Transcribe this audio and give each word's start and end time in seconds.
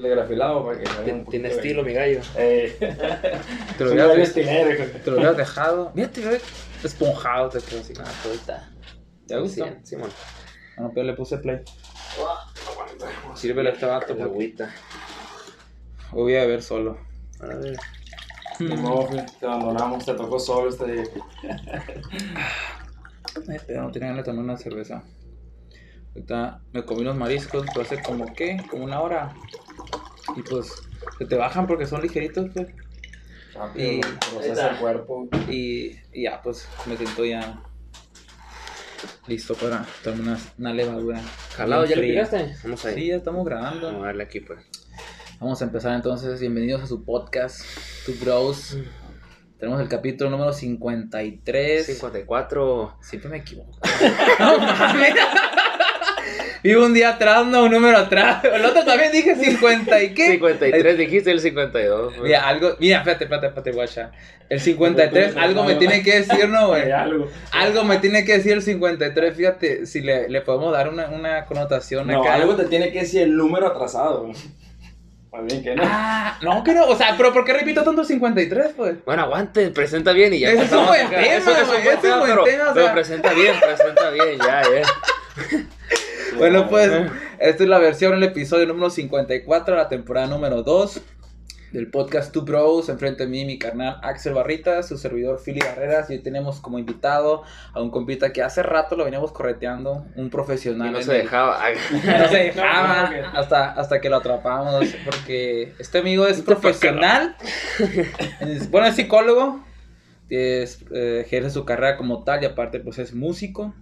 telegrafilado 0.00 0.64
para 0.66 0.78
que 0.78 1.12
un 1.12 1.24
Tiene, 1.26 1.48
estilo, 1.48 1.82
mi 1.82 1.92
gallo. 1.92 2.20
Eh, 2.36 2.76
Te 3.78 3.84
lo 3.84 3.92
hijo. 3.94 4.84
te 5.04 5.10
lo 5.10 5.16
hubieras 5.16 5.36
dejado. 5.36 5.92
Mira, 5.94 6.08
te 6.10 6.20
hubieras 6.20 6.42
esponjado, 6.82 7.48
te 7.50 7.60
quedó 7.60 7.80
así. 7.80 7.92
Ah, 7.98 8.10
todo 8.22 8.32
está. 8.32 8.68
¿Te 9.26 9.38
gustó? 9.38 9.64
Sí, 9.66 9.72
Simón. 9.84 10.10
Bueno, 10.76 10.92
pero 10.94 11.06
le 11.06 11.12
puse 11.14 11.38
play. 11.38 11.60
Sírvele 13.34 13.70
a 13.70 13.72
este 13.72 13.86
vato 13.86 14.06
Con 14.08 14.16
porque 14.16 14.32
agüita. 14.32 14.70
hoy 16.12 16.22
voy 16.22 16.36
a 16.36 16.40
beber 16.40 16.62
solo. 16.62 16.98
A 17.40 17.46
ver. 17.46 17.76
Te 18.58 19.46
abandonamos, 19.46 20.04
te 20.04 20.14
tocó 20.14 20.38
solo 20.38 20.68
este 20.68 20.92
día. 20.92 21.04
No 23.80 23.90
tenía 23.90 24.08
ganas 24.08 24.24
de 24.24 24.30
tomar 24.30 24.44
una 24.44 24.56
cerveza. 24.56 25.02
Ahorita 26.14 26.60
me 26.72 26.84
comí 26.84 27.02
unos 27.02 27.16
mariscos, 27.16 27.64
pero 27.72 27.82
hace 27.82 28.02
como 28.02 28.32
que, 28.34 28.60
como 28.68 28.84
una 28.84 29.00
hora. 29.00 29.32
Y 30.36 30.42
pues 30.42 30.82
se 31.18 31.24
te 31.26 31.36
bajan 31.36 31.66
porque 31.66 31.86
son 31.86 32.02
ligeritos, 32.02 32.48
pues. 32.54 32.68
Rápido, 33.54 33.90
Y- 33.92 34.00
procesa 34.32 34.70
el 34.70 34.76
cuerpo. 34.78 35.28
Y, 35.48 35.96
y 36.12 36.22
ya, 36.24 36.40
pues 36.42 36.68
me 36.86 36.96
siento 36.96 37.24
ya 37.24 37.62
listo 39.26 39.54
para 39.54 39.86
tomar 40.02 40.20
una, 40.20 40.38
una 40.58 40.72
levadura. 40.74 41.20
Jalado, 41.56 41.84
¿ya 41.84 41.96
le 41.96 42.02
fría. 42.02 42.24
picaste? 42.24 42.54
Vamos 42.64 42.84
ahí. 42.84 42.94
Sí, 42.94 43.06
ya 43.08 43.16
estamos 43.16 43.44
grabando. 43.44 43.86
Vamos 43.86 44.02
a 44.02 44.06
darle 44.06 44.24
aquí, 44.24 44.40
pues. 44.40 44.60
Vamos 45.38 45.60
a 45.62 45.64
empezar 45.64 45.94
entonces. 45.94 46.40
Bienvenidos 46.40 46.82
a 46.82 46.86
su 46.86 47.04
podcast, 47.04 47.60
Tu 48.04 48.14
Bros. 48.16 48.76
Tenemos 49.58 49.80
el 49.80 49.88
capítulo 49.88 50.30
número 50.30 50.52
53. 50.52 51.84
54. 51.86 52.96
Siempre 53.02 53.30
me 53.30 53.36
equivoco. 53.38 53.78
no 54.38 54.58
mames. 54.58 55.14
Vivo 56.62 56.84
un 56.84 56.94
día 56.94 57.10
atrás, 57.10 57.46
no 57.46 57.64
un 57.64 57.70
número 57.70 57.96
atrás. 57.98 58.44
El 58.52 58.64
otro 58.64 58.84
también 58.84 59.12
dije 59.12 59.34
50 59.34 60.02
y 60.02 60.14
qué. 60.14 60.26
53, 60.32 60.98
dijiste 60.98 61.30
el 61.30 61.40
52. 61.40 62.12
pues. 62.14 62.22
Mira, 62.22 62.46
algo, 62.46 62.76
mira, 62.78 62.98
espérate, 62.98 63.24
espérate, 63.24 63.46
espérate, 63.48 63.72
guacha. 63.72 64.10
El 64.48 64.60
53, 64.60 65.36
algo 65.36 65.64
me 65.64 65.76
tiene 65.76 66.02
que 66.02 66.20
decir, 66.20 66.48
¿no, 66.48 66.68
güey? 66.68 66.90
Algo. 66.90 67.28
Algo 67.52 67.84
me 67.84 67.98
tiene 67.98 68.24
que 68.24 68.32
decir 68.38 68.52
el 68.52 68.62
53, 68.62 69.36
fíjate, 69.36 69.86
si 69.86 70.00
le, 70.00 70.28
le 70.28 70.40
podemos 70.40 70.72
dar 70.72 70.88
una, 70.88 71.08
una 71.08 71.44
connotación 71.46 72.08
No, 72.08 72.20
acá. 72.20 72.34
algo 72.34 72.56
te 72.56 72.64
tiene 72.64 72.90
que 72.90 73.00
decir 73.00 73.22
el 73.22 73.36
número 73.36 73.68
atrasado. 73.68 74.24
güey. 74.26 74.34
Bien 75.46 75.62
que 75.62 75.76
no. 75.76 75.82
Ah, 75.86 76.36
no, 76.42 76.64
que 76.64 76.74
no, 76.74 76.84
o 76.86 76.96
sea, 76.96 77.14
pero 77.16 77.32
¿por 77.32 77.44
qué 77.44 77.52
repito 77.52 77.84
tanto 77.84 78.00
el 78.00 78.06
53, 78.08 78.72
pues? 78.76 78.96
Bueno, 79.06 79.22
aguante, 79.22 79.70
presenta 79.70 80.12
bien 80.12 80.34
y 80.34 80.40
ya. 80.40 80.50
Ese 80.50 80.64
es 80.64 80.72
un 80.72 80.86
buen 80.86 81.08
tema, 81.08 81.22
Eso 81.22 81.50
es 81.52 81.60
un 81.62 81.66
güey, 81.68 81.82
buen 81.82 81.98
ese 81.98 82.08
es 82.08 82.14
un 82.14 82.44
tema, 82.44 82.64
buen 82.64 82.74
pero, 82.74 82.92
presenta 82.92 83.32
bien, 83.32 83.54
presenta 83.60 84.10
bien, 84.10 84.38
ya, 84.38 84.62
ya. 84.62 85.66
Bueno, 86.40 86.68
pues, 86.68 86.90
esta 87.38 87.62
es 87.62 87.68
la 87.68 87.78
versión, 87.78 88.14
el 88.14 88.22
episodio 88.22 88.66
número 88.66 88.90
54, 88.90 89.76
la 89.76 89.88
temporada 89.88 90.26
número 90.26 90.62
2 90.62 91.00
del 91.72 91.88
podcast 91.90 92.32
Two 92.32 92.42
Bros. 92.42 92.88
Enfrente 92.88 93.24
de 93.24 93.28
mí, 93.28 93.44
mi 93.44 93.58
carnal 93.58 93.98
Axel 94.02 94.34
Barrita, 94.34 94.82
su 94.82 94.96
servidor 94.98 95.40
Philly 95.44 95.60
Barreras. 95.60 96.10
Y 96.10 96.14
hoy 96.14 96.18
tenemos 96.20 96.60
como 96.60 96.78
invitado 96.78 97.42
a 97.74 97.80
un 97.80 97.90
compita 97.90 98.32
que 98.32 98.42
hace 98.42 98.62
rato 98.62 98.96
lo 98.96 99.04
veníamos 99.04 99.32
correteando, 99.32 100.04
un 100.16 100.26
Y 100.26 100.30
profesional. 100.30 100.92
no 100.92 100.98
en 100.98 101.04
se 101.04 101.16
el- 101.16 101.22
dejaba. 101.22 101.60
No 102.04 102.28
se 102.28 102.36
dejaba 102.38 103.10
No, 103.10 103.16
no, 103.16 103.32
no. 103.32 103.38
hasta, 103.38 103.70
hasta 103.72 104.00
que 104.00 104.08
lo 104.10 104.16
atrapamos. 104.16 104.86
Porque 105.04 105.74
este 105.78 105.98
amigo 105.98 106.26
es 106.26 106.40
profesional. 106.42 107.36
es- 108.40 108.70
bueno, 108.70 108.86
es 108.86 108.96
psicólogo. 108.96 109.60
Es, 110.28 110.84
eh, 110.94 111.22
ejerce 111.26 111.50
su 111.50 111.64
carrera 111.64 111.96
como 111.96 112.22
tal 112.24 112.42
y 112.42 112.46
aparte 112.46 112.80
pues 112.80 112.98
es 112.98 113.14
músico. 113.14 113.74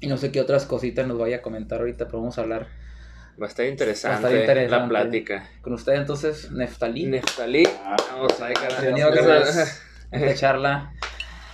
Y 0.00 0.06
no 0.08 0.16
sé 0.16 0.32
qué 0.32 0.40
otras 0.40 0.66
cositas 0.66 1.06
nos 1.06 1.18
vaya 1.18 1.36
a 1.36 1.42
comentar 1.42 1.80
ahorita, 1.80 2.06
pero 2.06 2.18
vamos 2.18 2.38
a 2.38 2.42
hablar 2.42 2.66
Va 3.40 3.46
a 3.46 3.48
estar 3.48 3.64
interesante, 3.66 4.22
Va 4.22 4.28
a 4.28 4.32
estar 4.32 4.56
interesante. 4.56 4.82
la 4.82 4.88
plática. 4.88 5.48
con 5.62 5.72
usted 5.72 5.94
entonces, 5.94 6.50
Neftalí. 6.50 7.06
Neftalí. 7.06 7.64
Ah, 7.82 7.96
Vamos 8.12 8.40
a 8.40 8.52
esta 10.12 10.34
charla. 10.34 10.92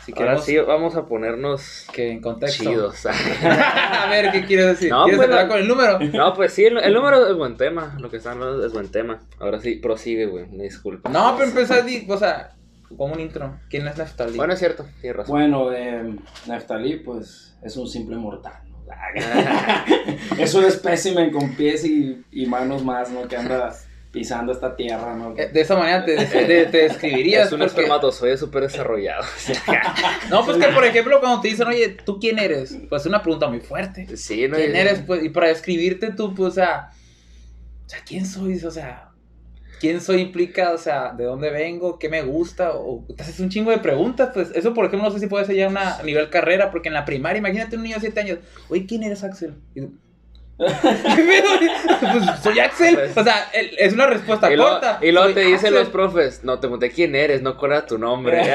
Si 0.04 0.12
Ahora 0.12 0.24
queremos 0.24 0.44
sí, 0.44 0.56
vamos 0.58 0.96
a 0.96 1.06
ponernos 1.06 1.86
que 1.92 2.10
en 2.10 2.20
contexto. 2.20 2.64
chidos. 2.64 3.06
a 3.42 4.06
ver, 4.10 4.32
¿qué 4.32 4.44
quieres 4.44 4.66
decir? 4.66 4.90
No, 4.90 5.04
¿Quieres 5.04 5.18
pues, 5.18 5.28
la- 5.30 5.46
con 5.46 5.58
el 5.58 5.68
número? 5.68 5.98
No, 6.00 6.34
pues 6.34 6.52
sí, 6.54 6.64
el, 6.64 6.78
el 6.78 6.94
número 6.94 7.28
es 7.28 7.36
buen 7.36 7.56
tema. 7.56 7.96
Lo 8.00 8.10
que 8.10 8.16
están 8.16 8.34
hablando 8.34 8.64
es 8.66 8.72
buen 8.72 8.90
tema. 8.90 9.20
Ahora 9.38 9.60
sí, 9.60 9.76
prosigue, 9.76 10.26
güey. 10.26 10.46
Disculpa. 10.46 11.10
No, 11.10 11.36
pero 11.36 11.50
empezar, 11.50 11.84
o 12.08 12.18
sea, 12.18 12.50
como 12.96 13.14
un 13.14 13.20
intro. 13.20 13.58
¿Quién 13.68 13.86
es 13.86 13.96
Neftalí? 13.98 14.36
Bueno, 14.36 14.52
es 14.54 14.58
cierto, 14.58 14.86
tienes 15.00 15.16
razón. 15.16 15.32
Bueno, 15.32 15.72
eh, 15.72 16.16
Neftalí, 16.46 16.96
pues 16.96 17.56
es 17.62 17.76
un 17.76 17.88
simple 17.88 18.16
mortal. 18.16 18.54
¿no? 18.64 18.82
es 20.38 20.54
un 20.54 20.64
espécimen 20.64 21.30
con 21.30 21.54
pies 21.54 21.84
y, 21.84 22.24
y 22.30 22.46
manos 22.46 22.82
más, 22.84 23.10
¿no? 23.10 23.28
Que 23.28 23.36
anda 23.36 23.74
pisando 24.10 24.52
esta 24.52 24.74
tierra, 24.74 25.14
¿no? 25.14 25.34
Eh, 25.36 25.48
de 25.52 25.60
esa 25.60 25.76
manera 25.76 26.02
te, 26.04 26.16
te, 26.16 26.64
te 26.66 26.78
describirías. 26.78 27.48
es 27.48 27.52
un 27.52 27.58
porque- 27.58 27.72
espermatozoide 27.72 28.38
súper 28.38 28.62
desarrollado. 28.62 29.22
No, 30.30 30.44
pues 30.44 30.56
que 30.56 30.68
por 30.68 30.84
ejemplo, 30.84 31.20
cuando 31.20 31.40
te 31.42 31.48
dicen, 31.48 31.66
oye, 31.68 31.90
¿tú 32.04 32.18
quién 32.18 32.38
eres? 32.38 32.76
Pues 32.88 33.02
es 33.02 33.06
una 33.06 33.22
pregunta 33.22 33.48
muy 33.48 33.60
fuerte. 33.60 34.16
sí, 34.16 34.48
¿no? 34.48 34.56
¿Quién 34.56 34.74
eres? 34.76 35.00
Pues, 35.06 35.22
y 35.22 35.28
para 35.28 35.48
describirte 35.48 36.12
tú, 36.12 36.34
pues, 36.34 36.48
o 36.48 36.54
sea, 36.54 36.90
o 37.84 37.88
sea, 37.88 37.98
¿quién 38.06 38.24
soy? 38.26 38.62
O 38.64 38.70
sea, 38.70 39.07
¿quién 39.80 40.00
soy 40.00 40.20
implica, 40.20 40.72
o 40.72 40.78
sea, 40.78 41.12
de 41.12 41.24
dónde 41.24 41.50
vengo, 41.50 41.98
qué 41.98 42.08
me 42.08 42.22
gusta? 42.22 42.72
O 42.74 43.04
te 43.14 43.22
haces 43.22 43.40
un 43.40 43.48
chingo 43.48 43.70
de 43.70 43.78
preguntas, 43.78 44.30
pues, 44.34 44.50
eso 44.54 44.74
por 44.74 44.86
ejemplo, 44.86 45.08
no 45.08 45.14
sé 45.14 45.20
si 45.20 45.26
puede 45.26 45.44
ser 45.44 45.56
ya 45.56 45.68
una 45.68 45.98
a 45.98 46.02
nivel 46.02 46.30
carrera, 46.30 46.70
porque 46.70 46.88
en 46.88 46.94
la 46.94 47.04
primaria, 47.04 47.38
imagínate 47.38 47.76
un 47.76 47.82
niño 47.82 47.96
de 47.96 48.00
7 48.00 48.20
años, 48.20 48.38
oye, 48.68 48.86
¿quién 48.86 49.02
eres 49.02 49.24
Axel? 49.24 49.54
pues 50.58 52.40
soy 52.42 52.58
Axel. 52.58 52.98
O 53.16 53.22
sea, 53.22 53.48
es 53.52 53.92
una 53.92 54.06
respuesta 54.06 54.52
Y 54.52 54.56
corta. 54.56 54.98
y 55.00 55.12
luego 55.12 55.32
te 55.32 55.40
dicen 55.40 55.54
Axel. 55.68 55.74
los 55.74 55.88
profes, 55.88 56.40
no, 56.44 56.54
te 56.56 56.62
pregunté 56.62 56.90
quién 56.90 57.14
eres, 57.14 57.42
no 57.42 57.56
cuál 57.56 57.72
era 57.72 57.86
tu 57.86 57.96
nombre. 57.98 58.42
Sí, 58.44 58.50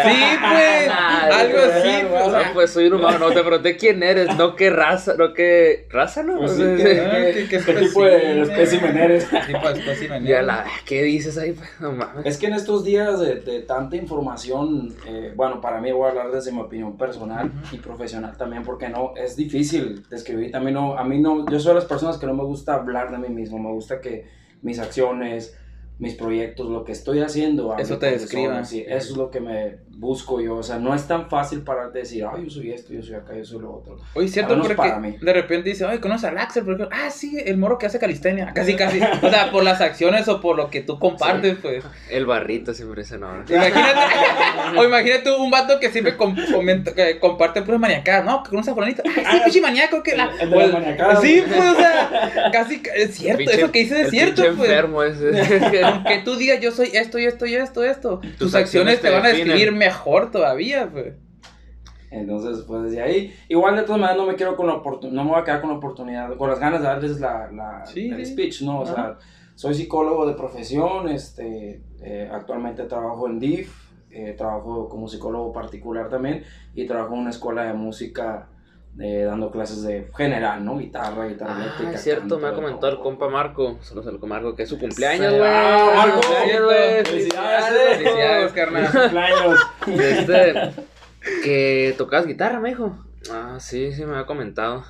pues, 0.51 0.89
algo 1.31 1.57
así, 1.59 2.05
pues, 2.09 2.21
o 2.23 2.31
No, 2.31 2.39
sea, 2.41 2.51
pues 2.53 2.71
soy 2.71 2.87
un 2.87 2.93
humano, 2.95 3.19
no 3.19 3.31
te 3.31 3.41
pregunté 3.41 3.77
quién 3.77 4.03
eres, 4.03 4.35
no 4.35 4.55
qué 4.55 4.69
raza, 4.69 5.13
no 5.17 5.33
qué 5.33 5.87
raza, 5.89 6.23
¿no? 6.23 6.39
Pues 6.39 6.51
sí, 6.51 6.63
¿qué- 6.77 6.83
qué- 7.35 7.47
qué- 7.49 7.63
qué 7.65 7.73
tipo 7.73 8.03
de 8.03 8.41
espécimen. 8.41 8.97
eres? 8.97 9.25
¿Qué 9.25 9.39
tipo 9.53 9.67
de 9.69 9.79
espécimen 9.79 10.25
Ya 10.25 10.35
eres? 10.37 10.47
la, 10.47 10.65
¿qué 10.85 11.03
dices 11.03 11.37
ahí? 11.37 11.53
Pues, 11.53 11.69
No 11.79 11.91
mames. 11.93 12.25
Es 12.25 12.37
que 12.37 12.47
en 12.47 12.53
estos 12.53 12.83
días 12.83 13.19
de, 13.19 13.35
de 13.35 13.61
tanta 13.61 13.95
información, 13.95 14.93
eh, 15.07 15.31
bueno, 15.35 15.61
para 15.61 15.79
mí 15.79 15.91
voy 15.91 16.05
a 16.07 16.09
hablar 16.09 16.31
desde 16.31 16.51
mi 16.51 16.59
opinión 16.61 16.97
personal 16.97 17.47
Ujú. 17.47 17.75
y 17.75 17.79
profesional 17.79 18.35
también, 18.37 18.63
porque 18.63 18.89
no, 18.89 19.13
es 19.15 19.35
difícil 19.35 20.03
describir, 20.09 20.51
también 20.51 20.73
no, 20.75 20.97
a 20.97 21.03
mí 21.03 21.19
no, 21.19 21.45
yo 21.49 21.59
soy 21.59 21.75
las 21.75 21.85
personas 21.93 22.17
que 22.17 22.25
no 22.25 22.33
me 22.33 22.43
gusta 22.43 22.73
hablar 22.73 23.11
de 23.11 23.17
mí 23.17 23.29
mismo, 23.29 23.59
me 23.59 23.71
gusta 23.71 24.01
que 24.01 24.27
mis 24.61 24.79
acciones, 24.79 25.57
mis 26.03 26.15
proyectos, 26.15 26.69
lo 26.69 26.83
que 26.83 26.91
estoy 26.91 27.21
haciendo, 27.21 27.75
Eso 27.77 27.97
te 27.97 28.11
describa. 28.11 28.59
eso 28.59 28.77
es 28.87 29.09
lo 29.11 29.31
que 29.31 29.39
me 29.39 29.77
busco 29.95 30.41
yo, 30.41 30.55
o 30.57 30.63
sea, 30.63 30.79
no 30.79 30.93
es 30.93 31.07
tan 31.07 31.29
fácil 31.29 31.61
para 31.61 31.89
decir, 31.89 32.25
ay, 32.29 32.43
yo 32.43 32.49
soy 32.49 32.71
esto, 32.71 32.91
yo 32.93 33.01
soy 33.01 33.15
acá, 33.15 33.33
yo 33.37 33.45
soy 33.45 33.61
lo 33.61 33.73
otro. 33.73 33.95
Oye, 34.15 34.27
cierto, 34.27 34.57
porque 34.59 34.75
para 34.75 34.99
mí. 34.99 35.15
de 35.21 35.33
repente 35.33 35.69
dice, 35.69 35.85
oye, 35.85 36.01
¿conoces 36.01 36.25
al 36.29 36.37
Axel? 36.39 36.65
Por 36.65 36.73
ejemplo, 36.73 36.93
ah, 36.97 37.09
sí, 37.09 37.37
el 37.45 37.55
moro 37.57 37.77
que 37.77 37.85
hace 37.85 37.99
calistenia. 37.99 38.51
Casi, 38.53 38.75
casi. 38.83 38.99
O 39.01 39.29
sea, 39.29 39.49
por 39.51 39.63
las 39.63 39.79
acciones 39.79 40.27
o 40.27 40.41
por 40.41 40.57
lo 40.57 40.69
que 40.69 40.81
tú 40.81 40.99
compartes, 40.99 41.57
pues. 41.61 41.85
El 42.09 42.25
barrito 42.25 42.73
siempre 42.73 43.03
ese 43.03 43.17
nombre. 43.17 43.45
Imagínate, 43.55 43.99
o 44.77 44.83
imagínate 44.83 45.31
un 45.37 45.49
vato 45.51 45.79
que 45.79 45.89
siempre 45.89 46.17
com- 46.17 46.35
comenta- 46.53 46.93
que 46.93 47.19
comparte 47.19 47.61
puras 47.61 47.79
maniacadas. 47.79 48.25
No, 48.25 48.43
que 48.43 48.49
conoce 48.49 48.71
a 48.71 48.73
fulanito. 48.73 49.03
Ah, 49.05 49.31
sí, 49.31 49.37
pinche 49.45 49.61
maníaco. 49.61 50.03
Que 50.03 50.17
la, 50.17 50.29
El 50.39 50.49
de 50.49 50.55
la 50.57 50.67
maniacada. 50.67 51.15
Sí, 51.21 51.43
pues, 51.47 51.59
o 51.61 51.75
sea, 51.75 52.49
casi, 52.51 52.81
es 52.95 53.15
cierto, 53.15 53.39
Pinche- 53.43 53.57
eso 53.57 53.71
que 53.71 53.79
dices 53.79 53.97
es 53.99 54.05
el 54.05 54.11
cierto, 54.11 54.41
pues. 54.57 54.69
enfermo 54.69 55.03
ese. 55.03 55.31
Aunque 55.93 56.21
tú 56.25 56.35
digas, 56.35 56.59
yo 56.61 56.71
soy 56.71 56.89
esto 56.93 57.17
y 57.19 57.25
esto 57.25 57.45
y 57.45 57.55
esto, 57.55 57.83
esto. 57.83 58.19
Tus, 58.19 58.37
Tus 58.37 58.55
acciones, 58.55 58.95
acciones 58.95 59.01
te 59.01 59.07
te 59.07 59.13
van 59.13 59.25
a 59.25 59.29
describir 59.29 59.71
mejor 59.71 60.31
todavía, 60.31 60.89
pues. 60.91 61.13
Entonces, 62.11 62.63
pues 62.67 62.83
desde 62.83 63.01
ahí, 63.01 63.33
igual 63.49 63.75
de 63.75 63.83
todas 63.83 63.99
maneras 63.99 64.17
no 64.21 64.27
me 64.27 64.35
quiero 64.35 64.55
con 64.55 64.67
la 64.67 64.75
oportunidad, 64.75 65.15
no 65.15 65.23
me 65.23 65.31
voy 65.31 65.41
a 65.41 65.43
quedar 65.43 65.61
con 65.61 65.71
la 65.71 65.77
oportunidad, 65.77 66.35
con 66.37 66.49
las 66.49 66.59
ganas 66.59 66.81
de 66.81 66.87
darles 66.87 67.19
la, 67.19 67.51
la- 67.51 67.85
Sí, 67.87 68.09
el 68.09 68.23
sí. 68.23 68.33
speech, 68.33 68.61
¿no? 68.61 68.81
O 68.81 68.85
sea, 68.85 69.17
soy 69.55 69.73
psicólogo 69.73 70.27
de 70.27 70.33
profesión, 70.33 71.09
este, 71.09 71.81
eh, 72.03 72.29
actualmente 72.31 72.83
trabajo 72.83 73.27
en 73.27 73.39
DIF, 73.39 73.73
eh, 74.11 74.35
trabajo 74.37 74.87
como 74.89 75.07
psicólogo 75.07 75.51
particular 75.51 76.07
también, 76.09 76.43
y 76.75 76.85
trabajo 76.85 77.15
en 77.15 77.21
una 77.21 77.29
escuela 77.31 77.63
de 77.63 77.73
música 77.73 78.47
eh, 78.99 79.23
dando 79.25 79.49
clases 79.51 79.83
de 79.83 80.07
general, 80.15 80.63
¿no? 80.63 80.77
Guitarra, 80.77 81.25
guitarra 81.27 81.55
Ah, 81.57 81.61
eléctrica. 81.63 81.91
es 81.93 82.01
cierto, 82.03 82.37
me 82.39 82.47
ha 82.47 82.53
comentado 82.53 82.89
el 82.91 82.99
compa 82.99 83.27
Marco. 83.27 83.77
Saludos 83.81 84.07
al 84.07 84.19
compa 84.19 84.35
Marco, 84.35 84.55
que 84.55 84.63
es 84.63 84.69
su 84.69 84.77
cumpleaños, 84.79 85.33
güey. 85.33 85.43
Ah, 85.51 85.93
Marco. 85.95 86.21
Felicidades. 86.21 87.97
Felicidades, 87.97 88.51
carnal. 88.53 88.89
Cumpleaños. 88.91 89.59
Este, 89.87 90.53
que 91.43 91.95
tocabas 91.97 92.27
guitarra, 92.27 92.59
me 92.59 92.69
dijo. 92.69 92.97
Ah, 93.31 93.57
sí, 93.59 93.91
sí, 93.93 94.05
me 94.05 94.17
ha 94.17 94.25
comentado. 94.25 94.83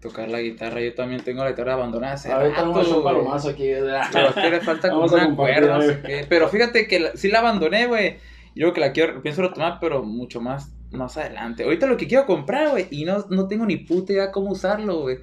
Tocar 0.00 0.28
la 0.28 0.38
guitarra, 0.40 0.80
yo 0.80 0.94
también 0.94 1.22
tengo 1.24 1.42
la 1.42 1.50
guitarra 1.50 1.72
abandonada 1.72 2.12
hace 2.14 2.30
Ahorita 2.32 2.60
vamos 2.60 2.76
a 2.76 2.80
hacer 2.82 2.92
un 2.94 2.98
rato, 2.98 3.02
güey. 3.02 3.14
palomazo 3.24 3.48
aquí. 3.48 3.68
¿verdad? 3.72 4.02
Pero 4.12 4.28
es 4.28 4.34
que 4.36 4.50
le 4.50 4.60
falta 4.60 4.90
como 4.90 5.04
una 5.06 5.34
cuerda, 5.34 5.78
no 5.78 5.82
eh. 5.82 5.86
sé 5.88 6.02
qué. 6.06 6.26
Pero 6.28 6.48
fíjate 6.48 6.86
que 6.86 7.00
la- 7.00 7.16
sí 7.16 7.28
la 7.28 7.40
abandoné, 7.40 7.86
güey. 7.86 8.18
Y 8.54 8.60
luego 8.60 8.74
que 8.74 8.80
la 8.80 8.92
quiero, 8.92 9.20
pienso 9.22 9.42
retomar, 9.42 9.78
pero 9.80 10.04
mucho 10.04 10.40
más, 10.40 10.70
más 10.90 11.16
adelante. 11.16 11.64
Ahorita 11.64 11.86
lo 11.86 11.96
que 11.96 12.06
quiero 12.06 12.26
comprar, 12.26 12.70
güey, 12.70 12.86
y 12.90 13.04
no, 13.04 13.24
no 13.28 13.46
tengo 13.46 13.66
ni 13.66 13.76
puta 13.76 14.12
idea 14.12 14.32
cómo 14.32 14.50
usarlo, 14.50 15.00
güey. 15.00 15.18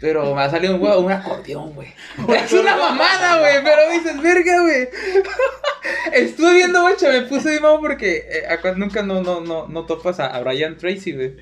Pero 0.00 0.34
me 0.34 0.42
ha 0.42 0.50
salido 0.50 0.76
un 0.76 0.82
un 1.04 1.12
acordeón, 1.12 1.74
güey. 1.74 1.88
Es 2.44 2.52
una 2.52 2.76
mamada, 2.76 3.40
güey, 3.40 3.64
pero 3.64 3.90
dices, 3.92 4.20
verga, 4.20 4.60
güey. 4.60 4.88
Estuve 6.12 6.54
viendo, 6.54 6.82
güey, 6.82 6.94
me 7.02 7.22
puse 7.22 7.50
de 7.50 7.60
mamo 7.60 7.80
porque 7.80 8.24
eh, 8.28 8.46
acá 8.50 8.72
nunca 8.74 9.02
no, 9.02 9.22
no, 9.22 9.40
no, 9.40 9.66
no 9.68 9.86
topas 9.86 10.20
a, 10.20 10.26
a 10.26 10.40
Brian 10.42 10.76
Tracy, 10.76 11.12
güey. 11.12 11.36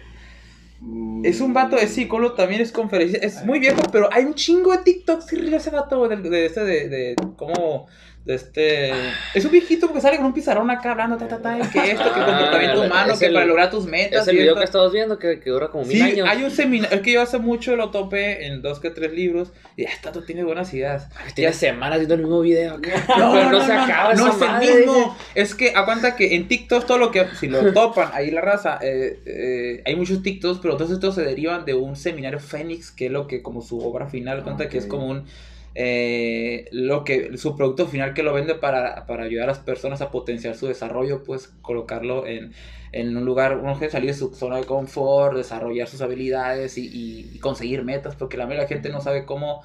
Mm, 0.81 1.25
Es 1.25 1.41
un 1.41 1.53
vato 1.53 1.77
de 1.77 1.89
psicólogo, 1.89 2.35
también 2.35 2.61
es 2.61 2.71
conferencia. 2.71 3.19
Es 3.21 3.45
muy 3.45 3.59
viejo, 3.59 3.83
pero 3.91 4.09
hay 4.13 4.25
un 4.25 4.35
chingo 4.35 4.73
de 4.73 4.79
TikTok. 4.79 5.23
Sí, 5.23 5.37
ríe 5.37 5.57
ese 5.57 5.71
vato, 5.71 5.99
güey, 5.99 6.17
de, 6.17 6.31
de 6.31 6.47
este, 6.47 6.65
de, 6.65 6.89
de, 6.89 7.17
¿cómo? 7.37 7.87
De 8.25 8.35
este. 8.37 8.91
Es 9.35 9.45
un 9.45 9.51
viejito 9.51 9.87
porque 9.87 10.01
sale 10.01 10.17
con 10.17 10.25
un 10.25 10.33
pizarrón 10.33 10.71
acá 10.71 10.93
hablando, 10.93 11.19
ta, 11.19 11.29
ta, 11.29 11.43
ta, 11.43 11.59
y 11.59 11.63
que 11.71 11.91
esto, 11.91 12.05
que 12.05 12.21
Ah, 12.21 12.25
comportamiento 12.27 12.81
humano, 12.83 13.19
que 13.19 13.27
el- 13.27 13.35
para 13.35 13.45
lograr 13.45 13.71
tus 13.71 13.85
metas. 13.85 14.23
Es 14.23 14.29
el 14.29 14.35
y 14.37 14.39
video 14.39 14.53
esto. 14.53 14.61
que 14.61 14.65
estamos 14.65 14.93
viendo 14.95 15.19
que, 15.19 15.41
que 15.41 15.51
dura 15.51 15.69
como 15.69 15.85
mil 15.85 15.99
Sí, 15.99 16.03
años. 16.03 16.27
hay 16.31 16.43
un 16.43 16.51
seminario, 16.51 16.97
es 16.97 17.03
que 17.03 17.13
yo 17.13 17.21
hace 17.21 17.39
mucho 17.39 17.77
lo 17.77 17.91
topé 17.91 18.47
en 18.47 18.63
dos 18.63 18.81
que 18.81 18.89
tres 18.89 19.13
libros 19.13 19.53
y 19.77 19.83
esta 19.85 20.11
tú 20.11 20.23
tiene 20.23 20.43
buenas 20.43 20.73
ideas. 20.73 21.09
Tiene 21.35 21.53
semanas 21.53 21.99
viendo 21.99 22.15
el 22.15 22.21
mismo 22.23 22.41
video 22.41 22.77
acá. 22.77 22.93
No, 23.19 23.33
Pero 23.35 23.51
no, 23.51 23.59
no 23.59 23.67
se 23.67 23.75
no, 23.75 23.83
acaba 23.83 24.15
no 24.15 24.27
esa 24.29 24.63
es 24.63 24.71
el 24.71 24.77
mismo. 24.79 25.17
Es 25.35 25.55
que 25.55 25.75
aguanta 25.75 26.17
que 26.17 26.35
en 26.35 26.49
TikTok 26.49 26.87
todo 26.87 26.97
lo 26.97 27.11
que, 27.11 27.27
si 27.39 27.49
lo 27.49 27.75
topan 27.75 28.09
ahí 28.15 28.31
la 28.31 28.41
raza, 28.41 28.79
eh, 28.81 29.21
eh, 29.27 29.83
hay 29.85 29.97
muchos 29.97 30.23
TikToks, 30.23 30.61
pero 30.63 30.79
todos 30.79 30.93
estos 30.93 31.15
se 31.15 31.23
derivan 31.23 31.67
de 31.67 31.75
un 31.75 31.95
seminario 31.95 32.41
Fénix, 32.41 32.91
que 32.91 33.05
es 33.07 33.13
lo 33.13 33.27
que 33.27 33.43
como 33.43 33.61
su 33.61 33.79
obra 33.87 34.07
final, 34.07 34.43
cuenta 34.45 34.71
que 34.71 34.79
es 34.79 34.87
como 34.87 35.09
un, 35.09 35.27
eh, 35.75 36.69
lo 36.73 37.05
que, 37.05 37.37
su 37.37 37.57
producto 37.57 37.87
final 37.87 38.15
que 38.15 38.23
lo 38.23 38.33
vende 38.33 38.55
para, 38.55 39.07
para 39.07 39.25
ayudar 39.25 39.45
a 39.45 39.53
las 39.53 39.59
personas 39.59 40.01
a 40.01 40.11
potenciar 40.11 40.55
su 40.57 40.67
desarrollo, 40.67 41.25
pues 41.25 41.49
colocarlo 41.63 42.27
en, 42.27 42.53
en 42.93 43.17
un 43.17 43.25
lugar, 43.25 43.59
uno 43.59 43.79
que 43.79 43.91
salir 43.91 44.11
de 44.11 44.17
su 44.17 44.35
zona 44.35 44.57
de 44.59 44.65
confort, 44.65 45.37
desarrollar 45.37 45.89
sus 45.89 46.01
habilidades 46.01 46.79
y, 46.79 46.87
y- 46.87 47.31
y 47.35 47.39
conseguir 47.41 47.83
metas, 47.85 48.15
porque 48.17 48.37
la 48.37 48.47
la 48.47 48.67
gente 48.69 48.91
no 48.91 49.01
sabe 49.01 49.25
cómo 49.25 49.63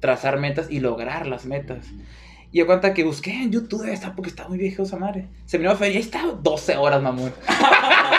trazar 0.00 0.38
metas 0.38 0.70
y 0.70 0.80
lograr 0.80 1.26
las 1.26 1.44
metas. 1.46 1.86
Y 2.50 2.58
yo 2.58 2.66
cuenta 2.66 2.92
que 2.92 3.04
busqué 3.04 3.32
en 3.32 3.50
YouTube, 3.50 3.86
está 3.90 4.14
porque 4.14 4.28
está 4.30 4.46
muy 4.48 4.58
viejo 4.58 4.82
esa 4.82 4.96
madre. 4.98 5.28
Se 5.46 5.58
me 5.58 5.74
fue 5.74 5.88
y 5.90 5.92
ahí 5.96 5.98
estaba 6.02 6.32
12 6.32 6.76
horas, 6.76 7.02
mamón. 7.02 7.32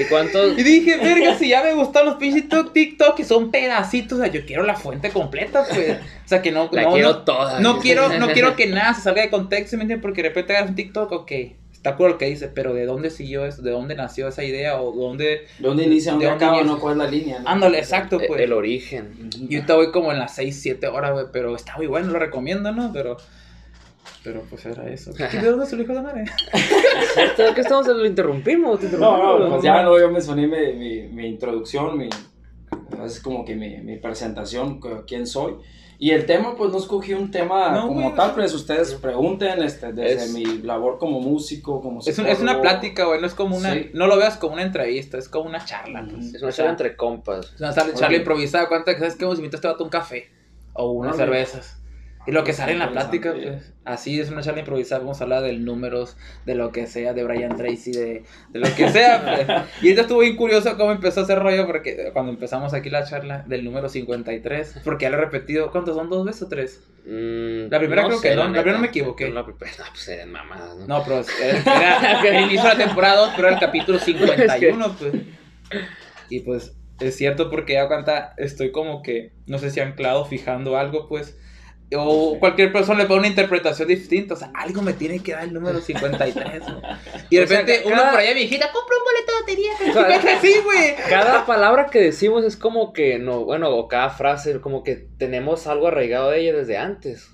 ¿Y 0.00 0.04
cuántos? 0.04 0.58
Y 0.58 0.62
dije, 0.62 0.96
verga, 0.96 1.36
si 1.36 1.48
ya 1.48 1.62
me 1.62 1.72
gustan 1.74 2.06
los 2.06 2.14
pinches 2.16 2.48
tok- 2.48 2.72
TikTok 2.72 3.16
que 3.16 3.24
son 3.24 3.50
pedacitos, 3.50 4.18
o 4.18 4.22
sea, 4.22 4.30
yo 4.30 4.44
quiero 4.46 4.62
la 4.62 4.74
fuente 4.76 5.10
completa, 5.10 5.64
pues. 5.68 5.98
O 6.24 6.28
sea, 6.28 6.42
que 6.42 6.52
no, 6.52 6.68
La 6.72 6.82
no, 6.82 6.92
quiero 6.92 7.08
no, 7.10 7.18
toda. 7.22 7.60
no 7.60 7.78
quiero, 7.78 8.08
no 8.18 8.28
quiero 8.28 8.54
que 8.56 8.66
nada 8.66 8.94
se 8.94 9.02
salga 9.02 9.22
de 9.22 9.30
contexto, 9.30 9.76
¿me 9.76 9.82
entiendes? 9.84 10.02
Porque 10.02 10.22
de 10.22 10.28
repente 10.28 10.56
hagas 10.56 10.70
un 10.70 10.76
TikTok, 10.76 11.10
ok, 11.12 11.32
está 11.72 11.96
cool 11.96 12.10
lo 12.10 12.18
que 12.18 12.26
dice, 12.26 12.48
pero 12.48 12.74
¿de 12.74 12.84
dónde 12.86 13.10
siguió 13.10 13.46
eso? 13.46 13.62
¿De 13.62 13.70
dónde 13.70 13.94
nació 13.94 14.28
esa 14.28 14.42
idea? 14.44 14.80
¿O 14.80 14.92
dónde? 14.92 15.46
¿Dónde 15.58 15.84
inicia, 15.84 16.12
dónde 16.12 16.26
¿De 16.26 16.30
dónde 16.32 16.44
acaba, 16.46 16.62
no? 16.64 16.78
¿Cuál 16.80 16.94
es 16.94 16.98
la 16.98 17.10
línea? 17.10 17.38
no? 17.40 17.48
Ándale, 17.48 17.78
exacto, 17.78 18.20
Eh, 18.20 18.24
pues. 18.28 18.40
El 18.40 18.52
origen. 18.52 19.30
Yo 19.48 19.58
ahorita 19.58 19.74
voy 19.74 19.90
como 19.92 20.12
en 20.12 20.18
las 20.18 20.34
6, 20.34 20.58
7 20.60 20.86
horas, 20.88 21.12
güey, 21.12 21.26
pero 21.32 21.54
está 21.56 21.76
muy 21.76 21.86
bueno, 21.86 22.08
lo 22.08 22.18
recomiendo, 22.18 22.72
¿no? 22.72 22.92
Pero, 22.92 23.16
pero 24.28 24.42
pues 24.50 24.66
era 24.66 24.86
eso. 24.90 25.12
¿Qué 25.30 25.38
de 25.38 25.50
dónde 25.50 25.64
se 25.66 25.74
lo 25.76 25.82
hijo 25.82 25.94
de 25.94 26.02
madre? 26.02 26.24
¿Cierto? 27.14 27.54
¿Qué 27.54 27.60
estamos? 27.62 27.86
Lo 27.86 28.04
interrumpimos. 28.06 28.78
te 28.80 28.86
No, 28.88 28.92
interrumpimos. 28.96 29.40
no, 29.40 29.48
pues 29.50 29.62
ya 29.62 29.82
no, 29.82 29.98
yo 29.98 30.10
mencioné 30.10 30.46
mi, 30.46 30.72
mi, 30.74 31.08
mi 31.08 31.26
introducción, 31.28 31.96
mi, 31.96 32.08
es 33.04 33.20
como 33.20 33.44
que 33.44 33.56
mi, 33.56 33.78
mi 33.78 33.96
presentación, 33.96 34.80
quién 35.06 35.26
soy. 35.26 35.54
Y 36.00 36.10
el 36.10 36.26
tema, 36.26 36.54
pues 36.56 36.70
no 36.70 36.78
escogí 36.78 37.12
un 37.12 37.30
tema 37.32 37.70
No, 37.72 37.88
como 37.88 38.02
güey, 38.02 38.14
tal, 38.14 38.28
es- 38.28 38.34
pues 38.36 38.54
ustedes 38.54 38.94
pregunten 38.94 39.60
este, 39.64 39.92
desde 39.92 40.26
Es- 40.26 40.32
mi 40.32 40.44
labor 40.58 40.96
como 40.98 41.20
músico, 41.20 41.80
como 41.80 42.00
Es, 42.00 42.16
un- 42.18 42.26
es 42.26 42.38
una 42.40 42.60
plática, 42.60 43.04
güey, 43.06 43.20
no 43.20 43.26
es 43.26 43.34
como 43.34 43.56
una... 43.56 43.72
Sí. 43.72 43.90
No 43.94 44.06
lo 44.06 44.16
veas 44.16 44.36
como 44.36 44.52
una 44.52 44.62
entrevista, 44.62 45.18
es 45.18 45.28
como 45.28 45.48
una 45.48 45.64
charla, 45.64 46.06
pues. 46.08 46.34
Es 46.34 46.40
una 46.42 46.50
O 46.50 46.52
sea, 46.52 46.66
charla 46.66 46.70
entre 46.70 46.96
compas. 46.96 47.52
Es 47.54 47.60
una 47.60 47.74
charla, 47.74 47.94
charla 47.94 48.16
improvisada, 48.18 48.68
cuenta 48.68 48.92
que 48.92 49.00
sabes 49.00 49.16
que 49.16 49.24
vos 49.24 49.38
invitaste 49.38 49.66
a 49.66 49.72
un 49.80 49.88
café 49.88 50.28
o 50.74 50.92
unas 50.92 51.16
Órale. 51.16 51.32
cervezas. 51.32 51.77
Y 52.28 52.32
lo 52.32 52.44
que 52.44 52.52
sale 52.52 52.72
en 52.72 52.78
la 52.78 52.90
plática, 52.90 53.32
pues, 53.32 53.72
así 53.86 54.20
es 54.20 54.30
una 54.30 54.42
charla 54.42 54.60
improvisada, 54.60 55.00
vamos 55.00 55.18
a 55.20 55.24
hablar 55.24 55.42
de 55.42 55.54
números, 55.54 56.18
de 56.44 56.54
lo 56.54 56.72
que 56.72 56.86
sea, 56.86 57.14
de 57.14 57.24
Brian 57.24 57.56
Tracy, 57.56 57.90
de, 57.92 58.24
de 58.50 58.58
lo 58.58 58.68
que 58.76 58.90
sea, 58.90 59.22
pues. 59.24 59.48
Y 59.82 59.86
ahorita 59.86 60.02
estuvo 60.02 60.18
bien 60.20 60.36
curioso 60.36 60.76
cómo 60.76 60.92
empezó 60.92 61.20
a 61.20 61.22
hacer 61.22 61.38
rollo, 61.38 61.66
porque 61.66 62.10
cuando 62.12 62.30
empezamos 62.30 62.74
aquí 62.74 62.90
la 62.90 63.04
charla 63.04 63.44
del 63.48 63.64
número 63.64 63.88
53, 63.88 64.80
porque 64.84 65.04
ya 65.04 65.10
lo 65.10 65.16
he 65.16 65.20
repetido, 65.20 65.70
¿cuántos 65.70 65.96
son? 65.96 66.10
¿Dos 66.10 66.26
veces 66.26 66.42
o 66.42 66.48
tres? 66.48 66.82
Mm, 67.06 67.70
La 67.70 67.78
primera 67.78 68.04
creo 68.04 68.20
que 68.20 68.34
no, 68.34 68.42
la 68.42 68.48
neta. 68.50 68.60
primera 68.60 68.72
no 68.76 68.82
me 68.82 68.88
equivoqué. 68.88 69.30
La 69.30 69.44
primera, 69.46 69.70
no, 69.78 69.84
pues 69.90 70.08
eran 70.08 70.30
mamadas, 70.30 70.76
¿no? 70.76 70.86
No, 70.86 71.02
pero 71.04 71.24
era, 71.42 71.58
era 72.20 72.22
el 72.38 72.44
inicio 72.44 72.64
de 72.68 72.76
la 72.76 72.84
temporada 72.84 73.16
2, 73.22 73.30
pero 73.36 73.48
era 73.48 73.56
el 73.56 73.60
capítulo 73.62 73.98
51, 74.00 74.96
pues. 74.98 75.12
Y 76.28 76.40
pues 76.40 76.74
es 77.00 77.16
cierto 77.16 77.48
porque 77.50 77.74
ya 77.74 77.88
cuenta, 77.88 78.34
estoy 78.36 78.72
como 78.72 79.02
que, 79.02 79.32
no 79.46 79.58
sé 79.58 79.70
si 79.70 79.80
anclado, 79.80 80.24
fijando 80.26 80.76
algo, 80.76 81.08
pues. 81.08 81.38
O 81.96 82.32
Sí. 82.34 82.38
cualquier 82.40 82.70
persona 82.72 82.98
le 83.02 83.06
pone 83.06 83.20
una 83.20 83.28
interpretación 83.28 83.88
distinta, 83.88 84.34
o 84.34 84.36
sea, 84.36 84.50
algo 84.54 84.82
me 84.82 84.92
tiene 84.92 85.20
que 85.20 85.32
dar 85.32 85.44
el 85.44 85.54
número 85.54 85.80
53. 85.80 86.60
¿no? 86.68 86.82
Y 87.30 87.36
de 87.36 87.44
O 87.44 87.46
sea, 87.46 87.60
repente, 87.60 87.82
uno 87.86 88.02
por 88.10 88.20
allá, 88.20 88.34
mi 88.34 88.42
hijita, 88.42 88.70
compra 88.72 88.94
un 88.98 89.04
boleto 89.04 89.32
de 89.32 89.40
lotería. 89.40 90.38
Sí, 90.42 90.54
güey. 90.64 90.94
Cada 91.08 91.46
palabra 91.46 91.86
que 91.86 92.00
decimos 92.00 92.44
es 92.44 92.56
como 92.56 92.92
que, 92.92 93.18
no, 93.18 93.44
bueno, 93.44 93.70
o 93.74 93.88
cada 93.88 94.10
frase, 94.10 94.60
como 94.60 94.82
que 94.82 95.06
tenemos 95.18 95.66
algo 95.66 95.88
arraigado 95.88 96.30
de 96.30 96.40
ella 96.40 96.52
desde 96.52 96.76
antes. 96.76 97.30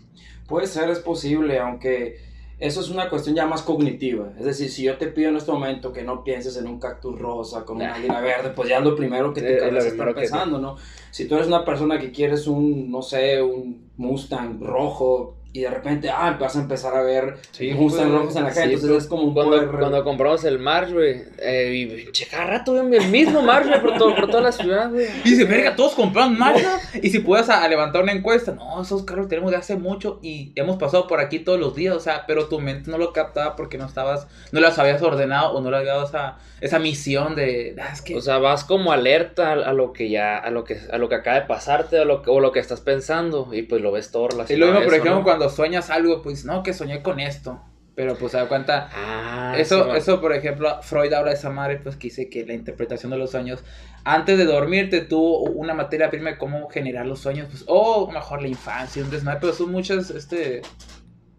Puede 0.46 0.66
ser, 0.68 0.88
es 0.88 1.00
posible, 1.00 1.58
aunque 1.58 2.18
eso 2.60 2.80
es 2.80 2.90
una 2.90 3.08
cuestión 3.10 3.34
ya 3.34 3.46
más 3.46 3.62
cognitiva. 3.62 4.28
Es 4.38 4.44
decir, 4.44 4.70
si 4.70 4.84
yo 4.84 4.96
te 4.98 5.08
pido 5.08 5.30
en 5.30 5.36
este 5.36 5.50
momento 5.50 5.92
que 5.92 6.02
no 6.04 6.22
pienses 6.22 6.56
en 6.56 6.68
un 6.68 6.78
cactus 6.78 7.18
rosa 7.18 7.64
con 7.64 7.76
una 7.78 7.94
águila 7.94 8.20
verde, 8.20 8.50
pues 8.54 8.68
ya 8.68 8.78
es 8.78 8.84
lo 8.84 8.94
primero 8.94 9.34
que 9.34 9.40
tu 9.40 9.46
Eh, 9.48 9.58
cabeza 9.58 9.88
está 9.88 10.14
pensando, 10.14 10.58
¿no? 10.58 10.76
Si 11.10 11.26
tú 11.26 11.34
eres 11.34 11.48
una 11.48 11.64
persona 11.64 11.98
que 11.98 12.12
quieres 12.12 12.46
un, 12.46 12.90
no 12.90 13.02
sé, 13.02 13.42
un 13.42 13.83
Mustang 13.96 14.58
rojo 14.60 15.36
y 15.56 15.60
de 15.60 15.70
repente, 15.70 16.10
ah, 16.10 16.36
vas 16.38 16.56
a 16.56 16.60
empezar 16.60 16.94
a 16.96 17.02
ver 17.02 17.36
Sí, 17.52 17.70
Mustang 17.72 18.08
pues, 18.08 18.18
rojos 18.20 18.36
en 18.36 18.42
la 18.42 18.50
sí, 18.50 18.58
calle, 18.60 18.74
entonces 18.74 19.04
es 19.04 19.06
como 19.08 19.22
un 19.22 19.34
Cuando, 19.34 19.56
poder... 19.56 19.68
cuando 19.70 20.02
compramos 20.02 20.44
el 20.44 20.58
March, 20.58 20.92
güey, 20.92 21.22
eh, 21.38 21.72
y 22.06 22.12
che, 22.12 22.26
cada 22.26 22.46
rato 22.46 22.72
ven 22.74 22.92
el 22.92 23.08
mismo 23.08 23.40
March, 23.40 23.68
güey, 23.68 23.80
por, 23.80 23.96
todo- 23.96 24.16
por 24.16 24.26
toda 24.28 24.42
la 24.42 24.50
ciudad, 24.52 24.90
güey. 24.90 25.06
Y 25.24 25.30
dice, 25.30 25.44
verga, 25.44 25.76
todos 25.76 25.92
compraron 25.94 26.36
Mazda. 26.36 26.80
Y 27.00 27.08
si 27.10 27.20
puedes 27.20 27.48
a, 27.48 27.62
a 27.62 27.68
levantar 27.68 28.02
una 28.02 28.10
encuesta, 28.12 28.50
no, 28.52 28.82
esos 28.82 29.04
carros 29.04 29.28
tenemos 29.28 29.52
de 29.52 29.56
hace 29.58 29.76
mucho 29.76 30.18
y 30.22 30.50
hemos 30.56 30.76
pasado 30.76 31.06
por 31.06 31.20
aquí 31.20 31.38
todos 31.38 31.60
los 31.60 31.76
días, 31.76 31.94
o 31.94 32.00
sea, 32.00 32.24
pero 32.26 32.46
tu 32.48 32.58
mente 32.60 32.90
no 32.90 32.98
lo 32.98 33.12
captaba 33.12 33.54
porque 33.54 33.78
no 33.78 33.86
estabas, 33.86 34.26
no 34.50 34.58
las 34.60 34.78
habías 34.80 35.00
ordenado 35.02 35.52
o 35.52 35.60
no 35.60 35.70
le 35.70 35.76
habías 35.76 35.94
dado 35.94 36.06
esa, 36.06 36.38
esa 36.60 36.80
misión 36.80 37.36
de, 37.36 37.76
ah, 37.80 37.90
es 37.92 38.02
que... 38.02 38.16
O 38.16 38.20
sea, 38.20 38.38
vas 38.38 38.64
como 38.64 38.90
alerta 38.90 39.50
a, 39.50 39.52
a 39.52 39.72
lo 39.72 39.92
que 39.92 40.10
ya, 40.10 40.36
a 40.36 40.50
lo 40.50 40.64
que, 40.64 40.78
a 40.92 40.98
lo 40.98 41.08
que 41.08 41.14
acaba 41.14 41.38
de 41.38 41.46
pasarte, 41.46 42.00
o 42.00 42.04
lo 42.04 42.22
que, 42.22 42.30
o 42.30 42.40
lo 42.40 42.50
que 42.50 42.58
estás 42.58 42.80
pensando, 42.80 43.50
y 43.52 43.62
pues 43.62 43.80
lo 43.80 43.92
ves 43.92 44.10
todo 44.10 44.26
relacionado. 44.26 44.56
y 44.56 44.58
lo 44.58 44.66
mismo, 44.80 44.84
por 44.84 44.94
ejemplo, 44.94 45.14
¿no? 45.20 45.22
cuando 45.24 45.43
sueñas 45.50 45.90
algo, 45.90 46.22
pues, 46.22 46.44
no, 46.44 46.62
que 46.62 46.72
soñé 46.72 47.02
con 47.02 47.20
esto. 47.20 47.60
Pero 47.96 48.16
pues 48.16 48.32
se 48.32 48.38
da 48.38 48.48
cuenta, 48.48 48.88
Ah, 48.92 49.54
Eso, 49.56 49.84
sí, 49.84 49.98
eso, 49.98 50.20
por 50.20 50.32
ejemplo, 50.32 50.82
Freud 50.82 51.12
habla 51.12 51.30
de 51.30 51.36
esa 51.36 51.50
madre, 51.50 51.76
pues 51.80 51.94
que 51.94 52.08
dice 52.08 52.28
que 52.28 52.44
la 52.44 52.52
interpretación 52.52 53.12
de 53.12 53.18
los 53.18 53.30
sueños, 53.30 53.62
antes 54.02 54.36
de 54.36 54.46
dormirte 54.46 55.00
tuvo 55.02 55.42
una 55.42 55.74
materia 55.74 56.10
prima 56.10 56.30
de 56.30 56.36
cómo 56.36 56.68
generar 56.68 57.06
los 57.06 57.20
sueños, 57.20 57.46
pues, 57.48 57.62
o 57.68 58.10
mejor 58.10 58.42
la 58.42 58.48
infancia, 58.48 59.00
un 59.00 59.10
desmadre, 59.10 59.38
pero 59.40 59.52
son 59.52 59.70
muchas, 59.70 60.10
este, 60.10 60.62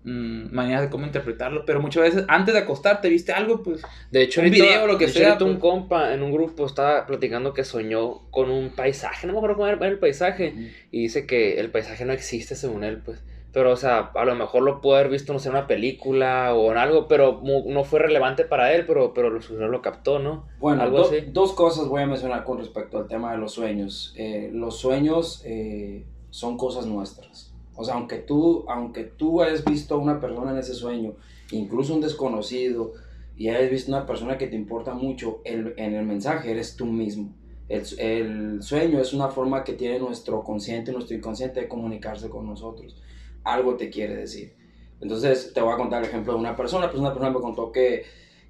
mm, 0.05 0.53
maneras 0.55 0.83
de 0.83 0.89
cómo 0.89 1.05
interpretarlo, 1.05 1.65
pero 1.65 1.81
muchas 1.81 2.03
veces 2.03 2.23
antes 2.29 2.53
de 2.53 2.61
acostarte 2.61 3.09
viste 3.09 3.33
algo, 3.33 3.61
pues, 3.61 3.81
De 4.11 4.21
hecho, 4.21 4.39
un 4.39 4.45
ahorita, 4.47 4.63
video, 4.63 4.87
lo 4.87 4.97
que 4.97 5.07
de 5.07 5.11
hecho, 5.11 5.19
sea, 5.19 5.27
ahorita 5.29 5.43
un 5.43 5.59
pues. 5.59 5.61
compa 5.61 6.13
en 6.13 6.23
un 6.23 6.31
grupo 6.31 6.65
estaba 6.65 7.05
platicando 7.05 7.53
que 7.53 7.65
soñó 7.65 8.29
con 8.31 8.49
un 8.49 8.69
paisaje, 8.69 9.27
no 9.27 9.33
me 9.33 9.39
acuerdo 9.39 9.57
cómo 9.57 9.67
era 9.67 9.87
el 9.87 9.99
paisaje, 9.99 10.53
y 10.89 11.01
dice 11.01 11.25
que 11.25 11.59
el 11.59 11.69
paisaje 11.69 12.05
no 12.05 12.13
existe 12.13 12.55
según 12.55 12.85
él, 12.85 12.99
pues. 13.03 13.21
Pero, 13.55 13.71
o 13.71 13.75
sea, 13.77 14.11
a 14.13 14.25
lo 14.25 14.35
mejor 14.35 14.63
lo 14.63 14.81
pudo 14.81 14.95
haber 14.95 15.09
visto, 15.09 15.31
no 15.31 15.39
sé, 15.39 15.47
en 15.47 15.55
una 15.55 15.65
película 15.65 16.53
o 16.53 16.71
en 16.73 16.77
algo, 16.77 17.07
pero 17.07 17.41
no 17.65 17.83
fue 17.85 17.99
relevante 17.99 18.43
para 18.43 18.73
él, 18.75 18.85
pero, 18.85 19.13
pero 19.13 19.29
lo, 19.29 19.41
su- 19.41 19.55
lo 19.55 19.81
captó, 19.81 20.19
¿no? 20.19 20.45
Bueno, 20.59 20.83
Algo 20.83 20.97
do- 20.97 21.03
así. 21.05 21.21
dos 21.31 21.53
cosas 21.53 21.87
voy 21.87 22.01
a 22.01 22.05
mencionar 22.05 22.43
con 22.43 22.57
respecto 22.57 22.97
al 22.97 23.07
tema 23.07 23.31
de 23.31 23.37
los 23.37 23.53
sueños. 23.53 24.13
Eh, 24.17 24.49
los 24.53 24.77
sueños 24.77 25.41
eh, 25.45 26.05
son 26.31 26.57
cosas 26.57 26.85
nuestras. 26.85 27.53
O 27.77 27.85
sea, 27.85 27.93
aunque 27.95 28.17
tú, 28.17 28.65
aunque 28.67 29.05
tú 29.05 29.41
hayas 29.41 29.63
visto 29.63 29.95
a 29.95 29.97
una 29.99 30.19
persona 30.19 30.51
en 30.51 30.57
ese 30.57 30.73
sueño, 30.73 31.13
incluso 31.51 31.93
un 31.95 32.01
desconocido, 32.01 32.91
y 33.37 33.47
hayas 33.49 33.71
visto 33.71 33.89
una 33.91 34.05
persona 34.05 34.37
que 34.37 34.47
te 34.47 34.57
importa 34.57 34.93
mucho, 34.93 35.39
el- 35.45 35.73
en 35.77 35.95
el 35.95 36.05
mensaje 36.05 36.51
eres 36.51 36.75
tú 36.75 36.85
mismo. 36.85 37.33
El, 37.69 37.83
el 37.99 38.61
sueño 38.63 38.99
es 38.99 39.13
una 39.13 39.29
forma 39.29 39.63
que 39.63 39.73
tiene 39.73 39.97
nuestro 39.99 40.43
consciente 40.43 40.91
nuestro 40.91 41.15
inconsciente 41.15 41.61
de 41.61 41.67
comunicarse 41.69 42.29
con 42.29 42.45
nosotros. 42.45 43.01
Algo 43.45 43.75
te 43.75 43.89
quiere 43.89 44.15
decir. 44.15 44.53
Entonces, 45.01 45.51
te 45.53 45.61
voy 45.61 45.73
a 45.73 45.77
contar 45.77 46.03
el 46.03 46.09
ejemplo 46.09 46.33
de 46.33 46.39
una 46.39 46.55
persona. 46.55 46.87
Pues 46.89 46.99
una 46.99 47.13
persona 47.13 47.31
me 47.31 47.39
contó 47.41 47.71
que, 47.71 48.03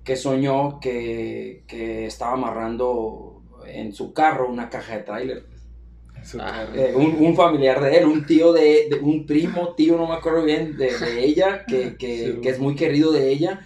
que 0.04 0.16
soñó 0.16 0.80
que, 0.80 1.64
que 1.68 2.06
estaba 2.08 2.34
amarrando 2.34 3.42
en 3.68 3.94
su 3.94 4.14
carro 4.14 4.50
una 4.50 4.70
caja 4.70 4.98
de 4.98 5.04
tráiler. 5.04 5.46
Ah. 6.40 6.66
Eh, 6.74 6.94
un, 6.96 7.18
un 7.20 7.36
familiar 7.36 7.80
de 7.82 7.98
él, 7.98 8.06
un 8.06 8.26
tío 8.26 8.52
de, 8.52 8.88
de- 8.90 9.00
un 9.00 9.26
primo, 9.28 9.76
tío, 9.76 9.96
no 9.98 10.08
me 10.08 10.16
acuerdo 10.16 10.44
bien, 10.44 10.76
de, 10.78 10.98
de 10.98 11.24
ella, 11.26 11.66
que, 11.68 11.98
que, 11.98 12.18
Sí. 12.36 12.42
que 12.42 12.50
es 12.50 12.60
muy 12.60 12.76
querido 12.76 13.12
de 13.12 13.30
ella. 13.30 13.62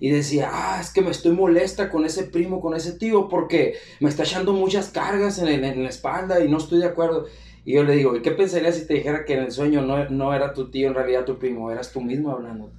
Y 0.00 0.10
decía, 0.10 0.50
ah, 0.52 0.78
es 0.80 0.90
que 0.90 1.00
me 1.02 1.10
estoy 1.10 1.32
molesta 1.32 1.88
con 1.88 2.04
ese 2.04 2.24
primo, 2.24 2.60
con 2.60 2.74
ese 2.76 2.92
tío, 2.92 3.28
porque 3.28 3.74
me 4.00 4.08
está 4.10 4.24
echando 4.24 4.52
muchas 4.52 4.90
cargas 4.90 5.38
en, 5.38 5.48
el- 5.48 5.64
en 5.64 5.82
la 5.82 5.88
espalda 5.88 6.44
y 6.44 6.48
no 6.48 6.58
estoy 6.58 6.80
de 6.80 6.86
acuerdo. 6.86 7.26
Y 7.64 7.74
yo 7.74 7.84
le 7.84 7.96
digo, 7.96 8.14
¿y 8.16 8.22
qué 8.22 8.30
pensarías 8.30 8.76
si 8.76 8.86
te 8.86 8.94
dijera 8.94 9.24
que 9.24 9.34
en 9.34 9.44
el 9.44 9.52
sueño 9.52 9.82
no, 9.82 10.08
no 10.10 10.34
era 10.34 10.52
tu 10.52 10.70
tío, 10.70 10.88
en 10.88 10.94
realidad 10.94 11.24
tu 11.24 11.38
primo, 11.38 11.70
eras 11.70 11.92
tú 11.92 12.00
mismo 12.00 12.30
hablando? 12.30 12.70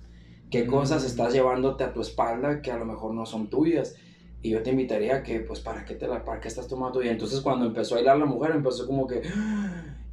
¿Qué 0.51 0.63
Mm. 0.63 0.67
cosas 0.67 1.03
estás 1.03 1.33
llevándote 1.33 1.83
a 1.83 1.91
tu 1.93 2.01
espalda 2.01 2.61
que 2.61 2.71
a 2.71 2.77
lo 2.77 2.85
mejor 2.85 3.13
no 3.13 3.25
son 3.25 3.47
tuyas? 3.47 3.95
Y 4.43 4.51
yo 4.51 4.61
te 4.61 4.69
invitaría 4.69 5.15
a 5.15 5.23
que, 5.23 5.39
pues, 5.39 5.59
¿para 5.59 5.85
qué, 5.85 5.95
te 5.95 6.07
la, 6.07 6.23
¿para 6.23 6.39
qué 6.39 6.47
estás 6.47 6.67
tomando? 6.67 7.01
Y 7.01 7.07
entonces 7.09 7.41
cuando 7.41 7.65
empezó 7.65 7.95
a 7.95 7.97
bailar 7.97 8.19
la 8.19 8.25
mujer, 8.25 8.51
empezó 8.51 8.85
como 8.85 9.07
que... 9.07 9.23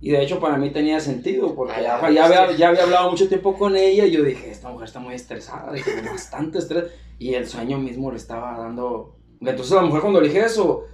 Y 0.01 0.11
de 0.11 0.23
hecho 0.23 0.41
para 0.41 0.57
mí 0.57 0.71
tenía 0.71 0.99
sentido, 1.01 1.55
porque 1.55 1.75
Ay, 1.75 1.83
ya, 1.85 2.11
ya, 2.11 2.25
había, 2.25 2.57
ya 2.57 2.69
había 2.71 2.83
hablado 2.85 3.11
mucho 3.11 3.29
tiempo 3.29 3.57
con 3.57 3.77
ella 3.77 4.07
y 4.07 4.11
yo 4.11 4.25
dije, 4.25 4.51
esta 4.51 4.69
mujer 4.71 4.89
está 4.89 4.99
muy 5.01 5.15
estresada, 5.15 5.73
dije, 5.73 5.91
bastante 6.11 6.59
estrés. 6.59 6.85
Y 7.19 7.35
el 7.35 7.47
sueño 7.47 7.79
mismo 7.79 8.11
le 8.11 8.17
estaba 8.17 8.59
dando... 8.59 9.17
Entonces 9.41 9.73
la 9.75 9.83
mujer 9.83 10.01
cuando 10.01 10.21
le 10.21 10.29
dije 10.29 10.41
eso, 10.45 10.85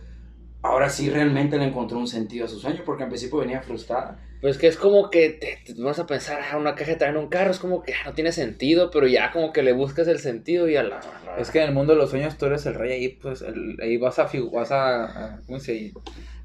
ahora 0.62 0.88
sí 0.90 1.10
realmente 1.10 1.58
le 1.58 1.64
encontró 1.66 1.98
un 1.98 2.06
sentido 2.08 2.44
a 2.44 2.48
su 2.48 2.58
sueño, 2.58 2.82
porque 2.84 3.04
al 3.04 3.08
principio 3.08 3.38
venía 3.38 3.62
frustrada. 3.62 4.18
Pues 4.40 4.56
que 4.56 4.68
es 4.68 4.76
como 4.76 5.10
que 5.10 5.30
te, 5.30 5.58
te 5.74 5.82
vas 5.82 5.98
a 5.98 6.06
pensar, 6.06 6.40
ah, 6.50 6.56
una 6.56 6.74
caja 6.76 6.92
de 6.92 6.96
traer 6.96 7.14
en 7.14 7.20
un 7.20 7.28
carro, 7.28 7.50
es 7.50 7.58
como 7.58 7.82
que 7.82 7.92
ah, 7.94 8.06
no 8.06 8.14
tiene 8.14 8.30
sentido, 8.32 8.90
pero 8.90 9.06
ya 9.08 9.32
como 9.32 9.52
que 9.52 9.62
le 9.62 9.72
buscas 9.72 10.06
el 10.08 10.18
sentido 10.20 10.68
y 10.68 10.76
a 10.76 10.84
la... 10.84 11.00
Es 11.38 11.50
que 11.50 11.58
en 11.60 11.68
el 11.68 11.74
mundo 11.74 11.92
de 11.94 11.98
los 11.98 12.10
sueños 12.10 12.38
tú 12.38 12.46
eres 12.46 12.64
el 12.66 12.74
rey 12.74 12.92
ahí, 12.92 13.08
pues 13.08 13.42
el- 13.42 13.76
ahí 13.82 13.96
vas 13.96 14.18
a, 14.18 14.28
vas 14.52 14.70
a, 14.70 15.04
a- 15.34 15.40
¿cómo 15.46 15.58
se 15.58 15.72
dice? 15.72 15.94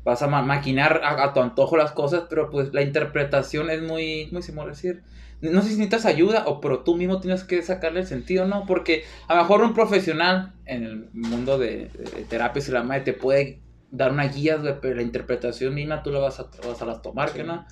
Vas 0.04 0.22
a 0.22 0.28
ma- 0.28 0.42
maquinar 0.42 1.02
a, 1.04 1.24
a 1.24 1.34
tu 1.34 1.40
antojo 1.42 1.78
las 1.78 1.92
cosas, 1.92 2.24
pero 2.30 2.50
pues 2.50 2.74
la 2.74 2.82
interpretación 2.82 3.70
es 3.70 3.82
muy, 3.82 4.28
¿cómo 4.30 4.42
se 4.42 4.54
puede 4.54 4.70
decir? 4.70 5.04
No 5.42 5.62
sé 5.62 5.70
si 5.70 5.74
necesitas 5.76 6.06
ayuda 6.06 6.46
o 6.48 6.62
pero 6.62 6.84
tú 6.84 6.96
mismo 6.96 7.20
tienes 7.20 7.44
que 7.44 7.62
sacarle 7.62 8.02
el 8.02 8.08
sentido, 8.08 8.46
¿no? 8.46 8.66
Porque 8.66 9.04
a 9.28 9.36
lo 9.36 9.42
mejor 9.42 9.62
un 9.62 9.74
profesional 9.74 10.54
en 10.66 10.84
el 10.84 11.10
mundo 11.14 11.58
de, 11.58 11.90
de 11.90 12.26
terapias 12.26 12.68
y 12.70 12.72
la 12.72 12.84
madre 12.84 13.02
te 13.04 13.14
puede 13.14 13.63
dar 13.96 14.12
una 14.12 14.28
guía, 14.28 14.58
güey, 14.58 14.74
pero 14.82 14.96
la 14.96 15.04
interpretación 15.04 15.74
misma 15.74 16.02
tú 16.04 16.12
la 16.12 16.20
vas 16.20 16.40
a, 16.40 16.48
vas 16.68 16.82
a 16.82 16.86
las 16.86 17.02
tomar, 17.02 17.30
Sí. 17.30 17.38
¿que 17.38 17.44
no? 17.44 17.66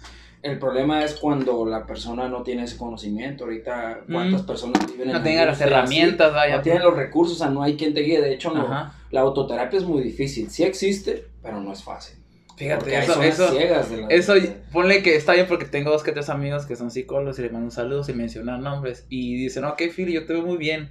El 0.44 0.58
problema 0.58 1.04
es 1.04 1.16
cuando 1.16 1.66
la 1.66 1.86
persona 1.86 2.28
no 2.28 2.42
tiene 2.42 2.64
ese 2.64 2.76
conocimiento. 2.78 3.44
Ahorita, 3.44 4.02
¿cuántas 4.12 4.42
Mm. 4.44 4.46
personas 4.48 4.88
viven 4.92 5.10
en 5.10 5.14
No 5.14 5.22
tenga 5.24 5.46
las 5.46 5.62
así? 5.62 5.64
herramientas, 5.70 6.34
vaya. 6.34 6.58
No 6.58 6.62
tienen 6.64 6.82
los 6.84 6.96
recursos, 6.96 7.36
o 7.36 7.40
sea, 7.40 7.50
no 7.50 7.62
hay 7.62 7.76
quien 7.76 7.94
te 7.94 8.02
guíe. 8.02 8.22
De 8.22 8.34
hecho, 8.34 8.52
no, 8.52 8.92
la 9.12 9.22
autoterapia 9.22 9.78
es 9.78 9.86
muy 9.86 10.02
difícil. 10.02 10.50
Sí 10.50 10.64
existe, 10.64 11.26
pero 11.44 11.60
no 11.60 11.72
es 11.74 11.84
fácil. 11.84 12.18
Fíjate, 12.58 12.96
eso, 13.00 13.22
eso, 13.24 13.50
ciegas 13.50 13.90
de 13.90 14.02
la- 14.02 14.08
Eso, 14.08 14.34
ponle 14.72 15.02
que 15.04 15.16
está 15.16 15.34
bien 15.34 15.48
porque 15.48 15.66
tengo 15.66 15.90
dos 15.92 16.04
que 16.04 16.12
tres 16.12 16.30
amigos 16.30 16.66
que 16.68 16.76
son 16.76 16.92
psicólogos 16.92 17.38
y 17.40 17.44
le 17.44 17.50
mando 17.50 17.72
saludos 17.72 18.10
y 18.10 18.14
mencionan 18.14 18.62
nombres. 18.62 19.06
Y 19.10 19.36
dicen, 19.38 19.64
ok, 19.66 19.82
Philly, 19.96 20.14
yo 20.14 20.26
te 20.28 20.34
veo 20.34 20.44
muy 20.44 20.58
bien. 20.58 20.90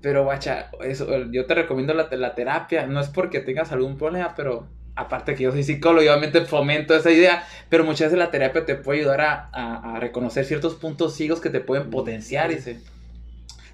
Pero, 0.00 0.24
guacha, 0.24 0.70
eso, 0.84 1.08
yo 1.32 1.46
te 1.46 1.54
recomiendo 1.54 1.92
la, 1.94 2.08
la 2.12 2.34
terapia. 2.34 2.86
No 2.86 3.00
es 3.00 3.08
porque 3.08 3.40
tengas 3.40 3.72
algún 3.72 3.96
problema, 3.98 4.34
pero 4.36 4.68
aparte 4.94 5.34
que 5.34 5.44
yo 5.44 5.52
soy 5.52 5.62
psicólogo 5.64 6.02
y 6.04 6.08
obviamente 6.08 6.44
fomento 6.44 6.94
esa 6.94 7.10
idea. 7.10 7.44
Pero 7.68 7.84
muchas 7.84 8.06
veces 8.08 8.18
la 8.18 8.30
terapia 8.30 8.64
te 8.64 8.76
puede 8.76 9.00
ayudar 9.00 9.20
a, 9.22 9.50
a- 9.52 9.96
a 9.96 10.00
reconocer 10.00 10.44
ciertos 10.44 10.74
puntos 10.76 11.14
ciegos 11.14 11.40
que 11.40 11.50
te 11.50 11.60
pueden 11.60 11.90
potenciar. 11.90 12.50
Dice. 12.50 12.80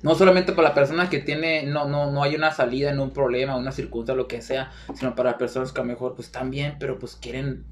No 0.03 0.15
solamente 0.15 0.53
para 0.53 0.69
la 0.69 0.75
persona 0.75 1.09
que 1.11 1.19
tiene, 1.21 1.65
no, 1.65 1.87
no, 1.89 2.11
no 2.11 2.23
hay 2.23 2.35
una 2.35 2.53
salida 2.53 2.91
en 2.91 3.01
un 3.01 3.11
problema, 3.13 3.57
una 3.57 3.73
circunstancia, 3.73 4.17
lo 4.23 4.29
que 4.29 4.43
sea, 4.43 4.71
sino 4.95 5.15
para 5.15 5.39
personas 5.39 5.73
que 5.73 5.81
a 5.81 5.85
lo 5.85 5.89
mejor 5.89 6.15
pues 6.15 6.27
están 6.29 6.51
bien, 6.51 6.77
pero 6.79 6.99
pues 6.99 7.17
quieren, 7.17 7.65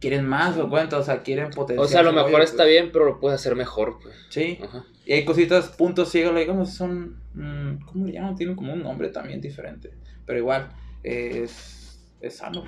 quieren 0.00 0.26
más 0.26 0.56
o 0.58 0.68
cuenta, 0.68 0.98
o 0.98 1.02
sea, 1.02 1.22
quieren 1.22 1.50
potenciar. 1.50 1.84
O 1.84 1.88
sea, 1.88 2.00
a 2.00 2.02
lo 2.04 2.12
mejor 2.12 2.32
rollo, 2.32 2.44
está 2.44 2.64
pues. 2.64 2.68
bien, 2.68 2.90
pero 2.92 3.04
lo 3.04 3.20
puedes 3.20 3.40
hacer 3.40 3.54
mejor, 3.56 3.98
pues. 4.02 4.14
Sí, 4.28 4.58
Ajá. 4.62 4.84
y 5.04 5.12
hay 5.12 5.24
cositas, 5.24 5.68
puntos 5.68 6.10
ciegos, 6.10 6.36
digamos, 6.36 6.70
son, 6.74 7.20
mm, 7.34 7.84
¿cómo 7.86 8.06
le 8.06 8.12
llaman? 8.12 8.36
Tienen 8.36 8.56
como 8.56 8.72
un 8.72 8.82
nombre 8.82 9.08
también 9.08 9.40
diferente, 9.40 9.92
pero 10.24 10.38
igual, 10.38 10.68
eh, 11.02 11.42
es, 11.44 12.00
es 12.20 12.36
sano. 12.36 12.64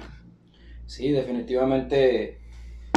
Sí, 0.87 1.11
definitivamente 1.11 2.39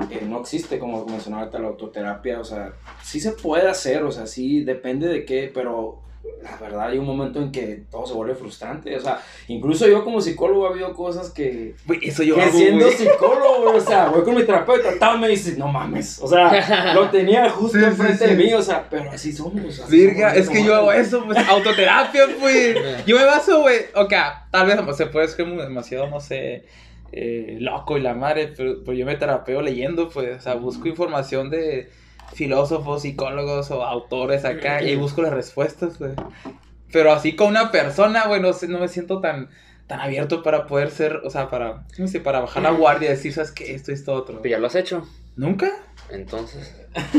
eh, 0.10 0.26
no 0.28 0.40
existe, 0.42 0.80
como 0.80 1.06
mencionaba 1.06 1.50
la 1.60 1.68
autoterapia. 1.68 2.40
O 2.40 2.44
sea, 2.44 2.74
sí 3.04 3.20
se 3.20 3.32
puede 3.34 3.68
hacer, 3.68 4.04
o 4.04 4.12
sea, 4.12 4.26
sí 4.26 4.64
depende 4.64 5.08
de 5.08 5.26
qué, 5.26 5.52
pero 5.54 6.02
la 6.42 6.58
verdad 6.58 6.90
hay 6.90 6.98
un 6.98 7.06
momento 7.06 7.40
en 7.40 7.52
que 7.52 7.84
todo 7.90 8.06
se 8.06 8.14
vuelve 8.14 8.36
frustrante. 8.36 8.96
O 8.96 9.00
sea, 9.00 9.22
incluso 9.48 9.88
yo 9.88 10.04
como 10.04 10.22
psicólogo 10.22 10.66
ha 10.66 10.70
habido 10.72 10.94
cosas 10.94 11.30
que, 11.30 11.76
Güey, 11.86 12.00
eso 12.04 12.24
yo 12.24 12.36
que 12.36 12.42
hago, 12.42 12.58
siendo 12.58 12.90
psicólogo, 12.90 13.64
güey, 13.64 13.78
o 13.78 13.82
sea, 13.82 14.10
voy 14.10 14.24
con 14.24 14.36
mi 14.36 14.44
terapeuta, 14.44 14.90
tal, 15.00 15.20
me 15.20 15.28
dice, 15.28 15.56
no 15.58 15.68
mames, 15.68 16.20
o 16.20 16.28
sea, 16.28 16.94
lo 16.96 17.10
tenía 17.10 17.50
justo 17.50 17.78
Sí, 17.78 17.84
enfrente 17.86 18.28
sí. 18.28 18.36
de 18.36 18.44
mí, 18.44 18.54
o 18.54 18.62
sea, 18.62 18.88
pero 18.90 19.12
así 19.12 19.32
somos. 19.32 19.80
así 19.80 19.92
Virga, 19.92 20.34
somos, 20.34 20.48
es 20.48 20.50
que 20.50 20.64
yo 20.64 20.76
hago 20.76 20.92
eso, 20.92 21.24
pues, 21.26 21.38
autoterapia, 21.50 22.24
pues. 22.40 22.78
Yo 23.06 23.18
me 23.18 23.26
baso, 23.26 23.62
güey, 23.62 23.78
ok, 23.96 24.14
tal 24.52 24.68
vez 24.68 24.80
pues, 24.84 24.98
se 24.98 25.06
puede 25.08 25.28
ser 25.28 25.46
como 25.46 25.62
demasiado, 25.62 26.08
no 26.10 26.20
sé, 26.20 26.66
eh, 27.12 27.58
loco 27.60 27.98
y 27.98 28.02
la 28.02 28.14
madre, 28.14 28.54
pero, 28.56 28.84
pero 28.84 28.98
yo 28.98 29.06
me 29.06 29.16
terapeo 29.16 29.62
leyendo, 29.62 30.10
pues, 30.10 30.40
o 30.40 30.42
sea, 30.42 30.56
busco 30.56 30.88
información 30.88 31.50
de 31.50 31.90
filósofos, 32.34 33.02
psicólogos 33.02 33.72
o 33.72 33.84
autores 33.84 34.46
acá 34.46 34.82
y 34.82 34.96
busco 34.96 35.22
las 35.22 35.34
respuestas, 35.34 36.00
güey. 36.00 36.14
Pero 36.92 37.14
así 37.14 37.36
con 37.36 37.48
una 37.50 37.72
persona, 37.72 38.28
güey, 38.28 38.42
no 38.42 38.52
no 38.68 38.80
me 38.80 38.88
siento 38.88 39.22
tan, 39.22 39.50
tan 39.88 40.00
abierto 40.00 40.44
para 40.44 40.68
poder 40.68 40.92
ser, 40.92 41.18
o 41.24 41.30
sea, 41.30 41.50
para, 41.50 41.86
no 41.98 42.08
sé, 42.08 42.20
para 42.20 42.40
bajar 42.42 42.64
la 42.64 42.72
guardia 42.72 43.08
y 43.08 43.12
decir, 43.12 43.34
¿sabes 43.34 43.52
qué? 43.52 43.74
Esto, 43.74 43.92
esto, 43.92 44.14
otro. 44.14 44.42
Pero 44.42 44.52
ya 44.52 44.60
lo 44.60 44.68
has 44.68 44.76
hecho. 44.76 45.08
¿Nunca? 45.38 45.72
Entonces, 46.10 46.76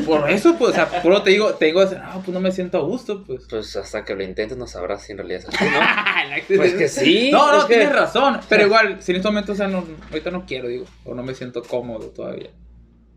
Por 0.07 0.31
eso, 0.31 0.57
pues, 0.59 0.73
o 0.73 0.75
sea, 0.75 1.03
por 1.03 1.13
eso 1.13 1.23
te 1.23 1.31
digo, 1.31 1.55
te 1.55 1.65
digo, 1.65 1.83
no, 1.83 2.21
pues 2.23 2.29
no 2.29 2.41
me 2.41 2.53
siento 2.53 2.77
a 2.77 2.83
gusto, 2.83 3.25
pues. 3.25 3.47
pues 3.49 3.75
hasta 3.77 4.05
que 4.05 4.15
lo 4.15 4.23
intentes 4.23 4.59
no 4.59 4.67
sabrás 4.67 5.03
si 5.05 5.13
en 5.13 5.19
realidad 5.19 5.41
es 5.41 5.49
así, 5.49 5.65
¿no? 5.65 5.81
Pues 6.57 6.75
que 6.75 6.89
sí. 6.89 7.31
No, 7.33 7.51
no, 7.51 7.59
es 7.61 7.65
que- 7.65 7.75
tienes 7.77 7.95
razón. 7.95 8.41
Pero 8.51 8.63
igual, 8.67 9.03
si 9.03 9.13
en 9.13 9.17
este 9.17 9.29
momento, 9.29 9.53
o 9.53 9.55
sea, 9.55 9.69
no, 9.69 9.85
ahorita 10.11 10.31
no 10.31 10.45
quiero, 10.45 10.69
digo, 10.69 10.85
o 11.07 11.15
no 11.15 11.23
me 11.23 11.35
siento 11.35 11.63
cómodo 11.63 12.09
todavía. 12.09 12.51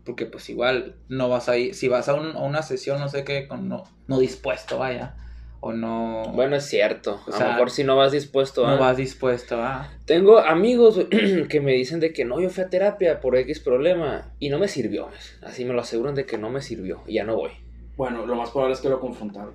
Porque 0.06 0.24
pues 0.24 0.48
igual 0.48 0.96
no 1.08 1.28
vas 1.28 1.50
a 1.50 1.58
ir, 1.58 1.74
si 1.74 1.88
vas 1.88 2.08
a, 2.08 2.14
un- 2.14 2.34
a 2.36 2.40
una 2.40 2.62
sesión, 2.62 2.98
no 3.00 3.08
sé 3.10 3.24
qué, 3.24 3.46
con 3.46 3.68
no, 3.68 3.84
no 4.06 4.18
dispuesto, 4.18 4.78
vaya. 4.78 5.16
O 5.60 5.72
no, 5.72 6.22
Bueno, 6.34 6.56
es 6.56 6.64
cierto. 6.66 7.20
O 7.26 7.30
A 7.30 7.36
sea, 7.36 7.46
lo 7.46 7.52
mejor 7.54 7.70
si 7.70 7.82
no 7.82 7.96
vas 7.96 8.12
dispuesto 8.12 8.66
no 8.66 8.78
vas 8.78 8.96
dispuesto 8.96 9.60
a... 9.60 9.90
Tengo 10.04 10.38
amigos 10.38 11.00
que 11.48 11.60
me 11.60 11.72
dicen 11.72 11.98
de 11.98 12.12
que 12.12 12.24
no, 12.24 12.40
yo 12.40 12.50
fui 12.50 12.62
a 12.62 12.70
terapia 12.70 13.20
por 13.20 13.36
X 13.36 13.58
problema 13.60 14.32
y 14.38 14.48
no 14.48 14.58
me 14.58 14.68
sirvió. 14.68 15.08
Así 15.42 15.64
me 15.64 15.74
lo 15.74 15.80
aseguran 15.80 16.14
de 16.14 16.24
que 16.24 16.38
no 16.38 16.50
me 16.50 16.60
sirvió 16.62 17.02
y 17.06 17.14
ya 17.14 17.24
no 17.24 17.34
voy. 17.36 17.50
Bueno, 17.96 18.26
lo 18.26 18.36
más 18.36 18.50
probable 18.50 18.74
es 18.74 18.80
que 18.80 18.90
lo 18.90 19.00
confrontaron. 19.00 19.54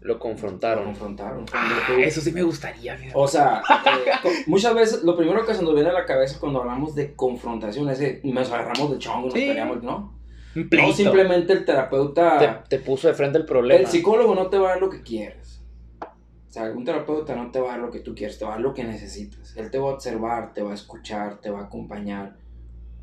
Lo 0.00 0.14
Lo 0.14 0.18
confrontaron. 0.20 0.84
confrontaron. 0.84 1.44
Ah, 1.52 1.88
eso 1.98 2.20
sí 2.20 2.30
me 2.32 2.42
gustaría, 2.42 2.96
fíjate. 2.96 3.18
O 3.18 3.26
sea, 3.26 3.62
eh, 3.86 4.28
muchas 4.46 4.74
veces 4.74 5.02
lo 5.02 5.16
primero 5.16 5.44
que 5.44 5.54
se 5.54 5.62
nos 5.62 5.74
viene 5.74 5.90
a 5.90 5.92
la 5.92 6.04
cabeza 6.06 6.38
cuando 6.38 6.60
hablamos 6.60 6.94
de 6.94 7.14
confrontación 7.14 7.88
es 7.90 7.98
que 7.98 8.20
nos 8.24 8.50
agarramos 8.50 8.90
de 8.92 8.98
chongo, 8.98 9.26
nos 9.26 9.34
Sí. 9.34 9.46
peleamos, 9.48 9.82
¿no? 9.82 10.16
No, 10.54 10.92
simplemente 10.92 11.52
el 11.52 11.64
terapeuta, 11.64 12.38
Te, 12.68 12.76
te 12.78 12.84
puso 12.84 13.06
de 13.08 13.14
frente 13.14 13.38
el 13.38 13.44
problema. 13.44 13.80
el 13.80 13.86
psicólogo 13.86 14.34
no 14.34 14.46
te 14.48 14.58
va 14.58 14.68
a 14.68 14.70
dar 14.72 14.80
lo 14.80 14.88
que 14.90 15.02
quieres. 15.02 15.62
O 16.00 16.50
sea, 16.50 16.64
un 16.70 16.84
terapeuta 16.84 17.34
no 17.36 17.50
te 17.50 17.60
va 17.60 17.68
a 17.68 17.70
dar 17.72 17.80
lo 17.80 17.90
que 17.90 18.00
tú 18.00 18.14
quieres, 18.14 18.38
te 18.38 18.44
va 18.44 18.52
a 18.52 18.54
dar 18.54 18.62
lo 18.62 18.72
que 18.74 18.82
necesitas. 18.84 19.54
Él 19.56 19.70
te 19.70 19.78
va 19.78 19.90
a 19.90 19.94
observar, 19.94 20.54
te 20.54 20.62
va 20.62 20.70
a 20.70 20.74
escuchar, 20.74 21.36
te 21.40 21.50
va 21.50 21.60
a 21.60 21.64
acompañar, 21.64 22.36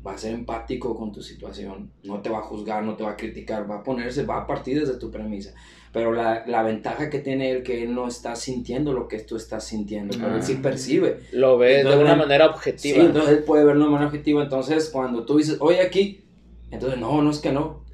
va 0.06 0.12
a 0.12 0.18
ser 0.18 0.32
empático 0.34 0.96
con 0.96 1.10
tu 1.12 1.20
situación, 1.22 1.90
no 2.04 2.20
te 2.20 2.30
va 2.30 2.38
a 2.38 2.42
juzgar, 2.42 2.84
no 2.84 2.94
te 2.96 3.02
va 3.04 3.10
a 3.12 3.16
criticar, 3.16 3.68
va 3.68 3.76
a 3.78 3.82
ponerse, 3.82 4.24
va 4.24 4.38
a 4.42 4.46
partir 4.46 4.78
desde 4.78 4.98
tu 4.98 5.10
premisa. 5.10 5.52
Pero 5.92 6.12
la, 6.12 6.44
la 6.46 6.62
ventaja 6.62 7.08
que 7.10 7.18
tiene 7.20 7.50
él 7.50 7.62
que 7.62 7.82
él 7.82 7.94
no 7.94 8.06
está 8.06 8.36
sintiendo 8.36 8.92
lo 8.92 9.08
que 9.08 9.18
tú 9.20 9.36
estás 9.36 9.64
sintiendo, 9.64 10.16
pero 10.20 10.36
él 10.36 10.42
sí 10.42 10.56
Ah. 10.58 10.62
percibe. 10.62 11.20
Lo 11.32 11.58
de 11.58 11.78
Entonces, 11.80 12.00
una 12.02 12.12
no- 12.16 12.22
manera 12.22 12.44
Sí, 12.46 12.50
objetiva. 12.54 13.04
entonces 13.04 13.38
él 13.38 13.44
puede 13.44 13.64
verlo 13.64 13.84
de 13.86 13.90
manera 13.90 14.06
objetiva. 14.08 14.42
Entonces, 14.42 14.90
cuando 14.90 15.24
tú 15.24 15.38
dices, 15.38 15.56
oye, 15.60 15.80
aquí, 15.80 16.24
entonces, 16.70 16.98
no, 17.00 17.22
no 17.22 17.30
es 17.30 17.38
que 17.38 17.50
no. 17.52 17.84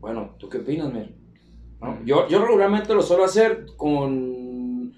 Bueno, 0.00 0.34
¿tú 0.38 0.48
qué 0.48 0.58
opinas, 0.58 0.92
Mer? 0.92 1.14
¿No? 1.80 1.98
Yo, 2.06 2.26
yo 2.28 2.40
regularmente 2.42 2.94
lo 2.94 3.02
suelo 3.02 3.24
hacer 3.24 3.66
con 3.76 4.92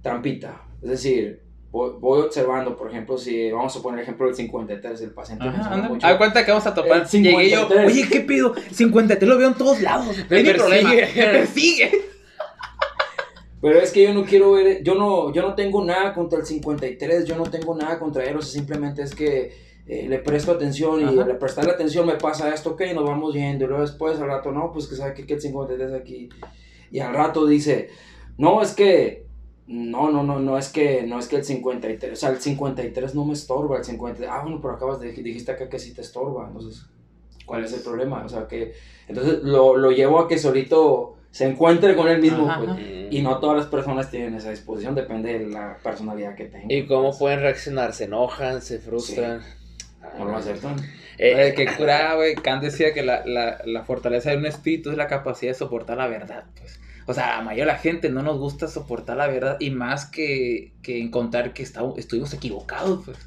trampita. 0.00 0.62
Es 0.82 0.88
decir, 0.90 1.42
voy, 1.72 1.94
voy 1.98 2.20
observando, 2.20 2.76
por 2.76 2.88
ejemplo, 2.90 3.18
si 3.18 3.50
vamos 3.50 3.74
a 3.76 3.82
poner 3.82 3.98
el 3.98 4.02
ejemplo 4.04 4.26
del 4.26 4.36
53, 4.36 5.00
el 5.00 5.10
paciente 5.10 5.44
Ajá, 5.44 5.52
menciona 5.56 5.76
anda. 5.76 5.88
mucho. 5.88 6.06
Haz 6.06 6.16
cuenta 6.16 6.44
que 6.44 6.50
vamos 6.52 6.66
a 6.66 6.74
topar. 6.74 7.08
Llegué 7.08 7.50
yo, 7.50 7.60
53. 7.66 7.86
oye, 7.86 8.08
¿qué 8.08 8.20
pido? 8.20 8.54
53 8.70 9.28
lo 9.28 9.38
veo 9.38 9.48
en 9.48 9.54
todos 9.54 9.80
lados. 9.80 10.14
Me 10.30 10.40
Es 10.40 10.46
mi 10.46 10.52
problema. 10.52 10.90
Me 10.90 11.06
persigue. 11.06 11.90
Pero 13.62 13.78
es 13.78 13.92
que 13.92 14.02
yo 14.02 14.12
no 14.12 14.24
quiero 14.24 14.52
ver, 14.52 14.82
yo 14.82 14.96
no, 14.96 15.32
yo 15.32 15.40
no 15.42 15.54
tengo 15.54 15.84
nada 15.84 16.12
contra 16.14 16.40
el 16.40 16.44
53, 16.44 17.24
yo 17.24 17.36
no 17.36 17.44
tengo 17.44 17.76
nada 17.76 17.96
contra 18.00 18.24
él, 18.24 18.36
o 18.36 18.42
sea, 18.42 18.52
simplemente 18.58 19.02
es 19.02 19.14
que 19.14 19.52
eh, 19.86 20.06
le 20.08 20.18
presto 20.18 20.50
atención 20.50 21.00
y 21.00 21.04
Ajá. 21.04 21.30
al 21.30 21.38
prestarle 21.38 21.70
atención 21.70 22.04
me 22.04 22.14
pasa 22.14 22.52
esto, 22.52 22.70
ok, 22.70 22.82
nos 22.92 23.04
vamos 23.04 23.34
yendo, 23.34 23.64
y 23.64 23.68
luego 23.68 23.82
después 23.82 24.18
al 24.18 24.26
rato, 24.26 24.50
no, 24.50 24.72
pues 24.72 24.88
que 24.88 24.96
sabe 24.96 25.14
que, 25.14 25.24
que 25.24 25.34
el 25.34 25.40
53 25.40 25.92
aquí, 25.92 26.28
y 26.90 26.98
al 26.98 27.14
rato 27.14 27.46
dice, 27.46 27.88
no, 28.36 28.62
es 28.62 28.72
que, 28.72 29.26
no, 29.66 30.10
no, 30.10 30.22
no, 30.22 30.38
no 30.40 30.58
es 30.58 30.68
que, 30.68 31.04
no 31.04 31.18
es 31.18 31.28
que 31.28 31.36
el 31.36 31.44
53, 31.44 32.12
o 32.12 32.16
sea, 32.16 32.30
el 32.30 32.40
53 32.40 33.14
no 33.14 33.24
me 33.24 33.32
estorba, 33.32 33.78
el 33.78 33.84
53, 33.84 34.28
ah, 34.32 34.42
bueno, 34.42 34.60
pero 34.60 34.74
acabas 34.74 35.00
de, 35.00 35.12
dijiste 35.12 35.52
acá 35.52 35.68
que 35.68 35.78
sí 35.78 35.94
te 35.94 36.00
estorba, 36.00 36.46
entonces, 36.48 36.86
¿cuál 37.46 37.64
es 37.64 37.72
el 37.72 37.80
problema? 37.80 38.24
O 38.24 38.28
sea, 38.28 38.48
que, 38.48 38.74
entonces 39.08 39.42
lo, 39.42 39.76
lo 39.76 39.90
llevo 39.92 40.18
a 40.18 40.28
que 40.28 40.38
solito 40.38 41.16
se 41.30 41.46
encuentre 41.46 41.96
con 41.96 42.08
él 42.08 42.20
mismo, 42.20 42.48
Ajá, 42.48 42.58
pues, 42.58 42.70
ajá. 42.70 42.80
Y 43.10 43.22
no 43.22 43.38
todas 43.38 43.56
las 43.56 43.66
personas 43.66 44.10
tienen 44.10 44.34
esa 44.34 44.50
disposición, 44.50 44.94
depende 44.94 45.38
de 45.38 45.46
la 45.46 45.78
personalidad 45.82 46.34
que 46.34 46.44
tengan. 46.46 46.70
¿Y 46.70 46.86
cómo 46.86 47.16
pueden 47.16 47.40
reaccionar? 47.40 47.92
¿Se 47.92 48.04
enojan? 48.04 48.62
¿Se 48.62 48.78
frustran? 48.78 49.42
No 50.18 50.24
lo 50.24 50.36
aceptan. 50.36 50.76
Eh, 51.18 51.34
Oye, 51.34 51.54
qué 51.54 51.66
curada, 51.76 52.14
güey. 52.14 52.34
Kant 52.34 52.62
decía 52.62 52.92
que 52.92 53.02
la, 53.02 53.24
la, 53.24 53.60
la 53.64 53.84
fortaleza 53.84 54.30
de 54.30 54.38
un 54.38 54.46
espíritu 54.46 54.90
es 54.90 54.96
la 54.96 55.06
capacidad 55.06 55.52
de 55.52 55.58
soportar 55.58 55.98
la 55.98 56.08
verdad, 56.08 56.44
pues. 56.58 56.80
O 57.06 57.14
sea, 57.14 57.34
a 57.34 57.38
la 57.38 57.42
mayoría 57.44 57.64
de 57.66 57.72
la 57.72 57.78
gente 57.78 58.10
no 58.10 58.22
nos 58.22 58.38
gusta 58.38 58.68
soportar 58.68 59.16
la 59.16 59.26
verdad 59.26 59.56
y 59.60 59.70
más 59.70 60.06
que, 60.06 60.72
que 60.82 61.00
encontrar 61.00 61.52
que 61.52 61.62
está- 61.62 61.82
estuvimos 61.96 62.32
equivocados, 62.34 63.04
pues. 63.04 63.18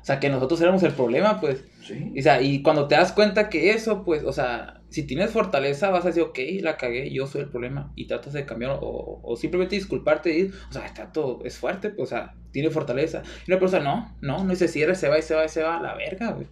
O 0.00 0.04
sea, 0.04 0.18
que 0.18 0.30
nosotros 0.30 0.60
éramos 0.60 0.82
el 0.82 0.92
problema, 0.92 1.40
pues. 1.40 1.62
Sí. 1.86 2.10
Y, 2.14 2.20
o 2.20 2.22
sea, 2.22 2.40
y 2.40 2.62
cuando 2.62 2.88
te 2.88 2.94
das 2.94 3.12
cuenta 3.12 3.48
que 3.50 3.70
eso, 3.70 4.02
pues, 4.04 4.24
o 4.24 4.32
sea, 4.32 4.80
si 4.88 5.04
tienes 5.06 5.30
fortaleza, 5.30 5.90
vas 5.90 6.04
a 6.04 6.08
decir, 6.08 6.22
ok, 6.22 6.38
la 6.62 6.76
cagué, 6.76 7.12
yo 7.12 7.26
soy 7.26 7.42
el 7.42 7.48
problema, 7.50 7.92
y 7.96 8.06
tratas 8.06 8.32
de 8.32 8.46
cambiar, 8.46 8.78
o, 8.80 9.20
o 9.22 9.36
simplemente 9.36 9.76
disculparte 9.76 10.36
y, 10.36 10.42
o 10.46 10.72
sea, 10.72 10.86
está 10.86 11.12
todo, 11.12 11.40
es 11.44 11.58
fuerte, 11.58 11.90
pues, 11.90 12.08
o 12.08 12.16
sea, 12.16 12.34
tiene 12.50 12.70
fortaleza. 12.70 13.22
Y 13.46 13.50
una 13.52 13.60
persona, 13.60 13.84
no, 13.84 14.16
no, 14.20 14.44
no, 14.44 14.52
y 14.52 14.56
se 14.56 14.68
cierra, 14.68 14.94
se 14.94 15.08
va, 15.08 15.18
y 15.18 15.22
se 15.22 15.34
va, 15.34 15.44
y 15.44 15.48
se 15.48 15.62
va, 15.62 15.76
a 15.76 15.82
la 15.82 15.94
verga, 15.94 16.32
güey. 16.32 16.46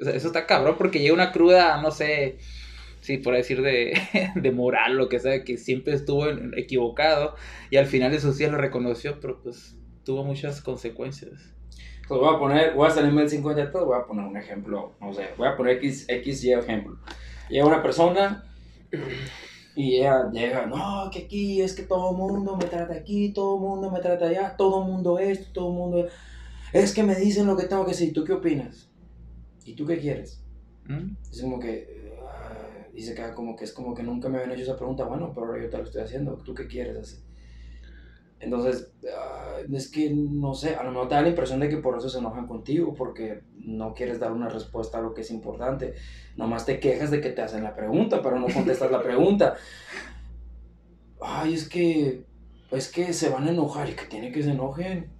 O 0.00 0.04
sea, 0.04 0.14
eso 0.14 0.26
está 0.26 0.46
cabrón, 0.46 0.76
porque 0.76 1.00
llega 1.00 1.14
una 1.14 1.32
cruda, 1.32 1.80
no 1.80 1.90
sé, 1.90 2.36
sí, 3.06 3.18
por 3.18 3.34
decir 3.34 3.62
de, 3.62 3.96
de 4.34 4.50
moral, 4.50 4.96
lo 4.96 5.08
que 5.08 5.20
sea, 5.20 5.44
que 5.44 5.56
siempre 5.56 5.94
estuvo 5.94 6.26
equivocado, 6.56 7.36
y 7.70 7.76
al 7.76 7.86
final 7.86 8.10
de 8.10 8.18
sus 8.18 8.36
días 8.36 8.50
lo 8.50 8.58
reconoció, 8.58 9.20
pero 9.20 9.40
pues 9.40 9.76
tuvo 10.04 10.24
muchas 10.24 10.60
consecuencias. 10.60 11.54
Pues 12.08 12.20
voy 12.20 12.34
a 12.34 12.38
poner, 12.38 12.74
voy 12.74 12.88
a 12.88 12.90
salirme 12.90 13.20
del 13.20 13.30
50 13.30 13.66
de 13.66 13.70
todo, 13.70 13.86
voy 13.86 13.98
a 13.98 14.06
poner 14.06 14.24
un 14.26 14.36
ejemplo, 14.36 14.94
no 15.00 15.12
sé, 15.12 15.28
voy 15.38 15.46
a 15.46 15.56
poner 15.56 15.76
X, 15.76 16.06
X, 16.08 16.44
Y 16.44 16.52
ejemplo. 16.52 16.98
Llega 17.48 17.64
una 17.64 17.82
persona 17.82 18.44
y 19.76 19.96
ella 19.98 20.28
llega, 20.32 20.66
no, 20.66 21.08
que 21.12 21.20
aquí 21.20 21.60
es 21.62 21.74
que 21.74 21.82
todo 21.82 22.10
el 22.10 22.16
mundo 22.16 22.56
me 22.56 22.64
trata 22.64 22.94
aquí, 22.94 23.32
todo 23.32 23.56
el 23.56 23.60
mundo 23.60 23.90
me 23.90 24.00
trata 24.00 24.26
allá, 24.26 24.56
todo 24.56 24.82
el 24.82 24.90
mundo 24.90 25.18
esto, 25.18 25.46
todo 25.52 25.68
el 25.68 25.74
mundo... 25.74 26.08
Es 26.72 26.92
que 26.92 27.04
me 27.04 27.14
dicen 27.14 27.46
lo 27.46 27.56
que 27.56 27.66
tengo 27.66 27.84
que 27.84 27.92
decir, 27.92 28.12
¿tú 28.12 28.24
qué 28.24 28.32
opinas? 28.32 28.90
¿Y 29.64 29.74
tú 29.74 29.86
qué 29.86 29.98
quieres? 29.98 30.42
¿Mm? 30.86 31.16
Es 31.30 31.40
como 31.40 31.60
que, 31.60 32.05
ah, 32.96 32.96
dice 32.96 33.14
que 33.14 33.34
como 33.34 33.54
que 33.54 33.64
es 33.64 33.72
como 33.72 33.94
que 33.94 34.02
nunca 34.02 34.28
me 34.28 34.38
habían 34.38 34.52
hecho 34.52 34.62
esa 34.62 34.76
pregunta, 34.76 35.04
bueno, 35.04 35.32
pero 35.34 35.46
ahora 35.46 35.62
yo 35.62 35.68
te 35.68 35.78
lo 35.78 35.84
estoy 35.84 36.02
haciendo, 36.02 36.34
¿tú 36.38 36.54
qué 36.54 36.66
quieres? 36.66 37.22
Entonces, 38.40 38.92
ah, 39.14 39.58
es 39.72 39.90
que 39.90 40.10
no 40.10 40.54
sé, 40.54 40.76
a 40.76 40.82
lo 40.82 40.90
mejor 40.90 41.08
te 41.08 41.14
da 41.14 41.22
la 41.22 41.28
impresión 41.28 41.60
de 41.60 41.68
que 41.68 41.78
por 41.78 41.96
eso 41.96 42.08
se 42.08 42.18
enojan 42.18 42.46
contigo, 42.46 42.94
porque 42.94 43.42
no 43.54 43.94
quieres 43.94 44.20
dar 44.20 44.32
una 44.32 44.48
respuesta 44.48 44.98
a 44.98 45.00
lo 45.00 45.14
que 45.14 45.22
es 45.22 45.30
importante. 45.30 45.94
Nomás 46.36 46.66
te 46.66 46.78
quejas 46.80 47.10
de 47.10 47.20
que 47.20 47.30
te 47.30 47.42
hacen 47.42 47.62
la 47.64 47.74
pregunta, 47.74 48.22
pero 48.22 48.38
no 48.38 48.46
contestas 48.52 48.90
la 48.90 49.02
pregunta. 49.02 49.56
Ay, 51.20 51.54
es 51.54 51.68
que, 51.68 52.24
es 52.70 52.92
que 52.92 53.12
se 53.12 53.30
van 53.30 53.48
a 53.48 53.50
enojar 53.50 53.88
y 53.88 53.94
que 53.94 54.04
tiene 54.04 54.30
que 54.30 54.42
se 54.42 54.50
enojen. 54.50 55.10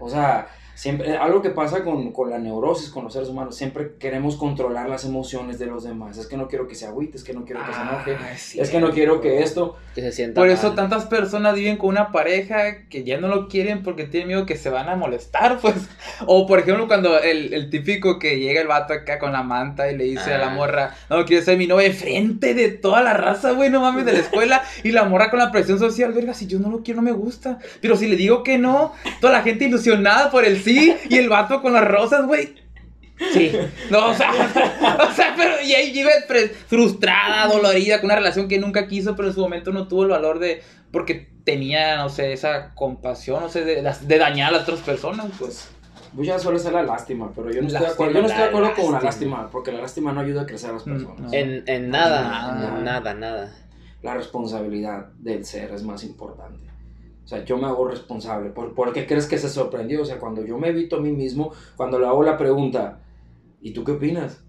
O 0.00 0.08
sea, 0.08 0.48
siempre, 0.74 1.16
algo 1.16 1.42
que 1.42 1.50
pasa 1.50 1.82
con, 1.84 2.12
con 2.12 2.30
la 2.30 2.38
neurosis, 2.38 2.90
con 2.90 3.04
los 3.04 3.12
seres 3.12 3.28
humanos, 3.28 3.56
siempre 3.56 3.92
queremos 3.98 4.36
controlar 4.36 4.88
las 4.88 5.04
emociones 5.04 5.58
de 5.58 5.66
los 5.66 5.84
demás. 5.84 6.18
Es 6.18 6.26
que 6.26 6.36
no 6.36 6.48
quiero 6.48 6.66
que 6.68 6.74
se 6.74 6.86
agüite, 6.86 7.16
es 7.16 7.24
que 7.24 7.32
no 7.32 7.44
quiero 7.44 7.60
que 7.66 7.72
se 7.74 7.80
enoje, 7.80 8.16
Ah, 8.20 8.32
es 8.32 8.70
que 8.70 8.80
no 8.80 8.90
quiero 8.90 9.20
que 9.20 9.42
esto. 9.42 9.76
que 9.94 10.00
se 10.02 10.12
sienta 10.12 10.40
Por 10.40 10.48
eso 10.50 10.72
tantas 10.72 11.06
personas 11.06 11.54
viven 11.54 11.76
con 11.76 11.90
una 11.90 12.10
pareja 12.12 12.86
que 12.88 13.04
ya 13.04 13.18
no 13.20 13.28
lo 13.28 13.48
quieren 13.48 13.82
porque 13.82 14.04
tienen 14.04 14.28
miedo 14.28 14.46
que 14.46 14.56
se 14.56 14.70
van 14.70 14.88
a 14.88 14.96
molestar, 14.96 15.58
pues. 15.62 15.74
O 16.26 16.46
por 16.46 16.58
ejemplo 16.58 16.86
cuando 16.86 17.18
el, 17.20 17.52
el 17.54 17.70
típico 17.70 18.18
que 18.18 18.38
llega 18.38 18.60
el 18.60 18.66
vato 18.68 18.92
acá 18.92 19.18
con 19.18 19.32
la 19.32 19.42
manta 19.42 19.90
y 19.90 19.96
le 19.96 20.04
dice 20.04 20.32
a 20.34 20.38
la 20.38 20.44
Ah. 20.52 20.54
morra, 20.54 20.94
no, 21.10 21.24
quiero 21.24 21.44
ser 21.44 21.56
mi 21.56 21.66
novia 21.66 21.92
frente 21.92 22.54
de 22.54 22.68
toda 22.68 23.02
la 23.02 23.14
raza, 23.14 23.52
güey, 23.52 23.70
no 23.70 23.80
mames, 23.80 24.04
de 24.04 24.12
la 24.12 24.18
escuela. 24.20 24.62
Y 24.82 24.90
la 24.92 25.04
morra 25.04 25.30
con 25.30 25.38
la 25.38 25.50
presión 25.52 25.78
social, 25.78 26.12
verga, 26.12 26.34
si 26.34 26.46
yo 26.46 26.58
no 26.58 26.70
lo 26.70 26.82
quiero, 26.82 27.00
no 27.00 27.02
me 27.10 27.12
gusta. 27.12 27.58
Pero 27.80 27.96
si 27.96 28.06
le 28.06 28.16
digo 28.16 28.42
que 28.42 28.58
no, 28.58 28.92
toda 29.20 29.32
la 29.32 29.42
gente 29.42 29.64
ilusionada 29.64 30.30
por 30.30 30.44
el 30.44 30.58
sí 30.64 30.96
y 31.08 31.16
el 31.18 31.28
vato 31.28 31.60
con 31.62 31.72
las 31.72 31.84
rosas, 31.86 32.26
güey. 32.26 32.54
Sí. 33.32 33.52
No, 33.90 34.08
o 34.10 34.14
sea, 34.14 34.30
o 34.32 35.12
sea, 35.14 35.34
pero 35.36 35.60
y 35.62 35.72
ahí 35.74 35.92
vive 35.92 36.10
frustrada, 36.66 37.46
dolorida, 37.46 37.98
con 38.00 38.06
una 38.06 38.16
relación 38.16 38.48
que 38.48 38.58
nunca 38.58 38.88
quiso, 38.88 39.14
pero 39.14 39.28
en 39.28 39.34
su 39.34 39.40
momento 39.40 39.70
no 39.72 39.86
tuvo 39.86 40.02
el 40.04 40.10
valor 40.10 40.38
de. 40.40 40.62
Porque 40.90 41.28
tenía, 41.44 41.96
no 41.96 42.08
sé, 42.08 42.32
esa 42.32 42.74
compasión, 42.74 43.40
no 43.42 43.48
sé, 43.48 43.64
de, 43.64 43.82
dañar 44.18 44.48
a 44.48 44.58
las 44.58 44.62
otras 44.62 44.80
personas, 44.80 45.26
pues. 45.38 45.68
Pues 46.14 46.28
ya 46.28 46.38
suele 46.38 46.58
ser 46.60 46.72
la 46.72 46.82
lástima, 46.84 47.32
pero 47.34 47.50
yo 47.50 47.60
no 47.60 47.66
estoy 47.66 47.82
de 47.82 47.88
acuerdo, 47.88 48.14
yo 48.14 48.20
no 48.22 48.26
estoy 48.28 48.38
de 48.44 48.50
la 48.50 48.56
acuerdo 48.58 48.82
con 48.82 48.92
la 48.94 49.00
lástima. 49.00 49.50
porque 49.50 49.72
la 49.72 49.80
lástima 49.80 50.12
no 50.12 50.20
ayuda 50.20 50.42
a 50.42 50.46
crecer 50.46 50.70
a 50.70 50.72
las 50.74 50.86
Mm, 50.86 50.90
personas. 50.92 51.20
no. 51.20 51.32
En, 51.32 51.64
en 51.66 51.90
nada, 51.90 52.22
Nada. 52.22 52.78
en 52.78 52.84
nada, 52.84 53.14
nada. 53.14 53.52
La 54.02 54.14
responsabilidad 54.14 55.06
del 55.18 55.44
ser 55.44 55.72
es 55.72 55.82
más 55.82 56.04
importante. 56.04 56.68
O 57.24 57.28
sea, 57.28 57.44
yo 57.44 57.56
me 57.56 57.66
hago 57.66 57.88
responsable. 57.88 58.50
¿Por, 58.50 58.74
¿Por 58.74 58.92
qué 58.92 59.06
crees 59.06 59.26
que 59.26 59.38
se 59.38 59.48
sorprendió? 59.48 60.02
O 60.02 60.04
sea, 60.04 60.18
cuando 60.18 60.44
yo 60.44 60.58
me 60.58 60.68
evito 60.68 60.96
a 60.96 61.00
mí 61.00 61.10
mismo, 61.10 61.52
cuando 61.76 61.98
le 61.98 62.06
hago 62.06 62.22
la 62.22 62.36
pregunta, 62.36 63.00
¿y 63.62 63.72
tú 63.72 63.82
qué 63.84 63.92
opinas? 63.92 64.40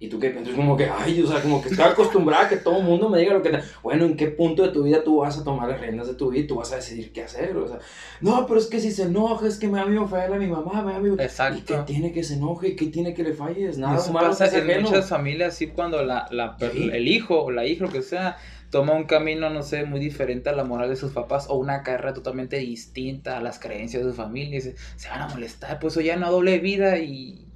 ¿Y 0.00 0.08
tú 0.08 0.18
qué 0.18 0.30
piensas? 0.30 0.50
Es 0.52 0.56
como 0.56 0.76
que, 0.76 0.86
ay, 0.86 1.22
o 1.22 1.26
sea, 1.26 1.40
como 1.40 1.62
que 1.62 1.68
estoy 1.68 1.84
acostumbrada 1.84 2.46
a 2.46 2.48
que 2.48 2.56
todo 2.56 2.78
el 2.78 2.84
mundo 2.84 3.08
me 3.08 3.20
diga 3.20 3.32
lo 3.32 3.40
que... 3.42 3.50
te- 3.50 3.60
Bueno, 3.82 4.04
¿en 4.04 4.16
qué 4.16 4.26
punto 4.26 4.62
de 4.64 4.68
tu 4.70 4.82
vida 4.82 5.02
tú 5.04 5.18
vas 5.18 5.38
a 5.38 5.44
tomar 5.44 5.68
las 5.68 5.80
riendas 5.80 6.08
de 6.08 6.14
tu 6.14 6.28
vida 6.30 6.42
y 6.42 6.46
tú 6.48 6.56
vas 6.56 6.72
a 6.72 6.76
decidir 6.76 7.12
qué 7.12 7.22
hacer? 7.22 7.56
O 7.56 7.68
sea, 7.68 7.78
no, 8.20 8.44
pero 8.46 8.58
es 8.58 8.66
que 8.66 8.80
si 8.80 8.90
se 8.90 9.04
enoja, 9.04 9.46
es 9.46 9.56
que 9.56 9.68
me, 9.68 9.80
a 9.80 9.86
mí 9.86 9.98
me 9.98 10.06
falla 10.06 10.34
a 10.34 10.38
mi 10.38 10.48
mamá, 10.48 10.82
me 10.82 10.90
da 10.92 10.98
a 10.98 11.00
mí... 11.00 11.10
¿Y 11.10 11.16
qué 11.16 11.22
Exacto. 11.24 11.84
tiene 11.86 12.12
que 12.12 12.24
se 12.24 12.34
enoje? 12.34 12.68
¿Y 12.70 12.76
qué 12.76 12.86
tiene 12.86 13.14
que 13.14 13.22
le 13.22 13.32
falles? 13.32 13.78
Nada 13.78 13.96
Eso 13.96 14.10
humano 14.10 14.28
pasa 14.30 14.46
en 14.48 14.68
ajeno. 14.68 14.88
muchas 14.88 15.08
familias, 15.08 15.54
sí, 15.54 15.68
cuando 15.68 16.02
la, 16.04 16.26
la 16.32 16.56
Sí. 16.58 16.90
el 16.92 17.06
hijo 17.08 17.42
o 17.44 17.50
la 17.52 17.64
hija, 17.64 17.84
lo 17.86 17.92
que 17.92 18.02
sea, 18.02 18.36
toma 18.74 18.94
un 18.94 19.04
camino, 19.04 19.50
no 19.50 19.62
sé, 19.62 19.84
muy 19.84 20.00
diferente 20.00 20.50
a 20.50 20.52
la 20.52 20.64
moral 20.64 20.88
de 20.88 20.96
sus 20.96 21.12
papás 21.12 21.46
o 21.48 21.54
una 21.54 21.84
carrera 21.84 22.12
totalmente 22.12 22.56
distinta 22.56 23.38
a 23.38 23.40
las 23.40 23.60
creencias 23.60 24.04
de 24.04 24.10
su 24.10 24.16
familia, 24.16 24.58
y 24.58 24.62
se, 24.62 24.74
se 24.96 25.08
van 25.08 25.22
a 25.22 25.28
molestar, 25.28 25.78
pues 25.78 25.92
eso 25.92 26.00
ya 26.00 26.16
no 26.16 26.28
doble 26.32 26.58
vida 26.58 26.98
y... 26.98 27.46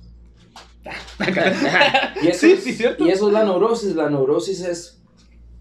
Y 2.22 2.28
eso, 2.28 2.46
Sí, 2.46 2.52
es, 2.52 2.62
sí, 2.62 2.72
cierto. 2.72 3.04
y 3.04 3.10
eso 3.10 3.26
es 3.26 3.32
la 3.32 3.42
neurosis. 3.42 3.96
La 3.96 4.08
neurosis 4.08 4.60
es, 4.60 4.97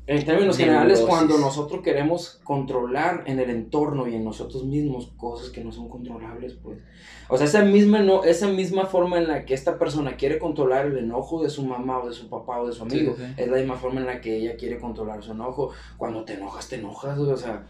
en 0.07 0.23
términos 0.23 0.57
generales, 0.57 1.01
cuando 1.01 1.37
nosotros 1.37 1.81
queremos 1.81 2.39
controlar 2.45 3.25
en 3.27 3.39
el 3.39 3.49
entorno 3.49 4.07
y 4.07 4.15
en 4.15 4.23
nosotros 4.23 4.63
mismos 4.63 5.11
cosas 5.17 5.49
que 5.49 5.61
no 5.61 5.73
son 5.73 5.89
controlables, 5.89 6.53
pues. 6.53 6.79
O 7.27 7.37
sea, 7.37 7.45
esa 7.45 7.63
misma, 7.63 7.99
no, 7.99 8.23
esa 8.23 8.47
misma 8.47 8.85
forma 8.85 9.17
en 9.17 9.27
la 9.27 9.43
que 9.43 9.53
esta 9.53 9.77
persona 9.77 10.15
quiere 10.15 10.39
controlar 10.39 10.85
el 10.85 10.97
enojo 10.97 11.43
de 11.43 11.49
su 11.49 11.65
mamá 11.65 11.99
o 11.99 12.07
de 12.07 12.13
su 12.13 12.29
papá 12.29 12.61
o 12.61 12.67
de 12.67 12.73
su 12.73 12.83
amigo, 12.83 13.15
Sí, 13.17 13.23
sí. 13.25 13.33
es 13.35 13.49
la 13.49 13.57
misma 13.57 13.75
forma 13.75 13.99
en 13.99 14.07
la 14.07 14.21
que 14.21 14.37
ella 14.37 14.55
quiere 14.55 14.79
controlar 14.79 15.21
su 15.21 15.33
enojo. 15.33 15.71
Cuando 15.97 16.23
te 16.23 16.35
enojas, 16.35 16.69
te 16.69 16.77
enojas, 16.77 17.19
o 17.19 17.37
sea... 17.37 17.67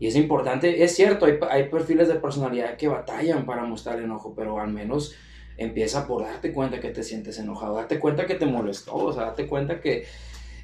Y 0.00 0.06
es 0.06 0.14
importante, 0.16 0.84
es 0.84 0.94
cierto, 0.94 1.26
hay, 1.26 1.38
hay 1.50 1.68
perfiles 1.68 2.06
de 2.08 2.14
personalidad 2.14 2.76
que 2.76 2.86
batallan 2.86 3.46
para 3.46 3.64
mostrar 3.64 4.00
enojo, 4.00 4.32
pero 4.36 4.60
al 4.60 4.72
menos 4.72 5.14
empieza 5.56 6.06
por 6.06 6.22
darte 6.22 6.52
cuenta 6.52 6.78
que 6.80 6.90
te 6.90 7.02
sientes 7.02 7.38
enojado, 7.38 7.74
date 7.74 7.98
cuenta 7.98 8.26
que 8.26 8.36
te 8.36 8.46
molestó, 8.46 8.94
o 8.94 9.12
sea, 9.12 9.24
date 9.26 9.46
cuenta 9.46 9.80
que... 9.80 10.06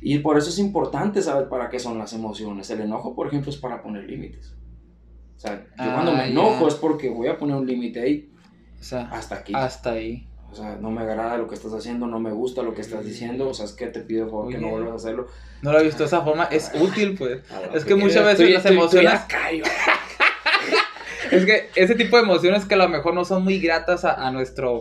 Y 0.07 0.19
por 0.19 0.37
eso 0.37 0.51
es 0.51 0.59
importante 0.59 1.23
saber 1.23 1.49
para 1.49 1.71
qué 1.71 1.79
son 1.79 1.99
las 1.99 2.13
emociones. 2.13 2.69
El 2.69 2.83
enojo, 2.83 3.15
por 3.15 3.29
ejemplo, 3.29 3.51
es 3.51 3.57
para 3.57 3.83
poner 3.83 4.05
límites. 4.05 4.55
O 5.37 5.41
sea, 5.41 5.57
yo 5.65 5.67
Ah, 5.79 5.93
cuando 5.95 6.13
me 6.13 6.29
enojo 6.29 6.61
ya. 6.63 6.69
es 6.69 6.75
porque 6.75 7.09
voy 7.09 7.27
a 7.29 7.39
poner 7.39 7.57
un 7.57 7.67
límite 7.67 8.01
ahí, 8.01 8.31
O 8.79 8.85
sea, 8.85 9.09
hasta 9.11 9.37
aquí. 9.37 9.53
hasta 9.57 9.93
ahí. 9.93 10.29
O 10.51 10.55
sea, 10.55 10.77
no 10.77 10.91
me 10.91 11.01
agrada 11.01 11.39
lo 11.39 11.49
que 11.49 11.55
estás 11.55 11.73
haciendo, 11.73 12.07
no 12.07 12.21
me 12.21 12.31
gusta 12.33 12.63
lo 12.63 12.75
que 12.75 12.83
estás 12.83 13.05
diciendo, 13.05 13.49
o 13.49 13.55
sea, 13.55 13.65
es 13.65 13.73
que 13.73 13.87
te 13.87 14.01
pido 14.01 14.27
por 14.29 14.33
favor 14.43 14.53
que 14.53 14.59
no 14.59 14.67
Oye. 14.69 14.77
vuelvas 14.77 14.93
a 14.93 14.97
hacerlo. 14.97 15.27
No 15.63 15.73
lo 15.73 15.81
he 15.81 15.85
visto 15.85 16.01
de 16.03 16.07
esa 16.07 16.21
forma, 16.21 16.45
es 16.45 16.71
útil, 16.81 17.17
pues. 17.19 17.41
Es 17.73 17.85
que 17.87 17.95
muchas 17.97 18.25
veces 18.25 18.41
estoy- 18.41 18.53
las 18.53 18.65
estoy- 18.67 18.77
estoy 18.85 19.01
emociones... 19.07 19.21
acá, 19.21 19.53
yo- 19.53 19.65
Es 21.35 21.45
que 21.47 21.71
ese 21.75 21.95
tipo 21.95 22.17
de 22.17 22.23
emociones 22.23 22.65
que 22.65 22.75
a 22.75 22.79
lo 22.79 22.89
mejor 22.89 23.15
no 23.15 23.25
son 23.25 23.45
muy 23.45 23.59
gratas 23.59 24.05
a, 24.05 24.27
a 24.27 24.31
nuestro 24.31 24.81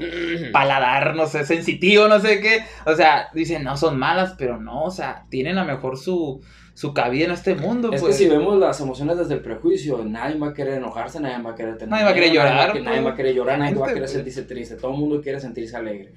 paladar, 0.52 1.16
no 1.16 1.28
sé, 1.28 1.46
sensitivo, 1.46 2.08
no 2.08 2.20
sé 2.20 2.40
qué. 2.40 2.64
O 2.86 2.96
sea, 2.96 3.30
dicen, 3.34 3.64
no 3.64 3.78
son 3.78 3.98
malas, 3.98 4.36
pero 4.38 4.60
no, 4.60 4.84
o 4.84 4.92
sea, 4.92 5.26
tienen 5.30 5.58
a 5.58 5.66
lo 5.66 5.74
mejor 5.74 5.98
su, 5.98 6.42
su 6.74 6.94
cabida 6.94 7.26
en 7.26 7.32
este 7.32 7.56
mundo. 7.56 7.92
Es 7.92 8.02
pues. 8.02 8.18
que 8.18 8.24
si 8.24 8.30
vemos 8.30 8.58
las 8.58 8.80
emociones 8.82 9.18
desde 9.18 9.36
el 9.36 9.42
prejuicio, 9.42 10.04
nadie 10.04 10.38
va 10.38 10.50
a 10.50 10.54
querer 10.54 10.76
enojarse, 10.76 11.20
nadie 11.20 11.42
va 11.44 11.52
a 11.52 11.56
querer 11.56 11.78
tener 11.78 11.90
Nadie 11.90 12.06
va 12.06 12.12
a 12.12 12.14
querer 12.14 12.32
llorar, 12.32 12.68
nadie 12.68 12.82
nadie 12.82 12.98
pues. 12.98 13.06
va 13.06 13.12
a 13.12 13.16
querer 13.16 13.36
llorar, 13.36 13.60
nadie 13.60 13.76
va 13.76 13.86
a 13.86 13.90
Gente, 13.90 13.94
querer 13.94 14.10
pues. 14.10 14.12
sentirse 14.12 14.44
triste, 14.44 14.76
todo 14.76 14.92
el 14.92 14.98
mundo 14.98 15.22
quiere 15.22 15.40
sentirse 15.40 15.76
alegre. 15.78 16.14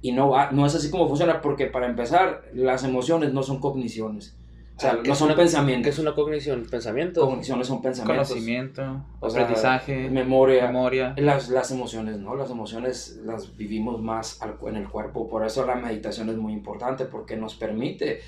Y 0.00 0.12
no, 0.12 0.30
va, 0.30 0.50
no 0.52 0.64
es 0.64 0.74
así 0.74 0.90
como 0.90 1.08
funciona, 1.08 1.40
porque 1.40 1.66
para 1.66 1.86
empezar, 1.86 2.42
las 2.54 2.84
emociones 2.84 3.32
no 3.32 3.42
son 3.42 3.60
cogniciones, 3.60 4.36
o 4.78 4.80
sea, 4.80 4.92
Ah, 4.92 4.98
¿qué 5.02 5.08
no 5.08 5.12
es 5.12 5.18
son 5.18 5.26
una- 5.26 5.34
¿Qué 5.34 5.42
pensamientos. 5.42 5.92
es 5.92 5.98
una 5.98 6.14
cognición? 6.14 6.66
¿Pensamiento? 6.70 7.20
Cogniciones 7.22 7.66
son 7.66 7.82
pensamientos. 7.82 8.28
Conocimiento, 8.28 9.04
O 9.18 9.28
sea, 9.28 9.42
aprendizaje, 9.42 10.08
memoria. 10.08 10.66
memoria. 10.68 11.14
Las, 11.18 11.48
las 11.48 11.70
emociones, 11.72 12.18
¿no? 12.18 12.36
Las 12.36 12.50
emociones 12.50 13.18
las 13.24 13.56
vivimos 13.56 14.00
más 14.00 14.40
al- 14.40 14.56
en 14.68 14.76
el 14.76 14.88
cuerpo. 14.88 15.28
Por 15.28 15.44
eso 15.44 15.66
la 15.66 15.74
meditación 15.74 16.28
es 16.30 16.36
muy 16.36 16.52
importante, 16.52 17.04
porque 17.06 17.36
nos 17.36 17.56
permite 17.56 18.20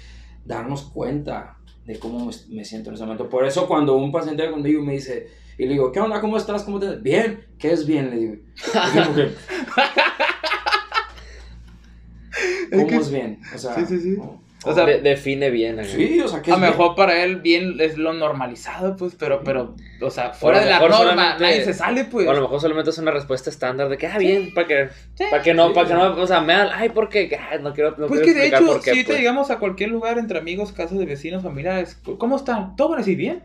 darnos 0.44 0.82
cuenta 0.82 1.56
de 1.86 1.98
cómo 2.00 2.26
me, 2.26 2.32
me 2.48 2.64
siento 2.64 2.90
en 2.90 2.94
ese 2.96 3.04
momento. 3.04 3.28
Por 3.28 3.44
eso 3.46 3.68
cuando 3.68 3.96
un 3.96 4.10
paciente 4.10 4.42
viene 4.42 4.52
conmigo 4.52 4.82
y 4.82 4.86
me 4.86 4.92
dice, 4.94 5.28
y 5.56 5.64
le 5.66 5.70
digo, 5.74 5.92
¿qué 5.92 6.00
onda? 6.00 6.20
¿Cómo 6.20 6.36
estás? 6.36 6.64
¿Cómo 6.64 6.80
te 6.80 6.96
Bien. 6.96 7.46
¿Qué 7.58 7.70
es 7.72 7.86
bien? 7.86 8.10
Le 8.10 8.16
digo. 8.16 8.34
¿Cómo 12.72 13.00
es 13.00 13.10
bien? 13.10 13.40
O 13.54 13.58
sea, 13.58 13.74
Sí, 13.74 13.84
sí, 13.86 14.00
sí. 14.00 14.16
¿no? 14.18 14.42
O 14.62 14.74
sea, 14.74 14.84
De- 14.84 15.00
define 15.00 15.48
bien. 15.48 15.82
Sí, 15.86 16.20
o 16.20 16.28
sea, 16.28 16.42
que 16.42 16.50
a 16.52 16.54
lo 16.56 16.60
mejor 16.60 16.94
para 16.94 17.24
él 17.24 17.36
bien 17.36 17.76
es 17.80 17.96
lo 17.96 18.12
normalizado, 18.12 18.94
pues, 18.94 19.14
pero, 19.18 19.42
pero, 19.42 19.74
o 20.02 20.10
sea, 20.10 20.34
fuera 20.34 20.58
lo 20.58 20.64
de 20.64 20.70
la 20.70 20.78
norma, 20.80 20.96
solamente- 20.98 21.42
nadie 21.42 21.64
se 21.64 21.72
sale, 21.72 22.04
pues. 22.04 22.26
O 22.26 22.30
a 22.30 22.34
lo 22.34 22.42
mejor 22.42 22.60
solamente 22.60 22.90
es 22.90 22.98
una 22.98 23.10
respuesta 23.10 23.48
estándar 23.48 23.88
de 23.88 23.96
que, 23.96 24.06
ah, 24.06 24.18
bien, 24.18 24.52
para 24.52 24.66
que, 24.66 24.88
para 25.30 25.42
que 25.42 25.54
no, 25.54 25.68
sí. 25.68 25.74
para 25.74 25.88
que 25.88 25.94
no, 25.94 26.14
o 26.14 26.26
sea, 26.26 26.40
me 26.42 26.52
da, 26.52 26.70
ay, 26.76 26.90
¿por 26.90 27.08
qué? 27.08 27.30
Ay, 27.50 27.60
no 27.62 27.72
quiero, 27.72 27.92
no 27.92 28.06
Pues 28.06 28.20
quiero 28.20 28.26
que 28.26 28.32
de 28.34 28.46
explicar 28.48 28.62
hecho, 28.62 28.72
por 28.72 28.82
qué, 28.82 28.92
si 28.94 29.04
pues. 29.04 29.16
llegamos 29.18 29.50
a 29.50 29.58
cualquier 29.58 29.88
lugar 29.90 30.18
entre 30.18 30.38
amigos, 30.38 30.72
casas 30.72 30.98
de 30.98 31.06
vecinos, 31.06 31.42
familiares, 31.42 31.98
¿cómo 32.18 32.36
están? 32.36 32.76
Todos 32.76 32.90
van 32.90 32.98
a 32.98 33.02
decir 33.02 33.16
bien. 33.16 33.42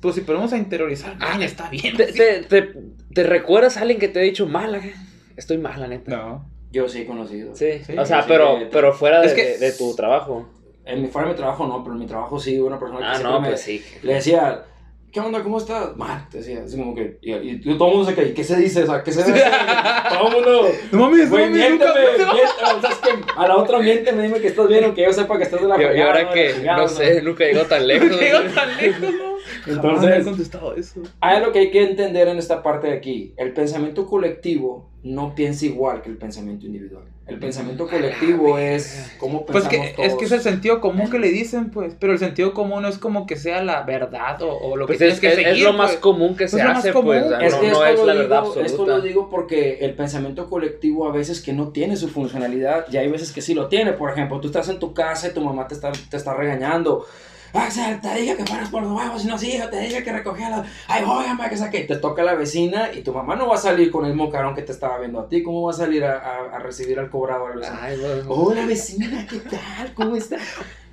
Pues 0.00 0.16
si 0.16 0.22
ponemos 0.22 0.52
a 0.52 0.58
interiorizar, 0.58 1.14
Ah, 1.20 1.38
está 1.40 1.70
bien. 1.70 1.96
¿Te, 1.96 2.06
te, 2.06 2.40
te, 2.42 2.72
te 3.14 3.22
recuerdas 3.22 3.76
a 3.76 3.82
alguien 3.82 4.00
que 4.00 4.08
te 4.08 4.18
ha 4.18 4.22
dicho 4.22 4.48
mal? 4.48 4.74
acá? 4.74 4.88
Estoy 5.36 5.58
mal, 5.58 5.78
la 5.80 5.86
neta. 5.86 6.10
No. 6.16 6.50
Yo 6.72 6.88
sí 6.88 7.02
he 7.02 7.06
conocido. 7.06 7.54
Sí, 7.54 7.80
Sí, 7.86 7.96
o 7.96 8.04
sea, 8.04 8.22
sí, 8.22 8.28
pero, 8.28 8.58
pero 8.72 8.92
fuera 8.92 9.20
de, 9.20 9.32
que- 9.34 9.44
de- 9.44 9.58
de 9.58 9.72
tu 9.72 9.94
trabajo. 9.94 10.48
En 10.84 11.02
mi 11.02 11.06
fuera 11.08 11.28
de 11.28 11.34
mi 11.34 11.38
trabajo 11.38 11.66
no, 11.66 11.82
pero 11.84 11.94
en 11.94 12.00
mi 12.00 12.06
trabajo 12.06 12.40
sí, 12.40 12.58
una 12.58 12.78
persona 12.80 12.98
que 13.12 13.18
Ah, 13.18 13.18
no, 13.22 13.40
me- 13.40 13.48
pues 13.50 13.60
sí. 13.60 13.84
le 14.02 14.14
decía, 14.14 14.64
¿qué 15.12 15.20
onda? 15.20 15.42
¿Cómo 15.42 15.58
estás? 15.58 15.96
Mal, 15.96 16.26
te 16.30 16.38
decía, 16.38 16.62
así 16.64 16.76
como 16.76 16.94
que, 16.94 17.18
y, 17.22 17.32
y 17.34 17.58
todo 17.78 17.88
el 17.90 17.94
mundo 17.96 18.04
se 18.10 18.16
cae, 18.16 18.32
¿qué 18.34 18.42
se 18.42 18.56
dice? 18.56 18.82
O 18.82 18.86
sea, 18.86 19.02
¿qué 19.04 19.12
se 19.12 19.22
dice? 19.22 19.44
todo 20.08 20.28
el 20.28 20.34
mundo, 20.34 20.68
No 20.90 20.98
mames, 21.00 21.30
güey, 21.30 21.44
no 21.44 21.50
mames, 21.50 21.68
miénteme, 21.68 22.00
nunca- 22.18 22.32
miénteme, 22.32 22.72
o 22.76 22.80
sea, 22.80 22.90
es 22.90 22.98
que 22.98 23.10
a 23.36 23.46
la 23.48 23.56
otra 23.56 23.78
miénteme, 23.78 24.22
dime 24.24 24.40
que 24.40 24.48
estás 24.48 24.66
bien, 24.66 24.84
o 24.86 24.94
que 24.94 25.02
yo 25.04 25.12
sepa 25.12 25.36
que 25.36 25.44
estás 25.44 25.60
de 25.60 25.68
la 25.68 25.76
Y, 25.94 26.00
ahora 26.00 26.22
¿no? 26.24 26.30
que, 26.32 26.54
no 26.64 26.84
o 26.84 26.88
sea. 26.88 27.06
sé, 27.06 27.22
nunca 27.22 27.44
llegó 27.44 27.64
tan 27.66 27.86
lejos. 27.86 28.08
No 28.08 28.16
llego 28.16 28.38
tan 28.54 28.76
lejos, 28.78 29.00
¿no? 29.02 29.31
Jamás 29.82 30.00
me 30.00 30.06
he 30.06 30.16
Entonces, 30.16 30.24
contestado 30.24 30.74
eso. 30.74 31.00
hay 31.20 31.36
algo 31.36 31.52
que 31.52 31.58
hay 31.60 31.70
que 31.70 31.82
entender 31.82 32.28
en 32.28 32.38
esta 32.38 32.62
parte 32.62 32.88
de 32.88 32.94
aquí. 32.94 33.34
El 33.36 33.52
pensamiento 33.52 34.06
colectivo 34.06 34.88
no 35.02 35.34
piensa 35.34 35.66
igual 35.66 36.02
que 36.02 36.10
el 36.10 36.16
pensamiento 36.16 36.66
individual. 36.66 37.04
El 37.26 37.38
pensamiento 37.38 37.86
colectivo 37.88 38.58
es 38.58 39.12
cómo 39.18 39.46
Pues 39.46 39.64
pensamos 39.64 39.86
que, 39.90 39.94
todos. 39.94 40.08
es 40.08 40.14
que 40.16 40.24
es 40.24 40.32
el 40.32 40.40
sentido 40.40 40.80
común 40.80 41.08
que 41.08 41.18
le 41.20 41.28
dicen, 41.30 41.70
pues. 41.70 41.94
Pero 41.98 42.12
el 42.12 42.18
sentido 42.18 42.52
común 42.52 42.82
no 42.82 42.88
es 42.88 42.98
como 42.98 43.26
que 43.26 43.36
sea 43.36 43.62
la 43.62 43.82
verdad 43.84 44.42
o, 44.42 44.50
o 44.52 44.76
lo 44.76 44.86
que 44.86 44.90
Pues 44.94 44.98
tienes 44.98 45.14
es, 45.14 45.20
que 45.20 45.28
es- 45.28 45.34
seguir. 45.36 45.48
es 45.52 45.62
lo 45.62 45.72
más 45.72 45.92
pues. 45.92 46.00
común 46.00 46.36
que 46.36 46.44
Es 46.44 46.50
se 46.50 46.60
hace, 46.60 46.92
común. 46.92 47.06
pues. 47.14 47.24
Es 47.40 47.52
no, 47.54 47.60
que 47.60 47.68
no 47.68 47.84
esto 47.84 47.86
es 47.86 47.98
lo 48.00 48.06
la 48.06 48.12
digo- 48.12 48.22
verdad 48.24 48.38
absoluta. 48.40 48.66
Esto 48.66 48.86
lo 48.86 49.00
digo 49.00 49.30
porque 49.30 49.78
el 49.80 49.94
pensamiento 49.94 50.50
colectivo 50.50 51.08
a 51.08 51.12
veces 51.12 51.40
que 51.40 51.52
no 51.52 51.68
tiene 51.68 51.96
su 51.96 52.08
funcionalidad 52.08 52.86
y 52.92 52.96
hay 52.96 53.08
veces 53.08 53.32
que 53.32 53.40
sí 53.40 53.54
lo 53.54 53.68
tiene. 53.68 53.92
Por 53.92 54.10
ejemplo, 54.10 54.40
tú 54.40 54.48
estás 54.48 54.68
en 54.68 54.80
tu 54.80 54.92
casa 54.92 55.28
y 55.28 55.32
tu 55.32 55.40
mamá 55.40 55.68
te 55.68 55.74
está, 55.74 55.92
te 55.92 56.16
está 56.16 56.34
regañando. 56.34 57.06
Ah, 57.54 57.70
sea, 57.70 58.00
te 58.00 58.14
dije 58.20 58.34
que 58.36 58.46
fueras 58.46 58.70
por 58.70 58.82
los 58.82 58.92
huevos 58.92 59.24
y 59.24 59.28
no 59.28 59.36
sigo, 59.36 59.68
te 59.68 59.78
dije 59.80 60.02
que 60.02 60.12
recogiera. 60.12 60.64
Ay, 60.88 61.04
óyame, 61.06 61.48
que 61.50 61.56
saque. 61.56 61.80
Te 61.84 61.96
toca 61.96 62.22
la 62.22 62.34
vecina 62.34 62.90
y 62.94 63.02
tu 63.02 63.12
mamá 63.12 63.36
no 63.36 63.46
va 63.48 63.56
a 63.56 63.58
salir 63.58 63.90
con 63.90 64.04
el 64.06 64.12
mismo 64.14 64.30
carón 64.30 64.54
que 64.54 64.62
te 64.62 64.72
estaba 64.72 64.98
viendo 64.98 65.20
a 65.20 65.28
ti. 65.28 65.42
¿Cómo 65.42 65.62
va 65.62 65.70
a 65.70 65.74
salir 65.74 66.02
a, 66.04 66.18
a- 66.18 66.56
a 66.56 66.58
recibir 66.60 66.98
al 66.98 67.10
cobrador? 67.10 67.60
Ay, 67.80 67.98
güey. 67.98 68.22
Hola 68.26 68.64
vecina, 68.66 69.26
¿qué 69.28 69.38
tal? 69.40 69.92
¿Cómo 69.94 70.16
está? 70.16 70.38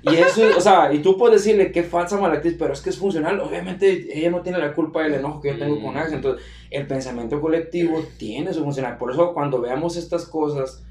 Y 0.02 0.14
eso, 0.16 0.42
o 0.56 0.60
sea, 0.60 0.92
y 0.92 1.00
tú 1.00 1.16
puedes 1.18 1.42
decirle 1.42 1.72
qué 1.72 1.82
falsa 1.82 2.18
malactriz, 2.18 2.56
pero 2.58 2.72
es 2.72 2.80
que 2.80 2.90
es 2.90 2.98
funcional. 2.98 3.38
Obviamente 3.40 4.08
ella 4.18 4.30
no 4.30 4.40
tiene 4.42 4.58
la 4.58 4.72
culpa 4.74 5.02
del 5.02 5.14
enojo 5.14 5.40
que 5.40 5.48
yo 5.52 5.58
tengo 5.58 5.80
con 5.80 5.94
Mm. 5.94 5.98
Axe. 5.98 6.14
Entonces, 6.16 6.44
el 6.70 6.86
pensamiento 6.86 7.40
colectivo 7.40 8.02
tiene 8.18 8.52
su 8.54 8.62
funcional. 8.64 8.96
Por 8.98 9.12
eso 9.12 9.32
cuando 9.34 9.60
veamos 9.60 9.96
estas 9.96 10.26
cosas, 10.26 10.82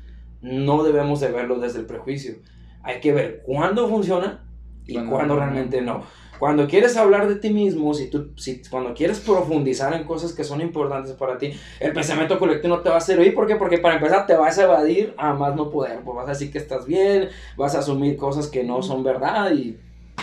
no 0.41 0.83
debemos 0.83 1.19
de 1.19 1.29
verlo 1.31 1.59
desde 1.59 1.79
el 1.79 1.85
prejuicio. 1.85 2.35
Hay 2.83 2.99
que 3.01 3.11
ver 3.13 3.41
cuándo 3.45 3.87
funciona 3.89 4.45
y 4.89 4.97
no. 4.97 5.35
realmente 5.35 5.81
no. 5.81 6.03
Cuando 6.39 6.67
quieres 6.67 6.95
hablar 6.95 7.27
de 7.27 7.35
ti 7.35 7.49
mismo, 7.49 7.93
si 7.93 8.09
tú, 8.09 8.31
si, 8.37 8.61
cuando 8.69 8.93
quieres 8.93 9.19
profundizar 9.19 9.93
en 9.93 10.05
cosas 10.05 10.31
que 10.31 10.45
son 10.45 10.61
importantes 10.61 11.11
para 11.11 11.37
ti, 11.37 11.51
el 11.81 11.91
pensamiento 11.91 12.39
colectivo 12.39 12.77
no 12.77 12.81
te 12.81 12.89
va 12.89 12.95
a 12.95 13.01
servir. 13.01 13.35
¿Por 13.35 13.45
qué? 13.45 13.57
Porque 13.57 13.77
para 13.77 13.95
empezar 13.95 14.25
te 14.25 14.35
vas 14.35 14.57
a 14.57 14.63
evadir 14.63 15.13
a 15.17 15.33
más 15.33 15.53
no 15.55 15.69
poder. 15.69 15.99
Pues 15.99 16.15
vas 16.15 16.27
a 16.27 16.31
decir 16.31 16.49
que 16.49 16.57
estás 16.57 16.85
bien, 16.85 17.27
vas 17.57 17.75
a 17.75 17.79
asumir 17.79 18.15
cosas 18.15 18.47
que 18.47 18.63
no 18.63 18.81
son 18.81 19.03
verdad 19.03 19.51
y... 19.51 19.77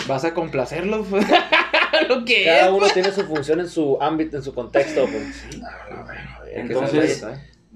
Vas 0.09 0.25
a 0.25 0.35
complacerlos, 0.35 1.07
pues. 1.09 1.27
lo 2.09 2.25
que 2.25 2.45
Cada 2.45 2.69
es. 2.69 2.73
uno 2.73 2.87
tiene 2.89 3.11
su 3.11 3.23
función 3.23 3.61
en 3.61 3.69
su 3.69 3.99
ámbito, 4.01 4.39
en 4.39 4.43
su 4.43 4.55
contexto. 4.55 5.07
Pues. 5.07 5.47
Entonces, 6.53 7.27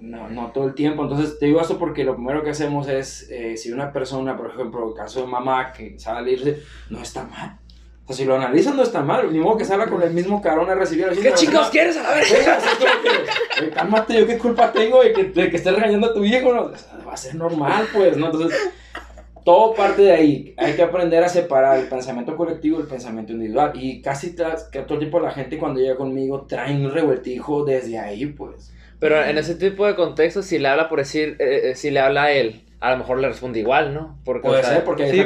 no, 0.01 0.29
no 0.29 0.51
todo 0.53 0.67
el 0.67 0.75
tiempo. 0.75 1.03
Entonces 1.03 1.39
te 1.39 1.47
digo 1.47 1.61
esto 1.61 1.79
porque 1.79 2.05
lo 2.05 2.15
primero 2.15 2.43
que 2.43 2.51
hacemos 2.51 2.89
es, 2.89 3.29
eh, 3.31 3.57
si 3.57 3.71
una 3.71 3.93
persona, 3.93 4.37
por 4.37 4.51
ejemplo, 4.51 4.89
el 4.89 4.95
caso 4.95 5.21
de 5.21 5.27
mamá 5.27 5.73
que 5.73 5.99
sale 5.99 6.31
a 6.31 6.33
irse, 6.33 6.63
no 6.89 7.01
está 7.01 7.25
mal. 7.25 7.59
O 8.05 8.13
sea, 8.13 8.17
si 8.17 8.25
lo 8.25 8.35
analizan 8.35 8.77
no 8.77 8.83
está 8.83 9.03
mal. 9.03 9.33
Ni 9.33 9.39
modo 9.39 9.57
que 9.57 9.65
salga 9.65 9.89
con 9.89 10.03
el 10.03 10.13
mismo 10.13 10.43
carón 10.43 10.69
a 10.69 10.75
recibir 10.75 11.05
a 11.05 11.11
¿Qué 11.11 11.33
chicos 11.35 11.69
quieres 11.69 11.97
a 11.97 12.03
la 12.03 12.15
vez? 12.15 12.33
Venga, 12.33 12.57
así 12.57 12.69
como 12.77 13.03
que, 13.03 13.63
"Oye, 13.63 13.71
cálmate, 13.71 14.19
yo 14.19 14.27
qué 14.27 14.39
culpa 14.39 14.73
tengo 14.73 15.03
de 15.03 15.13
que, 15.13 15.25
de 15.25 15.51
que 15.51 15.57
estés 15.57 15.75
regañando 15.75 16.09
a 16.09 16.15
tu 16.15 16.21
viejo, 16.21 16.53
¿no? 16.53 16.63
O 16.63 16.77
sea, 16.77 16.99
Va 17.07 17.15
a 17.15 17.17
ser 17.17 17.35
normal, 17.35 17.89
pues, 17.93 18.17
¿no? 18.17 18.27
Entonces, 18.27 18.57
todo 19.45 19.75
parte 19.75 20.03
de 20.03 20.13
ahí. 20.13 20.55
Hay 20.57 20.75
que 20.75 20.83
aprender 20.83 21.25
a 21.25 21.29
separar 21.29 21.79
el 21.79 21.89
pensamiento 21.89 22.37
colectivo 22.37 22.79
del 22.79 22.87
pensamiento 22.87 23.33
individual. 23.33 23.73
Y 23.75 24.01
casi 24.01 24.37
que 24.71 24.81
todo 24.83 24.99
tipo 24.99 25.19
la 25.19 25.33
gente 25.33 25.59
cuando 25.59 25.81
llega 25.81 25.97
conmigo 25.97 26.47
trae 26.49 26.75
un 26.75 26.91
revueltijo 26.93 27.65
desde 27.65 27.99
ahí, 27.99 28.27
pues. 28.27 28.73
Pero 29.01 29.25
en 29.25 29.39
ese 29.39 29.55
tipo 29.57 29.87
de 29.87 29.95
contextos, 29.97 30.45
si 30.47 30.59
le 30.59 30.69
habla 30.69 30.89
por 30.89 30.99
decir, 30.99 31.37
eh, 31.41 31.71
eh, 31.71 31.75
si 31.75 31.91
le 31.91 32.01
habla 32.01 32.25
a 32.25 32.33
él, 32.33 32.63
a 32.81 32.91
lo 32.93 32.99
mejor 32.99 33.19
le 33.19 33.29
responde 33.29 33.59
igual, 33.59 33.93
¿no? 33.95 34.19
Porque, 34.25 34.47
Puede 34.49 34.61
o 34.61 34.63
sea, 34.63 34.75
ser, 34.75 34.85
porque 34.85 35.11
sí, 35.11 35.17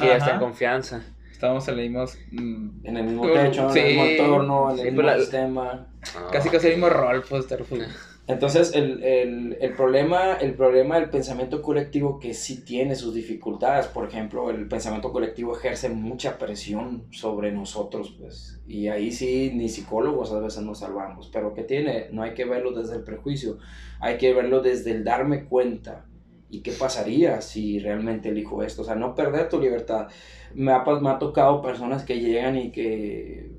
ya 0.00 0.16
está 0.16 0.34
en 0.34 0.38
confianza. 0.40 1.02
Estamos 1.30 1.66
en 1.68 1.78
el 1.78 1.88
mismo. 1.90 2.04
mm, 2.32 2.86
en 2.86 2.96
el 2.98 3.04
mismo 3.04 3.32
techo, 3.32 3.70
en 3.70 3.76
el 3.78 3.86
mismo 3.86 4.04
entorno, 4.04 4.70
en 4.70 4.76
sí, 4.76 4.82
el 4.82 4.86
mismo 4.88 5.02
la- 5.02 5.18
sistema. 5.18 5.86
Casi 6.32 6.48
casi 6.50 6.66
el 6.66 6.72
mismo 6.74 6.90
rol, 6.90 7.24
pues. 7.28 7.44
estar. 7.44 7.60
Entonces, 8.30 8.74
el, 8.76 9.02
el, 9.02 9.58
el, 9.60 9.74
problema, 9.74 10.34
el 10.34 10.54
problema 10.54 11.00
del 11.00 11.10
pensamiento 11.10 11.62
colectivo 11.62 12.20
que 12.20 12.32
sí 12.32 12.64
tiene 12.64 12.94
sus 12.94 13.12
dificultades, 13.12 13.88
por 13.88 14.06
ejemplo, 14.06 14.50
el 14.50 14.68
pensamiento 14.68 15.10
colectivo 15.10 15.56
ejerce 15.56 15.88
mucha 15.88 16.38
presión 16.38 17.06
sobre 17.10 17.50
nosotros, 17.50 18.14
pues, 18.20 18.60
y 18.68 18.86
ahí 18.86 19.10
sí 19.10 19.50
ni 19.52 19.68
psicólogos 19.68 20.32
a 20.32 20.38
veces 20.38 20.62
nos 20.62 20.78
salvamos, 20.78 21.28
pero 21.32 21.54
que 21.54 21.64
tiene, 21.64 22.06
no 22.12 22.22
hay 22.22 22.34
que 22.34 22.44
verlo 22.44 22.70
desde 22.70 22.94
el 22.94 23.02
prejuicio, 23.02 23.58
hay 23.98 24.16
que 24.16 24.32
verlo 24.32 24.62
desde 24.62 24.92
el 24.92 25.02
darme 25.02 25.46
cuenta. 25.46 26.06
¿Y 26.52 26.62
qué 26.62 26.72
pasaría 26.72 27.40
si 27.40 27.78
realmente 27.78 28.28
elijo 28.28 28.62
esto? 28.62 28.82
O 28.82 28.84
sea, 28.84 28.96
no 28.96 29.14
perder 29.14 29.48
tu 29.48 29.60
libertad. 29.60 30.08
Me 30.52 30.72
ha, 30.72 30.84
me 30.84 31.10
ha 31.10 31.18
tocado 31.18 31.62
personas 31.62 32.04
que 32.04 32.18
llegan 32.18 32.56
y 32.56 32.72
que 32.72 33.52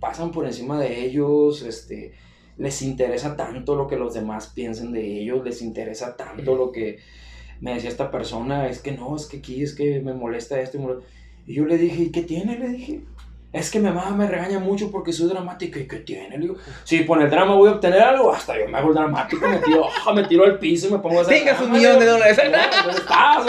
pasan 0.00 0.32
por 0.32 0.44
encima 0.44 0.80
de 0.80 1.04
ellos, 1.04 1.62
este, 1.62 2.12
les 2.56 2.82
interesa 2.82 3.36
tanto 3.36 3.76
lo 3.76 3.86
que 3.86 3.96
los 3.96 4.14
demás 4.14 4.52
piensen 4.54 4.92
de 4.92 5.20
ellos, 5.20 5.44
les 5.44 5.62
interesa 5.62 6.16
tanto 6.16 6.54
lo 6.54 6.72
que 6.72 6.98
me 7.60 7.74
decía 7.74 7.90
esta 7.90 8.10
persona, 8.10 8.68
es 8.68 8.80
que 8.80 8.92
no, 8.92 9.16
es 9.16 9.26
que 9.26 9.38
aquí, 9.38 9.62
es 9.62 9.74
que 9.74 10.00
me 10.00 10.12
molesta 10.12 10.60
esto. 10.60 10.76
Y, 10.76 10.80
molesta". 10.80 11.06
Y 11.46 11.54
yo 11.54 11.64
le 11.66 11.78
dije, 11.78 12.02
¿y 12.02 12.10
qué 12.10 12.22
tiene? 12.22 12.58
Le 12.58 12.68
dije, 12.68 13.00
es 13.52 13.70
que 13.70 13.78
mi 13.78 13.88
mamá 13.88 14.10
me 14.10 14.26
regaña 14.26 14.58
mucho 14.58 14.90
porque 14.90 15.12
soy 15.12 15.28
dramático. 15.28 15.78
¿Y 15.78 15.86
qué 15.86 15.98
tiene? 15.98 16.30
Le 16.30 16.38
digo, 16.38 16.56
si 16.82 17.04
por 17.04 17.22
el 17.22 17.30
drama 17.30 17.54
voy 17.54 17.68
a 17.68 17.72
obtener 17.72 18.00
algo, 18.00 18.32
hasta 18.32 18.58
yo 18.58 18.68
me 18.68 18.78
hago 18.78 18.88
el 18.88 18.94
dramático, 18.94 19.48
me 19.48 19.58
tiro, 19.58 19.86
ah, 19.86 20.12
me 20.14 20.24
tiro 20.24 20.44
al 20.44 20.58
piso 20.58 20.88
y 20.88 20.92
me 20.92 20.98
pongo 20.98 21.20
a 21.20 21.22
hacer 21.22 21.38
Tengas 21.38 21.60
un 21.60 21.70
millón 21.70 21.98
de 21.98 22.06
dólares. 22.06 22.38
Entonces, 22.42 23.04
ah, 23.08 23.44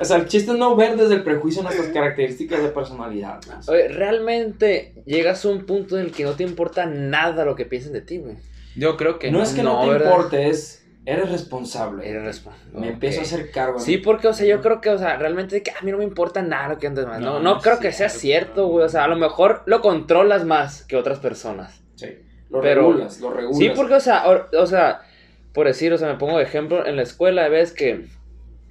o 0.00 0.04
sea, 0.04 0.16
el 0.16 0.26
chiste 0.26 0.52
es 0.52 0.56
no 0.58 0.74
ver 0.76 0.96
desde 0.96 1.14
el 1.14 1.22
prejuicio 1.22 1.62
nuestras 1.62 1.88
características 1.88 2.62
de 2.62 2.68
personalidad. 2.70 3.40
Oye, 3.68 3.88
realmente 3.88 4.94
llegas 5.06 5.44
a 5.44 5.48
un 5.48 5.64
punto 5.66 5.98
en 5.98 6.06
el 6.06 6.12
que 6.12 6.24
no 6.24 6.32
te 6.32 6.44
importa 6.44 6.86
nada 6.86 7.44
lo 7.44 7.54
que 7.54 7.66
piensen 7.66 7.92
de 7.92 8.00
ti, 8.00 8.18
güey. 8.18 8.36
Yo 8.76 8.96
creo 8.96 9.18
que 9.18 9.30
no, 9.30 9.38
no. 9.38 9.44
es 9.44 9.52
que 9.52 9.62
no, 9.62 9.74
no, 9.74 9.84
te 9.84 9.90
¿verdad? 9.90 10.10
importe, 10.10 10.48
es 10.48 10.78
eres 11.04 11.30
responsable. 11.30 12.08
Eres 12.08 12.22
respo- 12.44 12.52
Me 12.72 12.88
empiezo 12.90 13.20
a 13.20 13.24
hacer 13.24 13.50
cargo. 13.50 13.78
Sí, 13.80 13.98
porque, 13.98 14.28
o 14.28 14.32
sea, 14.32 14.46
yo 14.46 14.60
creo 14.62 14.80
que, 14.80 14.88
o 14.90 14.98
sea, 14.98 15.16
realmente 15.16 15.62
que 15.62 15.72
a 15.72 15.82
mí 15.82 15.90
no 15.90 15.98
me 15.98 16.04
importa 16.04 16.42
nada 16.42 16.68
lo 16.68 16.78
que 16.78 16.86
andes 16.86 17.06
más. 17.06 17.18
No, 17.20 17.26
No, 17.26 17.32
no, 17.40 17.40
no 17.54 17.56
es 17.58 17.62
creo 17.62 17.78
que 17.80 17.92
sea 17.92 18.08
cierto. 18.08 18.20
cierto, 18.54 18.66
güey. 18.68 18.86
O 18.86 18.88
sea, 18.88 19.04
a 19.04 19.08
lo 19.08 19.16
mejor 19.16 19.62
lo 19.66 19.80
controlas 19.82 20.44
más 20.44 20.84
que 20.84 20.96
otras 20.96 21.18
personas. 21.18 21.82
Sí. 21.96 22.06
Lo 22.50 22.60
Pero- 22.60 22.82
regulas, 22.88 23.20
lo 23.20 23.30
regulas. 23.30 23.58
Sí, 23.58 23.70
porque, 23.74 23.94
o 23.94 24.00
sea, 24.00 24.24
o, 24.56 24.66
sea, 24.66 25.00
por 25.52 25.66
decir, 25.66 25.92
o 25.92 25.98
sea, 25.98 26.08
me 26.08 26.18
pongo 26.18 26.38
de 26.38 26.44
ejemplo, 26.44 26.86
en 26.86 26.96
la 26.96 27.02
escuela 27.02 27.48
ves 27.48 27.72
que, 27.72 28.06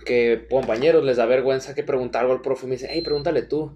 que 0.05 0.47
compañeros 0.49 1.03
les 1.03 1.17
da 1.17 1.25
vergüenza 1.25 1.75
que 1.75 1.83
preguntar 1.83 2.21
algo 2.21 2.33
al 2.33 2.41
profe 2.41 2.65
y 2.65 2.69
me 2.69 2.75
dicen, 2.75 2.89
hey, 2.91 3.01
pregúntale 3.01 3.41
tú. 3.43 3.71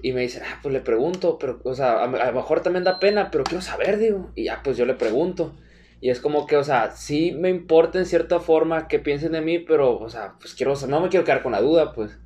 Y 0.00 0.12
me 0.12 0.22
dicen, 0.22 0.42
ah, 0.44 0.58
pues 0.62 0.72
le 0.72 0.80
pregunto, 0.80 1.38
pero, 1.38 1.60
o 1.64 1.74
sea, 1.74 1.98
a, 1.98 2.04
a 2.04 2.26
lo 2.26 2.32
mejor 2.32 2.60
también 2.60 2.84
da 2.84 2.98
pena, 2.98 3.30
pero 3.30 3.44
quiero 3.44 3.60
saber, 3.62 3.98
digo. 3.98 4.30
Y 4.34 4.44
ya, 4.44 4.62
pues 4.62 4.76
yo 4.76 4.84
le 4.84 4.94
pregunto. 4.94 5.52
Y 6.00 6.10
es 6.10 6.18
como 6.18 6.46
que, 6.46 6.56
o 6.56 6.64
sea, 6.64 6.90
sí 6.90 7.30
me 7.32 7.48
importa 7.48 7.98
en 7.98 8.06
cierta 8.06 8.40
forma 8.40 8.88
que 8.88 8.98
piensen 8.98 9.32
de 9.32 9.40
mí, 9.40 9.60
pero, 9.60 9.98
o 10.00 10.10
sea, 10.10 10.34
pues 10.40 10.54
quiero, 10.54 10.72
o 10.72 10.76
sea, 10.76 10.88
no 10.88 11.00
me 11.00 11.08
quiero 11.08 11.24
quedar 11.24 11.44
con 11.44 11.52
la 11.52 11.60
duda, 11.60 11.92
pues. 11.92 12.18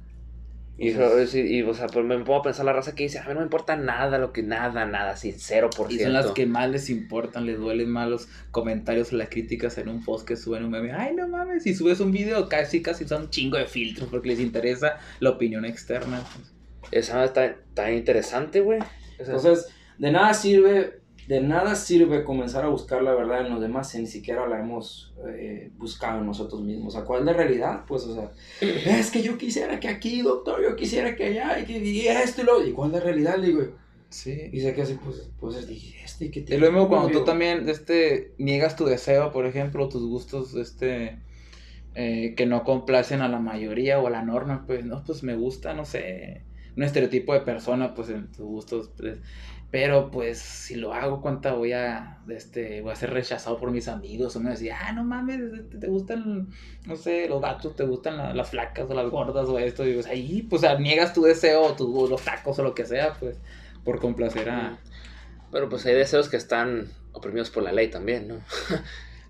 Y, 0.79 0.91
y, 0.91 1.57
y, 1.59 1.63
o 1.63 1.73
sea, 1.73 1.87
pues 1.87 2.05
me 2.05 2.19
pongo 2.19 2.41
a 2.41 2.43
pensar 2.43 2.67
la 2.67 2.75
raza 2.75 2.95
que 2.95 3.05
dice, 3.05 3.19
a 3.19 3.23
mí 3.23 3.29
no 3.33 3.41
me 3.41 3.45
importa 3.45 3.77
nada, 3.77 4.19
lo 4.19 4.33
que 4.33 4.43
nada, 4.43 4.85
nada, 4.85 5.13
así, 5.13 5.33
cero 5.33 5.71
por 5.75 5.91
Y 5.91 5.97
ciento. 5.97 6.05
son 6.05 6.13
las 6.13 6.33
que 6.33 6.45
más 6.45 6.69
les 6.69 6.91
importan, 6.91 7.47
les 7.47 7.57
duelen 7.59 7.89
más 7.89 8.09
los 8.11 8.29
comentarios 8.51 9.11
o 9.13 9.17
las 9.17 9.31
críticas 9.31 9.79
en 9.79 9.89
un 9.89 10.05
post 10.05 10.29
que 10.29 10.37
suben 10.37 10.65
un 10.65 10.71
meme. 10.73 10.93
Ay, 10.93 11.15
no 11.17 11.29
mames, 11.29 11.63
si 11.63 11.75
subes 11.75 12.01
un 12.01 12.13
video 12.13 12.49
casi 12.51 12.83
casi 12.83 13.09
son 13.09 13.23
un 13.23 13.31
chingo 13.31 13.57
de 13.57 13.65
filtros 13.67 14.09
porque 14.11 14.29
les 14.29 14.41
interesa 14.41 14.99
la 15.21 15.31
opinión 15.31 15.65
externa. 15.65 16.23
Esa 16.91 17.25
está 17.25 17.57
tan 17.73 17.95
interesante, 17.95 18.61
güey. 18.61 18.81
Entonces, 19.19 19.69
de 19.97 20.13
nada 20.13 20.35
sirve 20.35 21.01
de 21.29 21.41
nada 21.41 21.75
sirve 21.75 22.25
comenzar 22.25 22.65
a 22.65 22.69
buscar 22.69 23.03
la 23.03 23.15
verdad 23.15 23.45
en 23.45 23.53
los 23.53 23.61
demás 23.61 23.91
si 23.91 23.99
ni 23.99 24.07
siquiera 24.07 24.47
la 24.47 24.61
hemos 24.61 25.15
eh, 25.29 25.71
buscado 25.77 26.21
en 26.21 26.27
nosotros 26.27 26.63
mismos. 26.63 26.95
O 26.95 26.99
sea, 26.99 27.07
¿cuál 27.07 27.21
es 27.21 27.27
la 27.27 27.33
realidad? 27.33 27.85
Pues, 27.87 28.05
o 28.05 28.15
sea, 28.15 28.31
es 28.61 29.11
que 29.11 29.23
yo 29.23 29.37
quisiera 29.37 29.81
que 29.81 29.89
aquí, 29.89 30.23
doctor, 30.23 30.63
yo 30.63 30.77
quisiera 30.77 31.17
que 31.17 31.25
allá, 31.25 31.59
y 31.61 31.65
que 31.65 31.79
y 31.79 32.07
esto 32.07 32.43
y 32.43 32.45
lo. 32.45 32.65
¿Y 32.67 32.73
cuál 32.73 32.91
es 32.91 32.95
la 32.99 33.01
realidad? 33.01 33.39
Le 33.39 33.47
digo, 33.49 33.63
Sí. 34.09 34.49
y 34.53 34.61
sé 34.61 34.73
que 34.73 34.83
así, 34.83 34.95
pues, 34.95 35.31
pues, 35.41 35.67
dije, 35.67 35.99
este, 36.05 36.31
¿qué 36.31 36.45
Es 36.49 36.61
lo 36.61 36.71
mismo 36.71 36.89
cuando 36.89 37.11
tú 37.11 37.25
también 37.25 37.69
este, 37.69 38.35
niegas 38.39 38.77
tu 38.77 38.85
deseo, 38.85 39.33
por 39.33 39.47
ejemplo, 39.47 39.89
tus 39.89 40.07
gustos 40.07 40.55
este, 40.55 41.19
eh, 41.95 42.35
que 42.37 42.47
no 42.47 42.63
complacen 42.63 43.21
a 43.21 43.29
la 43.29 43.41
mayoría 43.41 43.99
o 43.99 44.07
a 44.07 44.11
la 44.11 44.23
norma, 44.23 44.65
pues 44.67 44.85
no, 44.85 45.03
pues 45.05 45.23
me 45.23 45.35
gusta, 45.35 45.75
no 45.75 45.85
sé, 45.85 46.43
un 46.77 46.83
estereotipo 46.83 47.33
de 47.35 47.41
persona, 47.41 47.95
pues 47.95 48.09
en 48.11 48.29
tus 48.33 48.47
gustos, 48.47 48.91
pues, 48.97 49.19
pero 49.71 50.11
pues 50.11 50.39
si 50.39 50.77
lo 50.77 50.93
hago, 50.95 51.21
¿cuánta 51.21 51.53
voy 51.55 51.73
a, 51.73 52.19
este, 52.29 52.81
voy 52.83 52.93
a 52.93 52.97
ser 52.97 53.11
rechazado 53.13 53.59
por 53.59 53.71
mis 53.73 53.89
amigos? 53.89 54.37
O 54.37 54.41
me 54.41 54.51
decía, 54.51 54.79
ah, 54.83 54.93
no 54.93 55.05
mames, 55.05 55.41
te, 55.71 55.79
te 55.79 55.87
gustan, 55.89 56.49
no 56.87 56.97
sé, 56.97 57.29
los 57.29 57.41
gatos, 57.43 57.75
te 57.77 57.85
gustan 57.85 58.17
la- 58.17 58.35
las 58.35 58.51
flacas 58.51 58.89
o 58.91 58.95
las 58.95 59.11
gordas 59.11 59.49
o 59.49 59.59
esto, 59.59 59.87
y 59.87 59.95
pues 59.95 60.07
ahí, 60.07 60.43
pues 60.43 60.63
niegas 60.79 61.13
tu 61.13 61.23
deseo 61.23 61.63
o 61.63 61.73
tu- 61.77 62.09
los 62.09 62.23
tacos 62.23 62.59
o 62.59 62.63
lo 62.63 62.75
que 62.75 62.85
sea, 62.87 63.15
pues, 63.15 63.39
por 63.85 64.01
complacer 64.01 64.49
a... 64.51 64.79
Pero 65.51 65.69
pues 65.69 65.87
hay 65.87 65.95
deseos 65.95 66.29
que 66.29 66.37
están 66.37 66.91
oprimidos 67.13 67.51
por 67.51 67.63
la 67.63 67.73
ley 67.73 67.89
también, 67.89 68.29
¿no? 68.29 68.41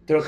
Pero, 0.06 0.22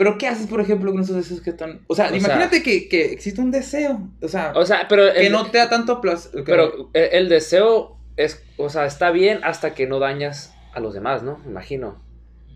pero 0.00 0.16
¿qué 0.16 0.26
haces, 0.28 0.46
por 0.46 0.62
ejemplo, 0.62 0.90
con 0.92 1.02
esos 1.02 1.14
deseos 1.14 1.42
que 1.42 1.50
están... 1.50 1.82
O 1.86 1.94
sea, 1.94 2.06
O 2.06 2.08
sea- 2.08 2.16
imagínate 2.16 2.62
que, 2.62 2.88
que 2.88 3.12
existe 3.12 3.42
un 3.42 3.50
deseo, 3.50 4.00
o 4.22 4.28
sea, 4.28 4.52
O 4.56 4.64
sea, 4.64 4.86
pero... 4.88 5.12
que 5.12 5.26
el- 5.26 5.32
no 5.32 5.50
te 5.50 5.58
da 5.58 5.68
tanto 5.68 6.00
placer. 6.00 6.42
Pero 6.46 6.88
el, 6.94 7.08
el 7.12 7.28
deseo 7.28 7.98
es, 8.16 8.42
o 8.56 8.70
sea, 8.70 8.86
está 8.86 9.10
bien 9.10 9.40
hasta 9.44 9.74
que 9.74 9.86
no 9.86 9.98
dañas 9.98 10.54
a 10.72 10.80
los 10.80 10.94
demás, 10.94 11.22
¿no? 11.22 11.38
Imagino. 11.44 12.02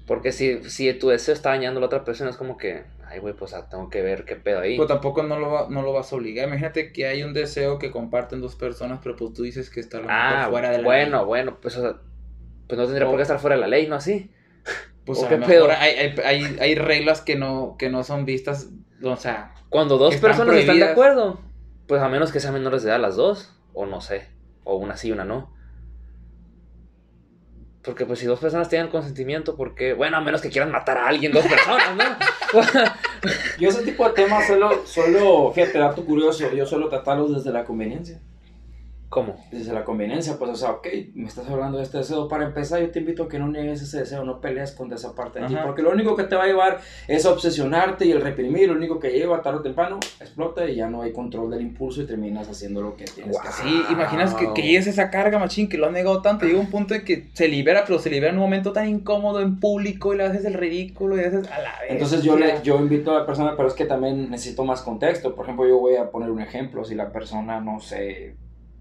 Porque 0.06 0.32
si, 0.32 0.64
si 0.70 0.90
tu 0.94 1.10
deseo 1.10 1.34
está 1.34 1.50
dañando 1.50 1.78
a 1.78 1.80
la 1.82 1.86
otra 1.88 2.02
persona, 2.04 2.30
es 2.30 2.36
como 2.36 2.56
que, 2.56 2.84
ay, 3.08 3.18
güey, 3.20 3.34
pues 3.34 3.52
ah, 3.52 3.68
tengo 3.70 3.90
que 3.90 4.00
ver 4.00 4.24
qué 4.24 4.36
pedo 4.36 4.60
ahí. 4.60 4.76
Pero 4.76 4.86
tampoco 4.86 5.22
no 5.22 5.38
lo, 5.38 5.50
va- 5.50 5.66
no 5.68 5.82
lo 5.82 5.92
vas 5.92 6.12
a 6.12 6.16
obligar. 6.16 6.48
Imagínate 6.48 6.92
que 6.92 7.06
hay 7.06 7.22
un 7.24 7.34
deseo 7.34 7.78
que 7.78 7.90
comparten 7.90 8.40
dos 8.40 8.54
personas, 8.56 9.00
pero 9.02 9.16
pues 9.16 9.32
tú 9.34 9.42
dices 9.42 9.68
que 9.68 9.80
está 9.80 10.00
Ah, 10.08 10.46
fuera 10.50 10.70
de 10.70 10.78
la 10.78 10.84
bueno, 10.84 11.18
ley. 11.18 11.26
bueno, 11.26 11.58
pues, 11.60 11.76
o 11.76 11.82
sea, 11.82 11.96
pues 12.68 12.78
no 12.78 12.84
tendría 12.86 13.06
por 13.06 13.16
qué 13.16 13.22
estar 13.22 13.38
fuera 13.38 13.56
de 13.56 13.60
la 13.60 13.68
ley, 13.68 13.86
¿no? 13.86 13.96
Así. 13.96 14.30
Pues 15.04 15.18
¿o 15.18 15.26
a 15.26 15.28
qué 15.28 15.36
lo 15.36 15.46
pedo? 15.46 15.68
hay, 15.70 15.94
hay, 15.94 16.14
hay, 16.24 16.56
hay 16.60 16.74
reglas 16.74 17.20
que 17.20 17.36
no, 17.36 17.76
que 17.78 17.90
no 17.90 18.04
son 18.04 18.24
vistas, 18.24 18.68
o 19.02 19.16
sea... 19.16 19.54
Cuando 19.68 19.98
dos 19.98 20.14
están 20.14 20.30
personas 20.30 20.56
están 20.56 20.78
de 20.78 20.84
acuerdo, 20.84 21.40
pues 21.86 22.00
a 22.00 22.08
menos 22.08 22.32
que 22.32 22.40
sean 22.40 22.54
menores 22.54 22.82
de 22.82 22.90
edad 22.90 23.00
las 23.00 23.16
dos, 23.16 23.52
o 23.72 23.86
no 23.86 24.00
sé, 24.00 24.28
o 24.62 24.76
una 24.76 24.96
sí 24.96 25.08
y 25.08 25.12
una 25.12 25.24
no. 25.24 25.52
Porque 27.82 28.06
pues 28.06 28.18
si 28.18 28.26
dos 28.26 28.40
personas 28.40 28.70
tienen 28.70 28.88
consentimiento, 28.88 29.56
porque, 29.56 29.92
bueno, 29.92 30.16
a 30.16 30.20
menos 30.20 30.40
que 30.40 30.48
quieran 30.48 30.72
matar 30.72 30.96
a 30.96 31.06
alguien, 31.06 31.32
dos 31.32 31.44
personas, 31.46 31.94
¿no? 31.96 32.04
Yo 33.58 33.68
ese 33.68 33.82
tipo 33.82 34.08
de 34.08 34.14
temas 34.14 34.46
solo, 34.46 34.86
solo, 34.86 35.52
fíjate, 35.52 35.78
dato 35.78 36.04
curioso, 36.04 36.50
yo 36.52 36.66
suelo 36.66 36.88
tratarlos 36.88 37.34
desde 37.34 37.52
la 37.52 37.64
conveniencia. 37.64 38.20
¿Cómo? 39.14 39.36
Desde 39.52 39.72
la 39.72 39.84
conveniencia, 39.84 40.36
pues, 40.40 40.50
o 40.50 40.56
sea, 40.56 40.72
ok, 40.72 40.88
me 41.14 41.28
estás 41.28 41.48
hablando 41.48 41.78
de 41.78 41.84
este 41.84 41.98
deseo. 41.98 42.26
Para 42.26 42.46
empezar, 42.46 42.80
yo 42.80 42.90
te 42.90 42.98
invito 42.98 43.22
a 43.22 43.28
que 43.28 43.38
no 43.38 43.46
niegues 43.46 43.80
ese 43.80 44.00
deseo, 44.00 44.24
no 44.24 44.40
pelees 44.40 44.72
contra 44.72 44.96
esa 44.96 45.14
parte 45.14 45.38
de 45.38 45.46
ti. 45.46 45.56
Porque 45.62 45.82
lo 45.82 45.92
único 45.92 46.16
que 46.16 46.24
te 46.24 46.34
va 46.34 46.42
a 46.42 46.46
llevar 46.48 46.80
es 47.06 47.24
obsesionarte 47.24 48.06
y 48.06 48.10
el 48.10 48.20
reprimir. 48.20 48.68
Lo 48.70 48.74
único 48.74 48.98
que 48.98 49.10
lleva 49.10 49.40
tarde 49.40 49.58
o 49.58 49.62
temprano 49.62 50.00
explota 50.18 50.68
y 50.68 50.74
ya 50.74 50.90
no 50.90 51.02
hay 51.02 51.12
control 51.12 51.48
del 51.48 51.60
impulso 51.60 52.02
y 52.02 52.06
terminas 52.06 52.48
haciendo 52.48 52.82
lo 52.82 52.96
que 52.96 53.04
tienes 53.04 53.38
que 53.38 53.46
hacer. 53.46 53.64
Sí, 53.64 53.82
imaginas 53.88 54.34
que, 54.34 54.52
que 54.52 54.62
llegues 54.62 54.88
esa 54.88 55.10
carga, 55.10 55.38
machín, 55.38 55.68
que 55.68 55.78
lo 55.78 55.86
has 55.86 55.92
negado 55.92 56.20
tanto, 56.20 56.44
llega 56.44 56.58
un 56.58 56.70
punto 56.70 56.94
en 56.94 57.04
que 57.04 57.28
se 57.34 57.46
libera, 57.46 57.84
pero 57.86 58.00
se 58.00 58.10
libera 58.10 58.32
en 58.32 58.38
un 58.38 58.42
momento 58.42 58.72
tan 58.72 58.88
incómodo 58.88 59.40
en 59.42 59.60
público 59.60 60.12
y 60.12 60.16
le 60.16 60.24
haces 60.24 60.44
el 60.44 60.54
ridículo 60.54 61.14
y 61.14 61.18
le 61.18 61.26
haces 61.26 61.48
a 61.52 61.60
la 61.60 61.78
vez. 61.82 61.90
Entonces 61.90 62.24
yo, 62.24 62.36
le, 62.36 62.60
yo 62.64 62.80
invito 62.80 63.12
a 63.12 63.20
la 63.20 63.26
persona, 63.26 63.54
pero 63.56 63.68
es 63.68 63.74
que 63.74 63.84
también 63.84 64.28
necesito 64.28 64.64
más 64.64 64.82
contexto. 64.82 65.36
Por 65.36 65.44
ejemplo, 65.44 65.68
yo 65.68 65.78
voy 65.78 65.94
a 65.94 66.10
poner 66.10 66.32
un 66.32 66.40
ejemplo. 66.40 66.84
Si 66.84 66.96
la 66.96 67.12
persona, 67.12 67.60
no 67.60 67.78
sé, 67.78 68.34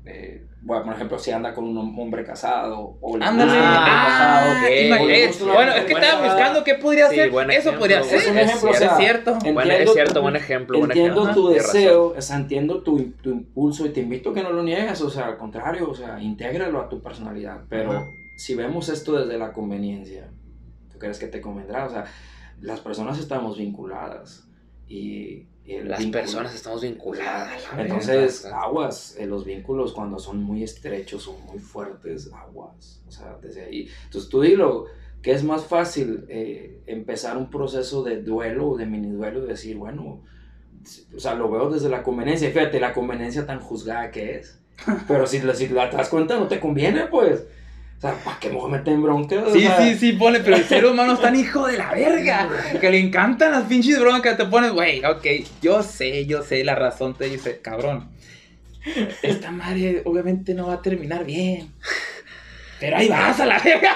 eh, 0.06 0.46
bueno, 0.62 0.84
por 0.86 0.94
ejemplo, 0.94 1.20
si 1.20 1.32
anda 1.32 1.54
con 1.54 1.66
un 1.66 1.78
hombre 2.00 2.24
casado 2.24 2.98
o 3.02 3.18
le 3.18 3.26
Ándale. 3.26 3.52
gusta 3.52 3.64
un 3.70 3.76
hombre 3.78 3.92
Ah, 3.94 4.06
casado, 4.08 4.52
ok. 4.52 4.72
ima- 4.86 5.02
o 5.02 5.06
le 5.08 5.28
gusta 5.28 5.44
una 5.44 5.54
bueno, 5.54 5.72
es 5.74 5.86
que 5.86 5.94
estaba 5.94 6.24
buscando 6.24 6.64
qué 6.64 6.74
podría 6.76 7.10
Sí, 7.10 7.16
ser. 7.16 7.32
buen 7.32 7.50
Eso 7.52 7.60
ejemplo, 7.60 7.80
podría 7.80 7.98
buen 8.00 8.10
ser. 8.10 8.20
Es 8.20 8.28
un 8.28 8.38
ejemplo, 8.38 8.70
o 8.70 8.74
es 8.74 8.80
sea, 8.80 8.96
cierto. 8.98 9.32
Entiendo 9.34 9.62
Bueno, 9.62 9.74
es 9.74 9.94
cierto, 9.94 10.22
buen 10.22 10.36
ejemplo, 10.36 10.80
buen 10.80 10.92
Entiendo 10.92 11.22
ejemplo. 11.24 11.42
tu 11.44 11.50
deseo, 11.50 12.14
o 12.18 12.22
sea, 12.22 12.36
entiendo 12.38 12.82
tu, 12.82 13.12
tu 13.22 13.30
impulso 13.32 13.86
y 13.86 13.90
te 13.90 14.00
invito 14.02 14.30
a 14.30 14.34
que 14.34 14.44
no 14.44 14.52
lo 14.52 14.64
niegues, 14.64 15.02
o 15.02 15.10
sea, 15.10 15.26
al 15.28 15.38
contrario, 15.38 15.90
o 15.90 15.94
sea, 15.96 16.22
intégralo 16.22 16.80
a 16.82 16.88
tu 16.90 17.02
personalidad. 17.02 17.62
Pero 17.70 17.92
Ajá. 17.92 18.06
si 18.38 18.56
vemos 18.56 18.88
esto 18.90 19.14
desde 19.20 19.38
la 19.38 19.52
conveniencia, 19.52 20.30
¿tú 20.92 20.98
crees 20.98 21.20
que 21.20 21.28
te 21.28 21.42
convendrá? 21.42 21.86
O 21.86 21.90
sea, 21.90 22.06
las 22.62 22.80
personas 22.80 23.20
estamos 23.20 23.58
vinculadas 23.58 24.48
y, 24.88 25.48
el 25.68 25.90
Las 25.90 26.00
vínculo- 26.00 26.12
personas 26.12 26.54
estamos 26.56 26.82
vinculadas. 26.82 27.62
la 27.76 27.82
Entonces, 27.84 28.44
verdad. 28.44 28.60
aguas, 28.64 29.16
eh, 29.18 29.26
los 29.26 29.46
vínculos 29.46 29.94
cuando 29.94 30.20
son 30.20 30.44
muy 30.44 30.64
estrechos 30.64 31.28
o 31.28 31.34
muy 31.38 31.60
fuertes, 31.60 32.30
aguas. 32.34 33.02
O 33.08 33.12
sea, 33.12 33.38
desde 33.42 33.62
ahí. 33.66 33.88
Entonces, 34.06 34.30
tú 34.30 34.42
dilo, 34.42 34.86
que 35.22 35.32
es 35.32 35.44
más 35.44 35.64
fácil 35.66 36.26
eh, 36.28 36.82
empezar 36.86 37.38
un 37.38 37.50
proceso 37.50 38.04
de 38.04 38.22
duelo 38.22 38.70
o 38.72 38.78
de 38.78 38.86
mini 38.86 39.10
duelo 39.12 39.44
y 39.46 39.48
decir, 39.48 39.78
bueno, 39.78 40.22
o 41.16 41.20
sea, 41.20 41.34
lo 41.36 41.50
veo 41.50 41.70
desde 41.70 41.88
la 41.90 42.04
conveniencia. 42.04 42.52
Fíjate, 42.52 42.80
la 42.82 42.94
conveniencia 42.94 43.46
tan 43.46 43.60
juzgada 43.62 44.12
que 44.12 44.36
es. 44.40 44.60
Pero 45.08 45.26
si, 45.28 45.40
la- 45.40 45.54
si 45.56 45.70
la 45.70 45.90
te 45.90 45.96
das 45.96 46.10
cuenta, 46.10 46.38
no 46.38 46.48
te 46.48 46.60
conviene, 46.60 47.06
pues. 47.08 47.46
O 47.98 48.02
sea, 48.02 48.14
¿para 48.24 48.40
qué 48.40 48.50
me 48.50 48.56
voy 48.56 48.70
a 48.70 48.78
meter 48.78 48.94
en 48.94 49.04
bronca? 49.04 49.44
Sí, 49.54 49.62
sea, 49.62 49.82
sí, 49.82 49.96
sí, 49.96 50.14
pone, 50.14 50.42
pero 50.42 50.58
el 50.58 50.66
ser 50.66 50.86
humano 50.86 51.14
es 51.14 51.22
tan 51.22 51.36
hijo 51.40 51.68
de 51.68 51.78
la 51.78 51.94
verga 51.94 52.50
que 52.80 52.90
le 52.90 53.00
encantan 53.00 53.52
las 53.52 53.64
pinches 53.64 54.00
broncas. 54.00 54.38
Te 54.38 54.46
pones, 54.46 54.72
güey, 54.72 55.04
ok, 55.06 55.26
yo 55.62 55.84
sé, 55.84 56.26
yo 56.26 56.44
sé, 56.44 56.64
la 56.64 56.76
razón 56.76 57.14
te 57.14 57.30
dice, 57.30 57.60
cabrón. 57.62 58.10
Esta 59.22 59.52
madre 59.52 60.02
obviamente 60.06 60.54
no 60.54 60.68
va 60.68 60.74
a 60.74 60.82
terminar 60.82 61.24
bien. 61.26 61.72
Pero 62.84 62.98
ahí 62.98 63.08
vas 63.08 63.40
a 63.40 63.46
la 63.46 63.60
verga. 63.60 63.96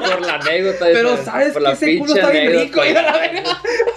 Por 0.00 0.26
la 0.26 0.34
anécdota. 0.34 0.86
Pero 0.92 1.14
esa- 1.14 1.24
sabes 1.24 1.52
por 1.52 1.62
que 1.62 1.68
la 1.68 1.72
ese 1.74 1.98
culo 1.98 2.14
está 2.14 2.30
bien 2.30 2.50
rico, 2.60 2.84
ir 2.84 2.98
a 2.98 3.02
la 3.02 3.12
verga. 3.18 3.42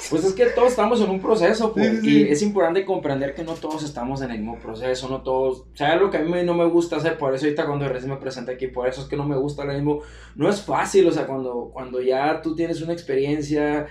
Pues 0.08 0.24
es 0.24 0.34
que 0.34 0.46
todos 0.48 0.70
estamos 0.70 1.02
en 1.02 1.10
un 1.10 1.20
proceso, 1.20 1.74
pues, 1.74 1.89
Sí, 1.89 2.02
sí, 2.02 2.20
y 2.20 2.32
es 2.32 2.42
importante 2.44 2.86
comprender 2.86 3.34
que 3.34 3.44
no 3.44 3.54
todos 3.56 3.84
estamos 3.84 4.22
en 4.22 4.30
el 4.30 4.38
mismo 4.38 4.60
proceso, 4.60 5.10
no 5.10 5.22
todos, 5.24 5.62
o 5.62 5.68
sea, 5.74 5.96
lo 5.96 6.12
que 6.12 6.18
a 6.18 6.20
mí 6.22 6.32
no 6.44 6.54
me 6.54 6.65
gusta 6.65 6.98
hacer, 6.98 7.18
por 7.18 7.34
eso 7.34 7.46
ahorita 7.46 7.65
cuando 7.65 7.88
recién 7.89 8.12
me 8.12 8.18
presenté 8.18 8.52
aquí, 8.54 8.68
por 8.68 8.88
eso 8.88 9.02
es 9.02 9.08
que 9.08 9.18
no 9.18 9.26
me 9.26 9.36
gusta 9.36 9.65
lo 9.65 9.74
mismo, 9.74 10.02
no 10.36 10.48
es 10.50 10.62
fácil, 10.62 11.08
o 11.08 11.12
sea, 11.12 11.26
cuando, 11.26 11.72
cuando 11.74 12.00
ya 12.02 12.39
tú 12.44 12.56
tienes 12.56 12.82
una 12.82 12.94
experiencia, 12.94 13.88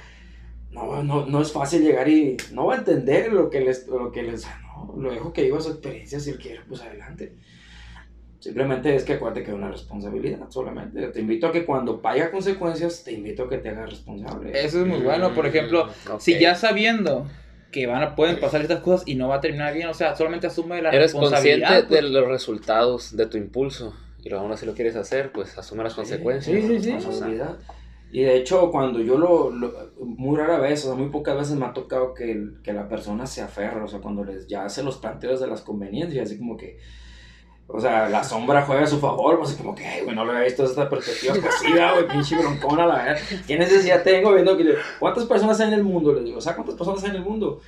no, 0.70 1.02
no, 1.02 1.26
no 1.26 1.42
es 1.42 1.50
fácil 1.52 1.82
llegar 1.82 2.08
y 2.08 2.36
no 2.52 2.66
va 2.66 2.74
a 2.74 2.78
entender 2.78 3.32
lo 3.32 3.50
que 3.50 3.60
les, 3.60 3.86
lo 3.88 4.12
que 4.12 4.22
les, 4.22 4.46
no, 4.62 4.94
lo 4.96 5.10
dejo 5.12 5.32
que 5.32 5.42
viva 5.42 5.60
su 5.60 5.70
experiencia, 5.70 6.20
si 6.20 6.30
él 6.30 6.38
quiere, 6.38 6.60
pues 6.68 6.80
adelante. 6.80 7.34
Simplemente 8.40 8.94
es 8.94 9.02
que 9.04 9.14
acuérdate 9.14 9.42
que 9.42 9.50
es 9.50 9.56
una 9.56 9.70
responsabilidad, 9.70 10.48
solamente. 10.50 11.08
Te 11.08 11.20
invito 11.20 11.48
a 11.48 11.52
que 11.52 11.64
cuando 11.66 12.00
haya 12.04 12.30
consecuencias, 12.30 13.02
te 13.02 13.12
invito 13.12 13.44
a 13.44 13.48
que 13.48 13.58
te 13.58 13.70
hagas 13.70 13.90
responsable. 13.90 14.52
Eso 14.52 14.80
es 14.82 14.86
muy 14.86 15.00
bueno, 15.00 15.34
por 15.34 15.46
ejemplo, 15.46 15.86
Mm, 15.86 16.12
ok. 16.12 16.20
si 16.20 16.38
ya 16.38 16.54
sabiendo 16.54 17.26
que 17.72 17.86
van 17.86 18.02
a, 18.02 18.14
pueden 18.14 18.38
pasar 18.40 18.60
estas 18.62 18.80
cosas 18.80 19.06
y 19.08 19.16
no 19.16 19.28
va 19.28 19.36
a 19.36 19.40
terminar 19.40 19.74
bien, 19.74 19.88
o 19.88 19.94
sea, 19.94 20.14
solamente 20.16 20.46
asume 20.46 20.80
la 20.80 20.90
Eres 20.90 21.12
responsabilidad. 21.12 21.68
consciente 21.68 21.88
pues. 21.88 22.02
de 22.02 22.08
los 22.10 22.28
resultados 22.28 23.16
de 23.16 23.26
tu 23.26 23.36
impulso. 23.38 23.94
Y 24.22 24.32
aún 24.32 24.50
así 24.52 24.66
lo 24.66 24.74
quieres 24.74 24.94
hacer, 24.96 25.32
pues 25.32 25.56
asume 25.58 25.82
las 25.84 25.94
consecuencias. 25.94 26.56
sí, 26.60 26.66
sí, 26.66 26.80
sí. 26.80 26.92
responsabilidad. 26.92 27.58
Y 28.10 28.22
de 28.22 28.36
hecho, 28.36 28.70
cuando 28.70 29.00
yo 29.00 29.18
lo, 29.18 29.50
lo- 29.50 29.92
muy 30.00 30.36
rara 30.38 30.58
vez, 30.58 30.82
o 30.84 30.88
sea, 30.88 30.96
muy 30.96 31.10
pocas 31.10 31.36
veces 31.36 31.56
me 31.56 31.66
ha 31.66 31.72
tocado 31.74 32.14
que, 32.14 32.50
que 32.62 32.72
la 32.72 32.88
persona 32.88 33.26
se 33.26 33.42
aferra, 33.42 33.84
o 33.84 33.88
sea, 33.88 33.98
cuando 34.00 34.24
les 34.24 34.46
ya 34.46 34.66
se 34.70 34.82
los 34.82 34.96
planteos 34.96 35.40
de 35.40 35.46
las 35.48 35.60
conveniencias, 35.60 36.26
así 36.26 36.38
como 36.38 36.56
que, 36.56 36.78
o 37.70 37.80
sea, 37.80 38.08
la 38.08 38.24
sombra 38.24 38.62
juega 38.62 38.82
a 38.82 38.86
su 38.86 38.98
favor, 38.98 39.38
pues 39.38 39.52
como 39.54 39.74
que, 39.74 39.84
"Ay, 39.86 40.02
güey, 40.02 40.16
no 40.16 40.24
lo 40.24 40.32
había 40.32 40.44
visto 40.44 40.62
desde 40.62 40.72
esta 40.74 40.88
perspectiva, 40.88 41.34
pues 41.40 41.54
sí, 41.60 41.72
da, 41.74 41.92
güey, 41.92 42.08
pinche 42.08 42.36
broncona, 42.38 42.86
la 42.86 42.94
verdad. 42.96 43.20
¿Qué 43.46 43.58
necesidad 43.58 44.02
tengo 44.02 44.32
viendo 44.32 44.56
que, 44.56 44.74
cuántas 44.98 45.26
personas 45.26 45.60
hay 45.60 45.68
en 45.68 45.74
el 45.74 45.84
mundo? 45.84 46.14
Les 46.14 46.24
digo, 46.24 46.38
o 46.38 46.40
sea, 46.40 46.54
¿cuántas 46.54 46.76
personas 46.76 47.04
hay 47.04 47.10
en 47.10 47.16
el 47.16 47.22
mundo? 47.22 47.60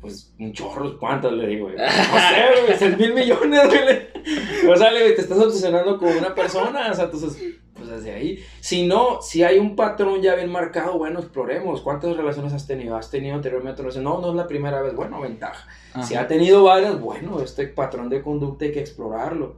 Pues 0.00 0.34
un 0.38 0.52
chorro, 0.52 0.98
¿cuántas? 0.98 1.32
Le 1.32 1.46
digo, 1.46 1.68
no 1.70 1.76
sé, 1.76 2.62
güey, 2.66 2.78
seis 2.78 2.98
mil 2.98 3.14
millones, 3.14 3.68
güey. 3.68 4.14
O 4.72 4.76
sea, 4.76 4.90
le 4.90 5.02
digo, 5.04 5.16
te 5.16 5.20
estás 5.20 5.38
obsesionando 5.38 5.98
con 5.98 6.08
una 6.08 6.34
persona, 6.34 6.90
o 6.90 6.94
sea, 6.94 7.04
entonces, 7.04 7.36
pues 7.86 8.02
desde 8.02 8.14
ahí. 8.14 8.38
Si 8.60 8.86
no, 8.86 9.20
si 9.22 9.42
hay 9.42 9.58
un 9.58 9.76
patrón 9.76 10.20
ya 10.22 10.34
bien 10.34 10.50
marcado, 10.50 10.98
bueno, 10.98 11.20
exploremos. 11.20 11.80
¿Cuántas 11.82 12.16
relaciones 12.16 12.52
has 12.52 12.66
tenido? 12.66 12.96
¿Has 12.96 13.10
tenido 13.10 13.34
anteriormente 13.34 13.82
relaciones? 13.82 14.04
No, 14.10 14.20
no 14.20 14.30
es 14.30 14.34
la 14.36 14.46
primera 14.46 14.80
vez. 14.82 14.94
Bueno, 14.94 15.20
ventaja. 15.20 15.68
Ajá. 15.92 16.02
Si 16.02 16.14
ha 16.14 16.26
tenido 16.26 16.64
varias, 16.64 17.00
bueno, 17.00 17.40
este 17.40 17.66
patrón 17.68 18.08
de 18.08 18.22
conducta 18.22 18.64
hay 18.64 18.72
que 18.72 18.80
explorarlo 18.80 19.56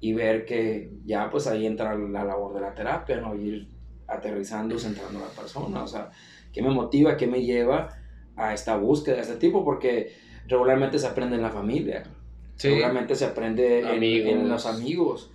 y 0.00 0.12
ver 0.12 0.44
que 0.44 0.90
ya 1.04 1.30
pues 1.30 1.46
ahí 1.46 1.66
entra 1.66 1.94
la 1.96 2.24
labor 2.24 2.54
de 2.54 2.60
la 2.60 2.74
terapia, 2.74 3.16
¿no? 3.20 3.34
Ir 3.34 3.68
aterrizando, 4.06 4.78
centrando 4.78 5.18
a 5.18 5.22
la 5.22 5.28
persona, 5.28 5.82
o 5.82 5.86
sea, 5.88 6.10
¿qué 6.52 6.62
me 6.62 6.70
motiva, 6.70 7.16
qué 7.16 7.26
me 7.26 7.42
lleva 7.42 7.88
a 8.36 8.54
esta 8.54 8.76
búsqueda 8.76 9.16
de 9.16 9.22
este 9.22 9.36
tipo? 9.36 9.64
Porque 9.64 10.12
regularmente 10.46 10.98
se 10.98 11.06
aprende 11.06 11.36
en 11.36 11.42
la 11.42 11.50
familia, 11.50 12.04
Sí. 12.54 12.68
regularmente 12.68 13.14
se 13.16 13.24
aprende 13.24 13.80
en, 13.80 14.02
en 14.02 14.48
los 14.48 14.64
amigos. 14.66 15.32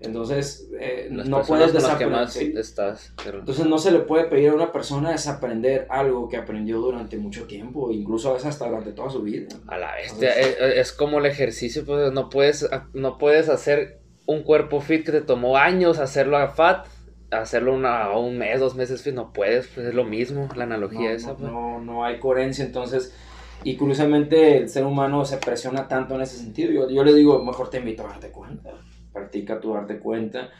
Entonces, 0.00 0.68
eh, 0.78 1.08
no 1.10 1.42
puedes 1.42 1.72
desaprender. 1.72 2.28
sí. 2.28 2.52
estás. 2.56 3.12
pero- 3.24 3.40
Entonces 3.40 3.66
no 3.66 3.78
se 3.78 3.90
le 3.90 3.98
puede 4.00 4.24
pedir 4.24 4.50
a 4.50 4.54
una 4.54 4.70
persona 4.70 5.10
desaprender 5.10 5.86
algo 5.90 6.28
que 6.28 6.36
aprendió 6.36 6.78
durante 6.78 7.16
mucho 7.16 7.46
tiempo, 7.46 7.90
incluso 7.90 8.30
a 8.30 8.34
veces 8.34 8.48
hasta 8.50 8.68
durante 8.68 8.92
toda 8.92 9.10
su 9.10 9.22
vida. 9.22 9.48
A 9.66 9.76
la 9.76 9.94
bestia, 9.96 10.32
es, 10.38 10.56
es 10.60 10.92
como 10.92 11.18
el 11.18 11.26
ejercicio, 11.26 11.84
pues 11.84 12.12
no 12.12 12.28
puedes, 12.30 12.68
no 12.94 13.18
puedes 13.18 13.48
hacer 13.48 13.98
un 14.26 14.42
cuerpo 14.44 14.80
fit 14.80 15.04
que 15.04 15.12
te 15.12 15.20
tomó 15.20 15.56
años 15.56 15.98
hacerlo 15.98 16.36
a 16.36 16.48
fat, 16.48 16.86
hacerlo 17.30 17.74
una, 17.74 18.04
a 18.04 18.18
un 18.18 18.38
mes, 18.38 18.60
dos 18.60 18.74
meses 18.76 19.02
fit, 19.02 19.14
no 19.14 19.32
puedes, 19.32 19.66
pues 19.68 19.86
es 19.88 19.94
lo 19.94 20.04
mismo, 20.04 20.48
la 20.54 20.64
analogía 20.64 21.10
no, 21.10 21.16
esa. 21.16 21.28
no, 21.30 21.36
pues. 21.36 21.50
no, 21.50 21.80
no 21.80 22.04
hay 22.04 22.18
coherencia, 22.20 22.64
entonces, 22.64 23.14
y 23.64 23.76
curiosamente 23.76 24.58
el 24.58 24.68
ser 24.68 24.84
humano 24.84 25.24
se 25.24 25.38
presiona 25.38 25.88
tanto 25.88 26.14
en 26.14 26.20
ese 26.20 26.36
sentido. 26.36 26.70
Yo, 26.70 26.88
yo 26.88 27.02
le 27.02 27.12
digo, 27.14 27.42
mejor 27.42 27.68
te 27.70 27.78
invito 27.78 28.04
a 28.06 28.10
darte 28.10 28.28
cuenta, 28.30 28.70
practica 29.18 29.60
tu 29.60 29.72
darte 29.74 29.98
cuenta 29.98 30.50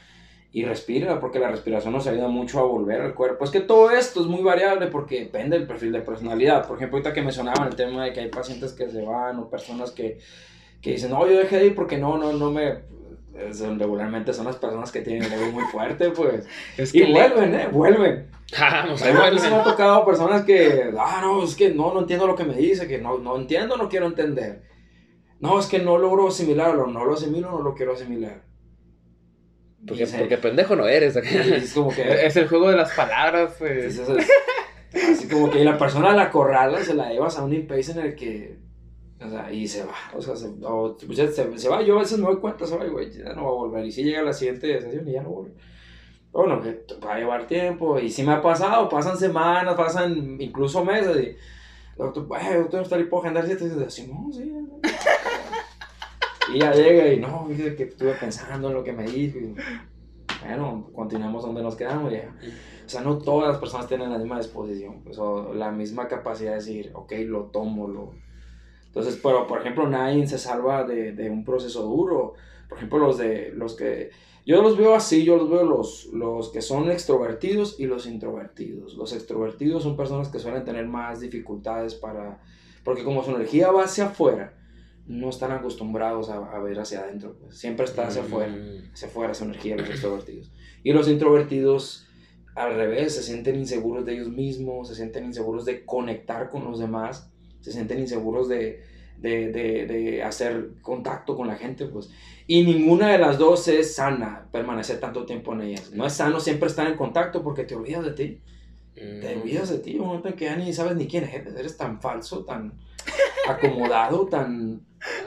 y 0.50 0.64
respira, 0.64 1.20
porque 1.20 1.38
la 1.38 1.50
respiración 1.50 1.92
nos 1.92 2.06
ayuda 2.06 2.28
mucho 2.28 2.58
a 2.58 2.62
volver 2.62 3.00
al 3.02 3.14
cuerpo. 3.14 3.44
Es 3.44 3.50
que 3.50 3.60
todo 3.60 3.90
esto 3.90 4.20
es 4.20 4.26
muy 4.26 4.42
variable 4.42 4.86
porque 4.86 5.20
depende 5.20 5.58
del 5.58 5.66
perfil 5.68 5.92
de 5.92 6.00
personalidad. 6.00 6.66
Por 6.66 6.76
ejemplo, 6.78 6.96
ahorita 6.96 7.12
que 7.12 7.22
mencionaban 7.22 7.68
el 7.68 7.76
tema 7.76 8.04
de 8.04 8.12
que 8.12 8.20
hay 8.20 8.28
pacientes 8.30 8.72
que 8.72 8.90
se 8.90 9.02
van 9.02 9.38
o 9.38 9.50
personas 9.50 9.90
que, 9.90 10.18
que 10.80 10.92
dicen, 10.92 11.10
no, 11.10 11.26
yo 11.28 11.38
dejé 11.38 11.58
de 11.58 11.66
ir 11.66 11.74
porque 11.74 11.98
no, 11.98 12.16
no, 12.16 12.32
no 12.32 12.50
me... 12.50 12.78
regularmente 13.78 14.32
son 14.32 14.46
las 14.46 14.56
personas 14.56 14.90
que 14.90 15.02
tienen 15.02 15.24
el 15.24 15.32
ego 15.34 15.52
muy 15.52 15.64
fuerte, 15.64 16.10
pues. 16.10 16.46
Es 16.78 16.94
Y 16.94 17.00
que 17.00 17.06
le- 17.06 17.12
vuelven, 17.12 17.54
¿eh? 17.54 17.68
Vuelven. 17.70 18.30
Vamos, 18.58 19.02
A 19.02 19.30
mí 19.30 19.38
sí 19.38 19.50
me 19.50 19.56
ha 19.56 19.62
tocado 19.64 20.06
personas 20.06 20.42
que, 20.44 20.90
ah, 20.98 21.20
no, 21.22 21.44
es 21.44 21.54
que 21.54 21.68
no, 21.74 21.92
no 21.92 22.00
entiendo 22.00 22.26
lo 22.26 22.34
que 22.34 22.44
me 22.44 22.54
dice, 22.54 22.88
que 22.88 22.96
no, 22.96 23.18
no 23.18 23.36
entiendo, 23.36 23.76
no 23.76 23.90
quiero 23.90 24.06
entender. 24.06 24.62
No, 25.40 25.58
es 25.58 25.66
que 25.66 25.78
no 25.78 25.98
logro 25.98 26.28
asimilarlo, 26.28 26.86
no 26.86 27.04
lo 27.04 27.12
asimilo, 27.12 27.50
no 27.50 27.60
lo 27.60 27.74
quiero 27.74 27.92
asimilar. 27.92 28.47
Porque, 29.86 30.06
se- 30.06 30.18
porque 30.18 30.38
pendejo 30.38 30.76
no 30.76 30.86
eres. 30.88 31.16
es 31.16 31.72
como 31.74 31.90
que, 31.90 32.26
Es 32.26 32.36
el 32.36 32.48
juego 32.48 32.70
de 32.70 32.76
las 32.76 32.92
palabras, 32.92 33.54
pues. 33.58 33.98
es- 33.98 34.08
es- 34.08 35.10
así 35.10 35.28
como 35.28 35.50
que 35.50 35.64
la 35.64 35.76
persona 35.78 36.12
la 36.14 36.30
corrala, 36.30 36.82
se 36.82 36.94
la 36.94 37.10
llevas 37.10 37.38
a 37.38 37.44
un 37.44 37.52
impasse 37.52 37.92
en 37.92 37.98
el 37.98 38.14
que, 38.14 38.56
o 39.20 39.28
sea, 39.28 39.52
y 39.52 39.66
se 39.68 39.84
va, 39.84 39.94
o 40.14 40.22
sea, 40.22 40.34
se, 40.36 40.46
o, 40.62 40.96
pues, 41.04 41.18
ya 41.18 41.26
se, 41.28 41.58
se 41.58 41.68
va, 41.68 41.82
yo 41.82 41.96
a 41.96 42.00
veces 42.00 42.18
me 42.18 42.26
doy 42.26 42.36
cuenta, 42.36 42.66
se 42.66 42.74
y, 42.74 42.88
güey, 42.88 43.10
ya 43.12 43.32
no 43.34 43.44
va 43.44 43.50
a 43.50 43.54
volver, 43.54 43.84
y 43.84 43.92
si 43.92 44.02
llega 44.04 44.22
la 44.22 44.32
siguiente 44.32 44.80
sesión 44.80 45.08
y 45.08 45.12
ya 45.12 45.22
no 45.22 45.30
vuelve. 45.30 45.54
Bueno, 46.30 46.60
que 46.62 46.84
va 47.04 47.14
a 47.14 47.18
llevar 47.18 47.46
tiempo, 47.46 47.98
y 47.98 48.10
si 48.10 48.22
me 48.22 48.32
ha 48.32 48.42
pasado, 48.42 48.88
pasan 48.88 49.16
semanas, 49.16 49.74
pasan 49.74 50.36
incluso 50.40 50.84
meses, 50.84 51.16
y, 51.16 51.36
doctor, 51.96 52.28
eh, 52.40 52.56
doctor, 52.58 52.82
está 52.82 52.96
puedo 53.10 53.22
agendar 53.24 53.44
siete 53.46 53.64
y 53.64 53.68
dice, 53.70 53.90
sí, 53.90 54.06
no, 54.12 54.32
sí. 54.32 54.52
Y 56.52 56.60
ya 56.60 56.72
llega 56.72 57.12
y 57.12 57.20
no, 57.20 57.46
dice 57.48 57.74
que 57.76 57.84
estuve 57.84 58.12
pensando 58.14 58.68
en 58.68 58.74
lo 58.74 58.84
que 58.84 58.92
me 58.92 59.04
dijo. 59.04 59.38
Y, 59.38 59.54
bueno, 60.44 60.88
continuamos 60.94 61.42
donde 61.42 61.62
nos 61.62 61.76
quedamos 61.76 62.12
ya. 62.12 62.34
O 62.84 62.88
sea, 62.88 63.02
no 63.02 63.18
todas 63.18 63.48
las 63.48 63.58
personas 63.58 63.86
tienen 63.86 64.10
la 64.10 64.18
misma 64.18 64.38
disposición, 64.38 65.02
pues, 65.02 65.18
o 65.18 65.52
la 65.52 65.70
misma 65.70 66.08
capacidad 66.08 66.52
de 66.52 66.56
decir, 66.56 66.90
ok, 66.94 67.12
lo 67.26 67.44
tomo, 67.44 67.86
lo... 67.86 68.12
Entonces, 68.86 69.20
pero 69.22 69.46
por 69.46 69.60
ejemplo, 69.60 69.86
nadie 69.86 70.26
se 70.26 70.38
salva 70.38 70.84
de, 70.84 71.12
de 71.12 71.28
un 71.28 71.44
proceso 71.44 71.82
duro. 71.82 72.34
Por 72.68 72.78
ejemplo, 72.78 72.98
los 72.98 73.18
de 73.18 73.52
los 73.54 73.76
que... 73.76 74.10
Yo 74.46 74.62
los 74.62 74.78
veo 74.78 74.94
así, 74.94 75.24
yo 75.24 75.36
los 75.36 75.50
veo 75.50 75.64
los, 75.64 76.06
los 76.14 76.48
que 76.48 76.62
son 76.62 76.90
extrovertidos 76.90 77.78
y 77.78 77.86
los 77.86 78.06
introvertidos. 78.06 78.94
Los 78.94 79.12
extrovertidos 79.12 79.82
son 79.82 79.94
personas 79.94 80.28
que 80.28 80.38
suelen 80.38 80.64
tener 80.64 80.86
más 80.86 81.20
dificultades 81.20 81.94
para... 81.94 82.40
Porque 82.82 83.04
como 83.04 83.22
su 83.22 83.32
energía 83.32 83.70
va 83.70 83.84
hacia 83.84 84.06
afuera, 84.06 84.57
no 85.08 85.30
están 85.30 85.50
acostumbrados 85.52 86.28
a, 86.30 86.36
a 86.36 86.58
ver 86.60 86.78
hacia 86.78 87.00
adentro. 87.00 87.34
pues. 87.40 87.56
Siempre 87.58 87.84
está 87.86 88.06
hacia 88.06 88.22
afuera 88.22 88.52
Mm. 88.52 88.92
hacia 88.92 89.08
afuera 89.08 89.32
esa 89.32 89.44
energía 89.44 89.74
de 89.74 89.82
los 89.82 89.90
extrovertidos. 89.90 90.52
Y 90.84 90.92
los 90.92 91.08
introvertidos, 91.08 92.06
al 92.54 92.74
revés, 92.74 93.14
se 93.14 93.22
sienten 93.22 93.56
inseguros 93.56 94.04
de 94.04 94.14
ellos 94.14 94.28
mismos, 94.28 94.88
se 94.88 94.94
sienten 94.94 95.24
inseguros 95.24 95.64
de 95.64 95.84
conectar 95.84 96.50
con 96.50 96.64
los 96.64 96.78
demás, 96.78 97.30
se 97.60 97.72
sienten 97.72 97.98
inseguros 98.00 98.48
de, 98.48 98.82
de, 99.18 99.50
de, 99.50 99.86
de 99.86 100.22
hacer 100.22 100.70
contacto 100.82 101.36
con 101.36 101.46
la 101.48 101.56
gente, 101.56 101.86
pues. 101.86 102.10
Y 102.46 102.62
ninguna 102.64 103.08
de 103.12 103.18
las 103.18 103.36
dos 103.38 103.66
es 103.68 103.94
sana, 103.94 104.48
permanecer 104.52 105.00
tanto 105.00 105.26
tiempo 105.26 105.52
en 105.54 105.62
ellas. 105.62 105.90
No 105.92 106.06
es 106.06 106.12
sano 106.14 106.38
siempre 106.40 106.68
estar 106.68 106.86
en 106.86 106.96
contacto 106.96 107.42
porque 107.42 107.64
te 107.64 107.74
olvidas 107.74 108.04
de 108.04 108.12
ti. 108.12 108.40
Te 108.94 109.36
Mm. 109.36 109.42
olvidas 109.42 109.68
de 109.70 109.78
ti, 109.78 109.96
un 109.98 110.06
momento 110.06 110.28
en 110.28 110.34
que 110.34 110.46
ya 110.46 110.56
ni 110.56 110.72
sabes 110.72 110.96
ni 110.96 111.06
quién 111.06 111.24
eres, 111.24 111.54
eres 111.54 111.76
tan 111.76 112.00
falso, 112.00 112.44
tan 112.44 112.72
acomodado, 113.48 114.26
tan... 114.26 114.80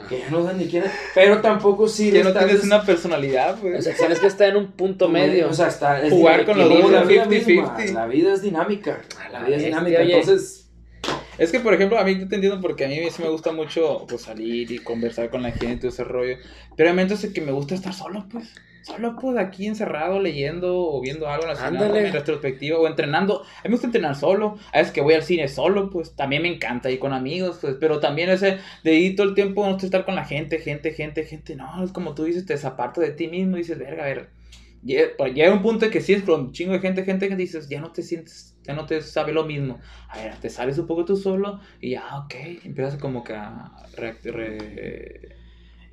que 0.09 0.19
ya 0.19 0.29
no 0.29 0.43
sabes 0.43 0.57
ni 0.57 0.67
quién 0.67 0.83
pero 1.15 1.41
tampoco 1.41 1.87
si 1.87 2.11
Que 2.11 2.23
no 2.23 2.33
tienes 2.33 2.63
una 2.63 2.83
personalidad, 2.83 3.57
O 3.57 3.61
pues. 3.61 3.83
sea, 3.83 3.95
tienes 3.95 4.19
que 4.19 4.27
estar 4.27 4.49
en 4.49 4.57
un 4.57 4.71
punto 4.71 5.07
medio. 5.09 5.49
O 5.49 5.53
sea, 5.53 5.67
está, 5.67 6.01
es 6.01 6.11
Jugar 6.11 6.45
con 6.45 6.57
los 6.57 6.69
dos, 6.69 6.91
la 6.91 7.01
un 7.01 7.07
vida 7.07 7.25
50-50. 7.25 7.45
misma, 7.77 7.77
La 8.01 8.07
vida 8.07 8.33
es 8.33 8.41
dinámica. 8.41 9.01
La 9.31 9.43
vida 9.43 9.55
es 9.57 9.63
dinámica. 9.63 9.99
oye. 10.01 10.19
Entonces, 10.19 10.69
Es 11.37 11.51
que, 11.51 11.59
por 11.59 11.73
ejemplo, 11.73 11.97
a 11.97 12.03
mí 12.03 12.19
yo 12.19 12.27
te 12.27 12.35
entiendo 12.35 12.59
porque 12.61 12.85
a 12.85 12.87
mí 12.87 12.99
sí 13.09 13.21
me 13.23 13.29
gusta 13.29 13.51
mucho 13.51 14.05
pues, 14.07 14.21
salir 14.23 14.71
y 14.71 14.79
conversar 14.79 15.29
con 15.29 15.41
la 15.41 15.51
gente 15.51 15.73
y 15.73 15.77
todo 15.79 15.89
ese 15.89 16.03
rollo. 16.03 16.37
Pero 16.75 16.89
hay 16.89 16.95
momentos 16.95 17.23
en 17.23 17.33
que 17.33 17.41
me 17.41 17.51
gusta 17.51 17.73
estar 17.75 17.93
solo, 17.93 18.27
pues. 18.31 18.49
Solo, 18.83 19.15
pues, 19.15 19.37
aquí 19.37 19.67
encerrado, 19.67 20.19
leyendo 20.19 20.75
o 20.77 21.01
viendo 21.01 21.27
algo 21.29 21.45
nacional 21.45 21.91
mi 21.93 21.99
retrospectiva 22.09 22.79
o 22.79 22.87
entrenando. 22.87 23.41
A 23.41 23.63
mí 23.63 23.69
me 23.69 23.71
gusta 23.71 23.87
entrenar 23.87 24.15
solo. 24.15 24.57
A 24.73 24.79
veces 24.79 24.91
que 24.93 25.01
voy 25.01 25.13
al 25.13 25.23
cine 25.23 25.47
solo, 25.47 25.89
pues, 25.89 26.15
también 26.15 26.41
me 26.41 26.47
encanta 26.53 26.89
ir 26.89 26.99
con 26.99 27.13
amigos, 27.13 27.59
pues. 27.61 27.75
Pero 27.79 27.99
también 27.99 28.29
ese 28.29 28.57
de 28.83 28.93
ir 28.95 29.15
todo 29.15 29.27
el 29.27 29.35
tiempo, 29.35 29.65
no 29.67 29.77
estar 29.77 30.03
con 30.05 30.15
la 30.15 30.25
gente, 30.25 30.59
gente, 30.59 30.91
gente, 30.93 31.23
gente. 31.25 31.55
No, 31.55 31.83
es 31.83 31.91
como 31.91 32.15
tú 32.15 32.23
dices, 32.23 32.45
te 32.45 32.53
desapartas 32.53 33.03
de 33.03 33.11
ti 33.11 33.27
mismo 33.27 33.55
y 33.57 33.59
dices, 33.59 33.77
verga, 33.77 34.03
a 34.03 34.07
ver. 34.07 34.29
Llega, 34.83 35.09
pues, 35.17 35.33
llega 35.35 35.53
un 35.53 35.61
punto 35.61 35.85
en 35.85 35.91
que 35.91 36.01
sí 36.01 36.13
es 36.13 36.23
con 36.23 36.41
un 36.41 36.51
chingo 36.53 36.73
de 36.73 36.79
gente, 36.79 37.03
gente 37.03 37.29
que 37.29 37.35
dices, 37.35 37.69
ya 37.69 37.79
no 37.79 37.91
te 37.91 38.01
sientes, 38.01 38.55
ya 38.63 38.73
no 38.73 38.85
te 38.87 38.99
sabe 39.01 39.31
lo 39.31 39.45
mismo. 39.45 39.79
A 40.09 40.17
ver, 40.17 40.35
te 40.37 40.49
sales 40.49 40.77
un 40.79 40.87
poco 40.87 41.05
tú 41.05 41.17
solo 41.17 41.59
y 41.79 41.91
ya, 41.91 42.17
ok, 42.17 42.33
empiezas 42.65 42.97
como 42.99 43.23
que 43.23 43.33
a 43.33 43.71
re- 43.95 44.17
re- 44.23 45.35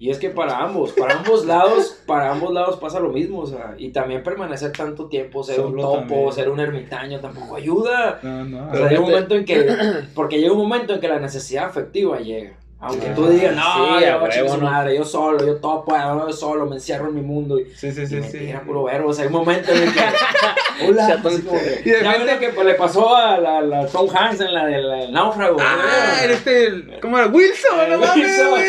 y 0.00 0.10
es 0.10 0.18
que 0.18 0.30
para 0.30 0.58
ambos, 0.58 0.92
para 0.92 1.18
ambos 1.18 1.44
lados, 1.44 1.98
para 2.06 2.30
ambos 2.30 2.52
lados 2.52 2.76
pasa 2.76 3.00
lo 3.00 3.08
mismo. 3.08 3.40
O 3.40 3.46
sea, 3.46 3.74
y 3.78 3.90
también 3.90 4.22
permanecer 4.22 4.70
tanto 4.72 5.06
tiempo, 5.06 5.42
ser 5.42 5.60
un 5.60 5.76
topo, 5.76 5.98
también. 5.98 6.32
ser 6.32 6.48
un 6.50 6.60
ermitaño, 6.60 7.18
tampoco 7.18 7.56
ayuda. 7.56 8.20
No, 8.22 8.44
no. 8.44 8.70
O 8.70 8.76
sea, 8.76 8.88
llega 8.88 9.00
un 9.00 9.10
momento 9.10 9.34
en 9.34 9.44
que, 9.44 9.66
porque 10.14 10.38
llega 10.38 10.52
un 10.52 10.58
momento 10.58 10.94
en 10.94 11.00
que 11.00 11.08
la 11.08 11.18
necesidad 11.18 11.66
afectiva 11.66 12.18
llega. 12.20 12.52
Aunque 12.80 13.08
Ah, 13.08 13.14
tú 13.14 13.26
digas, 13.28 13.56
no, 13.56 13.98
sí, 13.98 14.04
yo, 14.38 14.48
su 14.48 14.56
no. 14.58 14.70
madre, 14.70 14.96
yo 14.96 15.04
solo, 15.04 15.44
yo 15.44 15.56
todo 15.56 15.84
puedo, 15.84 16.28
yo 16.28 16.32
solo, 16.32 16.64
me 16.66 16.76
encierro 16.76 17.08
en 17.08 17.16
mi 17.16 17.22
mundo. 17.22 17.58
Y, 17.58 17.64
Sí, 17.74 17.90
sí, 17.90 18.02
y 18.02 18.06
sí, 18.06 18.16
me 18.16 18.30
sí. 18.30 18.52
puro 18.64 18.84
verbo. 18.84 19.08
O 19.08 19.12
sea, 19.12 19.24
hay 19.24 19.26
un 19.26 19.32
momento 19.34 19.72
en 19.72 19.82
el 19.82 19.92
que. 19.92 20.00
Hola. 20.86 21.20
Y 21.84 21.90
de 21.90 22.02
ya 22.02 22.12
repente- 22.12 22.34
lo 22.34 22.38
que 22.38 22.48
pues, 22.50 22.66
le 22.66 22.74
pasó 22.74 23.16
a 23.16 23.36
la, 23.38 23.60
la 23.62 23.86
Tom 23.88 24.08
Hanks 24.14 24.40
en 24.42 24.54
la 24.54 24.66
del 24.66 25.10
náufrago. 25.12 25.56
Ah, 25.60 25.76
¿no? 26.24 26.32
este, 26.32 27.00
¿cómo 27.02 27.18
era? 27.18 27.26
Wilson, 27.26 27.76
no 27.76 27.82
Eh, 27.82 27.98
mames, 27.98 28.14
Wilson. 28.16 28.50
güey. 28.50 28.62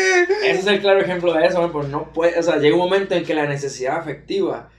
Ese 0.44 0.58
es 0.60 0.66
el 0.66 0.80
claro 0.80 1.00
ejemplo 1.00 1.32
de 1.32 1.46
eso, 1.46 1.60
¿no? 1.60 1.70
Pero 1.70 1.84
no 1.86 2.12
puede, 2.12 2.36
o 2.36 2.42
sea, 2.42 2.56
llega 2.56 2.74
un 2.74 2.80
momento 2.82 3.14
en 3.14 3.24
que 3.24 3.34
la 3.34 3.46
necesidad 3.46 3.96
afectiva 3.98 4.70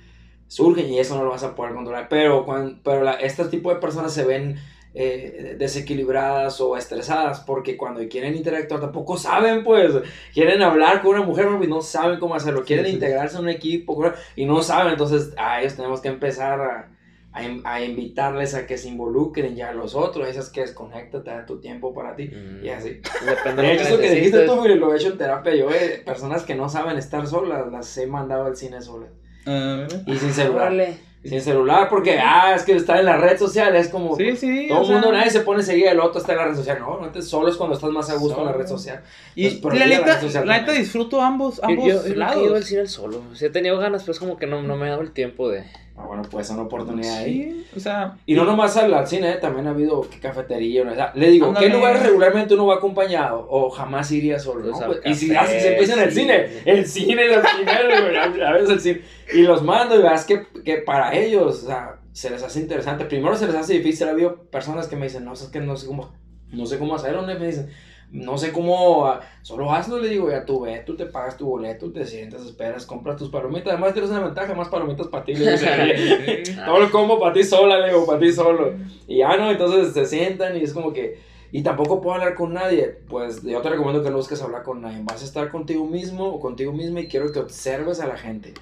surge 0.47 0.81
y 0.81 0.99
eso 0.99 1.15
no 1.15 1.23
lo 1.23 1.29
vas 1.29 1.43
a 1.43 1.55
poder 1.55 1.73
controlar. 1.73 2.07
Pero, 2.09 2.43
cuando, 2.45 2.77
pero 2.83 3.03
la- 3.03 3.13
este 3.13 3.45
tipo 3.45 3.73
de 3.73 3.79
personas 3.79 4.13
se 4.13 4.25
ven 4.25 4.57
eh, 4.93 5.55
desequilibradas 5.57 6.59
o 6.61 6.75
estresadas 6.75 7.39
porque 7.41 7.77
cuando 7.77 8.01
quieren 8.09 8.35
interactuar 8.35 8.81
tampoco 8.81 9.17
saben, 9.17 9.63
pues, 9.63 9.93
quieren 10.33 10.61
hablar 10.61 11.01
con 11.01 11.15
una 11.15 11.25
mujer 11.25 11.47
y 11.61 11.67
no 11.67 11.81
saben 11.81 12.19
cómo 12.19 12.35
hacerlo, 12.35 12.63
quieren 12.65 12.85
Sí, 12.85 12.91
sí. 12.91 12.95
integrarse 12.97 13.37
en 13.37 13.43
un 13.43 13.49
equipo 13.49 14.03
y 14.35 14.45
no 14.45 14.61
saben, 14.61 14.91
entonces 14.93 15.33
a 15.37 15.61
ellos 15.61 15.75
tenemos 15.75 16.01
que 16.01 16.09
empezar 16.09 16.59
a, 16.59 16.89
a, 17.33 17.43
in- 17.45 17.61
a 17.63 17.81
invitarles 17.81 18.53
a 18.53 18.67
que 18.67 18.77
se 18.77 18.89
involucren 18.89 19.55
ya 19.55 19.71
los 19.71 19.95
otros, 19.95 20.27
esas 20.27 20.49
que 20.49 20.59
desconéctate, 20.61 21.29
da 21.29 21.45
tu 21.45 21.61
tiempo 21.61 21.93
para 21.93 22.13
ti 22.17 22.25
Mm. 22.29 22.65
y 22.65 22.69
así. 22.69 22.99
Depende 23.25 23.61
De 23.61 23.73
hecho, 23.73 23.83
eso 23.83 23.97
que 23.97 24.07
que 24.09 24.15
dijiste 24.15 24.45
tú, 24.45 24.61
Willy, 24.61 24.75
lo 24.75 24.93
he 24.93 24.97
hecho 24.97 25.11
en 25.11 25.17
terapia. 25.17 25.55
Yo, 25.55 25.71
eh, 25.71 26.01
personas 26.05 26.43
que 26.43 26.55
no 26.55 26.67
saben 26.67 26.97
estar 26.97 27.25
solas, 27.27 27.71
las 27.71 27.97
he 27.97 28.07
mandado 28.07 28.45
al 28.45 28.57
cine 28.57 28.81
solas. 28.81 29.09
Mira. 29.45 29.87
Y 30.05 30.17
sin 30.17 30.33
celular. 30.33 30.67
Órale. 30.67 30.97
Sin 31.23 31.39
celular, 31.39 31.87
porque, 31.87 32.17
ah, 32.19 32.55
es 32.55 32.63
que 32.63 32.71
está 32.75 32.97
en 32.99 33.05
la 33.05 33.15
red 33.17 33.37
social, 33.37 33.75
es 33.75 33.89
como. 33.89 34.15
Sí, 34.15 34.35
sí. 34.35 34.65
Todo 34.67 34.79
o 34.79 34.81
el 34.81 34.87
sea, 34.87 34.95
mundo, 34.95 35.11
nadie 35.11 35.29
se 35.29 35.41
pone 35.41 35.59
enseguida, 35.59 35.91
el 35.91 35.99
otro 35.99 36.19
está 36.19 36.31
en 36.31 36.37
la 36.39 36.45
red 36.47 36.55
social. 36.55 36.79
No, 36.79 36.99
no 36.99 37.09
te 37.11 37.21
solo 37.21 37.47
es 37.47 37.57
cuando 37.57 37.75
estás 37.75 37.91
más 37.91 38.09
a 38.09 38.15
gusto 38.15 38.39
en 38.39 38.45
la 38.47 38.53
red 38.53 38.65
Solo. 38.65 38.79
social. 38.79 39.01
Y 39.35 39.49
Pues, 39.49 39.73
pero 39.75 39.75
la 39.75 39.85
neta, 39.85 40.43
la 40.45 40.59
neta 40.59 40.71
disfruto 40.71 41.21
ambos, 41.21 41.57
Yo, 41.57 41.63
ambos 41.67 41.85
yo, 41.85 41.93
yo 42.07 42.09
nunca 42.15 42.33
he 42.33 42.37
ido 42.37 42.45
al 42.45 42.49
lados. 42.53 42.65
cine 42.65 42.87
solo. 42.87 43.21
Sí 43.33 43.45
he 43.45 43.49
tenido 43.51 43.77
ganas, 43.77 44.03
pues 44.03 44.17
como 44.17 44.37
que 44.37 44.47
no, 44.47 44.63
no 44.63 44.75
me 44.77 44.87
he 44.87 44.89
dado 44.89 45.01
el 45.03 45.11
tiempo 45.11 45.47
de... 45.49 45.63
Ah, 46.01 46.07
bueno, 46.07 46.23
pues 46.29 46.47
es 46.47 46.53
una 46.53 46.63
oportunidad 46.63 47.17
ahí. 47.17 47.65
Sí, 47.71 47.77
o 47.77 47.79
sea. 47.79 48.17
Y 48.25 48.33
no 48.33 48.43
nomás 48.43 48.75
al, 48.77 49.07
cine, 49.07 49.33
también 49.35 49.67
ha 49.67 49.71
habido 49.71 50.05
cafetería. 50.21 50.83
o 50.83 50.95
sea, 50.95 51.11
le 51.15 51.29
digo, 51.29 51.47
Ándale. 51.47 51.67
¿qué 51.67 51.73
lugares 51.73 52.03
regularmente 52.03 52.53
uno 52.55 52.67
va 52.67 52.75
acompañado? 52.75 53.45
O 53.49 53.69
jamás 53.69 54.11
iría 54.11 54.39
solo. 54.39 54.61
Pues 54.61 54.79
¿no? 54.79 54.85
al 54.85 54.99
Pues, 54.99 55.01
y 55.05 55.15
si, 55.15 55.33
café, 55.33 55.39
ah, 55.39 55.47
si 55.47 55.59
se 55.59 55.71
empieza 55.73 55.93
en 55.93 55.99
el 55.99 56.11
sí. 56.11 56.19
cine, 56.21 56.47
el 56.65 56.87
cine 56.87 57.25
es 57.25 57.37
el 57.37 57.41
primero, 57.41 58.03
güey, 58.31 58.41
a 58.41 58.51
veces 58.53 58.69
el 58.69 58.79
cine. 58.79 59.01
Y 59.33 59.41
los 59.43 59.63
mando 59.63 59.99
y 59.99 60.01
veas 60.01 60.25
que, 60.25 60.47
que 60.65 60.77
para 60.77 61.15
ellos, 61.15 61.63
o 61.63 61.67
sea, 61.67 61.99
se 62.11 62.29
les 62.29 62.41
hace 62.43 62.59
interesante. 62.59 63.05
Primero 63.05 63.35
se 63.35 63.47
les 63.47 63.55
hace 63.55 63.73
difícil. 63.73 64.07
Ha 64.07 64.11
habido 64.11 64.43
personas 64.45 64.87
que 64.87 64.95
me 64.95 65.05
dicen, 65.05 65.23
no, 65.23 65.33
es 65.33 65.43
que 65.43 65.59
no 65.59 65.77
sé 65.77 65.87
cómo, 65.87 66.11
no 66.51 66.65
sé 66.65 66.79
cómo 66.79 66.95
hacerlo. 66.95 67.21
Y 67.23 67.39
me 67.39 67.47
dicen, 67.47 67.69
no 68.11 68.37
sé 68.37 68.51
cómo, 68.51 69.05
ah, 69.05 69.21
solo 69.41 69.71
hazlo, 69.71 69.99
le 69.99 70.09
digo, 70.09 70.29
ya 70.29 70.45
tú 70.45 70.61
ves, 70.61 70.83
tú 70.83 70.95
te 70.95 71.05
pagas 71.05 71.37
tu 71.37 71.45
boleto, 71.45 71.91
te 71.91 72.05
sientas, 72.05 72.45
esperas, 72.45 72.85
compras 72.85 73.15
tus 73.15 73.29
palomitas, 73.29 73.69
además 73.69 73.93
tienes 73.93 74.11
una 74.11 74.19
ventaja, 74.19 74.53
más 74.53 74.67
palomitas 74.67 75.07
para 75.07 75.23
ti, 75.23 75.33
le 75.33 75.51
digo, 75.51 76.61
todo 76.65 76.83
el 76.83 76.91
combo 76.91 77.19
para 77.19 77.33
ti 77.33 77.43
sola, 77.43 77.79
le 77.79 77.87
digo, 77.87 78.05
para 78.05 78.19
ti 78.19 78.31
solo. 78.33 78.73
Y 79.07 79.19
ya 79.19 79.37
no, 79.37 79.49
entonces 79.49 79.93
se 79.93 80.05
sientan 80.05 80.57
y 80.57 80.63
es 80.63 80.73
como 80.73 80.91
que, 80.91 81.19
y 81.51 81.63
tampoco 81.63 82.01
puedo 82.01 82.15
hablar 82.15 82.35
con 82.35 82.53
nadie, 82.53 82.95
pues 83.07 83.41
yo 83.43 83.61
te 83.61 83.69
recomiendo 83.69 84.03
que 84.03 84.09
no 84.09 84.17
busques 84.17 84.41
hablar 84.41 84.63
con 84.63 84.81
nadie, 84.81 84.99
vas 85.03 85.21
a 85.21 85.25
estar 85.25 85.49
contigo 85.49 85.85
mismo 85.85 86.25
o 86.27 86.39
contigo 86.39 86.71
misma 86.71 87.01
y 87.01 87.07
quiero 87.07 87.31
que 87.31 87.39
observes 87.39 87.99
a 87.99 88.07
la 88.07 88.17
gente. 88.17 88.53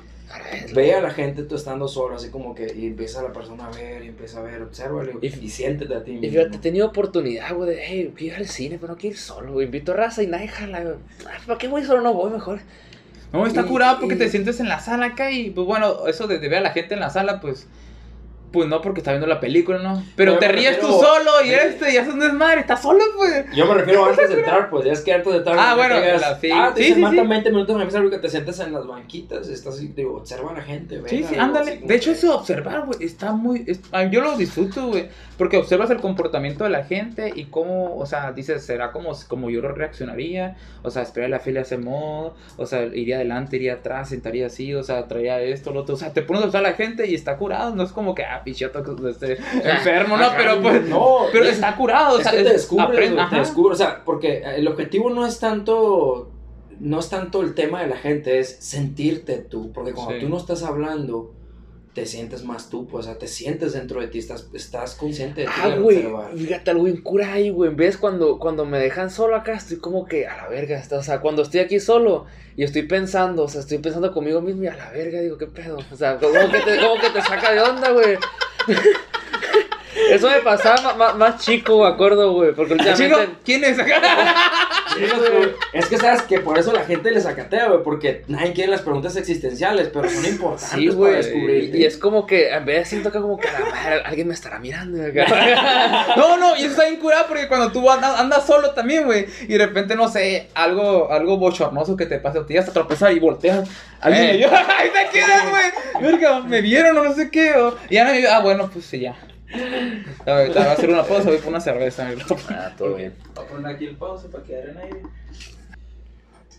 Ve 0.76 0.94
a 0.94 1.02
la 1.02 1.10
gente 1.10 1.42
tú 1.42 1.56
estando 1.56 1.88
solo, 1.88 2.16
así 2.16 2.30
como 2.30 2.54
que, 2.54 2.72
y 2.76 2.86
empieza 2.86 3.24
la 3.24 3.34
persona 3.34 3.66
a 3.66 3.72
ver, 3.72 4.04
y 4.04 4.10
empieza 4.10 4.40
a 4.40 4.44
ver, 4.44 4.62
obsérvale, 4.62 5.14
y, 5.22 5.26
y 5.28 5.50
siéntete 5.50 5.96
a 5.96 6.04
ti 6.04 6.12
mismo. 6.12 6.28
Y 6.28 6.30
fíjate, 6.30 6.58
he 6.58 6.60
tenido 6.60 6.86
oportunidad, 6.88 7.52
güey, 7.56 7.72
de, 7.72 7.82
hey, 7.84 8.14
quiero 8.16 8.36
ir 8.36 8.40
al 8.42 8.48
cine, 8.48 8.78
pero 8.80 8.94
no 8.94 9.00
quiero 9.00 9.16
ir 9.16 9.20
solo, 9.20 9.54
güey. 9.54 9.66
Invito 9.66 9.92
a 9.94 9.96
raza 9.96 10.22
y 10.22 10.28
nadie 10.28 10.48
jala, 10.48 10.82
güey. 10.82 10.96
Ah, 11.26 11.32
¿Para 11.48 11.58
qué 11.58 11.68
voy 11.68 11.84
solo? 11.84 12.02
No 12.02 12.14
voy 12.14 12.30
mejor. 12.32 12.60
No, 13.34 13.48
está 13.48 13.62
Y- 13.62 13.66
curado 13.66 14.00
porque 14.00 14.16
y- 14.16 14.18
te 14.20 14.30
sientes 14.30 14.60
en 14.60 14.70
la 14.70 14.80
sala 14.80 15.08
acá 15.08 15.32
y, 15.32 15.50
pues 15.50 15.66
bueno, 15.66 16.06
eso 16.06 16.28
de, 16.28 16.38
de 16.38 16.48
ver 16.48 16.60
a 16.60 16.62
la 16.62 16.72
gente 16.72 16.94
en 16.94 17.00
la 17.00 17.10
sala, 17.10 17.42
pues. 17.42 17.68
Pues 18.52 18.68
no, 18.68 18.82
porque 18.82 19.02
está 19.02 19.12
viendo 19.12 19.28
la 19.28 19.40
película, 19.40 19.78
¿no? 19.78 20.04
Pero 20.16 20.34
Yo 20.34 20.40
te 20.40 20.48
ríes 20.48 20.80
tú 20.80 20.88
solo 20.88 21.32
y 21.46 21.50
Sí. 21.50 21.54
este, 21.54 21.94
y 21.94 21.98
haces 21.98 22.14
un 22.14 22.20
desmadre, 22.20 22.62
estás 22.62 22.82
solo, 22.82 23.04
pues. 23.16 23.46
Yo 23.56 23.66
me 23.68 23.76
refiero 23.76 24.06
antes 24.06 24.28
de 24.30 24.36
entrar, 24.40 24.70
pues 24.72 24.86
ya 24.86 24.92
es 24.94 25.02
que 25.02 25.14
antes 25.14 25.32
de 25.32 25.38
entrar. 25.40 25.56
Ah, 25.60 25.76
bueno, 25.76 25.96
llegas, 26.00 26.22
la- 26.22 26.40
sí. 26.40 26.50
ah, 26.52 26.72
te 26.74 26.84
Sí, 26.84 26.94
sí, 26.96 27.00
"Mata 27.00 27.22
sí. 27.22 27.28
20 27.28 27.52
minutos, 27.52 27.78
me 27.78 27.84
algo 28.00 28.10
que 28.10 28.18
te 28.18 28.30
sientas 28.30 28.60
en 28.60 28.74
las 28.74 28.88
banquitas, 28.88 29.48
estás 29.50 29.76
así, 29.76 29.90
digo, 29.96 30.18
observa 30.18 30.52
a 30.52 30.54
la 30.56 30.62
gente, 30.62 30.96
Sí, 30.96 31.02
venga, 31.02 31.28
sí, 31.28 31.34
digo, 31.34 31.42
ándale. 31.44 31.82
De 31.84 31.96
hecho, 31.96 32.12
eso 32.12 32.28
de 32.28 32.34
observar, 32.34 32.86
güey, 32.86 33.04
está 33.04 33.34
muy. 33.34 33.64
es- 33.68 33.82
yo 34.12 34.22
lo 34.22 34.36
disfruto, 34.38 34.88
güey. 34.88 35.10
Porque 35.38 35.56
observas 35.58 35.90
el 35.90 36.02
comportamiento 36.02 36.66
de 36.66 36.70
la 36.70 36.84
gente 36.84 37.32
y 37.34 37.46
cómo, 37.46 37.96
o 37.98 38.06
sea, 38.06 38.34
dices, 38.34 38.66
será 38.66 38.92
como, 38.92 39.14
como 39.30 39.50
yo 39.50 39.62
reaccionaría. 39.62 40.58
O 40.84 40.90
sea, 40.92 41.04
esperaría 41.04 41.38
la 41.38 41.42
fila 41.42 41.60
de 41.60 41.64
ese 41.64 41.78
modo. 41.78 42.36
O 42.58 42.66
sea, 42.66 42.84
iría 42.84 43.16
adelante, 43.16 43.56
iría 43.56 43.76
atrás, 43.76 44.10
sentaría 44.10 44.48
así. 44.48 44.74
O 44.76 44.84
sea, 44.84 45.08
traía 45.08 45.40
esto, 45.42 45.72
lo 45.72 45.82
otro. 45.82 45.96
O 45.96 45.98
sea, 45.98 46.12
te 46.12 46.22
pones 46.24 46.44
a 46.44 46.46
observar 46.48 46.66
a 46.68 46.72
la 46.72 46.76
gente 46.76 47.08
y 47.08 47.16
está 47.16 47.38
curado. 47.38 47.74
No 47.74 47.84
es 47.84 47.92
como 47.94 48.16
que, 48.16 48.24
ah, 48.26 48.39
pichoto, 48.44 48.84
que 48.84 49.10
esté 49.10 49.38
enfermo, 49.64 50.18
¿no? 50.18 50.26
Ajá, 50.26 50.36
Pero 50.38 50.62
pues. 50.62 50.86
no, 50.88 51.18
Pero 51.32 51.46
es- 51.46 51.54
está 51.56 51.76
curado, 51.76 52.16
o 52.16 52.18
es 52.18 52.24
sea, 52.24 52.32
que 52.32 52.38
te 52.40 52.44
güey, 52.44 52.54
te 53.16 53.22
ajá. 53.22 53.40
descubres, 53.40 53.80
o 53.80 53.84
sea, 53.84 54.04
porque 54.06 54.42
el 54.44 54.68
objetivo 54.68 55.10
no 55.10 55.26
es 55.26 55.40
tanto, 55.40 56.30
no 56.80 57.00
es 57.00 57.10
tanto 57.10 57.42
el 57.42 57.54
tema 57.54 57.82
de 57.82 57.88
la 57.88 57.98
gente, 57.98 58.40
es 58.40 58.58
sentirte 58.60 59.38
tú, 59.38 59.72
porque 59.74 59.94
cuando 59.94 60.14
Sí. 60.14 60.20
tú 60.22 60.30
no 60.30 60.38
estás 60.38 60.64
hablando, 60.64 61.34
te 61.94 62.06
sientes 62.06 62.44
más 62.44 62.70
tú, 62.70 62.88
pues, 62.88 63.06
o 63.06 63.10
sea, 63.10 63.18
te 63.18 63.28
sientes 63.28 63.74
dentro 63.74 64.00
de 64.00 64.08
ti, 64.08 64.20
estás, 64.20 64.48
estás 64.54 64.96
consciente 64.96 65.42
de 65.42 65.48
ti 65.48 65.54
Ah, 65.56 65.76
güey, 65.76 66.06
fíjate 66.36 66.72
algo 66.72 66.84
bien 66.84 67.02
cura 67.02 67.34
ahí, 67.34 67.50
güey. 67.50 67.74
¿Ves? 67.74 67.98
Cuando, 67.98 68.38
cuando 68.38 68.66
me 68.66 68.78
dejan 68.80 69.10
solo 69.10 69.36
acá, 69.36 69.54
estoy 69.54 69.78
como 69.78 70.06
que 70.06 70.28
a 70.28 70.38
la 70.38 70.48
verga. 70.48 70.82
O 70.92 71.04
sea, 71.04 71.20
cuando 71.20 71.42
estoy 71.42 71.62
aquí 71.62 71.80
solo 71.80 72.26
y 72.56 72.64
estoy 72.64 72.84
pensando, 72.84 73.44
o 73.44 73.48
sea, 73.48 73.62
estoy 73.62 73.80
pensando 73.80 74.14
conmigo 74.14 74.42
mismo 74.42 74.64
y 74.64 74.68
a 74.68 74.76
la 74.76 74.92
verga, 74.92 75.20
digo, 75.20 75.38
¿qué 75.38 75.48
pedo? 75.48 75.80
O 75.92 75.96
sea, 75.96 76.18
como 76.18 76.34
que 76.52 76.60
te, 76.60 76.80
como 76.80 77.02
que 77.02 77.10
te 77.10 77.22
saca 77.22 77.52
de 77.52 77.62
onda, 77.62 77.92
güey. 77.92 78.18
Eso 80.12 80.30
me 80.30 80.40
pasaba 80.40 81.14
más, 81.16 81.44
chico, 81.44 81.82
me 81.84 81.88
acuerdo, 81.88 82.32
güey. 82.34 82.54
Porque 82.54 82.76
Chico, 82.78 82.90
últimamente. 82.92 83.36
¿quién 83.44 83.64
es 83.64 83.78
acá? 83.80 84.02
Sí, 84.96 85.04
güey. 85.18 85.52
Es 85.74 85.86
que 85.88 85.98
sabes 85.98 86.22
que 86.24 86.40
por 86.40 86.58
eso 86.58 86.72
la 86.74 86.84
gente 86.84 87.12
le 87.12 87.22
sacatea, 87.22 87.68
güey, 87.68 87.84
porque 87.84 88.24
nadie 88.28 88.54
quiere 88.54 88.72
las 88.72 88.82
preguntas 88.82 89.16
existenciales, 89.16 89.90
pero 89.94 90.10
son 90.10 90.26
importantes 90.26 90.70
Sí, 90.70 90.86
para 90.88 90.96
güey. 90.98 91.14
descubrirte. 91.16 91.78
Y, 91.78 91.82
y 91.82 91.86
es 91.86 91.98
como 91.98 92.26
que 92.26 92.50
en 92.50 92.66
vez 92.66 92.88
siento 92.90 93.12
que 93.12 93.20
como 93.20 93.38
que 93.38 93.48
a 93.48 93.60
la 93.60 93.66
madre, 93.66 94.02
alguien 94.06 94.28
me 94.28 94.34
estará 94.34 94.60
mirando. 94.60 95.02
acá. 95.06 95.26
No, 96.16 96.38
no, 96.38 96.56
y 96.56 96.62
eso 96.62 96.72
está 96.72 96.86
bien 96.86 96.98
curado 97.00 97.26
porque 97.28 97.48
cuando 97.48 97.72
tú 97.72 97.90
andas, 97.90 98.20
andas 98.20 98.46
solo 98.46 98.72
también, 98.72 99.06
güey, 99.06 99.26
y 99.44 99.48
de 99.58 99.66
repente, 99.66 99.96
no 99.96 100.08
sé, 100.08 100.50
algo, 100.54 101.12
algo 101.12 101.38
bochornoso 101.38 101.96
que 101.96 102.06
te 102.06 102.18
pasa, 102.20 102.46
te 102.46 102.54
llegas 102.54 102.70
a 102.70 102.74
tropezar 102.74 103.12
y 103.12 103.20
volteas. 103.20 103.68
Alguien 104.02 104.24
Eh. 104.24 104.28
me 104.32 104.38
vio, 104.38 104.50
ahí 104.78 104.90
te 104.90 105.10
quedas, 105.20 105.50
güey. 105.50 106.04
Verga, 106.12 106.40
me 106.42 106.62
vieron 106.62 106.98
o 106.98 107.04
no 107.04 107.14
sé 107.14 107.30
qué. 107.30 107.54
o- 107.54 107.76
y 107.90 107.96
ya 107.96 108.04
no 108.06 108.12
me 108.12 108.20
vio, 108.20 108.32
ah, 108.32 108.40
bueno, 108.40 108.70
pues 108.72 108.86
sí, 108.86 109.00
ya. 109.00 109.16
A 110.26 110.34
ver, 110.34 110.54
te 110.54 110.60
voy 110.60 110.68
a 110.68 110.72
hacer 110.74 110.90
una 110.90 111.04
pausa, 111.04 111.30
voy 111.30 111.38
por 111.40 111.50
una 111.50 111.62
cerveza. 111.62 112.06
mi 112.10 112.16
loco. 112.18 112.38
Ah, 112.50 112.72
todo 112.78 112.96
bien. 112.96 113.14
Voy 113.36 113.46
a 113.46 113.48
poner 113.48 113.76
aquí 113.76 113.86
el 113.86 113.96
pausa 113.96 114.28
para 114.30 114.44
quedar 114.44 114.70
en 114.70 114.78
aire. 114.78 115.02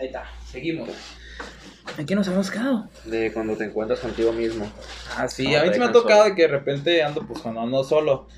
Ahí 0.00 0.06
está, 0.06 0.24
seguimos. 0.50 0.88
¿En 1.98 2.06
qué 2.06 2.14
nos 2.14 2.26
hemos 2.28 2.50
quedado? 2.50 2.88
De 3.04 3.32
cuando 3.32 3.56
te 3.56 3.64
encuentras 3.64 4.00
contigo 4.00 4.32
mismo. 4.32 4.70
Ah, 5.16 5.28
sí, 5.28 5.48
No, 5.48 5.58
a 5.58 5.62
mí 5.64 5.70
sí 5.72 5.78
me 5.78 5.86
ha 5.86 5.92
tocado 5.92 6.22
solo. 6.22 6.30
de 6.30 6.36
que 6.36 6.42
de 6.42 6.48
repente 6.48 7.02
ando, 7.02 7.26
pues 7.26 7.40
cuando 7.40 7.60
ando 7.60 7.84
solo. 7.84 8.28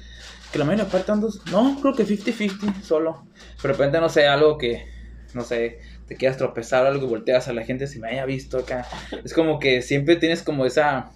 Que 0.53 0.59
la 0.59 0.64
mayoría 0.64 0.90
parte 0.90 1.12
ando. 1.12 1.30
No, 1.50 1.78
creo 1.80 1.94
que 1.94 2.07
50-50 2.07 2.82
solo. 2.82 3.24
Pero 3.61 3.74
de 3.74 3.78
repente, 3.78 4.00
no 4.00 4.09
sé, 4.09 4.26
algo 4.26 4.59
que. 4.59 4.86
No 5.34 5.42
sé, 5.44 5.80
te 6.09 6.16
quieras 6.16 6.36
tropezar, 6.36 6.84
algo 6.84 7.00
que 7.00 7.07
volteas 7.07 7.48
a 7.48 7.53
la 7.55 7.64
gente 7.64 7.86
si 7.86 7.98
me 7.98 8.09
haya 8.09 8.26
visto 8.26 8.59
acá. 8.59 8.86
Es 9.24 9.32
como 9.32 9.59
que 9.59 9.82
siempre 9.82 10.16
tienes 10.16 10.42
como 10.42 10.66
esa. 10.66 11.11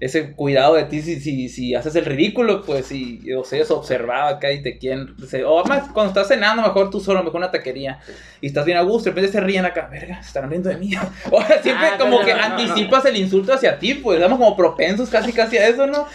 Ese 0.00 0.32
cuidado 0.32 0.74
de 0.76 0.84
ti 0.84 1.02
si, 1.02 1.20
si, 1.20 1.50
si 1.50 1.74
haces 1.74 1.94
el 1.94 2.06
ridículo, 2.06 2.62
pues 2.62 2.86
si, 2.86 3.20
o 3.34 3.44
sea, 3.44 3.60
es 3.60 3.70
observado 3.70 4.34
acá 4.34 4.50
y 4.50 4.62
te 4.62 4.78
quieren. 4.78 5.14
O 5.46 5.62
más, 5.66 5.90
cuando 5.92 6.08
estás 6.08 6.28
cenando, 6.28 6.62
mejor 6.62 6.88
tú 6.88 7.00
solo, 7.00 7.22
mejor 7.22 7.36
una 7.36 7.50
taquería. 7.50 8.00
Y 8.40 8.46
estás 8.46 8.64
bien 8.64 8.78
a 8.78 8.82
gusto, 8.82 9.10
de 9.10 9.14
repente 9.14 9.32
se 9.32 9.40
ríen 9.40 9.66
acá, 9.66 9.88
verga, 9.92 10.22
se 10.22 10.28
están 10.28 10.48
riendo 10.48 10.70
de 10.70 10.78
mí. 10.78 10.92
O 11.30 11.42
sea, 11.42 11.62
siempre 11.62 11.86
Ah, 11.88 11.96
como 11.98 12.20
no, 12.20 12.24
que 12.24 12.32
no, 12.32 12.40
no, 12.40 12.48
no. 12.48 12.54
anticipas 12.56 13.04
el 13.04 13.16
insulto 13.18 13.52
hacia 13.52 13.78
ti, 13.78 13.94
pues 13.94 14.18
estamos 14.18 14.38
como 14.38 14.56
propensos 14.56 15.10
casi 15.10 15.32
casi 15.34 15.58
a 15.58 15.68
eso, 15.68 15.86
¿no? 15.86 16.06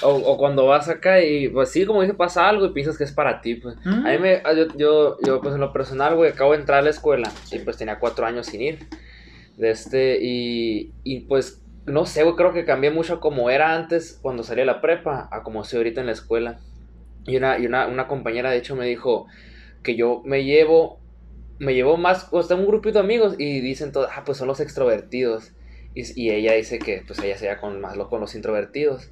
O, 0.00 0.10
o 0.10 0.38
cuando 0.38 0.64
vas 0.64 0.88
acá 0.88 1.20
y, 1.20 1.48
pues 1.48 1.70
sí, 1.70 1.84
como 1.84 2.00
dije, 2.02 2.14
pasa 2.14 2.48
algo 2.48 2.64
y 2.66 2.72
piensas 2.72 2.96
que 2.96 3.04
es 3.04 3.12
para 3.12 3.40
ti, 3.42 3.56
pues. 3.56 3.74
Mm. 3.84 4.06
A 4.06 4.10
mí 4.12 4.18
me, 4.18 4.42
ah, 4.44 4.52
yo, 4.54 4.66
yo, 4.76 5.16
yo, 5.26 5.40
pues 5.42 5.54
en 5.54 5.60
lo 5.60 5.72
personal, 5.72 6.14
güey, 6.14 6.30
acabo 6.30 6.52
de 6.52 6.58
entrar 6.60 6.78
a 6.78 6.82
la 6.82 6.90
escuela 6.90 7.30
y 7.52 7.58
pues 7.58 7.76
tenía 7.76 7.98
cuatro 7.98 8.24
años 8.24 8.46
sin 8.46 8.62
ir. 8.62 8.78
De 9.56 9.70
este, 9.70 10.18
y, 10.22 10.92
y 11.02 11.20
pues, 11.20 11.60
no 11.88 12.06
sé, 12.06 12.22
güey, 12.22 12.36
creo 12.36 12.52
que 12.52 12.64
cambié 12.64 12.90
mucho 12.90 13.20
como 13.20 13.50
era 13.50 13.74
antes 13.74 14.18
cuando 14.22 14.42
salí 14.42 14.60
de 14.60 14.66
la 14.66 14.80
prepa 14.80 15.28
a 15.32 15.42
como 15.42 15.64
soy 15.64 15.78
ahorita 15.78 16.00
en 16.00 16.06
la 16.06 16.12
escuela. 16.12 16.60
Y 17.26 17.36
una, 17.36 17.58
y 17.58 17.66
una, 17.66 17.86
una 17.86 18.06
compañera, 18.06 18.50
de 18.50 18.58
hecho, 18.58 18.76
me 18.76 18.86
dijo 18.86 19.26
que 19.82 19.96
yo 19.96 20.22
me 20.24 20.44
llevo, 20.44 21.00
me 21.58 21.74
llevo 21.74 21.96
más, 21.96 22.28
o 22.30 22.40
sea, 22.42 22.48
tengo 22.48 22.62
un 22.62 22.68
grupito 22.68 22.98
de 22.98 23.04
amigos 23.04 23.34
y 23.38 23.60
dicen 23.60 23.92
todos, 23.92 24.08
ah, 24.14 24.22
pues 24.24 24.38
son 24.38 24.48
los 24.48 24.60
extrovertidos. 24.60 25.52
Y, 25.94 26.02
y 26.20 26.30
ella 26.30 26.52
dice 26.54 26.78
que, 26.78 27.02
pues 27.06 27.18
ella 27.20 27.36
se 27.36 27.46
lleva 27.46 27.60
con, 27.60 27.80
más 27.80 27.96
lo- 27.96 28.08
con 28.08 28.20
los 28.20 28.34
introvertidos. 28.34 29.10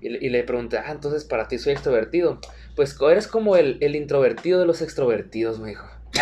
Y, 0.00 0.10
le- 0.10 0.18
y 0.24 0.28
le 0.28 0.44
pregunté, 0.44 0.78
ah, 0.78 0.92
entonces 0.92 1.24
para 1.24 1.48
ti 1.48 1.58
soy 1.58 1.72
extrovertido. 1.72 2.40
Pues 2.76 2.96
eres 3.10 3.26
como 3.26 3.56
el, 3.56 3.78
el 3.80 3.96
introvertido 3.96 4.60
de 4.60 4.66
los 4.66 4.80
extrovertidos, 4.80 5.58
me 5.60 5.70
dijo. 5.70 5.86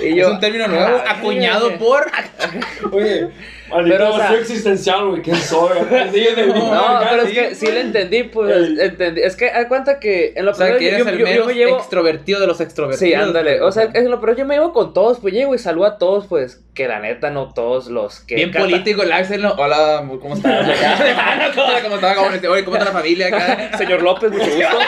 Y 0.00 0.10
es 0.10 0.14
yo, 0.16 0.30
un 0.32 0.38
término 0.40 0.68
nuevo, 0.68 0.98
ah, 1.04 1.18
acuñado 1.18 1.76
por... 1.76 2.06
Oye, 2.92 3.30
Pero, 3.70 3.82
maldito 3.82 4.08
o 4.14 4.16
sea- 4.16 4.34
existencial, 4.34 5.08
güey, 5.08 5.22
¿quién 5.22 5.36
soy? 5.36 5.78
Sí, 6.12 6.20
de 6.34 6.46
mí, 6.46 6.52
No, 6.54 7.00
pero 7.08 7.22
es 7.22 7.30
que 7.32 7.54
sí 7.54 7.66
le 7.66 7.80
entendí, 7.82 8.22
pues, 8.24 8.78
entendí. 8.78 9.20
Es 9.22 9.36
que, 9.36 9.48
haz 9.50 9.66
cuenta 9.66 10.00
que 10.00 10.32
en 10.36 10.44
lo 10.46 10.52
O 10.52 10.54
sea, 10.54 10.76
que 10.78 10.88
eres 10.88 11.04
yo, 11.04 11.08
el 11.10 11.18
yo- 11.18 11.24
yo 11.26 11.30
menos 11.32 11.46
me 11.46 11.54
llevo... 11.54 11.76
extrovertido 11.76 12.40
de 12.40 12.46
los 12.46 12.60
extrovertidos. 12.60 13.00
Sí, 13.08 13.14
ándale. 13.14 13.60
O 13.60 13.70
sea, 13.72 13.90
en 13.92 14.10
lo 14.10 14.20
pero 14.20 14.34
yo 14.34 14.44
me 14.46 14.54
llevo 14.54 14.72
con 14.72 14.92
todos, 14.94 15.18
pues 15.20 15.34
llego 15.34 15.54
y 15.54 15.58
saludo 15.58 15.86
a 15.86 15.98
todos, 15.98 16.26
pues, 16.26 16.62
que 16.74 16.88
la 16.88 17.00
neta 17.00 17.30
no 17.30 17.52
todos 17.52 17.88
los 17.88 18.20
que... 18.20 18.36
Bien 18.36 18.52
político 18.52 19.02
el 19.02 19.12
Axel, 19.12 19.42
¿no? 19.42 19.52
Hola, 19.52 20.04
¿cómo 20.20 20.34
estás? 20.34 20.66
Hola, 21.56 21.82
¿cómo 21.82 21.94
estás? 21.96 22.16
¿Cómo 22.16 22.30
estás? 22.30 22.50
Oye, 22.50 22.64
¿cómo 22.64 22.76
está 22.76 22.86
la 22.92 22.98
familia 22.98 23.26
acá? 23.28 23.70
Señor 23.78 24.02
López, 24.02 24.30
mucho 24.30 24.44
gusto. 24.44 24.78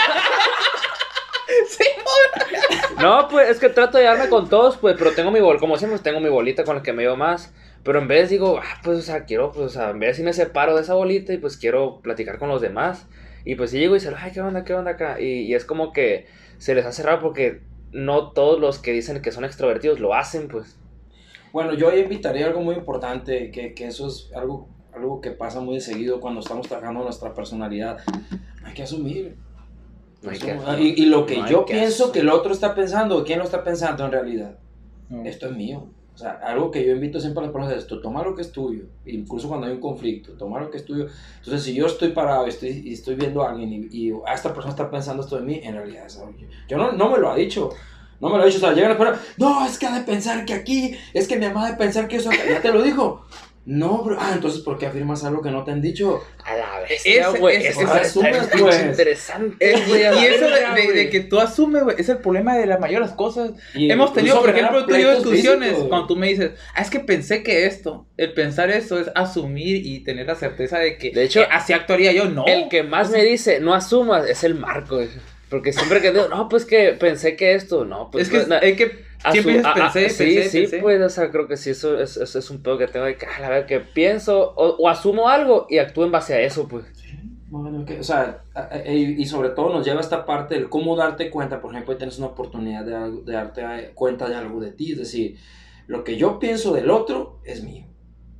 Sí, 1.68 1.85
No, 3.01 3.28
pues 3.28 3.49
es 3.51 3.59
que 3.59 3.68
trato 3.68 3.99
de 3.99 4.05
llevarme 4.05 4.28
con 4.28 4.49
todos, 4.49 4.76
pues, 4.76 4.95
pero 4.99 5.12
tengo 5.12 5.31
mi 5.31 5.41
bol, 5.41 5.59
como 5.59 5.76
siempre, 5.76 5.99
tengo 5.99 6.20
mi 6.20 6.28
bolita 6.28 6.64
con 6.64 6.76
la 6.76 6.83
que 6.83 6.93
me 6.93 7.03
llevo 7.03 7.16
más. 7.16 7.53
Pero 7.83 7.99
en 7.99 8.09
vez 8.09 8.28
digo, 8.31 8.59
ah, 8.62 8.81
pues, 8.85 8.99
o 8.99 9.03
sea, 9.03 9.24
quiero, 9.24 9.53
pues, 9.53 9.66
o 9.66 9.68
sea, 9.70 9.91
en 9.91 9.99
vez 9.99 10.16
si 10.16 10.22
me 10.22 10.33
separo 10.33 10.76
de 10.76 10.83
esa 10.83 10.95
bolita 10.95 11.33
y 11.33 11.39
pues 11.39 11.57
quiero 11.57 12.01
platicar 12.03 12.39
con 12.39 12.49
los 12.49 12.61
demás. 12.61 13.07
Y 13.45 13.55
pues 13.55 13.70
si 13.70 13.78
llego 13.78 13.97
y 13.97 14.01
se 14.01 14.12
ay, 14.14 14.33
¿qué 14.33 14.41
onda, 14.43 14.64
qué 14.64 14.74
onda 14.74 14.91
acá? 14.93 15.18
Y, 15.20 15.41
y 15.47 15.55
es 15.55 15.64
como 15.64 15.93
que 15.95 16.26
se 16.59 16.74
les 16.74 16.85
hace 16.85 17.03
raro 17.03 17.20
porque 17.20 17.62
no 17.93 18.33
todos 18.33 18.61
los 18.61 18.78
que 18.78 18.93
dicen 18.93 19.22
que 19.22 19.33
son 19.33 19.45
extrovertidos 19.45 19.99
lo 19.99 20.14
hacen, 20.14 20.49
pues. 20.49 20.76
Bueno, 21.53 21.72
yo 21.74 21.89
ahí 21.89 22.01
invitaría 22.01 22.47
algo 22.47 22.61
muy 22.61 22.74
importante, 22.76 23.51
que, 23.51 23.72
que 23.74 23.87
eso 23.87 24.07
es 24.09 24.31
algo, 24.37 24.68
algo 24.95 25.20
que 25.22 25.31
pasa 25.31 25.61
muy 25.61 25.81
seguido 25.81 26.20
cuando 26.20 26.41
estamos 26.41 26.68
trabajando 26.68 27.03
nuestra 27.03 27.33
personalidad. 27.35 27.99
Hay 28.62 28.74
que 28.74 28.83
asumir. 28.83 29.37
No 30.22 30.31
hay 30.31 30.39
que- 30.39 30.59
y, 30.78 31.03
y 31.03 31.07
lo 31.07 31.24
que 31.24 31.39
no 31.39 31.49
yo 31.49 31.64
que 31.64 31.74
pienso 31.74 32.05
asumir. 32.05 32.12
que 32.12 32.20
el 32.20 32.28
otro 32.28 32.53
está 32.53 32.74
pensando, 32.74 33.24
¿quién 33.24 33.39
lo 33.39 33.47
está 33.47 33.64
pensando 33.64 34.05
en 34.05 34.12
realidad? 34.12 34.59
No. 35.09 35.24
Esto 35.24 35.47
es 35.47 35.57
mío. 35.57 35.89
Algo 36.23 36.71
que 36.71 36.85
yo 36.85 36.93
invito 36.93 37.21
siempre 37.21 37.41
a 37.41 37.47
las 37.47 37.53
personas 37.53 37.77
es 37.77 37.83
esto, 37.83 38.01
toma 38.01 38.23
lo 38.23 38.35
que 38.35 38.43
es 38.43 38.53
tuyo, 38.53 38.85
incluso 39.07 39.49
cuando 39.49 39.66
hay 39.66 39.73
un 39.73 39.81
conflicto, 39.81 40.33
toma 40.33 40.61
lo 40.61 40.71
que 40.71 40.79
es 40.79 40.85
tuyo. 40.85 41.07
Entonces, 41.39 41.62
si 41.62 41.75
yo 41.75 41.87
estoy 41.87 42.11
parado 42.11 42.47
y 42.47 42.51
estoy, 42.51 42.93
estoy 42.93 43.14
viendo 43.14 43.43
a 43.43 43.51
alguien 43.51 43.89
y, 43.91 44.12
esta 44.33 44.53
persona 44.53 44.71
está 44.71 44.91
pensando 44.91 45.23
esto 45.23 45.37
de 45.37 45.43
mí, 45.43 45.61
en 45.62 45.75
realidad 45.75 46.07
es 46.07 46.18
algo 46.18 46.33
Yo 46.68 46.77
no, 46.77 46.93
no 46.93 47.11
me 47.11 47.18
lo 47.18 47.31
ha 47.31 47.37
dicho. 47.37 47.71
No 48.21 48.29
me 48.29 48.37
lo 48.37 48.43
ha 48.43 48.47
dicho, 48.47 48.59
o 48.59 48.61
sea, 48.61 48.73
llegan 48.75 48.93
a 48.93 48.99
personas, 48.99 49.21
no, 49.39 49.64
es 49.64 49.79
que 49.79 49.87
ha 49.87 49.99
de 49.99 50.05
pensar 50.05 50.45
que 50.45 50.53
aquí, 50.53 50.95
es 51.14 51.27
que 51.27 51.39
mi 51.39 51.47
mamá 51.47 51.66
ha 51.66 51.71
de 51.71 51.79
pensar 51.79 52.07
que 52.07 52.16
eso, 52.16 52.29
acá". 52.29 52.39
ya 52.47 52.61
te 52.61 52.71
lo 52.71 52.83
dijo. 52.83 53.25
No, 53.67 54.03
bro, 54.03 54.17
ah, 54.19 54.33
entonces, 54.35 54.63
¿por 54.63 54.79
qué 54.79 54.87
afirmas 54.87 55.23
algo 55.23 55.43
que 55.43 55.51
no 55.51 55.63
te 55.65 55.71
han 55.71 55.83
dicho? 55.83 56.23
A 56.45 56.57
la 56.57 56.83
Ese- 56.89 57.21
güey. 57.39 57.57
pues. 58.59 58.83
interesante, 58.83 59.75
güey, 59.87 60.05
a 60.05 60.13
la 60.13 60.21
y 60.23 60.27
eso 60.27 60.47
de, 60.95 61.11
que 61.11 61.21
tú 61.21 61.39
asumes, 61.39 61.85
güey, 61.85 61.97
es 61.99 62.09
el 62.09 62.19
problema 62.19 62.57
de 62.57 62.67
la 62.67 62.79
mayoría 62.79 63.01
de 63.01 63.07
las 63.07 63.15
cosas. 63.17 63.53
Y 63.75 63.91
Hemos 63.91 64.13
tenido, 64.15 64.41
por 64.41 64.51
ejemplo, 64.51 64.87
tú 64.87 64.95
y 64.97 65.03
yo 65.03 65.09
pleitos 65.09 65.25
discusiones 65.25 65.69
físicos. 65.71 65.89
cuando 65.89 66.07
tú 66.07 66.17
me 66.17 66.29
dices, 66.29 66.53
ah, 66.75 66.81
es 66.83 66.91
que 66.91 67.01
pensé 67.01 67.43
que 67.43 67.67
esto, 67.67 68.07
el 68.17 68.33
pensar 68.33 68.71
eso 68.71 68.99
es 68.99 69.11
asumir 69.15 69.85
y 69.85 70.01
tener 70.05 70.27
la 70.27 70.35
certeza 70.37 70.79
de 70.79 70.97
que 70.97 71.11
De 71.11 71.25
hecho, 71.25 71.43
eh, 71.43 71.49
así 71.51 71.73
actuaría 71.75 72.13
yo, 72.13 72.25
no. 72.25 72.47
El 72.47 72.69
que 72.71 72.83
más 72.83 73.11
me 73.11 73.23
dice, 73.25 73.61
no 73.61 73.75
asumas, 73.75 74.29
es 74.29 74.43
el 74.43 74.55
Marco. 74.55 74.97
güey. 74.97 75.09
Porque 75.51 75.73
siempre 75.73 76.01
que 76.01 76.13
digo, 76.13 76.29
no, 76.29 76.49
pues 76.49 76.65
que 76.65 76.93
pensé 76.93 77.37
que 77.37 77.55
esto, 77.55 77.85
no, 77.85 78.09
pues. 78.11 78.29
es 78.29 78.33
que, 78.43 78.47
na- 78.49 78.59
es 78.59 78.77
que 78.77 79.10
siempre 79.29 79.61
ah, 79.64 79.75
ah, 79.77 79.91
pensé, 79.93 80.09
sí, 80.11 80.35
pensé, 80.37 80.66
sí, 80.66 80.77
pues, 80.81 81.01
o 81.01 81.09
sea, 81.09 81.31
creo 81.31 81.47
que 81.49 81.57
sí, 81.57 81.71
eso 81.71 81.99
es, 81.99 82.16
eso 82.16 82.39
es 82.39 82.51
un 82.51 82.62
pedo 82.62 82.79
que 82.79 82.87
tengo 82.87 83.07
de 83.07 83.16
que, 83.16 83.27
a 83.27 83.41
la 83.41 83.49
vez 83.51 83.66
que 83.66 83.81
pienso 83.81 84.53
o, 84.57 84.77
o 84.77 84.89
asumo 84.89 85.29
algo 85.29 85.66
y 85.68 85.79
actúo 85.79 86.05
en 86.05 86.12
base 86.12 86.35
a 86.35 86.41
eso, 86.41 86.68
pues. 86.68 86.87
Bueno, 87.51 87.85
que, 87.85 87.99
o 87.99 88.05
sea, 88.05 88.45
a- 88.55 88.68
a- 88.75 88.87
y, 88.93 89.16
y 89.21 89.27
sobre 89.27 89.51
todo 89.51 89.73
nos 89.73 89.85
lleva 89.85 89.99
a 89.99 90.03
esta 90.03 90.25
parte 90.25 90.55
del 90.55 90.68
cómo 90.68 90.95
darte 90.97 91.31
cuenta, 91.31 91.61
por 91.61 91.73
ejemplo, 91.73 91.97
tienes 91.97 92.18
una 92.18 92.29
oportunidad 92.29 92.85
de, 92.85 92.95
algo- 92.95 93.23
de 93.23 93.33
darte 93.33 93.61
eh, 93.62 93.93
cuenta 93.95 94.29
de 94.29 94.37
algo 94.37 94.61
de 94.61 94.71
ti, 94.73 94.93
es 94.93 94.99
decir, 94.99 95.37
lo 95.89 96.05
que 96.05 96.16
yo 96.16 96.39
pienso 96.39 96.73
del 96.73 96.91
otro 96.91 97.41
es 97.45 97.64
mío, 97.64 97.87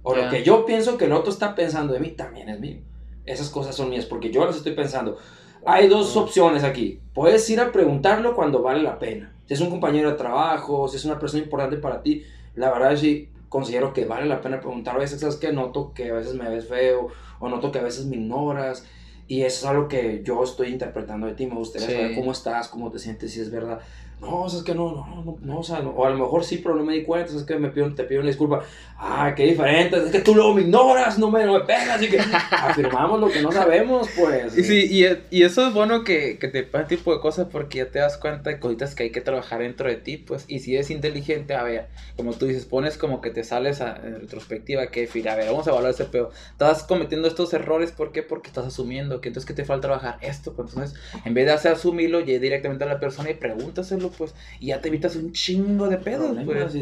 o 0.03 0.15
Ya. 0.15 0.25
lo 0.25 0.31
que 0.31 0.45
yo 0.45 0.65
pienso 0.65 0.97
que 0.97 1.07
el 1.07 1.13
otro 1.13 1.33
está 1.33 1.55
pensando 1.57 1.93
de 1.93 2.01
mí 2.01 2.11
también 2.11 2.49
es 2.49 2.61
mío. 2.61 2.79
Esas 3.27 3.51
cosas 3.51 3.75
son 3.77 3.91
mías, 3.91 4.07
porque 4.07 4.31
yo 4.31 4.45
las 4.47 4.57
estoy 4.57 4.73
pensando. 4.73 5.19
Hay 5.67 5.89
dos 5.89 6.17
opciones 6.17 6.65
aquí. 6.65 7.01
Puedes 7.13 7.49
ir 7.51 7.61
a 7.61 7.71
preguntarlo 7.73 8.35
cuando 8.35 8.63
vale 8.63 8.83
la 8.83 8.99
pena. 8.99 9.35
Si 9.51 9.55
es 9.55 9.61
un 9.63 9.69
compañero 9.71 10.13
de 10.13 10.17
trabajo, 10.17 10.87
si 10.87 10.97
es 10.97 11.05
una 11.05 11.19
persona 11.19 11.43
importante 11.43 11.77
para 11.77 12.03
ti, 12.05 12.23
la 12.55 12.71
verdad 12.71 12.95
sí 12.95 13.31
considero 13.49 13.93
que 13.93 14.05
vale 14.05 14.27
la 14.27 14.41
pena 14.41 14.61
preguntar. 14.61 14.95
A 14.95 15.01
veces, 15.01 15.19
¿sabes 15.19 15.35
que 15.35 15.53
Noto 15.53 15.93
que 15.93 16.09
a 16.09 16.15
veces 16.15 16.35
me 16.37 16.49
ves 16.49 16.69
feo, 16.69 17.09
o 17.41 17.49
noto 17.49 17.73
que 17.73 17.81
a 17.81 17.83
veces 17.83 18.07
me 18.07 18.15
ignoras. 18.15 18.87
Y 19.27 19.43
eso 19.43 19.65
es 19.65 19.67
algo 19.67 19.89
que 19.89 20.23
yo 20.25 20.45
estoy 20.45 20.69
interpretando 20.69 21.27
de 21.27 21.35
ti. 21.35 21.47
Me 21.49 21.57
gustaría 21.57 21.89
Sí. 21.89 21.95
saber 21.95 22.15
cómo 22.15 22.31
estás, 22.31 22.69
cómo 22.69 22.93
te 22.93 23.01
sientes, 23.01 23.33
si 23.33 23.41
es 23.41 23.51
verdad. 23.51 23.81
No, 24.21 24.43
o 24.43 24.49
sea, 24.49 24.61
es 24.61 24.65
que 24.65 24.73
no, 24.73 24.93
no, 24.93 25.25
no, 25.25 25.37
no, 25.41 25.59
o 25.59 25.63
sea, 25.65 25.81
no. 25.81 25.91
o 25.91 26.05
a 26.05 26.11
lo 26.11 26.19
mejor 26.19 26.45
sí, 26.45 26.59
pero 26.59 26.77
no 26.77 26.85
me 26.85 26.93
di 26.95 27.03
cuenta, 27.03 27.35
es 27.35 27.43
que 27.43 27.57
me 27.59 27.71
pido, 27.71 27.93
te 27.93 28.05
pido 28.05 28.21
una 28.21 28.29
disculpa. 28.31 28.63
Ah, 29.03 29.33
qué 29.35 29.45
diferente, 29.45 29.97
es 29.97 30.13
que 30.13 30.21
tú 30.21 30.35
luego 30.35 30.53
me 30.53 30.61
ignoras, 30.61 31.19
no 31.19 31.31
me, 31.31 31.43
no 31.47 31.55
me 31.55 31.61
pegas, 31.65 32.03
y 32.03 32.11
que 32.11 32.19
afirmamos 32.51 33.19
lo 33.19 33.31
que 33.31 33.41
no 33.41 33.51
sabemos, 33.51 34.11
pues. 34.15 34.55
Y 34.59 34.63
sí, 34.63 34.89
y, 34.91 35.07
y 35.39 35.43
eso 35.43 35.67
es 35.67 35.73
bueno 35.73 36.05
que, 36.05 36.39
que 36.39 36.49
te 36.49 36.65
pasen 36.65 36.89
tipo 36.89 37.15
de 37.15 37.19
cosas 37.21 37.49
porque 37.51 37.79
ya 37.79 37.91
te 37.91 37.99
das 37.99 38.19
cuenta 38.19 38.51
de 38.51 38.61
cositas 38.61 38.95
que 38.95 39.05
hay 39.05 39.11
que 39.11 39.23
trabajar 39.23 39.61
dentro 39.61 39.89
de 39.89 39.97
ti, 39.97 40.19
pues, 40.19 40.45
y 40.49 40.59
si 40.59 40.75
eres 40.75 40.91
inteligente, 40.91 41.55
a 41.55 41.63
ver, 41.63 41.89
como 42.15 42.35
tú 42.35 42.45
dices, 42.45 42.67
pones 42.67 42.99
como 42.99 43.23
que 43.23 43.31
te 43.31 43.43
sales 43.43 43.81
a, 43.81 43.97
en 43.97 44.21
retrospectiva, 44.21 44.89
que, 44.89 45.07
fíjate, 45.07 45.31
a 45.31 45.37
ver, 45.37 45.47
vamos 45.47 45.67
a 45.67 45.71
evaluar 45.71 45.93
ese 45.95 46.05
pedo, 46.05 46.31
estás 46.51 46.83
cometiendo 46.83 47.27
estos 47.27 47.55
errores, 47.55 47.93
¿por 47.93 48.13
qué? 48.13 48.23
Porque 48.23 48.49
estás 48.49 48.67
asumiendo 48.67 49.23
que 49.23 49.29
entonces 49.29 49.47
que 49.49 49.55
te 49.55 49.65
falta 49.65 49.89
trabajar 49.89 50.19
esto, 50.21 50.53
pues, 50.55 50.75
entonces, 50.75 50.99
en 51.25 51.33
vez 51.33 51.47
de 51.47 51.53
hacer 51.53 51.73
asumirlo, 51.73 52.21
ya 52.21 52.39
directamente 52.39 52.85
a 52.85 52.87
la 52.87 53.01
persona 53.01 53.31
y 53.31 53.35
pregúntaselo, 53.35 54.11
pues, 54.11 54.35
y 54.59 54.67
ya 54.67 54.83
te 54.83 54.89
evitas 54.89 55.17
un 55.17 55.33
chingo 55.33 55.89
de 55.89 55.97
pedos, 55.97 56.37
pues. 56.45 56.75
y 56.75 56.81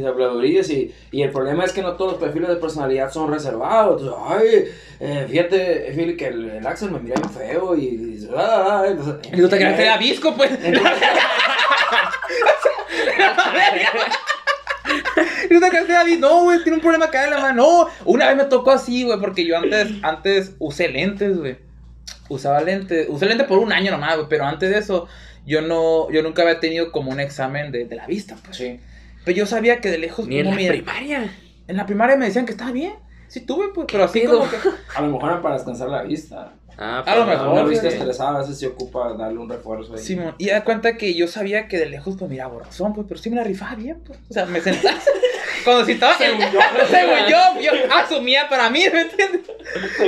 y, 0.69 0.95
y 1.11 1.23
el 1.23 1.31
problema 1.31 1.65
es 1.65 1.73
que 1.73 1.83
no 1.83 1.97
todos 2.09 2.21
los 2.21 2.23
perfiles 2.29 2.49
de 2.49 2.57
personalidad 2.57 3.13
son 3.13 3.31
reservados. 3.31 4.03
Entonces, 4.03 4.25
ay, 4.29 4.65
eh, 5.01 5.27
fíjate, 5.29 5.93
Phil, 5.95 6.17
que 6.17 6.27
el, 6.29 6.51
el 6.51 6.67
Axel 6.67 6.91
me 6.91 6.99
mira 7.01 7.17
bien 7.17 7.31
feo 7.31 7.77
y, 7.77 7.85
y- 7.85 8.29
ah, 8.37 8.81
ah, 8.83 8.85
entonces- 8.89 9.33
Y 9.33 9.41
tú 9.41 9.49
te 9.49 9.59
quedaste 9.59 9.89
a 9.89 9.97
visco, 9.99 10.35
pues. 10.35 10.51
Y 15.45 15.55
tú 15.55 15.61
te 15.61 15.71
quedaste 15.71 15.97
a 15.97 16.05
visco. 16.05 16.21
No, 16.21 16.45
güey, 16.45 16.63
tiene 16.63 16.77
un 16.77 16.83
problema 16.83 17.07
acá 17.07 17.25
en 17.25 17.31
la 17.31 17.39
mano. 17.41 17.63
No, 17.63 17.89
una 18.05 18.29
vez 18.29 18.37
me 18.37 18.45
tocó 18.45 18.71
así, 18.71 19.05
güey, 19.05 19.19
porque 19.21 19.45
yo 19.47 19.57
antes, 19.57 19.89
antes 20.03 20.55
usé 20.59 20.89
lentes, 20.89 21.37
güey. 21.39 21.57
Usaba 22.29 22.61
lentes, 22.61 23.07
usé 23.09 23.27
lentes 23.27 23.47
por 23.47 23.59
un 23.59 23.73
año 23.73 23.91
nomás, 23.91 24.17
güey, 24.17 24.29
pero 24.29 24.45
antes 24.45 24.71
de 24.71 24.79
eso, 24.79 25.09
yo 25.47 25.63
no, 25.63 26.11
yo 26.11 26.23
nunca 26.23 26.43
había 26.43 26.61
tenido 26.61 26.93
como 26.93 27.11
un 27.11 27.21
examen 27.21 27.73
de, 27.73 27.85
de 27.87 27.97
la 27.97 28.07
vista, 28.07 28.37
pues. 28.45 28.57
Sí. 28.57 28.81
Pero 29.25 29.37
yo 29.39 29.47
sabía 29.47 29.81
que 29.81 29.91
de 29.91 29.99
lejos 29.99 30.27
Ni 30.27 30.39
en 30.39 30.45
no 30.45 30.51
la 30.51 30.57
me- 30.57 30.69
primaria. 30.69 31.33
En 31.69 31.77
la 31.77 31.87
primaria 31.87 32.17
me 32.17 32.27
decían 32.27 32.45
que 32.47 32.53
estaba 32.53 32.73
bien. 32.73 32.95
Sí 33.29 33.43
tuve, 33.43 33.69
pues, 33.75 33.87
pero 33.93 34.05
así 34.05 34.21
Pido. 34.21 34.39
como 34.39 34.51
que... 34.51 34.57
A 34.97 35.03
lo 35.03 35.09
mejor 35.13 35.31
era 35.33 35.43
para 35.43 35.55
descansar 35.55 35.89
la 35.91 36.03
vista. 36.03 36.53
Ah, 36.79 37.03
A 37.07 37.17
lo 37.17 37.27
mejor, 37.27 37.49
Una 37.49 37.63
vista 37.65 37.89
estresada 37.89 38.37
a 38.37 38.41
veces 38.41 38.59
se 38.59 38.67
ocupa 38.69 39.13
darle 39.15 39.39
un 39.39 39.49
refuerzo 39.49 39.95
ahí. 39.95 39.99
Simón, 40.01 40.35
y 40.39 40.49
da 40.49 40.65
cuenta 40.65 40.97
que 40.97 41.15
yo 41.15 41.27
sabía 41.27 41.69
que 41.69 41.77
de 41.79 41.87
lejos, 41.87 42.17
pues 42.19 42.31
mira, 42.31 42.47
borrazón, 42.47 42.95
pues, 42.95 43.07
pero 43.09 43.21
sí 43.21 43.31
me 43.31 43.37
la 43.37 43.45
rifaba 43.45 43.75
bien, 43.75 44.01
pues. 44.07 44.19
O 44.31 44.33
sea, 44.33 44.47
me 44.47 44.61
sentaba. 44.61 44.97
Cuando 45.69 45.85
si 45.87 45.93
estaba. 45.93 46.17
Según 46.17 46.41
yo. 46.41 46.61
Según 46.91 47.19
yo, 47.29 47.61
yo 47.61 47.95
asumía 47.95 48.49
para 48.49 48.71
mí, 48.71 48.85
¿me 48.93 49.03
entiendes? 49.03 49.43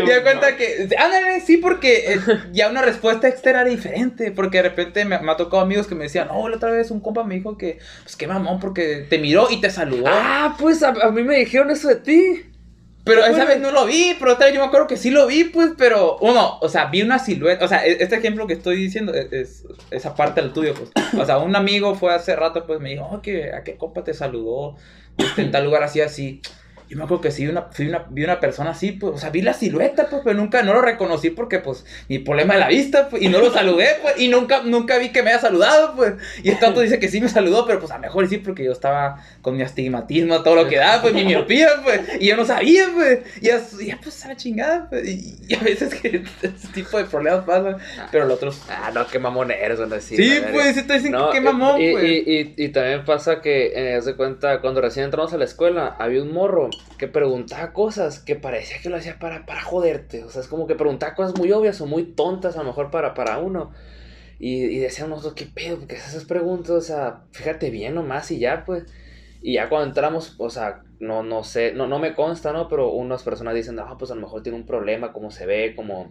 Y 0.04 0.08
da 0.08 0.22
cuenta 0.22 0.56
que. 0.56 0.88
Ándale, 0.98 1.40
sí, 1.40 1.58
porque 1.58 2.14
eh, 2.14 2.20
ya 2.52 2.68
una 2.70 2.82
respuesta 2.82 3.28
externa 3.28 3.60
era 3.60 3.70
diferente. 3.70 4.30
Porque 4.32 4.58
de 4.58 4.62
repente 4.64 5.04
me, 5.04 5.18
me 5.18 5.32
ha 5.32 5.36
tocado 5.36 5.62
amigos 5.62 5.86
que 5.86 5.94
me 5.94 6.04
decían, 6.04 6.28
no, 6.28 6.48
la 6.48 6.56
otra 6.56 6.70
vez 6.70 6.90
un 6.90 7.00
compa 7.00 7.24
me 7.24 7.34
dijo 7.34 7.58
que, 7.58 7.78
pues 8.02 8.16
qué 8.16 8.26
mamón, 8.26 8.58
porque 8.60 9.06
te 9.08 9.18
miró 9.18 9.48
y 9.50 9.60
te 9.60 9.70
saludó. 9.70 10.04
Ah, 10.08 10.56
pues 10.58 10.82
a, 10.82 10.88
a 10.88 11.10
mí 11.10 11.22
me 11.22 11.36
dijeron 11.36 11.70
eso 11.70 11.88
de 11.88 11.96
ti. 11.96 12.46
Pero 13.02 13.24
esa 13.24 13.46
vez 13.46 13.58
no 13.58 13.70
lo 13.70 13.86
vi, 13.86 14.14
pero 14.18 14.34
otra 14.34 14.44
vez 14.46 14.54
yo 14.54 14.60
me 14.60 14.66
acuerdo 14.66 14.86
que 14.86 14.98
sí 14.98 15.10
lo 15.10 15.26
vi, 15.26 15.44
pues, 15.44 15.70
pero 15.76 16.18
uno, 16.20 16.58
o 16.60 16.68
sea, 16.68 16.84
vi 16.84 17.00
una 17.00 17.18
silueta, 17.18 17.64
o 17.64 17.68
sea, 17.68 17.84
e- 17.84 17.96
este 18.02 18.16
ejemplo 18.16 18.46
que 18.46 18.52
estoy 18.52 18.76
diciendo 18.76 19.14
es, 19.14 19.32
es- 19.32 19.64
esa 19.90 20.14
parte 20.14 20.42
del 20.42 20.52
tuyo, 20.52 20.74
pues. 20.74 20.90
O 21.18 21.24
sea, 21.24 21.38
un 21.38 21.56
amigo 21.56 21.94
fue 21.94 22.14
hace 22.14 22.36
rato, 22.36 22.66
pues, 22.66 22.78
me 22.78 22.90
dijo, 22.90 23.08
oh, 23.10 23.22
que 23.22 23.52
a 23.54 23.64
qué 23.64 23.76
compa 23.78 24.04
te 24.04 24.12
saludó, 24.12 24.76
este, 25.22 25.42
en 25.42 25.50
tal 25.50 25.64
lugar 25.64 25.82
así, 25.82 26.00
así. 26.00 26.40
Yo 26.90 26.96
me 26.96 27.04
acuerdo 27.04 27.20
que 27.20 27.30
sí, 27.30 27.46
una, 27.46 27.68
fui 27.70 27.86
una, 27.86 28.04
vi 28.10 28.24
una 28.24 28.40
persona 28.40 28.70
así, 28.70 28.90
pues, 28.90 29.14
o 29.14 29.16
sea, 29.16 29.30
vi 29.30 29.42
la 29.42 29.54
silueta, 29.54 30.08
pues, 30.10 30.22
pero 30.24 30.36
nunca, 30.36 30.64
no 30.64 30.74
lo 30.74 30.82
reconocí 30.82 31.30
porque, 31.30 31.60
pues, 31.60 31.84
mi 32.08 32.18
problema 32.18 32.54
de 32.54 32.60
la 32.60 32.66
vista, 32.66 33.08
pues, 33.08 33.22
y 33.22 33.28
no 33.28 33.38
lo 33.38 33.52
saludé, 33.54 33.86
pues, 34.02 34.18
y 34.18 34.26
nunca, 34.26 34.62
nunca 34.64 34.98
vi 34.98 35.10
que 35.10 35.22
me 35.22 35.30
haya 35.30 35.38
saludado, 35.38 35.94
pues. 35.94 36.14
Y 36.42 36.50
el 36.50 36.58
tanto 36.58 36.80
dice 36.80 36.98
que 36.98 37.08
sí 37.08 37.20
me 37.20 37.28
saludó, 37.28 37.64
pero, 37.64 37.78
pues, 37.78 37.92
a 37.92 37.94
lo 37.94 38.00
mejor 38.00 38.26
sí, 38.28 38.38
porque 38.38 38.64
yo 38.64 38.72
estaba 38.72 39.24
con 39.40 39.56
mi 39.56 39.62
astigmatismo, 39.62 40.42
todo 40.42 40.56
lo 40.56 40.68
que 40.68 40.78
da, 40.78 41.00
pues, 41.00 41.14
mi 41.14 41.24
miopía, 41.24 41.68
pues, 41.84 42.00
y 42.18 42.26
yo 42.26 42.36
no 42.36 42.44
sabía, 42.44 42.88
pues, 42.92 43.20
y 43.40 43.46
ya, 43.46 43.60
ya, 43.86 43.96
pues, 44.02 44.24
a 44.24 44.28
la 44.28 44.36
chingada, 44.36 44.88
pues, 44.90 45.06
y, 45.06 45.36
y 45.46 45.54
a 45.54 45.60
veces 45.60 45.94
que 45.94 46.24
ese 46.42 46.68
tipo 46.74 46.98
de 46.98 47.04
problemas 47.04 47.44
pasan, 47.44 47.76
pero 48.10 48.24
los 48.24 48.34
otros... 48.38 48.62
Ah, 48.68 48.90
no, 48.92 49.06
qué 49.06 49.20
mamón 49.20 49.52
eres, 49.52 49.78
van 49.78 49.92
a 49.92 49.94
decir. 49.94 50.16
Sí, 50.16 50.40
pues, 50.50 50.74
sí 50.74 50.82
te 50.82 50.94
dicen 50.94 51.12
No, 51.12 51.30
qué 51.30 51.40
mamón, 51.40 51.80
y, 51.80 51.92
pues. 51.92 52.04
y, 52.04 52.08
y, 52.26 52.54
y 52.56 52.68
también 52.70 53.04
pasa 53.04 53.40
que, 53.40 53.72
eh, 53.76 53.94
haz 53.94 54.06
de 54.06 54.16
cuenta, 54.16 54.60
cuando 54.60 54.80
recién 54.80 55.04
entramos 55.04 55.32
a 55.32 55.38
la 55.38 55.44
escuela, 55.44 55.94
había 55.96 56.20
un 56.20 56.32
morro 56.32 56.68
que 56.98 57.08
preguntaba 57.08 57.72
cosas 57.72 58.18
que 58.20 58.36
parecía 58.36 58.78
que 58.82 58.90
lo 58.90 58.96
hacía 58.96 59.18
para, 59.18 59.46
para 59.46 59.62
joderte. 59.62 60.22
O 60.24 60.28
sea, 60.28 60.42
es 60.42 60.48
como 60.48 60.66
que 60.66 60.74
preguntaba 60.74 61.14
cosas 61.14 61.38
muy 61.38 61.50
obvias 61.50 61.80
o 61.80 61.86
muy 61.86 62.04
tontas, 62.04 62.56
a 62.56 62.58
lo 62.58 62.68
mejor 62.68 62.90
para, 62.90 63.14
para 63.14 63.38
uno. 63.38 63.72
Y, 64.38 64.64
y 64.64 64.78
decíamos 64.78 65.10
nosotros, 65.10 65.34
¿qué 65.34 65.46
pedo? 65.46 65.78
¿Por 65.78 65.88
qué 65.88 65.96
haces 65.96 66.10
esas 66.10 66.24
preguntas? 66.24 66.70
O 66.70 66.80
sea, 66.80 67.22
fíjate 67.32 67.70
bien 67.70 67.94
nomás 67.94 68.30
y 68.30 68.38
ya, 68.38 68.64
pues. 68.64 68.84
Y 69.42 69.54
ya 69.54 69.68
cuando 69.68 69.88
entramos, 69.88 70.34
o 70.38 70.50
sea, 70.50 70.82
no, 70.98 71.22
no 71.22 71.42
sé, 71.42 71.72
no, 71.72 71.86
no 71.86 71.98
me 71.98 72.14
consta, 72.14 72.52
¿no? 72.52 72.68
Pero 72.68 72.90
unas 72.90 73.22
personas 73.22 73.54
dicen, 73.54 73.78
ah, 73.78 73.96
pues 73.98 74.10
a 74.10 74.14
lo 74.14 74.20
mejor 74.20 74.42
tiene 74.42 74.58
un 74.58 74.66
problema, 74.66 75.12
cómo 75.12 75.30
se 75.30 75.46
ve, 75.46 75.74
cómo, 75.74 76.10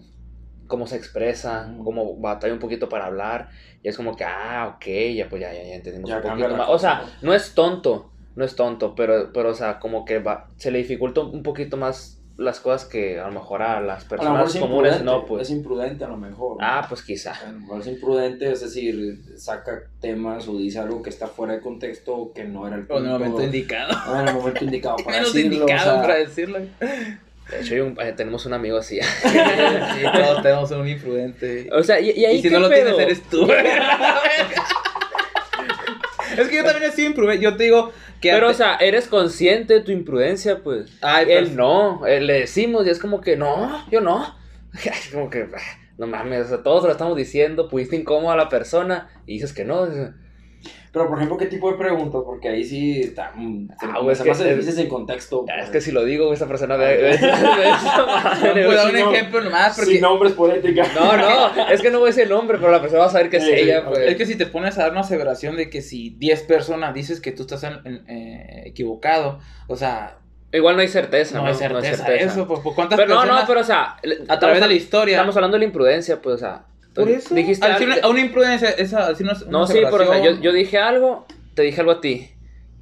cómo 0.67 0.87
se 0.87 0.97
expresa, 0.97 1.71
cómo 1.83 2.17
batalla 2.17 2.53
un 2.53 2.59
poquito 2.59 2.89
para 2.89 3.05
hablar. 3.05 3.49
Y 3.83 3.89
es 3.89 3.97
como 3.97 4.15
que, 4.15 4.23
ah, 4.23 4.73
ok, 4.75 4.85
ya 5.15 5.29
pues 5.29 5.41
ya, 5.41 5.53
ya, 5.53 5.63
ya 5.63 5.75
entendimos 5.75 6.09
Ya 6.09 6.17
un 6.17 6.23
poquito 6.23 6.57
más. 6.57 6.67
O 6.67 6.71
cosa, 6.71 7.01
sea, 7.01 7.17
no 7.21 7.33
es 7.33 7.53
tonto, 7.53 8.11
no 8.39 8.45
es 8.45 8.55
tonto, 8.55 8.95
pero, 8.95 9.31
pero 9.33 9.49
o 9.49 9.53
sea, 9.53 9.77
como 9.79 10.05
que 10.05 10.17
va, 10.19 10.47
se 10.57 10.71
le 10.71 10.79
dificulta 10.79 11.21
un 11.21 11.43
poquito 11.43 11.77
más 11.77 12.15
las 12.37 12.61
cosas 12.61 12.85
que 12.87 13.19
a 13.19 13.25
lo 13.27 13.33
mejor 13.33 13.61
a 13.61 13.81
las 13.81 13.99
A 13.99 14.03
lo 14.03 14.09
personas 14.09 14.55
es 14.55 14.61
comunes 14.61 14.93
imprudente, 14.93 15.03
no, 15.03 15.25
pues. 15.25 15.41
Es 15.41 15.49
imprudente 15.49 16.05
a 16.05 16.07
lo 16.07 16.15
mejor. 16.15 16.55
Ah, 16.61 16.85
pues 16.87 17.01
quizá. 17.03 17.33
A 17.33 17.51
lo 17.51 17.59
mejor 17.59 17.81
es 17.81 17.87
imprudente, 17.87 18.49
es 18.49 18.61
decir, 18.61 19.19
saca 19.35 19.81
temas 19.99 20.47
o 20.47 20.57
dice 20.57 20.79
algo 20.79 21.03
que 21.03 21.09
está 21.09 21.27
fuera 21.27 21.53
de 21.55 21.59
contexto 21.59 22.15
o 22.15 22.33
que 22.33 22.45
no 22.45 22.65
era 22.65 22.77
el 22.77 22.85
O 22.89 22.97
en 22.97 23.03
el 23.05 23.11
momento 23.11 23.31
punto- 23.33 23.43
indicado. 23.45 23.91
no 24.07 24.21
era 24.21 24.29
el 24.31 24.35
momento 24.37 24.63
indicado 24.63 24.95
para 25.03 25.17
Menos 25.17 25.33
decirlo, 25.33 25.55
indicado 25.57 25.89
o 25.89 25.93
sea, 25.95 26.01
para 26.01 26.15
decirlo. 26.15 26.59
De 26.59 27.61
hecho, 27.61 27.83
un- 27.83 27.97
eh, 27.99 28.13
tenemos 28.15 28.45
un 28.45 28.53
amigo 28.53 28.77
así. 28.77 28.99
Sí, 29.21 30.05
todos 30.13 30.41
tenemos 30.41 30.71
un 30.71 30.87
imprudente. 30.87 31.67
o 31.73 31.83
sea, 31.83 31.99
y, 31.99 32.11
y 32.11 32.23
ahí 32.23 32.37
Y 32.37 32.41
si 32.41 32.47
qué 32.47 32.53
no 32.53 32.59
lo 32.61 32.69
pedo? 32.69 32.95
tienes, 32.95 33.17
eres 33.19 33.29
tú. 33.29 33.45
Es 36.43 36.49
que 36.49 36.57
yo 36.57 36.63
también 36.63 36.89
he 36.89 36.93
sido 36.93 37.09
imprudente. 37.09 37.43
Yo 37.43 37.55
te 37.55 37.63
digo 37.65 37.91
que. 38.21 38.31
Pero, 38.31 38.49
o 38.49 38.53
sea, 38.53 38.75
eres 38.75 39.07
consciente 39.07 39.75
de 39.75 39.81
tu 39.81 39.91
imprudencia, 39.91 40.59
pues. 40.63 40.91
Ay, 41.01 41.25
Él 41.29 41.45
pues, 41.45 41.55
no, 41.55 42.05
él 42.05 42.27
le 42.27 42.33
decimos 42.41 42.85
y 42.85 42.89
es 42.89 42.99
como 42.99 43.21
que 43.21 43.35
no, 43.35 43.85
yo 43.89 44.01
no. 44.01 44.37
Es 44.83 45.09
como 45.11 45.29
que, 45.29 45.47
ah, 45.55 45.79
no 45.97 46.07
mames, 46.07 46.45
o 46.45 46.49
sea, 46.49 46.63
todos 46.63 46.83
lo 46.83 46.91
estamos 46.91 47.17
diciendo, 47.17 47.67
pudiste 47.67 47.95
incómodo 47.95 48.31
a 48.31 48.37
la 48.37 48.49
persona 48.49 49.09
y 49.25 49.33
dices 49.33 49.53
que 49.53 49.65
no. 49.65 49.87
Pero, 50.91 51.07
por 51.07 51.17
ejemplo, 51.17 51.37
¿qué 51.37 51.45
tipo 51.45 51.71
de 51.71 51.77
preguntas? 51.77 52.21
Porque 52.25 52.49
ahí 52.49 52.63
sí 52.63 53.01
está. 53.01 53.31
mm, 53.35 53.67
se- 53.79 53.85
Ah, 53.85 53.99
güey, 54.01 54.15
se 54.15 54.23
es 54.23 54.25
me 54.25 54.31
hace 54.31 54.49
difícil 54.55 54.73
sin 54.73 54.87
contexto. 54.89 55.45
"Ah, 55.47 55.53
Es 55.57 55.65
pues. 55.65 55.71
que 55.71 55.81
si 55.81 55.91
lo 55.91 56.03
digo, 56.03 56.33
esa 56.33 56.47
persona 56.47 56.75
ve, 56.77 56.97
ve- 56.97 57.17
ve 57.19 58.65
Puedo 58.65 58.73
dar 58.75 58.85
un 58.87 58.95
si 58.97 59.03
no- 59.03 59.11
ejemplo 59.13 59.41
nomás 59.41 59.75
porque. 59.75 59.91
Sin 59.91 60.01
nombres 60.01 60.33
política. 60.33 60.85
No, 60.95 61.15
no, 61.17 61.69
es 61.69 61.81
que 61.81 61.91
no 61.91 61.99
voy 61.99 62.07
a 62.07 62.09
decir 62.11 62.23
el 62.23 62.29
nombre, 62.29 62.57
pero 62.57 62.71
la 62.71 62.81
persona 62.81 63.01
va 63.03 63.07
a 63.07 63.11
saber 63.11 63.29
que 63.29 63.37
es 63.37 63.43
Sí, 63.43 63.49
sí, 63.53 63.59
ella, 63.59 63.79
ok. 63.81 63.87
pues. 63.89 63.99
Es 63.99 64.15
que 64.15 64.25
si 64.25 64.35
te 64.35 64.45
pones 64.47 64.77
a 64.77 64.81
dar 64.83 64.91
una 64.91 65.01
aseveración 65.01 65.55
de 65.55 65.69
que 65.69 65.81
si 65.81 66.11
10 66.11 66.41
personas 66.43 66.93
dices 66.93 67.21
que 67.21 67.31
tú 67.31 67.43
estás 67.43 67.63
en- 67.63 67.79
en- 67.85 68.05
eh, 68.09 68.63
equivocado, 68.65 69.39
o 69.67 69.75
sea, 69.75 70.15
Igual 70.51 70.77
no 70.77 70.81
hay 70.81 70.87
certeza, 70.87 71.35
No, 71.37 71.43
¿no? 71.43 71.49
hay 71.49 71.53
certeza, 71.53 72.11
eso, 72.15 72.47
pues, 72.47 72.61
pues, 72.63 72.73
¿cuántas 72.73 72.97
Pero 72.97 73.09
no, 73.13 73.17
personas 73.21 73.41
no, 73.43 73.47
pero 73.47 73.59
o 73.59 73.63
sea, 73.63 73.97
a 74.27 74.39
través 74.39 74.59
de 74.59 74.67
la 74.67 74.73
historia? 74.73 75.17
Estamos 75.17 75.35
hablando 75.35 75.53
de 75.57 75.59
la 75.59 75.65
imprudencia, 75.65 76.19
pues, 76.23 76.33
o 76.33 76.37
sea. 76.39 76.63
Por 76.99 77.09
eso, 77.09 77.35
Dijiste 77.35 77.65
al 77.65 77.71
algo- 77.73 78.05
a 78.05 78.09
una 78.09 78.19
imprudencia, 78.21 78.69
esa, 78.71 79.07
así 79.07 79.23
no, 79.23 79.31
No, 79.49 79.67
sí, 79.67 79.73
pero 79.91 79.95
o 80.09 80.13
sea, 80.13 80.23
yo, 80.23 80.41
yo 80.41 80.51
dije 80.53 80.77
algo, 80.77 81.25
te 81.53 81.63
dije 81.63 81.79
algo 81.81 81.91
a 81.93 82.01
ti. 82.01 82.29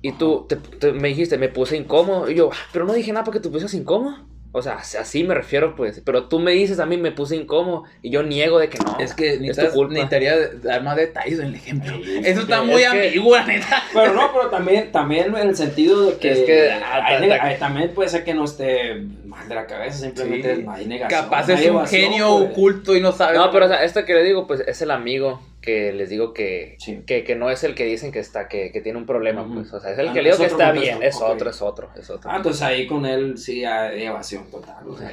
Y 0.01 0.11
tú 0.13 0.45
te- 0.47 0.55
te- 0.57 0.91
me 0.93 1.07
dijiste, 1.09 1.37
me 1.37 1.49
puse 1.49 1.75
incómodo. 1.75 2.29
Y 2.29 2.35
yo, 2.35 2.49
"Ah, 2.53 2.57
pero 2.71 2.85
no 2.85 2.93
dije 2.93 3.11
nada 3.11 3.23
porque 3.23 3.39
te 3.39 3.49
pusieras 3.49 3.73
incómodo. 3.73 4.17
O 4.53 4.61
sea, 4.61 4.75
así 4.77 5.23
me 5.23 5.35
refiero, 5.35 5.75
pues. 5.75 6.01
Pero 6.03 6.27
tú 6.29 6.39
me 6.39 6.51
dices 6.51 6.79
a 6.79 6.85
mí, 6.85 6.97
me 6.97 7.11
puse 7.11 7.35
incómodo. 7.35 7.83
Y 8.01 8.09
yo 8.09 8.23
niego 8.23 8.57
de 8.59 8.69
que 8.69 8.79
no. 8.79 8.97
Es 8.99 9.13
que 9.13 9.33
es 9.33 9.57
tu 9.57 9.67
culpa. 9.71 9.93
necesitaría 9.93 10.35
dar 10.63 10.81
más 10.83 10.95
detalles 10.95 11.39
en 11.39 11.47
el 11.47 11.55
ejemplo. 11.55 11.93
Sí, 12.03 12.21
Eso 12.23 12.41
está 12.41 12.57
es 12.61 12.63
muy 12.65 12.81
que- 12.81 12.87
ambiguo, 12.87 13.35
la 13.35 13.45
neta. 13.45 13.83
Pero 13.93 14.13
no, 14.13 14.31
pero 14.33 14.49
también, 14.49 14.91
también 14.91 15.35
en 15.35 15.49
el 15.49 15.55
sentido 15.55 16.09
de 16.11 16.17
que, 16.17 16.31
Es 16.31 16.39
que, 16.39 16.71
hay 16.71 17.29
hay- 17.29 17.57
también 17.59 17.93
puede 17.93 18.09
ser 18.09 18.23
que 18.23 18.33
no 18.33 18.45
esté 18.45 18.95
mal 19.25 19.47
de 19.49 19.55
la 19.55 19.67
cabeza, 19.67 19.99
simplemente 19.99 20.55
Sí. 20.55 20.65
hay 20.69 20.85
negación. 20.85 21.21
Capaz 21.23 21.47
hay 21.49 21.55
es 21.55 21.61
un 21.61 21.67
evasión, 21.67 22.01
genio 22.01 22.37
pues. 22.37 22.51
oculto 22.51 22.95
y 22.95 23.01
no 23.01 23.11
sabe. 23.11 23.37
No, 23.37 23.51
pero 23.51 23.65
o 23.65 23.67
sea, 23.67 23.83
esto 23.83 24.05
que 24.05 24.13
le 24.13 24.23
digo, 24.23 24.47
pues 24.47 24.61
es 24.65 24.81
el 24.81 24.91
amigo 24.91 25.41
que 25.67 25.91
les 25.91 26.09
digo 26.09 26.33
que, 26.33 26.77
Sí. 26.79 27.03
que, 27.05 27.25
que 27.25 27.35
no 27.35 27.49
es 27.51 27.63
el 27.65 27.75
que 27.75 27.83
dicen 27.83 28.13
que 28.13 28.19
está, 28.19 28.47
que, 28.47 28.71
que 28.71 28.79
tiene 28.79 28.97
un 28.97 29.05
problema, 29.05 29.45
pues. 29.53 29.73
O 29.73 29.81
sea, 29.81 29.91
es 29.91 29.99
el 29.99 30.07
Ah, 30.09 30.13
que 30.13 30.21
le 30.21 30.29
digo 30.31 30.39
que 30.39 30.45
está 30.45 30.71
bien. 30.71 31.03
Es 31.03 31.21
otro, 31.21 31.49
es 31.49 31.61
otro, 31.61 31.89
es 31.97 32.09
otro. 32.09 32.31
Ah, 32.31 32.37
entonces 32.37 32.61
ahí 32.61 32.87
con 32.87 33.05
él 33.05 33.37
sí 33.37 33.65
hay 33.65 34.03
evasión 34.05 34.49
total. 34.49 34.87
o 34.87 34.97
sea. 34.97 35.11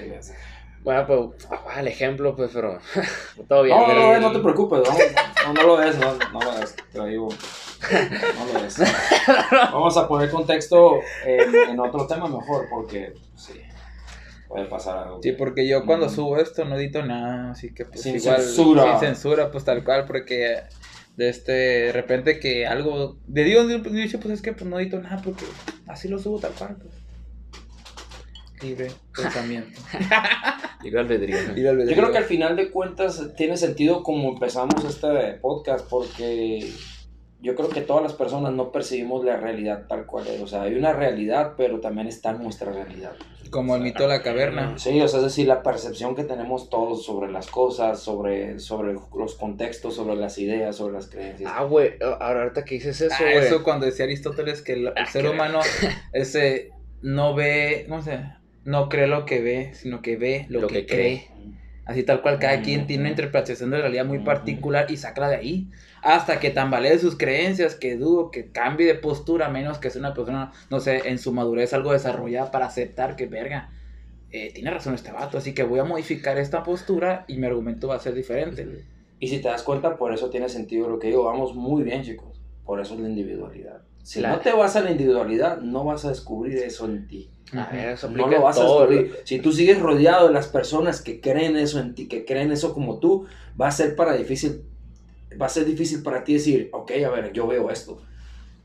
Bueno, 0.84 1.07
pues, 1.07 1.48
ah, 1.50 1.80
el 1.80 1.88
ejemplo, 1.88 2.36
pues, 2.36 2.50
pero 2.55 2.78
todo 3.48 3.62
bien. 3.64 3.76
No, 3.76 3.86
no, 3.88 3.94
no, 3.94 4.20
no 4.20 4.32
te 4.32 4.38
preocupes, 4.38 4.82
vamos, 4.86 5.02
no, 5.46 5.52
no 5.55 5.62
lo 5.62 5.76
ves, 5.78 5.98
no, 5.98 6.14
no 6.32 6.40
lo 6.40 6.61
ves, 6.61 6.76
te 6.92 6.98
lo 6.98 7.07
digo. 7.07 7.28
No 7.90 8.52
lo 8.52 8.62
ves. 8.62 8.76
Vamos 9.72 9.96
a 9.96 10.07
poner 10.07 10.30
contexto 10.30 11.00
en, 11.26 11.55
en 11.70 11.80
otro 11.80 12.07
tema 12.07 12.28
mejor, 12.28 12.66
porque 12.70 13.12
sí, 13.34 13.61
puede 14.55 14.66
pasar 14.66 14.98
algo. 14.98 15.20
Sí, 15.20 15.32
porque 15.32 15.66
yo 15.66 15.84
cuando 15.84 16.07
Mm. 16.07 16.11
subo 16.11 16.38
esto 16.38 16.64
no 16.64 16.76
edito 16.76 17.05
nada, 17.05 17.50
así 17.50 17.74
que 17.74 17.84
pues 17.84 18.02
Sin 18.02 18.14
igual 18.16 18.40
censura. 18.40 18.98
sin 18.98 19.09
censura, 19.09 19.50
pues 19.50 19.64
tal 19.64 19.82
cual, 19.82 20.05
porque 20.07 20.62
de 21.16 21.28
este 21.28 21.52
de 21.52 21.92
repente 21.92 22.38
que 22.38 22.66
algo 22.66 23.18
de 23.26 23.44
Dios 23.44 23.66
dicho 23.92 24.20
pues 24.20 24.34
es 24.34 24.42
que 24.42 24.52
pues 24.52 24.64
no 24.66 24.78
edito 24.78 25.00
nada 25.00 25.20
porque 25.22 25.44
así 25.88 26.07
lo 26.09 26.18
subo 26.20 26.38
tal 26.38 26.52
cual. 26.52 26.76
Pues. 26.80 26.94
Libre 28.62 28.90
pensamiento. 29.14 29.80
Libre 30.84 31.00
albedrío. 31.00 31.36
Yo 31.55 31.94
creo 31.96 32.12
que 32.12 32.18
al 32.18 32.24
final 32.24 32.57
de 32.57 32.70
cuentas 32.70 33.20
tiene 33.36 33.57
sentido 33.57 34.02
como 34.02 34.30
empezamos 34.30 34.84
este 34.84 35.34
podcast, 35.40 35.86
porque 35.88 36.70
yo 37.45 37.55
creo 37.55 37.68
que 37.68 37.82
todas 37.82 38.03
las 38.03 38.14
personas 38.14 38.53
no 38.53 38.72
percibimos 38.72 39.24
la 39.24 39.36
realidad 39.36 39.84
tal 39.88 40.07
cual 40.07 40.26
es. 40.26 40.40
O 40.40 40.47
sea, 40.47 40.62
hay 40.62 40.74
una 40.74 40.92
realidad, 40.92 41.53
pero 41.57 41.78
también 41.80 42.07
está 42.09 42.32
nuestra 42.32 42.72
realidad. 42.72 43.12
como 43.51 43.76
el 43.76 43.82
mito 43.82 44.03
de 44.03 44.09
la 44.09 44.22
caverna. 44.22 44.76
Sí, 44.78 45.01
o 45.01 45.07
sea, 45.07 45.18
es 45.20 45.26
decir, 45.26 45.47
la 45.47 45.62
percepción 45.62 46.16
que 46.16 46.24
tenemos 46.24 46.70
todos 46.70 47.05
sobre 47.05 47.30
las 47.30 47.47
cosas, 47.47 48.01
sobre, 48.01 48.59
sobre 48.59 48.95
los 48.95 49.34
contextos, 49.36 49.95
sobre 49.95 50.16
las 50.16 50.38
ideas, 50.38 50.74
sobre 50.74 50.95
las 50.95 51.07
creencias. 51.09 51.53
Ah, 51.55 51.62
güey, 51.62 51.92
ahora 52.01 52.42
ahorita 52.42 52.64
que 52.64 52.74
dices 52.76 53.01
eso, 53.01 53.14
Ah, 53.16 53.22
güey. 53.32 53.47
eso 53.47 53.62
cuando 53.62 53.86
decía 53.86 54.07
Aristóteles 54.07 54.61
que 54.62 54.72
el, 54.72 54.86
el 54.88 54.92
Ah, 54.97 55.07
ser 55.07 55.28
humano 55.28 55.61
ese 56.12 56.70
no 57.03 57.34
ve, 57.34 57.84
¿cómo 57.88 58.03
se 58.03 58.12
llama? 58.12 58.40
No 58.64 58.88
cree 58.88 59.07
lo 59.07 59.26
que 59.26 59.40
ve, 59.42 59.70
sino 59.74 60.01
que 60.03 60.16
ve 60.16 60.47
lo, 60.49 60.62
Lo 60.62 60.66
que, 60.68 60.86
que 60.86 60.95
cree. 60.95 61.28
Así 61.87 62.03
tal 62.03 62.22
cual, 62.22 62.39
cada 62.39 62.62
quien 62.62 62.87
tiene 62.87 63.03
una 63.03 63.11
interpretación 63.11 63.70
de 63.70 63.76
la 63.76 63.82
realidad 63.82 64.07
muy 64.07 64.20
particular 64.20 64.91
y 64.91 64.97
sácala 64.97 65.28
de 65.28 65.37
ahí. 65.37 65.70
Hasta 66.03 66.41
que 66.41 66.51
tambalee 66.51 66.99
sus 66.99 67.16
creencias, 67.16 67.74
que 67.74 67.97
dudo, 67.97 68.30
que 68.30 68.51
cambie 68.51 68.87
de 68.87 68.95
postura, 68.95 69.49
menos 69.49 69.78
que 69.78 69.91
sea 69.91 70.01
una 70.01 70.14
persona, 70.14 70.53
no 70.70 70.80
sé, 70.80 71.09
en 71.09 71.18
su 71.18 71.32
madurez 71.32 71.74
algo 71.74 71.93
desarrollada 71.93 72.51
para 72.51 72.66
aceptar 72.66 73.16
que, 73.16 73.26
verga, 73.26 73.70
eh, 74.30 74.51
tiene 74.53 74.70
razón 74.70 74.95
este 74.95 75.12
vato, 75.12 75.39
así 75.39 75.55
que 75.55 75.62
voy 75.62 75.78
a 75.78 75.85
modificar 75.85 76.39
esta 76.39 76.62
postura 76.62 77.24
y 77.28 77.37
mi 77.37 77.47
argumento 77.47 77.89
va 77.89 77.97
a 77.97 78.01
ser 78.01 78.14
diferente. 78.14 78.85
Y 79.20 79.28
si 79.28 79.41
te 79.41 79.49
das 79.49 79.62
cuenta, 79.62 79.97
por 79.97 80.12
eso 80.12 80.28
tiene 80.30 80.49
sentido 80.49 80.89
lo 80.89 80.99
que 80.99 81.09
digo. 81.09 81.24
Vamos 81.24 81.55
muy 81.55 81.82
bien, 81.82 82.03
chicos. 82.03 82.41
Por 82.64 82.80
eso 82.80 82.95
es 82.95 83.01
la 83.01 83.09
individualidad. 83.09 83.82
Si 84.05 84.20
La- 84.20 84.30
no 84.30 84.40
te 84.40 84.52
vas 84.52 84.76
a 84.76 84.82
la 84.82 84.90
individualidad, 84.90 85.59
no 85.61 85.82
vas 85.84 86.05
a 86.05 86.11
descubrir 86.11 86.59
eso 86.59 86.84
en 86.84 87.09
ti. 87.09 87.30
A 87.52 87.70
ver, 87.72 87.88
eso 87.90 88.11
No 88.11 88.26
lo 88.28 88.42
vas 88.42 88.59
a 88.59 88.61
todo. 88.61 88.86
descubrir. 88.86 89.18
Si 89.24 89.38
tú 89.40 89.50
sigues 89.50 89.80
rodeado 89.80 90.26
de 90.28 90.32
las 90.34 90.46
personas 90.46 91.00
que 91.00 91.20
creen 91.20 91.57
eso 91.57 91.80
en 91.80 91.94
ti, 91.94 92.07
que 92.07 92.24
creen 92.24 92.52
eso 92.52 92.74
como 92.74 92.98
tú, 92.98 93.26
va 93.61 93.68
a 93.68 93.72
ser 93.72 93.96
para 93.96 94.14
difícil, 94.14 94.62
va 95.40 95.46
a 95.46 95.48
ser 95.48 95.64
difícil 95.64 96.02
para 96.02 96.22
ti 96.22 96.34
decir, 96.34 96.68
ok, 96.72 96.92
a 97.07 97.11
ver, 97.11 97.32
yo 97.32 97.46
veo 97.46 97.70
esto. 97.70 98.00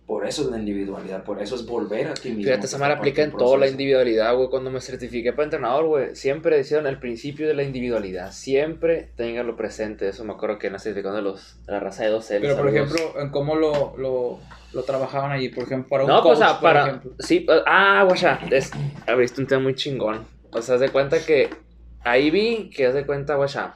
Por 0.06 0.26
eso 0.26 0.42
es 0.42 0.50
la 0.50 0.58
individualidad, 0.58 1.24
por 1.24 1.40
eso 1.40 1.54
es 1.56 1.68
volver 1.68 2.08
a 2.08 2.16
ti 2.16 2.30
mismo. 2.30 2.46
Fíjate, 2.46 2.66
esa 2.66 2.84
aplica 2.92 3.22
en 3.22 3.32
toda 3.32 3.60
la 3.60 3.68
individualidad, 3.68 4.36
güey. 4.36 4.50
Cuando 4.50 4.72
me 4.72 4.82
certifiqué 4.82 5.34
para 5.34 5.44
entrenador, 5.44 5.86
güey, 5.86 6.16
siempre 6.16 6.58
decían 6.58 6.88
el 6.88 7.00
principio 7.00 7.48
de 7.48 7.54
la 7.54 7.62
individualidad. 7.62 8.32
Siempre 8.32 9.12
téngalo 9.16 9.56
presente. 9.56 10.10
Eso 10.10 10.26
me 10.26 10.34
acuerdo 10.34 10.58
que 10.58 10.66
en 10.66 10.74
la 10.74 10.80
certificación 10.80 11.24
de, 11.24 11.30
los, 11.30 11.58
de 11.68 11.74
la 11.74 11.80
raza 11.80 12.06
de 12.06 12.10
dos. 12.10 12.26
Pero, 12.28 12.58
por 12.58 12.68
ejemplo, 12.70 12.98
en 13.22 13.30
cómo 13.30 13.56
lo, 13.56 13.96
lo, 13.98 14.40
lo 14.74 14.84
trabajaban 14.84 15.32
allí, 15.32 15.50
por 15.50 15.64
ejemplo, 15.64 15.90
para 15.90 16.04
un 16.04 16.10
No, 16.10 16.22
pues, 16.22 16.38
coach, 16.40 16.46
o 16.46 16.50
sea, 16.50 16.60
por 16.60 16.62
para. 16.62 16.88
ejemplo. 16.88 17.12
Sí, 17.20 17.40
pues, 17.42 17.62
ah, 17.66 18.04
guacha. 18.06 18.40
Es, 18.52 18.72
abriste 19.08 19.42
un 19.42 19.48
tema 19.48 19.62
muy 19.64 19.76
chingón. 19.76 20.26
O 20.52 20.62
sea, 20.62 20.76
haz 20.76 20.82
de 20.82 20.90
cuenta 20.90 21.26
que. 21.26 21.50
Ahí 22.04 22.30
vi 22.32 22.70
que 22.70 22.86
haz 22.86 22.94
de 22.94 23.06
cuenta, 23.06 23.36
guacha. 23.36 23.76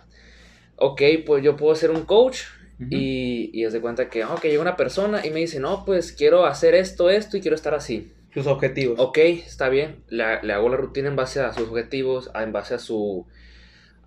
Ok, 0.78 1.02
pues 1.26 1.44
yo 1.44 1.56
puedo 1.56 1.76
ser 1.76 1.92
un 1.92 2.04
coach. 2.06 2.42
Ujú. 2.80 2.88
Y, 2.90 3.52
y 3.54 3.66
haz 3.66 3.74
de 3.74 3.82
cuenta 3.82 4.10
que, 4.10 4.24
ok, 4.26 4.42
llega 4.44 4.62
una 4.62 4.76
persona 4.76 5.26
y 5.26 5.30
me 5.30 5.40
dice, 5.40 5.60
no, 5.60 5.86
pues 5.86 6.12
quiero 6.12 6.46
hacer 6.46 6.74
esto, 6.74 7.10
esto 7.10 7.38
y 7.38 7.42
quiero 7.42 7.56
estar 7.56 7.74
así. 7.76 8.12
Sus 8.34 8.48
objetivos. 8.48 9.00
Ok, 9.00 9.20
está 9.20 9.70
bien. 9.70 10.04
Le, 10.08 10.42
le 10.42 10.54
hago 10.54 10.68
la 10.70 10.78
rutina 10.78 11.08
en 11.08 11.16
base 11.16 11.40
a 11.40 11.54
sus 11.54 11.70
objetivos, 11.70 12.32
en 12.34 12.52
base 12.52 12.74
a 12.74 12.80
su, 12.80 13.28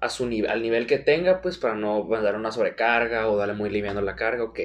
a 0.01 0.09
su 0.09 0.27
nivel, 0.27 0.51
al 0.51 0.63
nivel 0.63 0.87
que 0.89 0.99
tenga, 0.99 1.41
pues 1.43 1.59
para 1.59 1.75
no 1.77 2.03
mandar 2.05 2.35
una 2.35 2.51
sobrecarga 2.51 3.29
o 3.29 3.37
darle 3.37 3.55
muy 3.55 3.71
liviano 3.71 4.01
la 4.01 4.17
carga, 4.17 4.43
ok. 4.43 4.59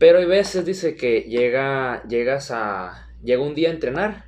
Pero 0.00 0.18
hay 0.18 0.26
veces, 0.26 0.66
dice 0.66 0.96
que 0.96 1.22
llega, 1.22 2.02
llegas 2.08 2.50
a, 2.50 3.08
llega 3.22 3.42
un 3.44 3.54
día 3.54 3.70
a 3.70 3.72
entrenar 3.72 4.24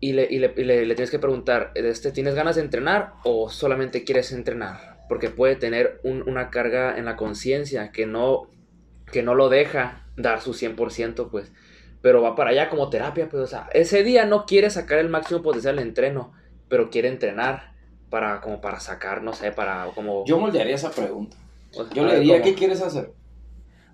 y 0.00 0.12
le, 0.12 0.28
y 0.30 0.38
le, 0.38 0.52
y 0.56 0.64
le- 0.64 0.86
le 0.86 0.94
tienes 0.94 1.10
que 1.10 1.18
preguntar, 1.18 1.72
este, 1.74 2.12
¿tienes 2.12 2.34
ganas 2.34 2.56
de 2.56 2.62
entrenar 2.62 3.14
o 3.24 3.48
solamente 3.50 4.04
quieres 4.04 4.32
entrenar? 4.32 4.98
Porque 5.08 5.30
puede 5.30 5.56
tener 5.56 6.00
un- 6.04 6.28
una 6.28 6.50
carga 6.50 6.98
en 6.98 7.06
la 7.06 7.16
conciencia 7.16 7.90
que 7.92 8.06
no, 8.06 8.50
que 9.12 9.22
no 9.22 9.34
lo 9.34 9.48
deja 9.48 10.06
dar 10.16 10.40
su 10.42 10.54
100%, 10.54 11.30
pues 11.30 11.52
pero 12.02 12.22
va 12.22 12.36
para 12.36 12.50
allá 12.50 12.68
como 12.70 12.88
terapia, 12.90 13.28
pues, 13.28 13.42
o 13.42 13.46
sea, 13.48 13.68
ese 13.72 14.04
día 14.04 14.26
no 14.26 14.46
quiere 14.46 14.70
sacar 14.70 15.00
el 15.00 15.08
máximo 15.08 15.42
potencial 15.42 15.76
del 15.76 15.88
entreno, 15.88 16.32
pero 16.68 16.90
quiere 16.90 17.08
entrenar 17.08 17.72
para, 18.10 18.40
como 18.42 18.60
para 18.60 18.78
sacar, 18.78 19.22
no 19.24 19.32
sé, 19.32 19.50
para, 19.50 19.86
como... 19.94 20.24
Yo 20.24 20.38
moldearía 20.38 20.76
esa 20.76 20.92
pregunta. 20.92 21.36
Yo 21.94 22.06
le 22.06 22.20
diría, 22.20 22.34
¿cómo? 22.34 22.44
¿qué 22.44 22.54
quieres 22.54 22.80
hacer? 22.80 23.10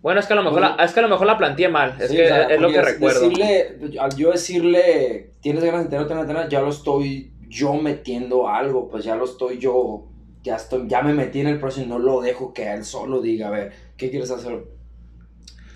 Bueno, 0.03 0.18
es 0.18 0.26
que 0.26 0.32
a 0.32 0.36
lo 0.36 0.42
mejor, 0.42 0.61
la, 0.61 0.76
es 0.80 0.92
que 0.92 0.98
a 0.98 1.03
lo 1.05 1.09
mejor 1.09 1.26
la 1.28 1.38
planteé 1.38 1.68
mal, 1.68 1.94
es 2.00 2.11
Sí, 2.11 2.16
que 2.16 2.24
o 2.24 2.28
sea, 2.28 2.42
es, 2.42 2.61
lo 2.61 2.70
que 2.70 2.82
recuerdo. 2.82 3.20
Decirle, 3.20 3.78
al 4.00 4.16
yo 4.16 4.32
decirle, 4.32 5.30
tienes 5.40 5.62
ganas 5.62 5.88
de 5.88 5.96
entrenar, 5.96 6.09
tener, 6.09 6.26
tener, 6.26 6.48
ya 6.48 6.61
lo 6.61 6.70
estoy 6.70 7.32
yo 7.48 7.74
metiendo 7.74 8.48
a 8.48 8.59
algo, 8.59 8.88
pues 8.88 9.05
ya 9.05 9.14
lo 9.14 9.24
estoy 9.24 9.59
yo, 9.59 10.07
ya 10.42 10.57
estoy, 10.57 10.88
ya 10.88 11.03
me 11.03 11.14
metí 11.14 11.40
en 11.40 11.46
el 11.46 11.61
proceso 11.61 11.86
y 11.86 11.88
no 11.88 12.00
lo 12.00 12.20
dejo 12.20 12.53
que 12.53 12.72
él 12.72 12.84
solo 12.84 13.20
diga, 13.20 13.46
a 13.46 13.50
ver, 13.50 13.72
¿qué 13.96 14.11
quieres 14.11 14.32
hacer? 14.32 14.64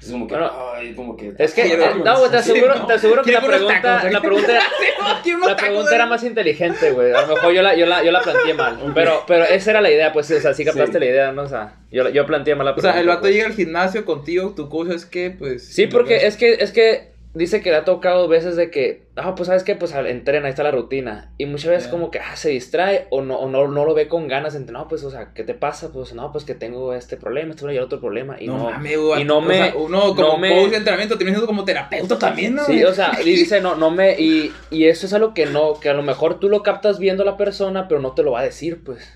Es 0.06 0.12
como 0.12 0.26
que, 0.26 0.34
Bueno, 0.34 0.52
ay, 0.74 0.94
como 0.94 1.16
que... 1.16 1.32
Es 1.38 1.52
que, 1.54 1.62
Quiero- 1.62 1.84
eh, 1.84 1.90
no, 2.04 2.18
güey, 2.18 2.30
te 2.30 2.42
Sí, 2.42 2.50
aseguro, 2.52 2.74
¿no? 2.76 2.86
te 2.86 2.92
aseguro 2.94 3.22
que 3.22 3.32
la 3.32 3.40
pregunta, 3.40 3.80
tacos, 3.82 4.12
la 4.12 4.20
pregunta, 4.20 4.52
era, 4.52 4.62
la 5.48 5.56
pregunta 5.56 5.94
era 5.94 6.06
más 6.06 6.22
inteligente, 6.24 6.90
güey. 6.92 7.12
A 7.12 7.22
lo 7.22 7.34
mejor 7.34 7.52
yo 7.52 7.62
la, 7.62 7.74
yo 7.74 7.86
la, 7.86 8.02
yo 8.04 8.12
la 8.12 8.20
planteé 8.20 8.54
mal. 8.54 8.78
Ok. 8.82 8.90
Pero, 8.94 9.24
pero 9.26 9.44
esa 9.44 9.70
era 9.70 9.80
la 9.80 9.90
idea, 9.90 10.12
pues, 10.12 10.30
o 10.30 10.40
sea, 10.40 10.54
sí 10.54 10.64
captaste 10.64 10.92
Sí. 10.94 10.98
la 11.00 11.06
idea, 11.06 11.32
¿no? 11.32 11.42
O 11.42 11.48
sea, 11.48 11.74
yo, 11.90 12.04
la- 12.04 12.10
yo 12.10 12.24
planteé 12.26 12.54
mal 12.54 12.64
la 12.66 12.72
O 12.72 12.74
pregunta. 12.74 12.92
sea, 12.92 13.00
el 13.00 13.08
vato 13.08 13.22
pues. 13.22 13.34
llega 13.34 13.46
al 13.46 13.54
gimnasio 13.54 14.04
contigo, 14.04 14.52
tu 14.54 14.68
coach 14.68 14.90
es 14.90 15.04
que, 15.06 15.30
pues... 15.30 15.66
Sí, 15.66 15.86
porque 15.88 16.26
es 16.26 16.36
que, 16.36 16.54
es 16.54 16.70
que 16.72 17.15
dice 17.36 17.60
que 17.60 17.70
le 17.70 17.76
ha 17.76 17.84
tocado 17.84 18.28
veces 18.28 18.56
de 18.56 18.70
que, 18.70 19.06
ah, 19.16 19.34
pues 19.34 19.46
sabes 19.48 19.62
que, 19.62 19.74
pues 19.76 19.94
entrena, 19.94 20.46
ahí 20.46 20.50
está 20.50 20.62
la 20.62 20.70
rutina. 20.70 21.32
Y 21.38 21.46
muchas 21.46 21.70
veces 21.70 21.88
como 21.88 22.10
que, 22.10 22.18
ah, 22.18 22.34
se 22.34 22.48
distrae 22.50 23.06
o 23.10 23.22
no, 23.22 23.36
o 23.38 23.48
no, 23.48 23.68
no 23.68 23.84
lo 23.84 23.94
ve 23.94 24.08
con 24.08 24.26
ganas 24.26 24.54
de 24.54 24.60
entrenar. 24.60 24.82
No, 24.82 24.88
pues, 24.88 25.04
o 25.04 25.10
sea, 25.10 25.32
¿qué 25.34 25.44
te 25.44 25.54
pasa? 25.54 25.92
Pues, 25.92 26.12
no, 26.14 26.32
pues 26.32 26.44
que 26.44 26.54
tengo 26.54 26.92
este 26.94 27.16
problema, 27.16 27.52
este 27.54 27.72
y 27.72 27.76
el 27.76 27.82
otro 27.82 28.00
problema. 28.00 28.36
Y 28.40 28.46
no, 28.46 28.70
no, 28.70 28.78
güey, 28.78 29.22
y 29.22 29.24
no 29.24 29.38
o 29.38 29.40
me- 29.40 29.54
sea, 29.54 29.74
uno 29.76 30.00
como 30.14 30.28
no 30.28 30.38
me- 30.38 30.50
coach 30.54 30.70
de 30.70 30.76
entrenamiento 30.78 31.16
termina 31.16 31.40
como 31.40 31.64
terapeuta 31.64 32.18
también, 32.18 32.54
¿no? 32.54 32.64
Sí, 32.64 32.82
o 32.84 32.92
sea, 32.94 33.12
y 33.20 33.24
dice, 33.30 33.60
no, 33.60 33.74
no 33.76 33.90
me, 33.90 34.18
y, 34.18 34.52
y 34.70 34.86
eso 34.86 35.06
es 35.06 35.12
algo 35.12 35.32
que 35.34 35.46
no, 35.46 35.78
que 35.80 35.88
a 35.88 35.94
lo 35.94 36.02
mejor 36.02 36.40
tú 36.40 36.48
lo 36.48 36.62
captas 36.62 36.98
viendo 36.98 37.22
a 37.22 37.26
la 37.26 37.36
persona, 37.36 37.88
pero 37.88 38.00
no 38.00 38.12
te 38.12 38.22
lo 38.22 38.32
va 38.32 38.40
a 38.40 38.44
decir, 38.44 38.82
pues. 38.84 39.06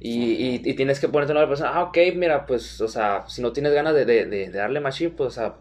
Y, 0.00 0.32
y, 0.32 0.62
y 0.64 0.74
tienes 0.74 1.00
que 1.00 1.08
ponerte 1.08 1.32
a 1.32 1.36
la 1.40 1.48
persona, 1.48 1.70
ah, 1.74 1.82
ok, 1.84 1.98
mira, 2.14 2.46
pues, 2.46 2.80
o 2.80 2.86
sea, 2.88 3.24
si 3.28 3.42
no 3.42 3.52
tienes 3.52 3.72
ganas 3.72 3.94
de, 3.94 4.04
de, 4.04 4.26
de, 4.26 4.48
darle 4.50 4.78
machine, 4.78 5.10
pues, 5.10 5.28
o 5.28 5.32
sea, 5.32 5.54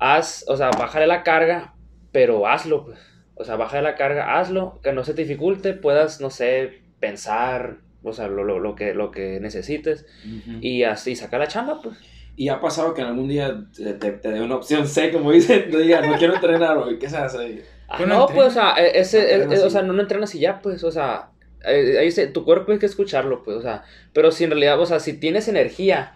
haz, 0.00 0.44
o 0.48 0.56
sea, 0.56 0.70
bájale 0.70 1.06
la 1.06 1.22
carga, 1.22 1.74
pero 2.12 2.46
hazlo, 2.48 2.86
pues. 2.86 2.98
O 3.36 3.44
sea, 3.44 3.56
bájale 3.56 3.82
la 3.82 3.94
carga, 3.94 4.38
hazlo, 4.38 4.80
que 4.82 4.92
no 4.92 5.04
se 5.04 5.14
te 5.14 5.22
dificulte, 5.22 5.72
puedas, 5.72 6.20
no 6.20 6.28
sé, 6.30 6.82
pensar, 6.98 7.76
o 8.02 8.12
sea, 8.12 8.28
lo, 8.28 8.44
lo, 8.44 8.58
lo 8.58 8.74
que, 8.74 8.92
lo 8.94 9.10
que 9.10 9.40
necesites, 9.40 10.04
Ujú. 10.26 10.58
y 10.60 10.82
así 10.84 11.16
saca 11.16 11.38
la 11.38 11.46
chamba, 11.48 11.80
pues. 11.82 11.96
Y 12.36 12.48
ha 12.48 12.60
pasado 12.60 12.92
que 12.94 13.00
en 13.02 13.08
algún 13.08 13.28
día 13.28 13.64
te, 13.76 13.94
te, 13.94 14.12
te 14.12 14.30
dé 14.30 14.40
una 14.42 14.56
opción 14.56 14.86
C, 14.86 15.10
como 15.12 15.32
dicen, 15.32 15.70
te 15.70 15.78
diga, 15.78 16.00
no 16.02 16.16
quiero 16.16 16.34
entrenar 16.34 16.76
hoy, 16.78 16.98
¿qué 16.98 17.08
se 17.08 17.16
hace? 17.16 17.64
Ah, 17.88 18.04
no, 18.06 18.26
pues, 18.26 18.48
o 18.48 18.50
sea, 18.50 18.74
e- 18.78 18.98
ese, 19.00 19.18
No 19.20 19.24
e- 19.24 19.32
entrenas 19.34 19.60
e- 19.60 19.64
o 19.64 19.66
y- 19.66 19.70
sea, 19.70 19.82
no, 19.82 19.92
no 19.92 20.00
entrenas 20.02 20.34
y 20.34 20.38
ya, 20.40 20.60
pues, 20.60 20.84
o 20.84 20.90
sea, 20.90 21.30
eh, 21.64 21.96
ahí 21.98 22.10
se- 22.10 22.26
tu 22.28 22.44
cuerpo 22.44 22.72
hay 22.72 22.78
que 22.78 22.86
escucharlo, 22.86 23.42
pues, 23.42 23.56
o 23.56 23.62
sea, 23.62 23.82
pero 24.12 24.30
si 24.32 24.44
en 24.44 24.50
realidad, 24.50 24.78
o 24.80 24.86
sea, 24.86 25.00
si 25.00 25.14
tienes 25.18 25.48
energía, 25.48 26.14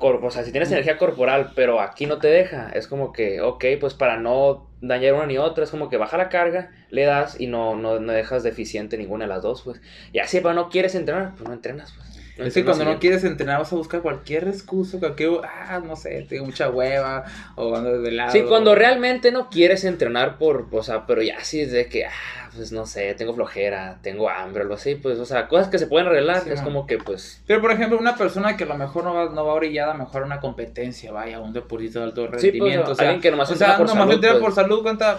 o 0.00 0.30
sea, 0.30 0.44
si 0.44 0.52
tienes 0.52 0.70
energía 0.70 0.98
corporal, 0.98 1.52
pero 1.54 1.80
aquí 1.80 2.06
no 2.06 2.18
te 2.18 2.28
deja, 2.28 2.70
es 2.70 2.86
como 2.86 3.12
que, 3.12 3.40
ok, 3.40 3.64
pues 3.80 3.94
para 3.94 4.16
no 4.16 4.68
dañar 4.80 5.14
una 5.14 5.26
ni 5.26 5.38
otra, 5.38 5.64
es 5.64 5.70
como 5.70 5.88
que 5.88 5.96
baja 5.96 6.16
la 6.16 6.28
carga, 6.28 6.70
le 6.90 7.04
das 7.04 7.40
y 7.40 7.46
no, 7.46 7.76
no, 7.76 7.98
no 8.00 8.12
dejas 8.12 8.42
deficiente 8.42 8.98
ninguna 8.98 9.24
de 9.24 9.28
las 9.28 9.42
dos, 9.42 9.62
pues, 9.62 9.80
y 10.12 10.18
así, 10.18 10.40
pero 10.40 10.54
no 10.54 10.68
quieres 10.68 10.94
entrenar, 10.94 11.34
pues 11.36 11.48
no 11.48 11.54
entrenas, 11.54 11.92
pues. 11.96 12.15
Es 12.36 12.52
que 12.54 12.64
cuando 12.64 12.84
no 12.84 12.98
quieres 12.98 13.24
entrenar 13.24 13.58
vas 13.58 13.72
a 13.72 13.76
buscar 13.76 14.02
cualquier 14.02 14.46
excusa, 14.48 14.98
cualquier, 14.98 15.30
ah, 15.44 15.80
no 15.84 15.96
sé, 15.96 16.26
tengo 16.28 16.44
mucha 16.44 16.68
hueva, 16.68 17.24
o 17.54 17.74
ando 17.74 17.92
desvelado. 17.92 18.30
Sí, 18.32 18.42
cuando 18.42 18.74
realmente 18.74 19.32
no 19.32 19.48
quieres 19.48 19.84
entrenar 19.84 20.36
por, 20.36 20.66
o 20.70 20.82
sea, 20.82 21.06
pero 21.06 21.22
ya 21.22 21.42
sí 21.42 21.62
es 21.62 21.72
de 21.72 21.88
que, 21.88 22.04
ah, 22.04 22.10
pues 22.54 22.72
no 22.72 22.84
sé, 22.84 23.14
tengo 23.14 23.34
flojera, 23.34 23.98
tengo 24.02 24.28
hambre, 24.28 24.62
algo 24.62 24.74
así, 24.74 24.96
pues, 24.96 25.18
o 25.18 25.24
sea, 25.24 25.48
cosas 25.48 25.68
que 25.68 25.78
se 25.78 25.86
pueden 25.86 26.08
arreglar, 26.08 26.42
Sí, 26.42 26.50
es 26.50 26.56
man. 26.56 26.64
como 26.64 26.86
que, 26.86 26.98
pues, 26.98 27.42
Pero 27.46 27.60
por 27.62 27.70
ejemplo, 27.70 27.98
una 27.98 28.16
persona 28.16 28.56
que 28.56 28.64
a 28.64 28.66
lo 28.66 28.76
mejor 28.76 29.04
no 29.04 29.14
va, 29.14 29.30
no 29.30 29.46
va 29.46 29.54
orillada 29.54 29.94
mejor 29.94 30.22
a 30.22 30.26
una 30.26 30.40
competencia, 30.40 31.12
vaya, 31.12 31.40
un 31.40 31.54
deportista 31.54 32.00
de 32.00 32.04
alto 32.06 32.22
Sí, 32.24 32.28
pues, 32.30 32.42
rendimiento. 32.42 32.90
o 32.92 32.94
sea, 32.94 33.06
alguien 33.08 33.22
que 33.22 33.30
nomás 33.30 33.48
o 33.48 33.52
entrena 33.54 33.72
sea, 33.76 33.78
por 33.78 33.86
nomás 33.88 34.08
salud, 34.08 34.20
pues. 34.20 34.42
por 34.42 34.52
salud, 34.54 34.82
cuenta. 34.82 35.18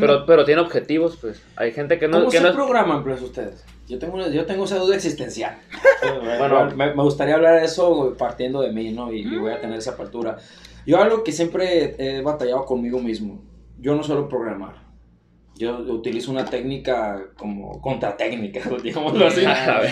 pero, 0.00 0.24
pero 0.24 0.44
tiene 0.46 0.62
objetivos, 0.62 1.18
pues, 1.20 1.42
hay 1.56 1.72
gente 1.72 1.98
que 1.98 2.08
no, 2.08 2.18
¿Cómo 2.20 2.30
que 2.30 2.38
se 2.38 2.42
no 2.44 2.54
programan, 2.54 3.02
pues, 3.02 3.20
ustedes? 3.20 3.64
Yo 3.92 3.98
tengo, 3.98 4.14
una- 4.14 4.28
yo 4.28 4.46
tengo 4.46 4.64
esa 4.64 4.78
duda 4.78 4.96
existencial. 4.96 5.56
Bueno. 6.38 6.70
me, 6.76 6.94
me 6.94 7.02
gustaría 7.02 7.34
hablar 7.36 7.60
de 7.60 7.66
eso 7.66 8.14
partiendo 8.18 8.60
de 8.62 8.72
mí, 8.72 8.90
¿no? 8.90 9.12
Y, 9.12 9.20
y 9.20 9.36
voy 9.36 9.52
a 9.52 9.60
tener 9.60 9.78
esa 9.78 9.92
apertura. 9.92 10.36
Yo 10.84 11.00
algo 11.00 11.22
que 11.22 11.30
siempre 11.30 11.94
he 11.98 12.22
batallado 12.22 12.64
conmigo 12.64 12.98
mismo, 12.98 13.40
yo 13.78 13.94
no 13.94 14.02
suelo 14.02 14.28
programar. 14.28 14.82
Yo 15.54 15.78
utilizo 15.78 16.30
una 16.32 16.44
técnica 16.46 17.26
como 17.36 17.80
contratécnica, 17.80 18.62
digámoslo 18.82 19.26
así. 19.26 19.44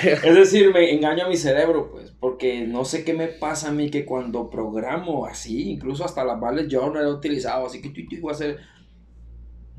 Es 0.03 0.35
decir, 0.35 0.73
me 0.73 0.93
engaño 0.93 1.27
a 1.27 1.29
mi 1.29 1.37
cerebro, 1.37 1.91
pues, 1.93 2.13
porque 2.19 2.67
no 2.67 2.85
sé 2.85 3.05
qué 3.05 3.13
me 3.15 3.29
pasa 3.29 3.69
a 3.69 3.73
mí 3.73 3.89
que 3.91 4.05
cuando 4.05 4.51
programo 4.51 5.27
así, 5.27 5.71
incluso 5.71 6.05
hasta 6.05 6.25
las 6.25 6.41
vales 6.41 6.67
yo 6.69 6.89
no 6.91 7.01
he 7.01 7.07
utilizado, 7.13 7.67
así 7.67 7.81
que 7.83 7.91
tú 7.91 8.01
voy 8.21 8.31
a 8.31 8.35
hacer... 8.35 8.59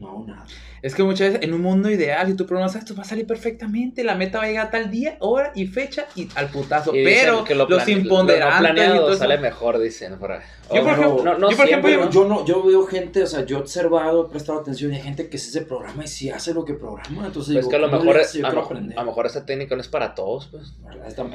No, 0.02 0.26
nada. 0.28 0.46
Es 0.82 0.96
que 0.96 1.04
muchas 1.04 1.28
veces 1.34 1.44
en 1.48 1.54
un 1.54 1.62
mundo 1.62 1.92
ideal, 1.92 2.26
si 2.26 2.34
tú 2.34 2.48
programas 2.48 2.76
esto, 2.76 2.96
va 2.96 3.04
a 3.04 3.06
salir 3.06 3.28
perfectamente. 3.28 4.04
La 4.04 4.16
meta 4.16 4.40
va 4.40 4.46
a 4.46 4.48
llegar 4.48 4.68
a 4.68 4.72
tal 4.72 4.90
día, 4.90 5.16
hora 5.20 5.52
y 5.54 5.68
fecha 5.68 6.08
y 6.16 6.28
al 6.34 6.48
putazo. 6.50 6.96
y 6.96 7.04
Pero 7.04 7.44
que 7.44 7.54
lo 7.54 7.68
los 7.70 7.86
lo 7.86 7.92
imponderantes 7.94 8.88
y 8.88 8.90
todo 8.98 9.10
eso- 9.10 9.20
sale 9.20 9.38
mejor, 9.38 9.78
dicen, 9.80 10.18
por 10.18 10.32
ahí. 10.32 10.40
Yo, 10.74 10.82
por 10.84 10.92
Oh, 10.92 10.94
ejemplo, 10.96 11.24
no, 11.24 11.38
no 11.38 11.52
yo, 11.52 11.58
por 11.58 11.66
ejemplo, 11.68 11.90
siempre, 11.90 12.14
yo- 12.14 12.26
no, 12.28 12.46
yo 12.46 12.64
veo 12.66 12.86
gente, 12.88 13.22
o 13.22 13.28
sea, 13.28 13.46
yo 13.46 13.58
he 13.58 13.60
observado, 13.60 14.26
he 14.26 14.30
prestado 14.32 14.60
atención 14.60 14.92
y 14.94 14.96
hay 14.96 15.02
gente 15.04 15.30
que 15.30 15.38
sí 15.38 15.52
se 15.52 15.62
programa 15.64 16.04
y 16.04 16.08
sí 16.08 16.30
hace 16.32 16.54
lo 16.54 16.66
que 16.66 16.74
programa. 16.74 17.28
Entonces, 17.28 17.54
Pues 17.54 17.66
digo, 17.66 17.70
que 17.70 17.76
a 17.76 17.80
lo 17.80 17.90
¿cómo 17.92 18.04
mejor, 18.04 18.22
es- 18.22 18.36
a, 18.36 18.50
lo- 18.52 18.70
lo 18.96 19.06
mejor 19.06 19.26
esta 19.28 19.46
técnica 19.46 19.76
no 19.76 19.82
es 19.82 19.88
para 19.88 20.16
todos, 20.16 20.48
pues. 20.48 20.74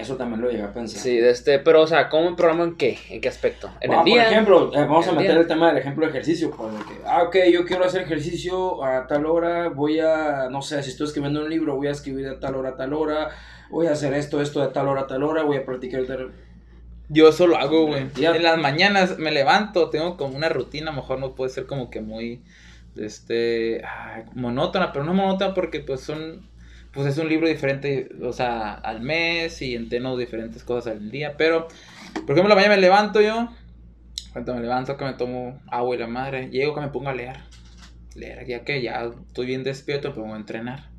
Eso 0.01 0.17
también 0.17 0.41
lo 0.41 0.51
llegué 0.51 0.62
a 0.64 0.73
pensar. 0.73 1.01
Sí, 1.01 1.17
de 1.19 1.31
este, 1.31 1.59
pero, 1.61 1.83
o 1.83 1.87
sea, 1.87 2.09
¿cómo 2.09 2.35
programa 2.35 2.64
en 2.64 2.77
qué? 2.77 2.99
¿En 3.11 3.21
qué 3.21 3.29
aspecto? 3.29 3.71
En 3.81 3.93
el 3.93 4.05
día. 4.05 4.25
Por 4.25 4.33
ejemplo, 4.33 4.71
eh, 4.75 4.79
vamos 4.81 5.07
a 5.07 5.12
meter 5.12 5.33
día. 5.33 5.41
el 5.41 5.47
tema 5.47 5.69
del 5.69 5.79
ejemplo 5.79 6.05
de 6.07 6.11
ejercicio. 6.11 6.51
Pues, 6.51 6.73
de 6.73 6.79
que, 6.79 7.01
ah, 7.07 7.23
ok, 7.25 7.37
yo 7.53 7.64
quiero 7.64 7.85
hacer 7.85 8.03
ejercicio 8.03 8.56
a 8.85 9.07
tal 9.07 9.27
hora, 9.27 9.69
voy 9.69 10.01
a, 10.01 10.49
no 10.51 10.63
sé, 10.63 10.83
si 10.83 10.91
estoy 10.91 11.07
escribiendo 11.07 11.43
un 11.43 11.51
libro, 11.51 11.77
voy 11.77 11.89
a 11.89 11.93
escribir 11.93 12.29
de 12.29 12.37
tal 12.37 12.55
hora 12.55 12.71
a 12.71 12.77
tal 12.77 12.93
hora, 12.93 13.31
voy 13.71 13.87
a 13.87 13.93
hacer 13.93 14.15
esto, 14.15 14.41
esto 14.41 14.61
de 14.61 14.69
tal 14.69 14.89
hora 14.89 15.03
a 15.03 15.07
tal 15.07 15.23
hora, 15.23 15.43
voy 15.43 15.57
a 15.57 15.65
practicar 15.65 16.05
tal 16.05 16.33
Yo 17.09 17.29
eso 17.29 17.47
lo 17.47 17.57
hago, 17.57 17.87
güey. 17.87 18.07
En 18.17 18.43
las 18.43 18.59
mañanas 18.59 19.19
me 19.19 19.31
levanto, 19.31 19.91
tengo 19.91 20.17
como 20.17 20.37
una 20.37 20.49
rutina, 20.49 20.91
a 20.91 20.95
lo 20.95 21.01
mejor 21.01 21.19
no 21.19 21.35
puede 21.35 21.51
ser 21.51 21.67
como 21.67 21.91
que 21.91 22.01
muy, 22.01 22.43
este, 22.97 23.83
ay, 23.85 24.25
monótona, 24.35 24.93
pero 24.93 25.05
no 25.05 25.15
monótona 25.15 25.55
porque 25.55 25.81
pues 25.81 26.01
son, 26.01 26.49
pues 26.93 27.07
es 27.07 27.19
un 27.19 27.29
libro 27.29 27.49
diferente, 27.49 28.09
o 28.23 28.33
sea, 28.33 28.73
al 28.75 29.01
mes 29.01 29.61
y 29.63 29.75
entreno 29.75 30.17
diferentes 30.17 30.65
cosas 30.65 30.95
al 30.95 31.11
día, 31.11 31.35
pero, 31.37 31.69
por 32.15 32.33
ejemplo, 32.33 32.49
la 32.49 32.55
mañana 32.55 32.77
me 32.77 32.81
levanto 32.81 33.21
yo, 33.21 33.49
cuando 34.33 34.55
me 34.55 34.61
levanto 34.61 34.97
que 34.97 35.05
me 35.05 35.15
tomo 35.15 35.61
agua 35.71 35.97
y 35.97 35.99
la 35.99 36.07
madre, 36.07 36.51
llego 36.51 36.75
que 36.75 36.81
me 36.83 36.89
pongo 36.89 37.09
a 37.09 37.15
leer, 37.15 37.39
ya 38.47 38.64
que 38.64 38.83
ya 38.83 39.11
estoy 39.29 39.47
bien 39.47 39.64
despierto, 39.64 40.09
me 40.09 40.14
pongo 40.14 40.35
a 40.35 40.39
entrenar. 40.39 40.97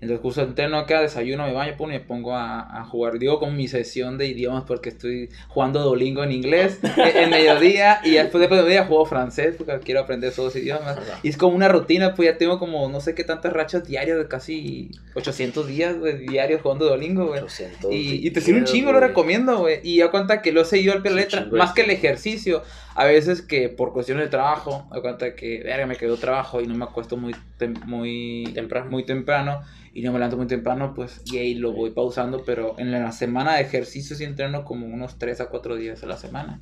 Entonces, 0.00 0.22
justo 0.22 0.42
entreno 0.42 0.78
acá, 0.78 1.00
desayuno, 1.00 1.44
me 1.44 1.52
baño, 1.52 1.76
pum, 1.76 1.90
y 1.90 1.94
me 1.94 2.00
pongo 2.00 2.36
a, 2.36 2.78
a 2.78 2.84
jugar. 2.84 3.18
Digo, 3.18 3.40
como 3.40 3.50
mi 3.50 3.66
sesión 3.66 4.16
de 4.16 4.28
idiomas, 4.28 4.62
porque 4.64 4.90
estoy 4.90 5.28
jugando 5.48 5.82
Duolingo 5.82 6.22
en 6.22 6.30
inglés 6.30 6.78
en, 6.96 7.30
mediodía. 7.30 8.00
Y 8.04 8.12
después, 8.12 8.40
después 8.40 8.60
de 8.60 8.66
mediodía 8.66 8.86
juego 8.86 9.06
francés, 9.06 9.56
porque 9.58 9.76
quiero 9.80 10.00
aprender 10.00 10.30
esos 10.30 10.54
idiomas. 10.54 10.98
Y 11.24 11.30
es 11.30 11.36
como 11.36 11.56
una 11.56 11.66
rutina, 11.66 12.14
pues 12.14 12.30
ya 12.30 12.38
tengo 12.38 12.60
como 12.60 12.88
no 12.88 13.00
sé 13.00 13.16
qué 13.16 13.24
tantas 13.24 13.52
rachas 13.52 13.88
diarias 13.88 14.18
de 14.18 14.28
casi 14.28 14.92
800 15.14 15.66
días 15.66 15.96
diarios 16.20 16.62
jugando 16.62 16.86
Duolingo, 16.86 17.26
güey. 17.26 17.40
800 17.40 17.92
Y, 17.92 18.24
y 18.24 18.30
te 18.30 18.40
sirve 18.40 18.60
un 18.60 18.66
chingo, 18.66 18.92
lo 18.92 19.00
recomiendo, 19.00 19.58
güey. 19.58 19.80
Y 19.82 19.96
ya 19.96 20.12
cuenta 20.12 20.42
que 20.42 20.52
lo 20.52 20.60
he 20.60 20.64
seguido 20.64 20.92
al 20.92 21.02
pie 21.02 21.10
de 21.10 21.16
letra. 21.16 21.48
Más 21.50 21.72
que 21.72 21.82
el 21.82 21.90
ejercicio. 21.90 22.62
A 23.00 23.04
veces 23.04 23.42
que 23.42 23.68
por 23.68 23.92
cuestiones 23.92 24.24
de 24.26 24.30
trabajo, 24.30 24.88
da 24.90 25.00
cuenta 25.00 25.34
que, 25.36 25.62
verga, 25.62 25.86
me 25.86 25.96
quedó 25.96 26.16
trabajo 26.16 26.60
y 26.60 26.66
no 26.66 26.74
me 26.74 26.84
acuesto 26.84 27.16
muy, 27.16 27.32
tem- 27.58 27.80
muy 27.84 28.50
Temprano. 28.54 28.90
muy 28.90 29.04
temprano. 29.04 29.60
Y 29.94 30.02
no 30.02 30.12
me 30.12 30.18
levanto 30.18 30.36
muy 30.36 30.46
temprano, 30.46 30.94
pues, 30.94 31.22
y 31.24 31.38
ahí 31.38 31.54
lo 31.54 31.72
voy 31.72 31.90
pausando. 31.90 32.44
Pero 32.44 32.74
en 32.78 32.90
la 32.90 33.12
semana 33.12 33.54
de 33.54 33.62
ejercicio 33.62 34.16
sí 34.16 34.24
entreno 34.24 34.64
como 34.64 34.86
unos 34.86 35.18
3 35.18 35.40
a 35.40 35.46
4 35.48 35.76
días 35.76 36.02
a 36.02 36.06
la 36.06 36.16
semana. 36.16 36.58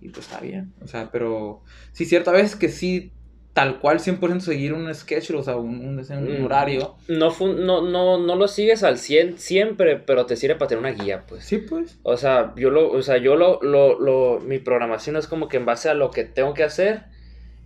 Y 0.00 0.08
pues 0.10 0.26
está 0.26 0.40
bien. 0.40 0.72
O 0.82 0.86
sea, 0.86 1.10
pero 1.10 1.62
sí, 1.92 2.04
cierto, 2.04 2.30
a 2.30 2.34
veces 2.34 2.56
que 2.56 2.68
sí, 2.68 3.12
tal 3.54 3.78
cual 3.80 4.00
100% 4.00 4.40
seguir 4.40 4.72
un 4.74 4.92
schedule, 4.94 5.38
o 5.38 5.42
sea, 5.42 5.56
un, 5.56 5.78
un- 5.80 5.98
un 5.98 6.40
Mm. 6.40 6.44
horario. 6.44 6.96
No, 7.08 7.30
no, 7.40 7.80
no, 7.82 8.18
no 8.18 8.36
lo 8.36 8.48
sigues 8.48 8.82
al 8.82 8.98
100 8.98 9.38
siempre, 9.38 9.96
pero 9.96 10.26
te 10.26 10.36
sirve 10.36 10.56
para 10.56 10.68
tener 10.68 10.80
una 10.84 10.90
guía, 11.02 11.24
pues. 11.26 11.44
Sí, 11.44 11.58
pues. 11.58 11.98
O 12.02 12.16
sea, 12.16 12.52
yo 12.56 12.70
lo, 12.70 12.90
o 12.90 13.00
sea, 13.00 13.16
yo 13.18 13.36
lo, 13.36 13.60
lo, 13.62 13.98
lo, 14.00 14.40
mi 14.40 14.58
programación 14.58 15.16
es 15.16 15.26
como 15.28 15.48
que 15.48 15.56
en 15.56 15.64
base 15.66 15.88
a 15.88 15.94
lo 15.94 16.10
que 16.10 16.24
tengo 16.24 16.52
que 16.52 16.64
hacer 16.64 17.04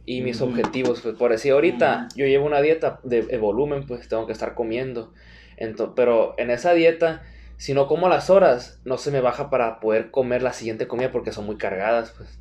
y 0.05 0.21
mis 0.21 0.41
Ujú. 0.43 0.51
objetivos. 0.51 1.01
Pues 1.01 1.17
por 1.17 1.31
decir, 1.31 1.53
ahorita 1.53 2.07
Ujú. 2.11 2.19
yo 2.19 2.27
llevo 2.27 2.47
una 2.47 2.61
dieta 2.61 3.01
de, 3.03 3.23
de 3.23 3.39
volumen, 3.39 3.87
pues 3.87 4.09
tengo 4.09 4.27
que 4.27 4.33
estar 4.33 4.55
comiendo. 4.55 5.13
Ento- 5.59 5.95
pero 5.97 6.35
en 6.37 6.51
esa 6.51 6.73
dieta, 6.75 7.23
si 7.57 7.73
no 7.73 7.87
como 7.87 8.07
a 8.07 8.11
las 8.11 8.29
horas, 8.29 8.79
no 8.85 8.99
se 8.99 9.11
me 9.11 9.21
baja 9.23 9.49
para 9.49 9.81
poder 9.81 10.11
comer 10.11 10.43
la 10.43 10.53
siguiente 10.53 10.87
comida 10.87 11.11
porque 11.13 11.33
son 11.33 11.47
muy 11.47 11.57
cargadas, 11.57 12.13
pues. 12.17 12.39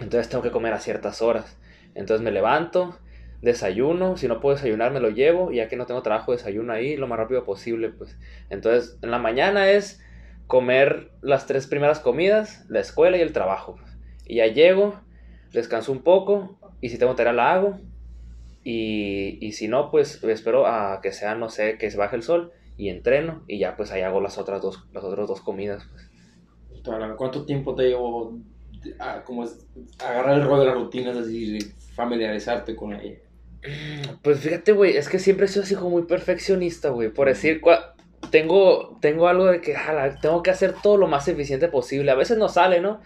Entonces 0.00 0.28
tengo 0.28 0.42
que 0.42 0.50
comer 0.50 0.72
a 0.72 0.80
ciertas 0.80 1.22
horas. 1.22 1.56
Entonces 1.98 2.24
me 2.24 2.30
levanto, 2.30 2.96
desayuno, 3.42 4.16
si 4.16 4.28
no 4.28 4.40
puedo 4.40 4.54
desayunar 4.54 4.92
me 4.92 5.00
lo 5.00 5.10
llevo, 5.10 5.50
y 5.50 5.56
ya 5.56 5.68
que 5.68 5.76
no 5.76 5.84
tengo 5.84 6.00
trabajo 6.02 6.30
desayuno 6.30 6.72
ahí 6.72 6.96
lo 6.96 7.08
más 7.08 7.18
rápido 7.18 7.44
posible, 7.44 7.90
pues. 7.90 8.16
Entonces, 8.50 8.98
en 9.02 9.10
la 9.10 9.18
mañana 9.18 9.70
es 9.70 10.00
comer 10.46 11.10
las 11.22 11.46
tres 11.46 11.66
primeras 11.66 11.98
comidas, 11.98 12.64
la 12.68 12.78
escuela 12.78 13.18
y 13.18 13.20
el 13.20 13.32
trabajo. 13.32 13.76
Y 14.24 14.36
ya 14.36 14.46
llego, 14.46 15.00
descanso 15.52 15.90
un 15.90 16.02
poco, 16.02 16.56
y 16.80 16.90
si 16.90 16.98
tengo 16.98 17.16
tarea 17.16 17.32
la 17.32 17.52
hago, 17.52 17.80
y, 18.62 19.44
y 19.44 19.52
si 19.52 19.66
no, 19.66 19.90
pues 19.90 20.22
espero 20.22 20.66
a 20.68 21.00
que 21.02 21.10
sea, 21.10 21.34
no 21.34 21.48
sé, 21.48 21.78
que 21.78 21.90
se 21.90 21.98
baje 21.98 22.14
el 22.14 22.22
sol, 22.22 22.52
y 22.76 22.90
entreno, 22.90 23.42
y 23.48 23.58
ya 23.58 23.76
pues 23.76 23.90
ahí 23.90 24.02
hago 24.02 24.20
las 24.20 24.38
otras 24.38 24.62
dos, 24.62 24.86
las 24.92 25.02
otras 25.02 25.26
dos 25.26 25.40
comidas, 25.40 25.84
pues. 25.90 26.08
¿Cuánto 27.16 27.44
tiempo 27.44 27.74
te 27.74 27.88
llevó 27.88 28.38
a, 28.98 29.22
como 29.22 29.44
es, 29.44 29.58
agarrar 29.98 30.38
el 30.38 30.44
rol 30.44 30.60
de 30.60 30.66
la 30.66 30.74
rutina, 30.74 31.10
es 31.10 31.18
decir, 31.26 31.72
familiarizarte 31.94 32.74
con 32.76 32.94
ella? 32.94 33.18
Pues 34.22 34.40
fíjate, 34.40 34.72
güey, 34.72 34.96
es 34.96 35.08
que 35.08 35.18
siempre 35.18 35.46
he 35.46 35.48
sido 35.48 35.64
así 35.64 35.74
como 35.74 35.90
muy 35.90 36.02
perfeccionista, 36.04 36.90
güey. 36.90 37.08
Por 37.10 37.28
decir, 37.28 37.60
cua- 37.60 37.92
tengo, 38.30 38.96
tengo 39.00 39.28
algo 39.28 39.46
de 39.46 39.60
que 39.60 39.74
jala, 39.74 40.18
tengo 40.20 40.42
que 40.42 40.50
hacer 40.50 40.74
todo 40.82 40.96
lo 40.96 41.08
más 41.08 41.26
eficiente 41.28 41.68
posible. 41.68 42.10
A 42.10 42.14
veces 42.14 42.38
no 42.38 42.48
sale, 42.48 42.80
¿no? 42.80 43.00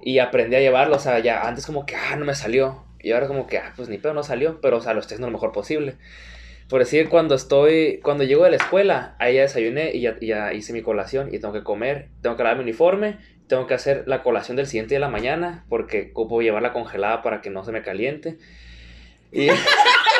Y 0.00 0.20
aprendí 0.20 0.56
a 0.56 0.60
llevarlo, 0.60 0.96
o 0.96 1.00
sea, 1.00 1.18
ya 1.18 1.42
antes 1.42 1.66
como 1.66 1.84
que, 1.84 1.96
ah, 1.96 2.16
no 2.16 2.24
me 2.24 2.34
salió. 2.34 2.84
Y 3.00 3.12
ahora 3.12 3.26
como 3.28 3.46
que, 3.46 3.58
ah, 3.58 3.72
pues 3.76 3.88
ni 3.88 3.98
pedo, 3.98 4.14
no 4.14 4.22
salió, 4.22 4.60
pero, 4.60 4.78
o 4.78 4.80
sea, 4.80 4.94
lo 4.94 5.00
estoy 5.00 5.14
haciendo 5.16 5.28
lo 5.28 5.32
mejor 5.32 5.52
posible. 5.52 5.96
Por 6.68 6.80
decir, 6.80 7.08
cuando 7.08 7.34
estoy, 7.34 7.98
cuando 8.02 8.24
llego 8.24 8.44
de 8.44 8.50
la 8.50 8.56
escuela, 8.56 9.16
ahí 9.18 9.36
ya 9.36 9.42
desayuné 9.42 9.92
y 9.94 10.02
ya, 10.02 10.16
ya 10.20 10.52
hice 10.52 10.72
mi 10.72 10.82
colación 10.82 11.28
y 11.34 11.38
tengo 11.38 11.54
que 11.54 11.62
comer, 11.64 12.10
tengo 12.20 12.36
que 12.36 12.42
lavar 12.42 12.58
mi 12.58 12.64
uniforme, 12.64 13.18
tengo 13.48 13.66
que 13.66 13.74
hacer 13.74 14.04
la 14.06 14.22
colación 14.22 14.56
del 14.56 14.66
siguiente 14.66 14.90
día 14.90 14.98
de 14.98 15.06
la 15.06 15.08
mañana 15.10 15.64
porque 15.68 16.10
ocupo 16.12 16.40
llevarla 16.42 16.72
congelada 16.72 17.22
para 17.22 17.40
que 17.40 17.50
no 17.50 17.64
se 17.64 17.72
me 17.72 17.82
caliente. 17.82 18.36
Y... 19.32 19.48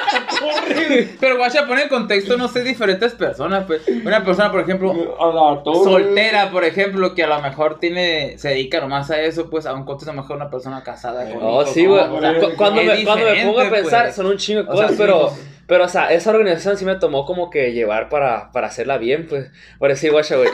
Pero 1.20 1.36
guacha, 1.36 1.66
pone 1.66 1.82
en 1.82 1.88
contexto, 1.88 2.36
no 2.36 2.48
sé, 2.48 2.62
diferentes 2.62 3.14
personas, 3.14 3.64
pues. 3.66 3.82
Una 4.04 4.24
persona, 4.24 4.50
por 4.50 4.60
ejemplo, 4.60 4.92
Soltera. 4.94 5.84
soltera, 5.84 6.50
por 6.50 6.64
ejemplo, 6.64 7.14
que 7.14 7.24
a 7.24 7.26
lo 7.26 7.40
mejor 7.42 7.78
tiene, 7.78 8.38
se 8.38 8.48
dedica 8.50 8.80
nomás 8.80 9.10
a 9.10 9.20
eso, 9.20 9.50
pues 9.50 9.66
a 9.66 9.74
un 9.74 9.84
contexto 9.84 10.10
a 10.10 10.14
lo 10.14 10.22
mejor 10.22 10.36
una 10.36 10.50
persona 10.50 10.82
casada 10.82 11.28
con 11.30 11.38
Oh, 11.42 11.66
sí, 11.66 11.86
güey. 11.86 12.00
O 12.00 12.20
sea, 12.20 12.38
Cu- 12.40 12.56
Cuando, 12.56 12.82
me, 12.82 13.04
cuando 13.04 13.24
me 13.26 13.44
pongo 13.44 13.60
a 13.60 13.70
pensar, 13.70 14.04
pues. 14.04 14.14
son 14.16 14.26
un 14.26 14.36
chingo 14.36 14.62
de 14.62 14.68
O 14.70 14.76
sea, 14.76 14.86
cosas, 14.88 14.96
sí, 14.96 15.42
pero, 15.68 15.84
o 15.84 15.88
sea, 15.88 16.10
esa 16.14 16.30
organización 16.30 16.78
sí 16.78 16.86
me 16.86 16.96
tomó 16.96 17.26
como 17.26 17.50
que 17.50 17.74
llevar 17.74 18.08
para, 18.08 18.50
para 18.52 18.68
hacerla 18.68 18.96
bien, 18.96 19.26
pues. 19.28 19.50
Por 19.78 19.90
decir, 19.90 20.10
guacha, 20.10 20.36
güey. 20.36 20.48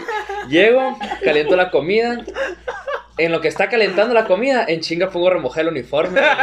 Llego, 0.48 0.98
caliento 1.22 1.54
la 1.54 1.70
comida, 1.70 2.24
en 3.16 3.32
lo 3.32 3.40
que 3.40 3.48
está 3.48 3.68
calentando 3.68 4.12
la 4.14 4.24
comida, 4.24 4.64
en 4.66 4.80
chinga 4.80 5.10
pongo 5.10 5.28
a 5.28 5.32
remojar 5.34 5.62
el 5.62 5.68
uniforme. 5.68 6.20
güey. 6.20 6.24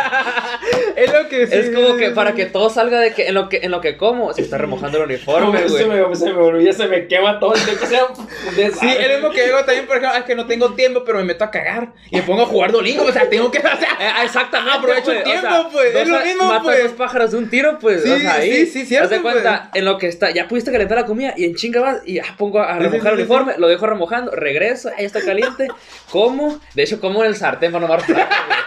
Es 0.95 1.11
lo 1.11 1.28
que 1.30 1.47
sí, 1.47 1.53
es 1.55 1.69
como 1.72 1.95
que 1.95 2.11
para 2.11 2.34
que 2.34 2.45
todo 2.45 2.69
salga 2.69 2.99
de 2.99 3.13
que 3.13 3.28
en 3.28 3.34
lo 3.34 3.49
que 3.49 3.61
en 3.63 3.72
lo 3.72 3.82
que 3.82 3.97
como 3.97 4.34
se 4.34 4.41
está 4.41 4.57
remojando 4.57 4.97
el 4.97 5.05
uniforme, 5.05 5.67
se, 5.67 5.86
güey. 5.86 6.07
me, 6.07 6.15
se 6.15 6.34
me 6.34 6.39
olvida, 6.39 6.74
se 6.74 6.88
me 6.88 7.07
quema 7.07 7.39
todo. 7.39 7.53
Tengo 7.53 7.80
que 7.80 7.86
ser 7.88 8.01
un 8.03 8.28
Sí, 8.55 8.88
es 8.88 9.07
lo 9.07 9.13
mismo 9.15 9.32
que 9.32 9.45
digo 9.45 9.57
también, 9.63 9.88
por 9.88 9.97
ejemplo, 9.97 10.19
es 10.19 10.26
que 10.26 10.36
no 10.36 10.45
tengo 10.47 10.74
tiempo, 10.74 11.03
pero 11.05 11.17
me 11.19 11.24
meto 11.24 11.43
a 11.43 11.51
cagar 11.51 11.93
y 12.09 12.17
me 12.17 12.24
pongo 12.24 12.43
a 12.43 12.45
jugar 12.45 12.72
Dolingo, 12.72 13.05
o 13.05 13.11
sea, 13.11 13.30
tengo 13.30 13.49
que, 13.51 13.57
o 13.59 13.61
sea, 13.61 13.97
Eh, 13.99 14.26
exactamente. 14.26 14.78
Aprovecho 14.78 15.11
el 15.11 15.24
pues, 15.24 15.38
o 15.38 15.41
tiempo, 15.41 15.69
pues, 15.72 15.95
es 15.95 16.07
lo 16.07 16.19
mismo, 16.22 16.45
mata 16.45 16.63
pues. 16.63 16.84
dos 16.84 16.91
pájaros 16.93 17.32
de 17.32 17.38
un 17.38 17.49
tiro, 17.49 17.78
pues. 17.80 18.03
Sí, 18.03 18.11
o 18.11 18.19
sea, 18.19 18.36
ahí. 18.36 18.51
sí, 18.51 18.65
sí, 18.65 18.86
cierto, 18.86 19.05
Haz 19.05 19.09
de 19.11 19.22
cuenta, 19.22 19.69
pues. 19.72 19.80
en 19.80 19.86
lo 19.86 19.97
que 19.97 20.07
está, 20.07 20.32
ya 20.32 20.47
pudiste 20.47 20.72
calentar 20.72 20.97
la 20.97 21.05
comida 21.05 21.34
y 21.38 21.45
en 21.45 21.55
chinga 21.55 21.82
vas 21.82 22.01
y 22.05 22.19
ah, 22.19 22.36
pongo 22.38 22.59
a 22.59 22.78
remojar 22.78 23.01
sí, 23.01 23.07
el 23.07 23.15
sí, 23.15 23.22
uniforme, 23.22 23.53
lo 23.57 23.67
dejo 23.67 23.88
remojando, 23.88 24.32
regreso, 24.32 24.89
ahí 24.97 25.05
está 25.05 25.22
caliente, 25.22 25.67
como, 26.09 26.59
de 26.74 26.84
hecho, 26.84 26.99
como 26.99 27.24
en 27.24 27.30
el 27.30 27.36
sartén 27.36 27.72
para 27.72 27.82
no 27.82 27.88
mar 27.88 28.03
plato, 28.05 28.36
güey. 28.47 28.59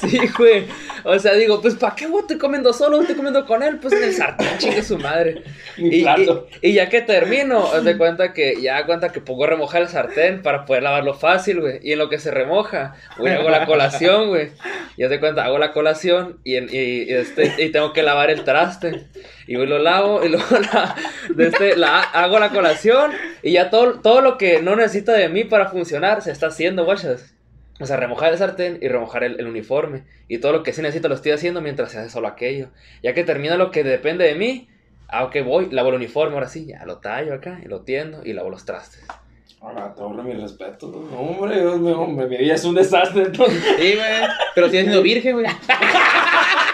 Sí, 0.00 0.20
güey. 0.36 0.66
O 1.04 1.18
sea, 1.18 1.34
digo, 1.34 1.60
pues, 1.60 1.74
¿para 1.74 1.94
qué, 1.94 2.06
güey? 2.06 2.22
Estoy 2.22 2.38
comiendo 2.38 2.72
solo, 2.72 3.00
estoy 3.00 3.14
comiendo 3.16 3.44
con 3.46 3.62
él, 3.62 3.78
pues 3.78 3.92
en 3.94 4.04
el 4.04 4.12
sartén, 4.14 4.48
chingue 4.58 4.82
su 4.82 4.98
madre. 4.98 5.42
Y, 5.76 6.02
plato. 6.02 6.48
y- 6.62 6.70
y 6.70 6.72
ya 6.74 6.88
que 6.88 7.02
termino, 7.02 7.68
de 7.82 7.96
cuenta 7.98 8.32
que 8.32 8.60
ya 8.60 8.84
cuenta 8.86 9.10
que 9.12 9.20
pongo 9.20 9.44
a 9.44 9.48
remojar 9.48 9.82
el 9.82 9.88
sartén 9.88 10.42
para 10.42 10.64
poder 10.64 10.82
lavarlo 10.82 11.14
fácil, 11.14 11.60
güey. 11.60 11.78
Y 11.82 11.92
en 11.92 11.98
lo 11.98 12.08
que 12.08 12.18
se 12.18 12.30
remoja, 12.30 12.94
güey, 13.18 13.34
hago 13.34 13.50
la 13.50 13.66
colación, 13.66 14.28
güey. 14.28 14.50
Y 14.96 15.02
haz 15.04 15.10
de 15.10 15.20
cuenta, 15.20 15.44
hago 15.44 15.58
la 15.58 15.72
colación 15.72 16.40
y, 16.44 16.56
en- 16.56 16.68
y, 16.70 17.02
y 17.04 17.12
este, 17.12 17.52
y 17.58 17.70
tengo 17.70 17.92
que 17.92 18.02
lavar 18.02 18.30
el 18.30 18.44
traste. 18.44 19.04
Y 19.46 19.56
voy 19.56 19.66
lo 19.66 19.78
lavo 19.78 20.24
y 20.24 20.30
luego 20.30 20.46
la, 20.72 20.94
de 21.34 21.48
este, 21.48 21.76
la, 21.76 22.00
hago 22.00 22.38
la 22.38 22.48
colación 22.48 23.12
y 23.42 23.52
ya 23.52 23.68
todo, 23.68 24.00
todo 24.00 24.22
lo 24.22 24.38
que 24.38 24.62
no 24.62 24.74
necesita 24.74 25.12
de 25.12 25.28
mí 25.28 25.44
para 25.44 25.68
funcionar 25.68 26.22
se 26.22 26.30
está 26.30 26.46
haciendo, 26.46 26.86
guachas. 26.86 27.33
O 27.80 27.86
sea, 27.86 27.96
remojar 27.96 28.32
el 28.32 28.38
sartén 28.38 28.78
y 28.80 28.88
remojar 28.88 29.24
el, 29.24 29.40
el 29.40 29.46
uniforme. 29.46 30.04
Y 30.28 30.38
todo 30.38 30.52
lo 30.52 30.62
que 30.62 30.72
sí 30.72 30.80
necesito 30.80 31.08
lo 31.08 31.14
estoy 31.14 31.32
haciendo 31.32 31.60
mientras 31.60 31.90
se 31.90 31.98
hace 31.98 32.10
solo 32.10 32.28
aquello. 32.28 32.68
Ya 33.02 33.14
que 33.14 33.24
termina 33.24 33.56
lo 33.56 33.70
que 33.70 33.82
depende 33.82 34.24
de 34.24 34.34
mí, 34.36 34.68
ah, 35.08 35.24
ok, 35.24 35.36
voy, 35.44 35.70
lavo 35.70 35.88
el 35.88 35.96
uniforme, 35.96 36.34
ahora 36.34 36.48
sí, 36.48 36.66
ya 36.66 36.84
lo 36.84 36.98
tallo 36.98 37.34
acá 37.34 37.60
y 37.64 37.68
lo 37.68 37.82
tiendo 37.82 38.24
y 38.24 38.32
lavo 38.32 38.50
los 38.50 38.64
trastes. 38.64 39.04
Ahora, 39.60 39.94
te 39.94 40.02
ahorro 40.02 40.22
mi 40.22 40.34
respeto. 40.34 40.88
No, 41.10 41.18
hombre, 41.18 41.58
Dios 41.58 41.80
mío, 41.80 41.98
hombre, 41.98 42.26
mi 42.26 42.36
vida 42.36 42.54
es 42.54 42.64
un 42.64 42.74
desastre. 42.74 43.22
Entonces. 43.24 43.62
Sí, 43.78 43.94
güey, 43.94 44.28
pero 44.54 44.68
sigue 44.68 44.82
siendo 44.82 45.02
virgen, 45.02 45.32
güey. 45.36 45.46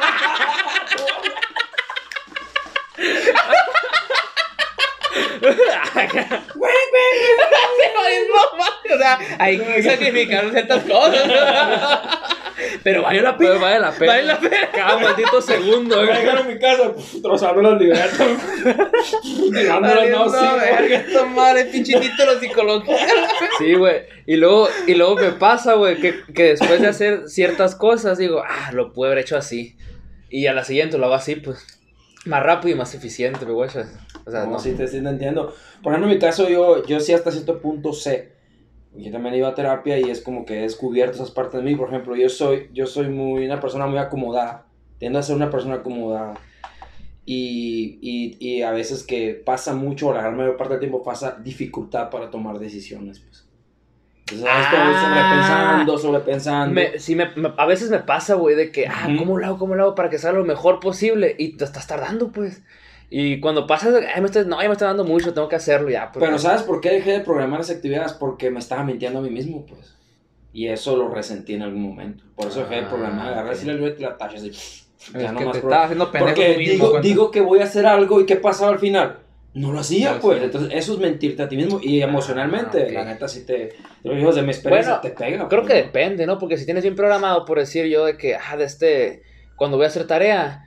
o 8.95 8.99
sea, 8.99 9.19
hay 9.39 9.59
que 9.59 9.83
sacrificar 9.83 10.51
ciertas 10.51 10.83
cosas. 10.85 11.23
Pero 12.83 13.03
valió 13.03 13.23
la 13.23 13.37
Pero 13.39 13.55
pena. 13.55 13.63
vale 13.65 13.81
la 13.81 13.93
pena. 13.93 14.13
Vale 14.13 14.25
la 14.25 14.39
pena. 14.41 14.71
Cada 14.73 14.99
maldito 14.99 15.41
segundo. 15.41 15.97
Voy 15.97 16.11
a 16.11 16.19
llegar 16.19 16.39
a 16.39 16.43
mi 16.43 16.59
casa, 16.59 16.93
pf, 16.95 17.23
trozando 17.23 17.63
las 17.63 17.81
libretas. 17.81 18.29
Tirándolas, 19.23 19.97
Vale, 19.97 20.11
no, 20.11 20.29
sí, 20.29 20.47
verga, 20.61 20.97
esta 20.97 21.25
madre, 21.25 21.65
pinche 21.67 21.99
título 21.99 22.35
de 22.35 22.41
psicología. 22.41 22.99
Sí, 23.59 23.75
güey. 23.75 24.03
Y 24.27 24.37
luego, 24.37 24.69
y 24.87 24.95
luego 24.95 25.17
me 25.17 25.33
pasa, 25.33 25.75
güey, 25.75 25.97
que, 26.01 26.23
que 26.35 26.45
después 26.45 26.81
de 26.81 26.89
hacer 26.89 27.29
ciertas 27.29 27.75
cosas, 27.75 28.19
digo, 28.19 28.43
ah, 28.47 28.71
lo 28.73 28.93
pude 28.93 29.09
haber 29.09 29.21
hecho 29.21 29.37
así. 29.37 29.77
Y 30.29 30.47
a 30.47 30.53
la 30.53 30.65
siguiente 30.65 30.99
lo 30.99 31.07
hago 31.07 31.15
así, 31.15 31.37
pues. 31.37 31.81
Más 32.27 32.43
rápido 32.43 32.75
y 32.75 32.79
más 32.79 32.95
eficiente, 32.95 33.47
güey. 33.47 33.71
O 34.27 34.31
sea, 34.31 34.45
No, 34.45 34.53
no. 34.53 34.59
sí, 34.59 34.73
te, 34.73 34.87
sí 34.87 35.01
te 35.03 35.09
entiendo. 35.09 35.53
Por 35.83 35.93
ejemplo, 35.93 36.11
en 36.11 36.15
mi 36.17 36.21
caso, 36.21 36.49
yo, 36.49 36.85
yo 36.85 37.01
sí 37.01 37.13
hasta 37.13 37.31
cierto 37.31 37.61
punto 37.61 37.93
sé. 37.93 38.33
Yo 38.97 39.11
también 39.13 39.35
iba 39.37 39.49
a 39.49 39.55
terapia 39.55 39.99
y 39.99 40.11
es 40.11 40.21
como 40.21 40.45
que 40.45 40.59
he 40.59 40.63
descubierto 40.63 41.15
esas 41.17 41.31
partes 41.31 41.61
de 41.63 41.63
mí. 41.71 41.77
Por 41.77 41.89
ejemplo, 41.89 42.17
yo 42.17 42.29
soy, 42.29 42.69
yo 42.73 42.87
soy 42.87 43.09
muy, 43.09 43.45
una 43.47 43.61
persona 43.61 43.87
muy 43.87 43.99
acomodada. 43.99 44.67
Tiendo 44.99 45.19
a 45.19 45.23
ser 45.23 45.37
una 45.37 45.51
persona 45.51 45.77
acomodada. 45.77 46.35
Y, 47.25 47.99
y, 48.03 48.37
y 48.41 48.63
a 48.63 48.73
veces 48.73 49.05
que 49.05 49.35
pasa 49.35 49.75
mucho, 49.75 50.13
la 50.13 50.21
gran 50.23 50.37
mayor 50.37 50.57
parte 50.57 50.73
del 50.75 50.81
tiempo 50.81 51.03
pasa 51.03 51.39
dificultad 51.43 52.11
para 52.11 52.31
tomar 52.31 52.59
decisiones. 52.59 53.21
Pues. 53.21 53.47
Entonces, 54.33 54.49
Ah. 54.51 55.03
sobrepensando, 55.05 55.99
sobrepensando. 55.99 56.75
Me, 56.75 56.99
sí, 56.99 57.15
me, 57.15 57.31
me- 57.37 57.53
a 57.57 57.67
veces 57.67 57.91
me 57.91 58.01
pasa, 58.01 58.35
güey, 58.35 58.57
de 58.57 58.73
que, 58.73 58.87
ah. 58.89 59.09
¿cómo 59.19 59.39
lo 59.39 59.47
hago? 59.47 59.59
¿Cómo 59.59 59.75
lo 59.75 59.85
hago 59.85 59.95
para 59.95 60.11
que 60.11 60.19
salga 60.19 60.39
lo 60.41 60.45
mejor 60.45 60.81
posible? 60.81 61.35
Y 61.39 61.57
te 61.57 61.65
estás 61.65 61.87
tardando, 61.87 62.33
pues. 62.33 62.63
Y 63.13 63.41
cuando 63.41 63.67
pasa, 63.67 63.91
de 63.91 64.01
que, 64.03 64.07
ay, 64.07 64.21
me 64.21 64.27
estoy, 64.27 64.45
no, 64.47 64.63
ya 64.63 64.69
me 64.69 64.73
está 64.73 64.87
dando 64.87 65.05
mucho, 65.05 65.35
tengo 65.35 65.49
que 65.49 65.57
hacerlo 65.57 65.91
ya. 65.91 66.13
pues. 66.13 66.25
Pero 66.25 66.39
¿sabes 66.39 66.63
por 66.63 66.81
qué 66.81 66.91
dejé 66.91 67.11
de 67.13 67.21
programar 67.21 67.61
esas 67.61 67.77
actividades? 67.77 68.13
Porque 68.13 68.51
me 68.51 68.61
estaba 68.61 68.85
mintiendo 68.85 69.19
a 69.19 69.23
mí 69.23 69.31
mismo, 69.31 69.67
pues. 69.67 69.97
Y 70.53 70.69
eso 70.69 70.97
lo 70.97 71.09
resentí 71.09 71.55
en 71.55 71.63
algún 71.63 71.83
momento. 71.83 72.23
Por 72.37 72.47
eso 72.49 72.61
dejé 72.61 72.77
de 72.77 72.81
Ah, 72.83 72.89
programar. 72.89 73.33
Agarré 73.33 73.49
ok. 73.51 73.55
así 73.57 73.67
la 73.67 73.73
libreta 73.75 73.99
y 73.99 74.03
la 74.03 74.17
tacha 74.17 74.37
así. 74.37 74.51
Ya 75.19 75.33
no 75.33 75.41
más 75.41 75.57
haciendo 75.57 76.11
Porque 76.13 76.57
mismo, 76.59 76.73
digo, 76.87 77.01
digo 77.01 77.31
que 77.31 77.41
voy 77.41 77.61
a 77.61 77.65
hacer 77.65 77.87
algo 77.87 78.21
y 78.21 78.27
¿qué 78.27 78.37
pasaba 78.37 78.71
al 78.73 78.79
final? 78.79 79.19
No 79.55 79.73
lo 79.73 79.81
hacía, 79.81 80.13
No 80.15 80.21
pues. 80.21 80.37
hacía. 80.37 80.47
Entonces, 80.47 80.71
eso 80.75 80.93
es 80.95 80.99
mentirte 81.01 81.43
a 81.43 81.49
ti 81.49 81.57
mismo. 81.57 81.81
Y 81.83 82.03
emocionalmente, 82.03 82.83
Ah, 82.83 82.87
ok. 82.87 82.93
la 82.93 83.05
neta, 83.07 83.27
sí 83.27 83.45
te. 83.45 83.71
Los 84.05 84.17
hijos 84.19 84.35
de 84.37 84.43
mi 84.43 84.51
experiencia 84.51 85.01
Bueno, 85.01 85.15
te 85.17 85.21
pega. 85.25 85.49
Creo 85.49 85.63
pues, 85.63 85.73
que 85.73 85.81
¿no? 85.81 85.87
depende, 85.87 86.27
¿no? 86.27 86.39
Porque 86.39 86.57
si 86.59 86.65
tienes 86.65 86.85
bien 86.85 86.95
programado, 86.95 87.45
por 87.45 87.59
decir 87.59 87.87
yo, 87.87 88.05
de 88.05 88.17
que, 88.17 88.37
ah, 88.37 88.57
de 88.57 88.65
este, 88.65 89.23
cuando 89.57 89.77
voy 89.77 89.85
a 89.87 89.89
hacer 89.89 90.07
tarea 90.07 90.67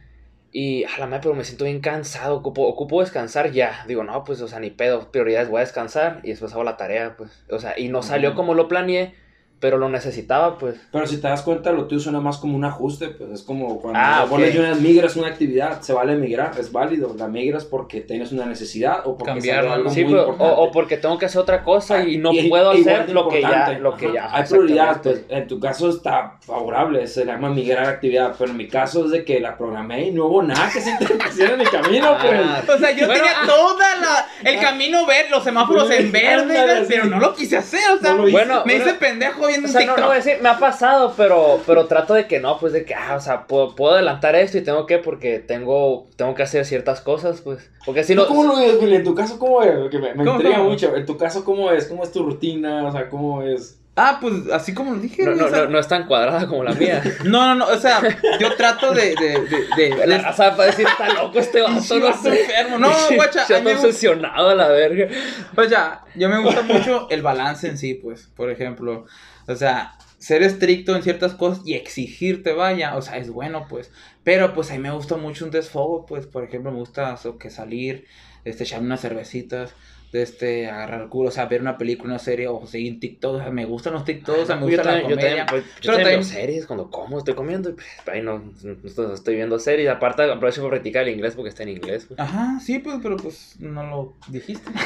y, 0.56 0.84
a 0.84 0.99
la 0.99 1.08
madre, 1.08 1.22
pero 1.24 1.34
me 1.34 1.43
siento 1.43 1.66
bien 1.66 1.82
cansado, 1.82 2.36
ocupo, 2.36 2.68
ocupo 2.68 3.01
descansar 3.01 3.51
ya. 3.51 3.84
Digo, 3.88 4.04
no, 4.04 4.24
pues, 4.24 4.39
o 4.39 4.47
sea, 4.47 4.60
ni 4.60 4.70
pedo, 4.70 5.12
prioridades, 5.12 5.49
voy 5.49 5.58
a 5.58 5.62
descansar 5.62 6.20
y 6.24 6.30
después 6.30 6.54
hago 6.54 6.64
la 6.64 6.78
tarea, 6.78 7.18
pues. 7.18 7.43
O 7.49 7.58
sea, 7.58 7.78
y 7.78 7.89
no 7.89 8.04
salió 8.04 8.36
como 8.36 8.54
lo 8.54 8.68
planeé, 8.68 9.16
pero 9.64 9.78
lo 9.78 9.88
necesitaba, 9.88 10.57
pues. 10.57 10.76
Pero 10.91 11.07
si 11.07 11.22
te 11.22 11.30
das 11.30 11.41
cuenta, 11.41 11.72
lo 11.72 11.86
tuyo 11.88 12.01
suena 12.01 12.20
más 12.20 12.38
como 12.38 12.57
un 12.57 12.66
ajuste, 12.66 13.07
pues 13.07 13.32
es 13.32 13.43
como 13.43 13.80
cuando 13.80 13.97
Ah, 13.97 14.26
pones 14.30 14.49
ok. 14.49 14.53
de 14.55 14.59
una 14.59 14.76
migras 14.76 15.16
una 15.16 15.30
actividad, 15.30 15.80
se 15.80 15.93
vale 15.93 16.18
migrar, 16.18 16.51
es 16.59 16.70
válido. 16.70 17.16
La 17.18 17.30
migras 17.30 17.64
porque 17.64 18.01
tienes 18.01 18.34
una 18.34 18.45
necesidad 18.45 18.99
o 19.05 19.16
porque 19.18 19.32
Cambiarla, 19.36 19.76
algo. 19.76 19.89
Sí, 19.89 20.03
muy 20.03 20.11
pero- 20.16 20.28
importante. 20.32 20.53
o, 20.61 20.64
o 20.66 20.72
porque 20.72 20.97
tengo 20.97 21.18
que 21.18 21.28
hacer 21.28 21.39
otra 21.39 21.64
cosa 21.64 22.03
y 22.03 22.18
no 22.18 22.34
Y- 22.34 22.49
puedo 22.49 22.72
hacer 22.72 23.09
lo 23.11 23.30
que 23.30 23.41
ya, 23.41 23.78
lo 23.80 23.95
que 23.95 24.07
Ajá. 24.07 24.14
ya. 24.16 24.36
Hay 24.36 24.43
prioridades, 24.43 24.97
pues 25.01 25.22
en 25.30 25.47
tu 25.47 25.59
caso 25.61 25.89
está 25.89 26.38
favorable, 26.41 27.07
se 27.07 27.24
llama 27.26 27.49
migrar 27.49 27.86
actividad, 27.88 28.36
pero 28.38 28.51
en 28.51 28.57
mi 28.57 28.68
caso 28.68 29.05
es 29.05 29.11
de 29.11 29.24
que 29.24 29.39
la 29.39 29.57
programé 29.57 30.07
y 30.07 30.11
no 30.11 30.26
hubo 30.26 30.43
nada 30.43 30.70
que 30.74 30.82
se 30.82 30.89
interpusiera 30.99 31.53
en 31.53 31.59
mi 31.59 31.66
camino, 31.66 32.18
pues. 32.22 32.41
Ah, 32.43 32.61
O 32.68 32.78
sea, 32.78 32.91
yo 32.91 33.05
Bueno, 33.07 33.24
tenía 33.24 33.38
ah. 33.41 33.47
toda 33.47 33.95
la. 34.01 34.28
El 34.51 34.59
camino 34.59 35.05
verde, 35.05 35.30
los 35.30 35.43
semáforos 35.45 35.89
en 35.91 36.11
verde, 36.11 36.84
pero 36.89 37.05
no 37.05 37.18
lo 37.20 37.34
quise 37.34 37.55
hacer, 37.57 37.80
o 37.97 37.99
sea. 38.01 38.11
No 38.11 38.24
lo 38.24 38.28
hice. 38.28 38.38
Bueno, 38.38 38.64
me 38.66 38.74
bueno, 38.76 38.86
hice 38.89 38.93
pendejo 38.99 39.47
viendo 39.54 39.70
O 39.70 39.72
sea, 39.72 39.82
no, 39.82 39.86
TikTok. 39.88 39.99
no 39.99 40.06
voy 40.08 40.14
a 40.14 40.18
decir, 40.24 40.38
me 40.41 40.49
ha 40.49 40.60
pasado, 40.60 41.14
pero, 41.18 41.60
pero 41.66 41.86
trato 41.86 42.14
de 42.14 42.28
que 42.28 42.39
no, 42.39 42.58
pues 42.60 42.74
de 42.74 42.86
que, 42.86 42.93
ah, 42.95 43.16
o 43.16 43.20
sea, 43.20 43.47
puedo, 43.47 43.76
puedo 43.76 43.93
adelantar 43.93 44.36
esto 44.36 44.58
y 44.58 44.62
tengo 44.62 44.86
que, 44.86 44.97
porque 44.99 45.39
tengo, 45.39 46.08
tengo 46.16 46.36
que 46.36 46.43
hacer 46.43 46.66
ciertas 46.66 47.01
cosas, 47.01 47.41
pues. 47.41 47.70
Porque 47.86 48.04
si 48.04 48.16
no. 48.16 48.28
¿Cómo 48.28 48.43
lo 48.43 48.58
ves, 48.58 48.80
Billy? 48.80 48.95
En 48.95 49.04
tu 49.04 49.16
caso, 49.16 49.39
¿cómo 49.39 49.62
es? 49.64 49.89
Que 49.89 49.99
me, 49.99 50.14
me 50.14 50.24
¿Cómo, 50.26 50.32
intriga 50.38 50.58
cómo? 50.58 50.70
mucho. 50.70 50.95
En 50.95 51.06
tu 51.06 51.18
caso, 51.18 51.43
¿cómo 51.45 51.72
es? 51.72 51.86
¿Cómo 51.88 52.04
es 52.04 52.12
tu 52.12 52.24
rutina? 52.24 52.86
O 52.86 52.91
sea, 52.91 53.10
¿cómo 53.10 53.43
es? 53.43 53.80
Ah, 53.95 54.18
pues 54.20 54.34
así 54.51 54.74
como 54.74 54.95
lo 54.95 54.99
dije. 54.99 55.24
No, 55.24 55.36
no, 55.36 55.45
o 55.45 55.49
sea, 55.49 55.66
no, 55.66 55.70
no 55.70 55.78
es 55.78 55.88
tan 55.88 56.08
cuadrada 56.08 56.47
como 56.47 56.64
la 56.64 56.72
mía. 56.74 57.04
no, 57.26 57.45
no, 57.45 57.54
no, 57.54 57.68
o 57.68 57.78
sea, 57.78 58.01
yo 58.39 58.56
trato 58.56 58.91
de. 58.91 59.14
de, 59.14 59.39
de, 59.41 59.89
de- 59.89 59.89
La 60.08 60.16
de- 60.16 60.18
raza 60.18 60.49
va 60.56 60.64
a 60.64 60.66
decir, 60.66 60.88
está 60.88 61.10
loco 61.14 61.38
este 61.38 61.62
vato, 61.62 61.76
no 61.99 62.14
sé. 62.14 62.41
enfermo. 62.41 62.80
No, 62.80 62.89
guacha, 63.16 63.45
me 63.49 63.56
ando 63.58 63.72
obsesionado 63.74 64.49
a 64.49 64.56
la 64.56 64.68
verga. 64.70 65.10
O 65.56 65.64
sea, 65.66 66.01
yo 66.16 66.28
me 66.28 66.41
gusta 66.41 66.64
mucho 66.64 67.06
el 67.12 67.22
balance 67.22 67.68
en 67.68 67.78
sí, 67.78 67.93
pues, 67.93 68.28
por 68.36 68.49
ejemplo, 68.49 69.06
o 69.47 69.55
sea, 69.55 69.97
ser 70.17 70.43
estricto 70.43 70.95
en 70.95 71.03
ciertas 71.03 71.33
cosas 71.35 71.63
y 71.65 71.73
exigirte, 71.73 72.53
vaya, 72.53 72.95
o 72.95 73.01
sea, 73.01 73.17
es 73.17 73.29
bueno, 73.29 73.67
pues, 73.67 73.91
pero 74.23 74.53
pues 74.53 74.71
a 74.71 74.73
mí 74.73 74.79
me 74.79 74.91
gusta 74.91 75.17
mucho 75.17 75.45
un 75.45 75.51
desfogo, 75.51 76.05
pues, 76.05 76.27
por 76.27 76.43
ejemplo, 76.43 76.71
me 76.71 76.79
gusta 76.79 77.17
que 77.39 77.49
salir, 77.49 78.05
este, 78.45 78.63
echarme 78.63 78.87
unas 78.87 79.01
cervecitas, 79.01 79.73
este, 80.14 80.70
agarrar 80.70 81.01
el 81.01 81.09
culo, 81.09 81.30
o 81.30 81.32
sea, 81.32 81.45
ver 81.47 81.61
una 81.61 81.78
película, 81.78 82.11
una 82.14 82.20
serie, 82.20 82.47
o 82.47 82.66
seguir 82.68 82.99
TikTok, 82.99 83.36
o 83.36 83.39
sea, 83.39 83.49
me 83.51 83.66
gustan 83.66 83.93
los 83.93 84.05
TikToks, 84.05 84.39
o 84.39 84.45
sea, 84.45 84.55
me 84.55 84.61
yo 84.61 84.68
gusta 84.68 84.84
la 84.84 84.89
también, 84.91 85.09
yo 85.09 85.16
comedia. 85.16 85.45
también, 85.45 85.64
pues, 85.66 85.82
yo 85.82 85.91
pero 85.91 85.97
también 86.03 86.24
series 86.24 86.66
cuando 86.66 86.89
como, 86.89 87.18
estoy 87.18 87.34
comiendo 87.34 87.70
y 87.70 87.74
pues, 87.74 87.88
ahí 88.07 88.22
no, 88.22 88.39
no 88.64 88.76
estoy- 88.84 89.14
estoy 89.14 89.36
viendo 89.36 89.57
series. 89.59 89.89
Aparte, 89.89 90.24
aprovecho 90.24 90.61
para 90.61 90.72
practicar 90.72 91.03
el 91.07 91.14
inglés 91.14 91.34
porque 91.36 91.49
está 91.49 91.64
en 91.64 91.70
inglés. 91.70 92.05
pues. 92.07 92.20
Ajá, 92.20 92.59
sí, 92.59 92.80
pues, 92.80 92.97
pero 93.01 93.18
pues 93.18 93.55
no 93.59 93.84
lo 93.84 94.14
dijiste. 94.30 94.70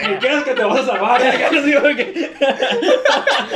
¿Qué 0.00 0.18
quieres 0.18 0.44
que 0.44 0.54
te 0.54 0.64
vas 0.64 0.80
a 0.80 0.86
salvar? 0.86 1.20
Digo 1.64 1.82
que- 1.96 2.30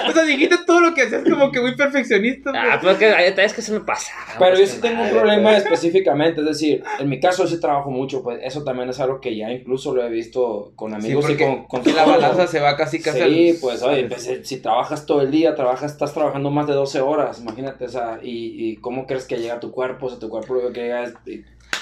o 0.08 0.12
sea, 0.12 0.22
dijiste 0.24 0.56
todo 0.66 0.80
lo 0.80 0.94
que 0.94 1.02
hacías 1.02 1.22
como 1.24 1.50
que 1.50 1.60
muy 1.60 1.74
perfeccionista. 1.76 2.50
Ah, 2.54 2.78
pues. 2.80 2.96
pues 2.96 2.98
que 2.98 3.22
detalles 3.22 3.52
que 3.54 3.62
se 3.62 3.72
me 3.72 3.80
pasan. 3.80 4.14
Pero 4.38 4.58
yo 4.58 4.66
sí 4.66 4.80
tengo 4.80 5.02
un 5.02 5.10
problema 5.10 5.50
pues. 5.50 5.62
específicamente, 5.64 6.40
es 6.40 6.46
decir, 6.46 6.82
en 6.98 7.08
mi 7.08 7.20
caso 7.20 7.46
sí 7.46 7.60
trabajo 7.60 7.90
mucho, 7.90 8.22
pues 8.22 8.40
eso 8.42 8.62
también 8.64 8.88
es 8.90 9.00
algo 9.00 9.20
que 9.20 9.36
ya 9.36 9.50
incluso 9.50 9.83
lo 9.92 10.04
he 10.04 10.08
visto 10.08 10.72
con 10.76 10.90
Sí, 10.92 10.96
amigos 10.96 11.28
y 11.30 11.36
con, 11.36 11.64
con 11.64 11.82
la 11.94 12.04
balanza 12.04 12.46
se 12.46 12.60
va 12.60 12.76
casi 12.76 13.02
casi 13.02 13.18
Sí, 13.18 13.50
al- 13.50 13.56
pues 13.60 13.82
oye, 13.82 14.04
pues, 14.04 14.22
si- 14.22 14.44
si 14.44 14.60
trabajas 14.60 15.04
todo 15.04 15.20
el 15.22 15.30
día, 15.32 15.54
trabajas, 15.56 15.90
estás 15.92 16.14
trabajando 16.14 16.50
más 16.50 16.68
de 16.68 16.74
12 16.74 17.00
horas, 17.00 17.40
imagínate, 17.40 17.84
o 17.84 17.88
sea, 17.88 18.20
y, 18.22 18.70
y 18.70 18.76
cómo 18.76 19.06
crees 19.06 19.24
que 19.26 19.36
llega 19.38 19.54
a 19.54 19.60
tu 19.60 19.72
cuerpo, 19.72 20.06
o 20.06 20.10
sea, 20.10 20.18
tu 20.20 20.28
cuerpo 20.28 20.54
lo 20.54 20.72
que 20.72 20.80
llega 20.82 21.02
es- 21.02 21.14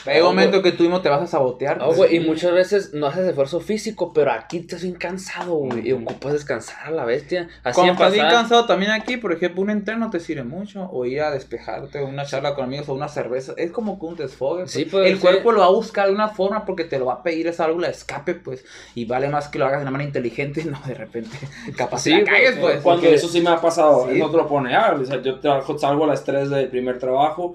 Hay 0.07 0.21
un 0.21 0.27
momento 0.27 0.63
que 0.63 0.73
tú 0.73 0.83
mismo 0.83 1.01
te 1.01 1.09
vas 1.09 1.23
a 1.23 1.27
sabotear. 1.27 1.79
No, 1.79 1.87
pues. 1.87 1.97
güey, 1.97 2.17
y 2.17 2.21
muchas 2.21 2.53
veces 2.53 2.93
no 2.95 3.07
haces 3.07 3.27
esfuerzo 3.29 3.61
físico, 3.61 4.13
pero 4.13 4.33
aquí 4.33 4.59
estás 4.59 4.83
bien 4.83 4.95
cansado, 4.95 5.55
güey, 5.55 5.89
y 5.89 5.93
ocupas 5.93 6.33
descansar 6.33 6.87
a 6.87 6.91
la 6.91 7.05
bestia. 7.05 7.49
Así 7.63 7.75
Cuando 7.75 7.93
estás 7.95 8.13
bien 8.13 8.27
cansado 8.29 8.67
también 8.67 8.91
aquí, 8.93 9.17
por 9.17 9.33
ejemplo, 9.33 9.63
un 9.63 9.71
entreno 9.71 10.11
te 10.11 10.21
sirve 10.21 10.45
mucho. 10.45 10.89
O 10.93 11.05
ir 11.07 11.21
a 11.23 11.31
despejarte, 11.31 12.03
una 12.03 12.25
charla 12.25 12.55
con 12.55 12.65
amigos 12.65 12.89
o 12.89 12.95
una 12.95 13.09
cerveza. 13.09 13.55
Es 13.57 13.71
como 13.71 13.99
que 13.99 14.07
un 14.07 14.17
desfogue. 14.17 14.61
pues. 14.63 14.73
Sí, 14.73 14.85
pues, 14.85 15.07
El 15.09 15.17
sí. 15.17 15.21
cuerpo 15.21 15.53
lo 15.53 15.61
va 15.61 15.67
a 15.67 15.71
buscar 15.71 16.09
de 16.09 16.15
una 16.15 16.29
forma 16.29 16.65
porque 16.65 16.85
te 16.85 16.99
lo 16.99 17.07
va 17.07 17.15
a 17.15 17.23
pedir 17.23 17.47
esa 17.47 17.67
válvula 17.67 17.87
de 17.89 17.93
escape, 17.95 18.35
pues. 18.35 18.65
Y 18.95 19.05
vale 19.05 19.29
más 19.29 19.49
que 19.49 19.59
lo 19.59 19.67
hagas 19.67 19.79
de 19.79 19.83
una 19.83 19.91
manera 19.93 20.09
inteligente 20.09 20.63
y 20.63 20.65
no 20.65 20.81
de 20.87 20.95
repente 20.95 21.37
capaz 21.77 21.99
Sí, 22.03 22.11
la 22.11 22.23
güey, 22.23 22.61
pues. 22.61 22.81
Cuando 22.83 23.03
porque- 23.03 23.15
eso 23.15 23.29
sí 23.29 23.41
me 23.41 23.51
ha 23.51 23.61
pasado, 23.61 24.07
Sí. 24.07 24.13
él 24.15 24.19
no 24.19 24.31
te 24.31 24.37
lo 24.37 24.49
pone. 24.49 24.75
Ah, 24.75 24.97
o 25.01 25.05
sea, 25.05 25.23
yo 25.23 25.39
trabajo, 25.41 25.79
salgo 25.79 26.05
a 26.05 26.09
las 26.09 26.25
3 26.25 26.51
del 26.51 26.69
primer 26.69 26.99
trabajo, 26.99 27.55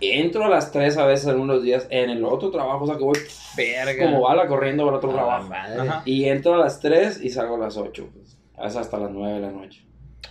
entro 0.00 0.44
a 0.44 0.48
las 0.48 0.70
3 0.72 0.96
a 0.98 1.06
veces 1.06 1.26
en 1.28 1.40
unos 1.40 1.62
días 1.62 1.86
en 1.90 2.10
el 2.10 2.24
otro 2.24 2.50
trabajo, 2.50 2.84
o 2.84 2.86
sea 2.86 2.96
que 2.96 3.04
voy 3.04 3.18
Verga. 3.56 4.04
como 4.04 4.20
bala 4.22 4.46
corriendo 4.46 4.84
para 4.84 4.96
otro 4.98 5.10
Ah, 5.10 5.14
trabajo. 5.14 5.48
madre. 5.48 5.90
Y 6.04 6.24
entro 6.24 6.54
a 6.54 6.58
las 6.58 6.80
3 6.80 7.20
y 7.22 7.30
salgo 7.30 7.56
a 7.56 7.58
las 7.58 7.76
8, 7.76 8.08
pues. 8.12 8.36
Es 8.64 8.76
hasta 8.76 8.98
las 8.98 9.10
9 9.10 9.34
de 9.34 9.40
la 9.40 9.50
noche. 9.50 9.82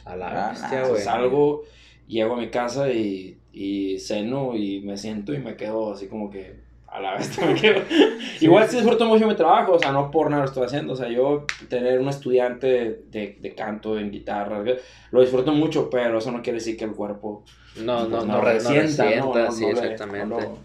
A 0.06 0.16
la 0.16 0.48
Ah, 0.48 0.50
bestia, 0.52 0.88
güey. 0.88 1.02
Salgo, 1.02 1.64
llego 2.08 2.36
a 2.36 2.38
mi 2.38 2.50
casa 2.50 2.90
y, 2.92 3.38
y 3.52 4.00
ceno 4.00 4.56
y 4.56 4.82
me 4.82 4.98
siento 4.98 5.34
y 5.34 5.40
me 5.40 5.56
quedo 5.56 5.94
así 5.94 6.08
como 6.08 6.30
que 6.30 6.62
a 6.88 7.00
la 7.02 7.16
vez 7.16 7.38
me 7.40 7.54
quedo. 7.56 7.82
Igual 8.42 8.68
sí 8.70 8.78
disfruto 8.78 9.06
mucho 9.06 9.28
mi 9.28 9.36
trabajo, 9.36 9.74
o 9.74 9.80
sea, 9.80 9.92
no 9.92 10.12
por 10.12 10.30
nada 10.30 10.44
lo 10.44 10.48
estoy 10.48 10.66
haciendo. 10.66 10.94
O 10.94 10.96
sea, 10.96 11.10
yo 11.10 11.46
tener 11.70 12.00
un 12.00 12.08
estudiante 12.10 13.02
de, 13.10 13.38
de 13.40 13.56
canto, 13.56 13.98
en 14.00 14.12
guitarra, 14.12 14.64
lo 15.12 15.22
disfruto 15.22 15.52
mucho, 15.52 15.90
pero 15.90 16.18
eso 16.20 16.32
no 16.32 16.42
quiere 16.42 16.60
decir 16.60 16.76
que 16.78 16.86
el 16.86 16.92
cuerpo 16.92 17.44
No, 17.78 18.04
no, 18.08 18.18
pues, 18.18 18.26
no, 18.26 18.42
re- 18.42 18.54
no 18.54 18.70
resienta, 18.70 19.04
resienta, 19.04 19.52
sí, 19.52 19.66
exactamente. 19.66 20.28
No, 20.28 20.40
lo- 20.40 20.50
no 20.50 20.62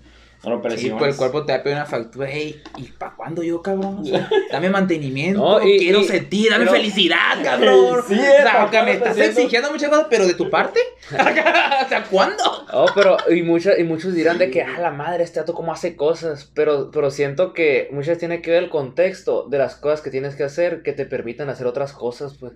Sí, 0.76 0.90
pues 0.96 1.12
el 1.14 1.16
cuerpo 1.16 1.44
te 1.44 1.52
va 1.52 1.59
a 1.59 1.62
pedir 1.62 1.76
una 1.76 1.86
factura. 1.86 2.30
Ey, 2.30 2.62
¿y 2.76 2.84
para 2.92 3.16
cuándo 3.16 3.42
yo, 3.42 3.61
cabrón? 3.62 3.98
O 4.00 4.04
sea, 4.04 4.28
dame 4.52 4.70
mantenimiento, 4.70 5.40
No, 5.40 5.66
y- 5.66 5.78
quiero 5.78 6.00
y- 6.00 6.04
sentir, 6.04 6.50
dame 6.50 6.66
pero- 6.66 6.76
felicidad, 6.76 7.42
cabrón. 7.42 8.02
Sí, 8.09 8.14
o 8.14 8.16
sea, 8.22 8.44
¿para 8.44 8.62
aunque 8.62 8.82
me 8.82 8.92
estás 8.92 9.18
exigiendo 9.18 9.72
muchas 9.72 9.88
cosas, 9.88 10.07
pero 10.09 10.26
de 10.26 10.34
tu 10.34 10.48
parte. 10.50 10.78
o 11.11 11.88
sea, 11.88 12.04
¿cuándo? 12.11 12.44
Oh, 12.72 12.86
pero, 12.94 13.16
y, 13.30 13.42
mucha- 13.42 13.76
y 13.78 13.82
muchos 13.82 14.14
dirán 14.14 14.38
de 14.38 14.50
que, 14.50 14.62
ah, 14.62 14.78
la 14.80 14.90
madre, 14.92 15.24
este 15.24 15.40
dato 15.40 15.54
cómo 15.54 15.72
hace 15.72 15.96
cosas, 15.96 16.48
pero, 16.54 16.90
pero 16.92 17.11
siento 17.11 17.52
que 17.52 17.88
muchas 17.90 18.09
veces 18.09 18.18
tiene 18.18 18.40
que 18.42 18.50
ver 18.52 18.62
el 18.64 18.70
contexto 18.70 19.46
de 19.48 19.59
las 19.59 19.74
cosas 19.74 20.00
que 20.00 20.11
tienes 20.11 20.36
que 20.36 20.44
hacer 20.44 20.82
que 20.82 20.92
te 20.92 21.07
permitan 21.07 21.48
hacer 21.48 21.66
otras 21.66 21.92
cosas, 21.92 22.34
pues. 22.38 22.52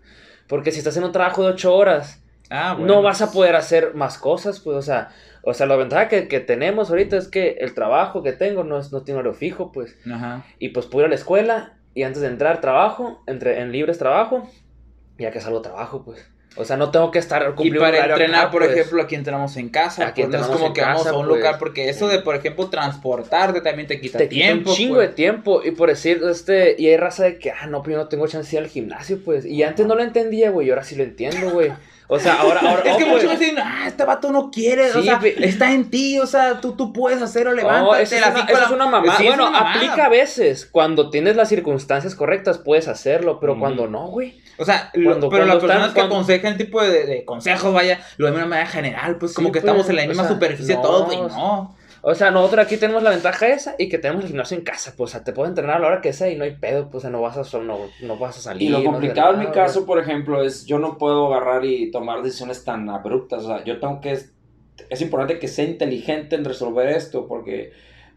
Porque 0.46 0.70
si 0.70 0.78
estás 0.78 0.96
en 0.96 1.04
un 1.04 1.12
trabajo 1.12 1.42
de 1.44 1.48
ocho 1.52 1.74
horas, 1.74 2.20
Ah, 2.50 2.76
no 2.78 3.00
vas 3.00 3.22
a 3.22 3.30
poder 3.30 3.54
hacer 3.54 3.94
más 3.94 4.18
cosas, 4.18 4.58
pues, 4.60 4.76
o 4.76 4.82
sea, 4.82 5.10
o 5.42 5.54
sea, 5.54 5.66
la 5.66 5.76
ventaja 5.76 6.08
que, 6.08 6.26
que 6.26 6.40
tenemos 6.40 6.90
ahorita 6.90 7.16
es 7.16 7.28
que 7.28 7.58
el 7.60 7.74
trabajo 7.74 8.22
que 8.22 8.32
tengo 8.32 8.64
no, 8.64 8.78
es, 8.78 8.92
no 8.92 9.02
tiene 9.02 9.20
horario 9.20 9.38
fijo, 9.38 9.70
pues, 9.70 9.96
Ajá. 10.12 10.44
y 10.58 10.70
pues 10.70 10.86
puedo 10.86 11.04
ir 11.04 11.06
a 11.06 11.10
la 11.10 11.14
escuela 11.14 11.78
y 11.94 12.02
antes 12.02 12.22
de 12.22 12.28
entrar 12.28 12.60
trabajo, 12.60 13.22
entre, 13.26 13.60
en 13.60 13.72
libres 13.72 13.98
trabajo, 13.98 14.48
y 15.16 15.22
ya 15.22 15.30
que 15.30 15.40
salgo 15.40 15.62
trabajo, 15.62 16.04
pues. 16.04 16.28
O 16.56 16.64
sea, 16.64 16.76
no 16.76 16.90
tengo 16.90 17.12
que 17.12 17.20
estar 17.20 17.42
Y 17.42 17.44
cumpliendo 17.54 17.80
para 17.80 17.90
un 17.90 17.96
horario 17.98 18.14
entrenar, 18.16 18.40
acá, 18.42 18.50
por 18.50 18.62
pues. 18.62 18.76
ejemplo, 18.76 19.02
aquí 19.02 19.14
entrenamos 19.14 19.56
en 19.56 19.68
casa. 19.68 20.08
Aquí 20.08 20.22
pues, 20.22 20.32
no 20.32 20.40
es 20.40 20.46
como 20.46 20.72
que 20.72 20.80
vamos 20.80 21.06
a 21.06 21.12
un 21.12 21.26
pues. 21.26 21.38
lugar, 21.38 21.58
porque 21.58 21.88
eso 21.88 22.08
de, 22.08 22.18
por 22.18 22.34
ejemplo, 22.34 22.68
transportarte 22.68 23.60
también 23.60 23.86
te 23.86 24.00
quita 24.00 24.18
te 24.18 24.28
quita 24.28 24.46
tiempo. 24.46 24.70
un 24.70 24.76
chingo 24.76 24.94
pues. 24.96 25.08
de 25.08 25.14
tiempo. 25.14 25.62
Y 25.64 25.70
por 25.70 25.88
decir, 25.88 26.20
este, 26.28 26.74
y 26.76 26.88
hay 26.88 26.96
raza 26.96 27.24
de 27.24 27.38
que, 27.38 27.52
ah, 27.52 27.66
no, 27.68 27.82
pues 27.82 27.94
yo 27.94 28.02
no 28.02 28.08
tengo 28.08 28.26
chance 28.26 28.50
de 28.50 28.56
ir 28.56 28.64
al 28.64 28.70
gimnasio, 28.70 29.22
pues. 29.24 29.44
Y 29.44 29.62
antes 29.62 29.86
no 29.86 29.94
lo 29.94 30.02
entendía, 30.02 30.50
güey, 30.50 30.66
y 30.66 30.70
ahora 30.70 30.82
sí 30.82 30.96
lo 30.96 31.04
entiendo, 31.04 31.50
güey. 31.50 31.72
O 32.12 32.18
sea, 32.18 32.40
ahora, 32.40 32.60
ahora. 32.60 32.82
Es 32.84 32.96
que 32.96 33.04
oh, 33.04 33.06
muchos 33.06 33.24
pues, 33.26 33.38
me 33.38 33.46
dicen, 33.46 33.58
ah, 33.64 33.84
este 33.86 34.04
vato 34.04 34.32
no 34.32 34.50
quiere, 34.50 34.90
o 34.90 35.00
sea, 35.02 35.20
está 35.38 35.72
en 35.72 35.90
ti, 35.90 36.18
o 36.18 36.26
sea, 36.26 36.60
tú, 36.60 36.72
tú 36.72 36.92
puedes 36.92 37.22
hacerlo, 37.22 37.52
No, 37.52 37.56
levántate. 37.56 38.02
eso 38.02 38.16
es, 38.16 38.20
una, 38.22 38.30
de 38.30 38.40
eso 38.52 38.60
la- 38.60 38.66
es 38.66 38.70
una. 38.72 39.16
Sí, 39.16 39.22
es 39.22 39.28
bueno, 39.36 39.48
una 39.48 39.58
aplica 39.60 40.06
a 40.06 40.08
veces. 40.08 40.66
Cuando 40.66 41.08
tienes 41.10 41.36
las 41.36 41.48
circunstancias 41.48 42.16
correctas, 42.16 42.58
puedes 42.58 42.88
hacerlo, 42.88 43.38
pero 43.40 43.58
cuando 43.58 43.86
no, 43.86 44.08
güey. 44.08 44.40
O 44.58 44.64
sea, 44.64 44.90
lo- 44.94 45.10
Cuando- 45.10 45.28
pero 45.30 45.44
cuando 45.44 45.54
las 45.54 45.62
personas 45.62 45.76
están- 45.88 45.94
que 45.94 46.00
cuando- 46.00 46.14
aconsejan 46.16 46.56
tipo 46.58 46.82
de, 46.82 47.06
de 47.06 47.24
consejos, 47.24 47.72
vaya, 47.72 48.00
lo 48.16 48.26
de 48.26 48.32
una 48.32 48.44
manera 48.46 48.68
general, 48.68 49.16
pues 49.16 49.32
como 49.32 49.52
que 49.52 49.60
pues, 49.60 49.64
estamos 49.70 49.88
en 49.88 49.96
la 49.96 50.02
o 50.02 50.06
misma 50.08 50.24
sea, 50.24 50.32
superficie 50.32 50.74
no, 50.74 50.82
todos, 50.82 51.14
y 51.14 51.16
no. 51.16 51.76
O 52.02 52.14
sea, 52.14 52.30
nosotros 52.30 52.64
aquí 52.64 52.76
tenemos 52.76 53.02
la 53.02 53.10
ventaja 53.10 53.48
esa 53.48 53.74
y 53.78 53.88
que 53.88 53.98
tenemos 53.98 54.24
el 54.24 54.28
gimnasio 54.28 54.56
en 54.56 54.64
casa. 54.64 54.94
Pues, 54.96 55.10
o 55.10 55.12
sea, 55.12 55.24
te 55.24 55.32
puedes 55.32 55.50
entrenar 55.50 55.76
a 55.76 55.78
la 55.80 55.86
hora 55.88 56.00
que 56.00 56.12
sea 56.12 56.30
y 56.30 56.36
no 56.36 56.44
hay 56.44 56.56
pedo. 56.56 56.88
Pues, 56.90 56.96
o 56.96 57.00
sea, 57.00 57.10
no 57.10 57.20
vas 57.20 57.36
a, 57.36 57.58
no, 57.58 57.78
no 58.00 58.16
vas 58.16 58.38
a 58.38 58.40
salir. 58.40 58.68
Y 58.68 58.72
lo 58.72 58.78
no 58.78 58.92
complicado 58.92 59.34
en 59.34 59.40
mi 59.40 59.46
caso, 59.48 59.84
por 59.84 59.98
ejemplo, 59.98 60.42
es 60.42 60.64
yo 60.64 60.78
no 60.78 60.96
puedo 60.96 61.32
agarrar 61.32 61.64
y 61.64 61.90
tomar 61.90 62.22
decisiones 62.22 62.64
tan 62.64 62.88
abruptas. 62.88 63.44
O 63.44 63.48
sea, 63.48 63.64
yo 63.64 63.78
tengo 63.78 64.00
que. 64.00 64.18
Es 64.88 65.02
importante 65.02 65.38
que 65.38 65.48
sea 65.48 65.66
inteligente 65.66 66.36
en 66.36 66.44
resolver 66.44 66.88
esto 66.88 67.26
porque 67.28 67.72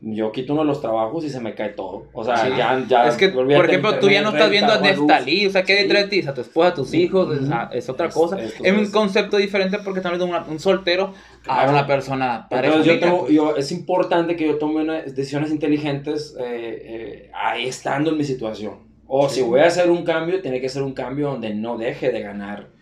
yo 0.05 0.33
quito 0.33 0.51
uno 0.51 0.63
de 0.63 0.67
los 0.67 0.81
trabajos 0.81 1.23
y 1.23 1.29
se 1.29 1.39
me 1.39 1.55
cae 1.55 1.69
todo. 1.69 2.07
O 2.11 2.25
sea, 2.25 2.35
Sí. 2.35 2.49
ya, 2.57 2.83
ya. 2.89 3.07
es 3.07 3.15
que, 3.15 3.29
por 3.29 3.49
ejemplo, 3.49 3.99
tú 3.99 4.09
ya 4.09 4.21
no 4.21 4.29
estás 4.29 4.49
viendo 4.49 4.73
a. 4.73 4.79
Neftalí, 4.79 5.45
o 5.47 5.49
sea, 5.49 5.63
¿qué 5.63 5.75
detrás 5.75 6.03
de 6.03 6.09
ti? 6.21 6.27
A 6.27 6.33
tu 6.33 6.41
esposa, 6.41 6.67
a 6.69 6.73
tus 6.73 6.89
Sí. 6.89 7.03
hijos, 7.03 7.27
Ujú. 7.33 7.43
o 7.45 7.47
sea, 7.47 7.69
es 7.71 7.87
otra 7.89 8.07
Es- 8.07 8.13
cosa. 8.13 8.37
es- 8.41 8.53
Es 8.61 8.73
un 8.73 8.91
concepto 8.91 9.37
diferente 9.37 9.79
porque 9.83 9.99
estamos 9.99 10.19
viendo 10.19 10.45
un 10.51 10.59
soltero 10.59 11.13
a 11.41 11.43
Claro. 11.43 11.71
una 11.71 11.87
persona. 11.87 12.47
Entonces, 12.51 12.85
yo 12.85 12.99
tengo, 12.99 13.19
pues. 13.21 13.31
yo, 13.33 13.55
es 13.55 13.71
importante 13.71 14.35
que 14.35 14.45
yo 14.45 14.57
tome 14.57 14.81
unas 14.81 15.15
decisiones 15.15 15.51
inteligentes 15.51 16.35
eh, 16.37 16.43
eh, 16.45 17.31
ahí 17.33 17.67
estando 17.67 18.09
en 18.11 18.17
mi 18.17 18.25
situación. 18.25 18.91
O 19.07 19.29
si 19.29 19.41
voy 19.41 19.61
a 19.61 19.67
hacer 19.67 19.89
un 19.89 20.03
cambio, 20.03 20.41
tiene 20.41 20.59
que 20.59 20.67
ser 20.69 20.83
un 20.83 20.93
cambio 20.93 21.29
donde 21.29 21.53
no 21.53 21.77
deje 21.77 22.11
de 22.11 22.21
ganar 22.21 22.72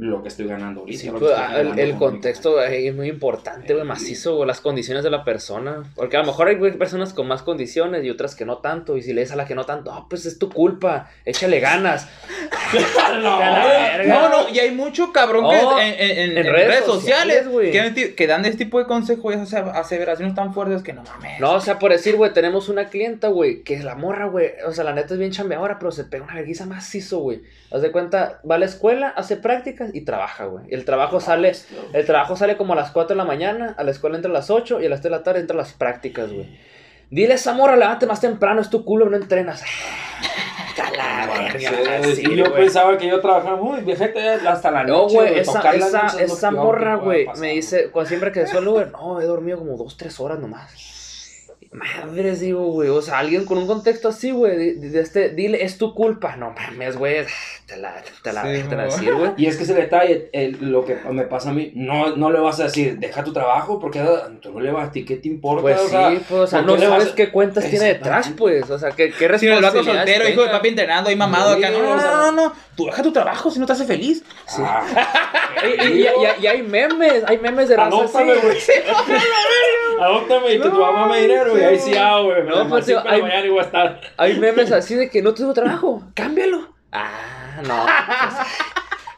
Lo 0.00 0.22
que 0.22 0.28
estoy 0.28 0.46
ganando 0.46 0.80
ahorita. 0.80 0.98
Sí, 0.98 1.06
lo 1.08 1.14
que 1.14 1.18
pues, 1.20 1.32
estoy 1.32 1.44
ah, 1.46 1.74
el, 1.76 1.96
contexto 1.96 2.62
es 2.62 2.94
muy 2.94 3.08
importante, 3.08 3.74
güey, 3.74 3.84
macizo, 3.84 4.36
güey, 4.36 4.46
las 4.46 4.60
condiciones 4.60 5.04
de 5.04 5.10
la 5.10 5.24
persona. 5.24 5.82
Porque 5.94 6.16
a 6.16 6.20
lo 6.20 6.26
mejor 6.26 6.48
hay 6.48 6.56
güey, 6.56 6.72
personas 6.78 7.12
con 7.12 7.28
más 7.28 7.42
condiciones 7.42 8.04
y 8.04 8.10
otras 8.10 8.34
que 8.34 8.44
no 8.46 8.58
tanto. 8.58 8.96
Y 8.96 9.02
si 9.02 9.12
le 9.12 9.20
dices 9.20 9.34
a 9.34 9.36
la 9.36 9.46
que 9.46 9.54
no 9.54 9.64
tanto, 9.64 9.92
ah, 9.92 10.06
pues 10.08 10.24
es 10.26 10.38
tu 10.38 10.48
culpa, 10.50 11.10
échale 11.24 11.60
ganas. 11.60 12.08
no. 13.22 13.38
No, 14.06 14.28
no, 14.28 14.48
y 14.48 14.58
hay 14.58 14.70
mucho 14.70 15.12
cabrón 15.12 15.48
que 15.50 15.56
Oh, 15.58 15.78
en, 15.78 15.86
en- 15.88 15.98
en- 15.98 16.30
en 16.30 16.38
en 16.38 16.52
redes 16.52 16.68
redes 16.68 16.84
sociales 16.84 17.44
sociales, 17.44 17.48
güey. 17.48 17.72
que, 17.72 18.14
que 18.14 18.26
dan 18.26 18.44
este 18.44 18.64
tipo 18.64 18.78
de 18.78 18.86
consejos 18.86 19.34
y 19.34 19.38
esas 19.38 19.54
aseveraciones 19.74 20.34
tan 20.34 20.52
fuertes 20.54 20.82
que 20.82 20.92
no 20.92 21.02
mames. 21.02 21.40
No, 21.40 21.54
o 21.54 21.60
sea, 21.60 21.78
por 21.78 21.90
decir, 21.92 22.16
güey, 22.16 22.32
tenemos 22.32 22.68
una 22.68 22.88
clienta, 22.88 23.28
güey, 23.28 23.62
que 23.62 23.74
es 23.74 23.84
la 23.84 23.94
morra, 23.94 24.26
güey. 24.26 24.52
O 24.66 24.72
sea, 24.72 24.84
la 24.84 24.92
neta 24.92 25.14
es 25.14 25.18
bien 25.20 25.30
chambeadora, 25.32 25.78
pero 25.78 25.90
se 25.92 26.04
pega 26.04 26.24
una 26.24 26.34
vergüenza 26.34 26.66
macizo, 26.66 27.18
güey. 27.20 27.42
Haz 27.70 27.82
de 27.82 27.90
cuenta, 27.92 28.40
va 28.48 28.54
a 28.54 28.58
la 28.58 28.64
escuela, 28.66 29.08
hace 29.08 29.36
prácticas 29.62 29.90
y 29.94 30.00
trabaja, 30.02 30.44
güey. 30.46 30.64
El 30.70 30.84
trabajo 30.84 31.20
sale, 31.20 31.52
el 31.92 32.06
trabajo 32.06 32.36
sale 32.36 32.56
como 32.56 32.72
a 32.72 32.76
las 32.76 32.90
4 32.92 33.14
de 33.14 33.18
la 33.18 33.24
mañana, 33.24 33.74
a 33.76 33.84
la 33.84 33.90
escuela 33.90 34.16
entra 34.16 34.30
a 34.30 34.34
las 34.34 34.50
8 34.50 34.80
y 34.80 34.86
a 34.86 34.88
las 34.88 35.00
3 35.00 35.10
de 35.12 35.18
la 35.18 35.22
tarde 35.22 35.40
entra 35.40 35.54
a 35.54 35.58
las 35.58 35.72
prácticas, 35.72 36.32
güey. 36.32 36.58
Dile 37.10 37.32
a 37.32 37.36
esa 37.36 37.54
morra, 37.54 37.76
levante 37.76 38.06
más 38.06 38.20
temprano, 38.20 38.60
es 38.60 38.68
tu 38.70 38.84
culo, 38.84 39.08
no 39.08 39.16
entrenas. 39.16 39.62
A 40.80 40.90
la 40.96 41.26
verga, 41.26 42.04
Sí, 42.14 42.36
yo 42.36 42.54
pensaba 42.54 42.96
que 42.96 43.08
yo 43.08 43.20
trabajaba 43.20 43.56
muy 43.56 43.80
viejete 43.80 44.20
hasta 44.30 44.70
la 44.70 44.84
No, 44.84 45.02
noche. 45.02 45.14
güey, 45.16 45.38
esa, 45.40 45.60
esa, 45.72 46.06
esa 46.22 46.50
morra, 46.52 46.94
güey, 46.96 47.26
me 47.38 47.52
dice, 47.54 47.90
cuando 47.90 48.08
siempre 48.08 48.30
que 48.30 48.46
suelo, 48.46 48.72
güey, 48.72 48.86
no, 48.92 49.20
he 49.20 49.24
dormido 49.24 49.58
como 49.58 49.76
dos, 49.76 49.96
tres 49.96 50.20
horas 50.20 50.38
nomás. 50.38 50.72
Madres, 51.70 52.40
digo, 52.40 52.64
güey, 52.68 52.88
o 52.88 53.02
sea, 53.02 53.18
alguien 53.18 53.44
con 53.44 53.58
un 53.58 53.66
contexto 53.66 54.08
así, 54.08 54.30
güey, 54.30 54.56
de, 54.56 54.74
de 54.88 55.00
este, 55.00 55.28
dile, 55.28 55.62
es 55.64 55.76
tu 55.76 55.94
culpa, 55.94 56.34
no 56.36 56.50
mames, 56.52 56.96
güey, 56.96 57.26
te 57.66 57.76
la, 57.76 58.02
te 58.22 58.32
la, 58.32 58.42
Sí, 58.42 58.62
te 58.68 58.74
la 58.74 58.84
decir, 58.84 59.14
güey. 59.14 59.32
Y 59.36 59.46
es 59.46 59.56
que 59.58 59.64
ese 59.64 59.74
detalle, 59.74 60.30
el- 60.32 60.56
lo 60.60 60.86
que 60.86 60.96
me 61.10 61.24
pasa 61.24 61.50
a 61.50 61.52
mí, 61.52 61.70
no, 61.74 62.16
no 62.16 62.30
le 62.30 62.40
vas 62.40 62.58
a 62.60 62.64
decir, 62.64 62.98
deja 62.98 63.22
tu 63.22 63.34
trabajo, 63.34 63.78
porque 63.78 64.02
tú 64.40 64.50
no 64.52 64.60
le 64.60 64.72
vas 64.72 64.88
a 64.88 64.92
ti, 64.92 65.04
¿qué 65.04 65.16
te 65.16 65.28
importa? 65.28 65.60
Pues 65.60 65.78
O 65.78 65.84
sí, 65.84 65.90
sea, 65.90 66.08
pues, 66.26 66.30
o 66.40 66.46
sea, 66.46 66.60
¿por 66.60 66.66
no 66.68 66.78
sabes 66.78 67.04
vas 67.04 67.12
a- 67.12 67.14
qué 67.14 67.30
cuentas 67.30 67.68
tiene 67.68 67.84
detrás, 67.84 68.32
pues, 68.36 68.70
o 68.70 68.78
sea, 68.78 68.90
qué, 68.92 69.12
qué 69.12 69.38
Si 69.38 69.46
el 69.46 69.62
vato 69.62 69.84
soltero, 69.84 70.26
hijo 70.26 70.42
de 70.44 70.48
papi 70.48 70.68
entrenando 70.68 71.10
ahí 71.10 71.16
mamado 71.16 71.54
Sí, 71.54 71.62
acá. 71.64 71.70
No, 71.76 71.82
no, 71.82 71.96
no, 71.96 72.16
no, 72.16 72.32
no. 72.32 72.52
Tú 72.76 72.86
deja 72.86 73.02
tu 73.02 73.12
trabajo 73.12 73.50
si 73.50 73.58
no 73.60 73.66
te 73.66 73.72
hace 73.74 73.84
feliz. 73.84 74.24
Sí. 74.46 74.62
Ah, 74.64 74.86
Y, 75.64 75.66
y- 75.68 76.02
y- 76.02 76.02
y- 76.04 76.44
y 76.44 76.46
hay 76.46 76.62
memes, 76.62 77.24
hay 77.26 77.36
memes 77.38 77.68
de 77.68 77.76
raza 77.76 77.88
así. 78.04 78.16
Anótame, 78.16 78.34
güey. 78.40 78.58
Adóptame 80.00 80.54
y 80.54 80.60
que 80.60 80.68
tu 80.68 80.78
mamá 80.78 81.08
me 81.08 81.20
dinero, 81.22 81.57
y 81.60 81.64
ahí 81.64 81.78
sí 81.78 81.94
hago, 81.96 82.24
güey. 82.26 82.42
No, 82.44 82.68
pues, 82.68 82.88
la 82.88 83.02
hay- 83.06 83.48
voy 83.48 83.58
a 83.58 83.62
estar. 83.62 84.00
Hay 84.16 84.38
memes 84.38 84.72
así 84.72 84.94
de 84.94 85.10
que 85.10 85.22
no 85.22 85.34
tengo 85.34 85.52
trabajo, 85.52 86.02
cámbialo. 86.14 86.68
Ah, 86.92 87.60
no. 87.66 87.84
pues, 87.84 88.46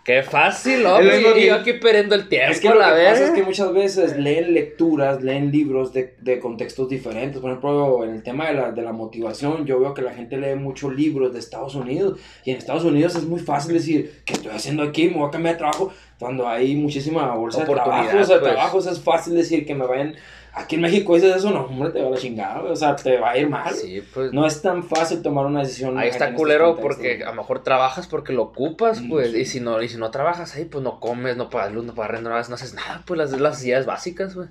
qué 0.04 0.22
fácil, 0.22 0.82
¿no? 0.82 1.00
Y 1.00 1.46
yo 1.46 1.54
aquí 1.54 1.74
perdiendo 1.74 2.14
el 2.16 2.28
tiempo, 2.28 2.50
Es 2.50 2.60
que 2.60 2.68
la 2.70 2.92
verga. 2.92 3.26
es 3.26 3.30
que 3.30 3.42
muchas 3.44 3.72
veces 3.72 4.16
leen 4.16 4.54
lecturas, 4.54 5.22
leen 5.22 5.52
libros 5.52 5.92
de, 5.92 6.16
de 6.20 6.40
contextos 6.40 6.88
diferentes. 6.88 7.40
Por 7.40 7.50
ejemplo, 7.50 8.02
en 8.04 8.14
el 8.16 8.22
tema 8.22 8.48
de 8.48 8.54
la, 8.54 8.72
de 8.72 8.82
la 8.82 8.92
motivación, 8.92 9.66
yo 9.66 9.78
veo 9.78 9.94
que 9.94 10.02
la 10.02 10.12
gente 10.12 10.36
lee 10.36 10.56
muchos 10.56 10.92
libros 10.94 11.32
de 11.32 11.38
Estados 11.38 11.74
Unidos. 11.76 12.18
Y 12.44 12.50
en 12.50 12.56
Estados 12.56 12.84
Unidos 12.84 13.14
es 13.14 13.24
muy 13.24 13.38
fácil 13.40 13.74
decir, 13.74 14.22
¿qué 14.24 14.32
estoy 14.32 14.50
haciendo 14.52 14.82
aquí? 14.82 15.08
Me 15.08 15.18
voy 15.18 15.28
a 15.28 15.30
cambiar 15.30 15.54
de 15.54 15.58
trabajo. 15.58 15.92
Cuando 16.18 16.48
hay 16.48 16.74
muchísima 16.76 17.34
bolsa 17.34 17.60
de 17.64 17.72
trabajos, 17.72 18.12
pues. 18.28 18.40
trabajos, 18.42 18.86
es 18.86 19.00
fácil 19.00 19.34
decir 19.36 19.64
que 19.64 19.74
me 19.74 19.86
vayan... 19.86 20.16
Aquí 20.52 20.74
en 20.74 20.82
México 20.82 21.14
dices 21.14 21.36
eso, 21.36 21.50
no, 21.50 21.66
hombre, 21.66 21.90
te 21.90 22.00
va 22.02 22.08
a 22.08 22.10
la 22.10 22.16
chingada, 22.16 22.60
o 22.62 22.74
sea, 22.76 22.96
te 22.96 23.18
va 23.18 23.30
a 23.30 23.38
ir 23.38 23.48
mal. 23.48 23.72
Sí, 23.72 24.02
pues. 24.12 24.32
No 24.32 24.46
es 24.46 24.60
tan 24.60 24.82
fácil 24.82 25.22
tomar 25.22 25.46
una 25.46 25.60
decisión. 25.60 25.96
Ahí 25.96 26.08
está 26.08 26.26
estos 26.26 26.38
culero 26.40 26.76
porque 26.76 27.22
a 27.22 27.30
lo 27.30 27.34
mejor 27.36 27.62
trabajas 27.62 28.06
porque 28.08 28.32
lo 28.32 28.42
ocupas, 28.42 29.00
pues, 29.08 29.30
sí. 29.30 29.38
y 29.38 29.44
si 29.44 29.60
no, 29.60 29.80
y 29.80 29.88
si 29.88 29.96
no 29.96 30.10
trabajas 30.10 30.54
ahí, 30.56 30.64
pues 30.64 30.82
no 30.82 30.98
comes, 31.00 31.36
no 31.36 31.50
pagas 31.50 31.72
luz, 31.72 31.84
no 31.84 31.94
pagas 31.94 32.12
renta, 32.12 32.30
no 32.30 32.36
haces- 32.36 32.48
no 32.48 32.54
haces 32.56 32.74
nada, 32.74 33.02
pues 33.06 33.18
las, 33.18 33.30
las 33.32 33.52
necesidades 33.52 33.86
básicas, 33.86 34.34
güey. 34.34 34.48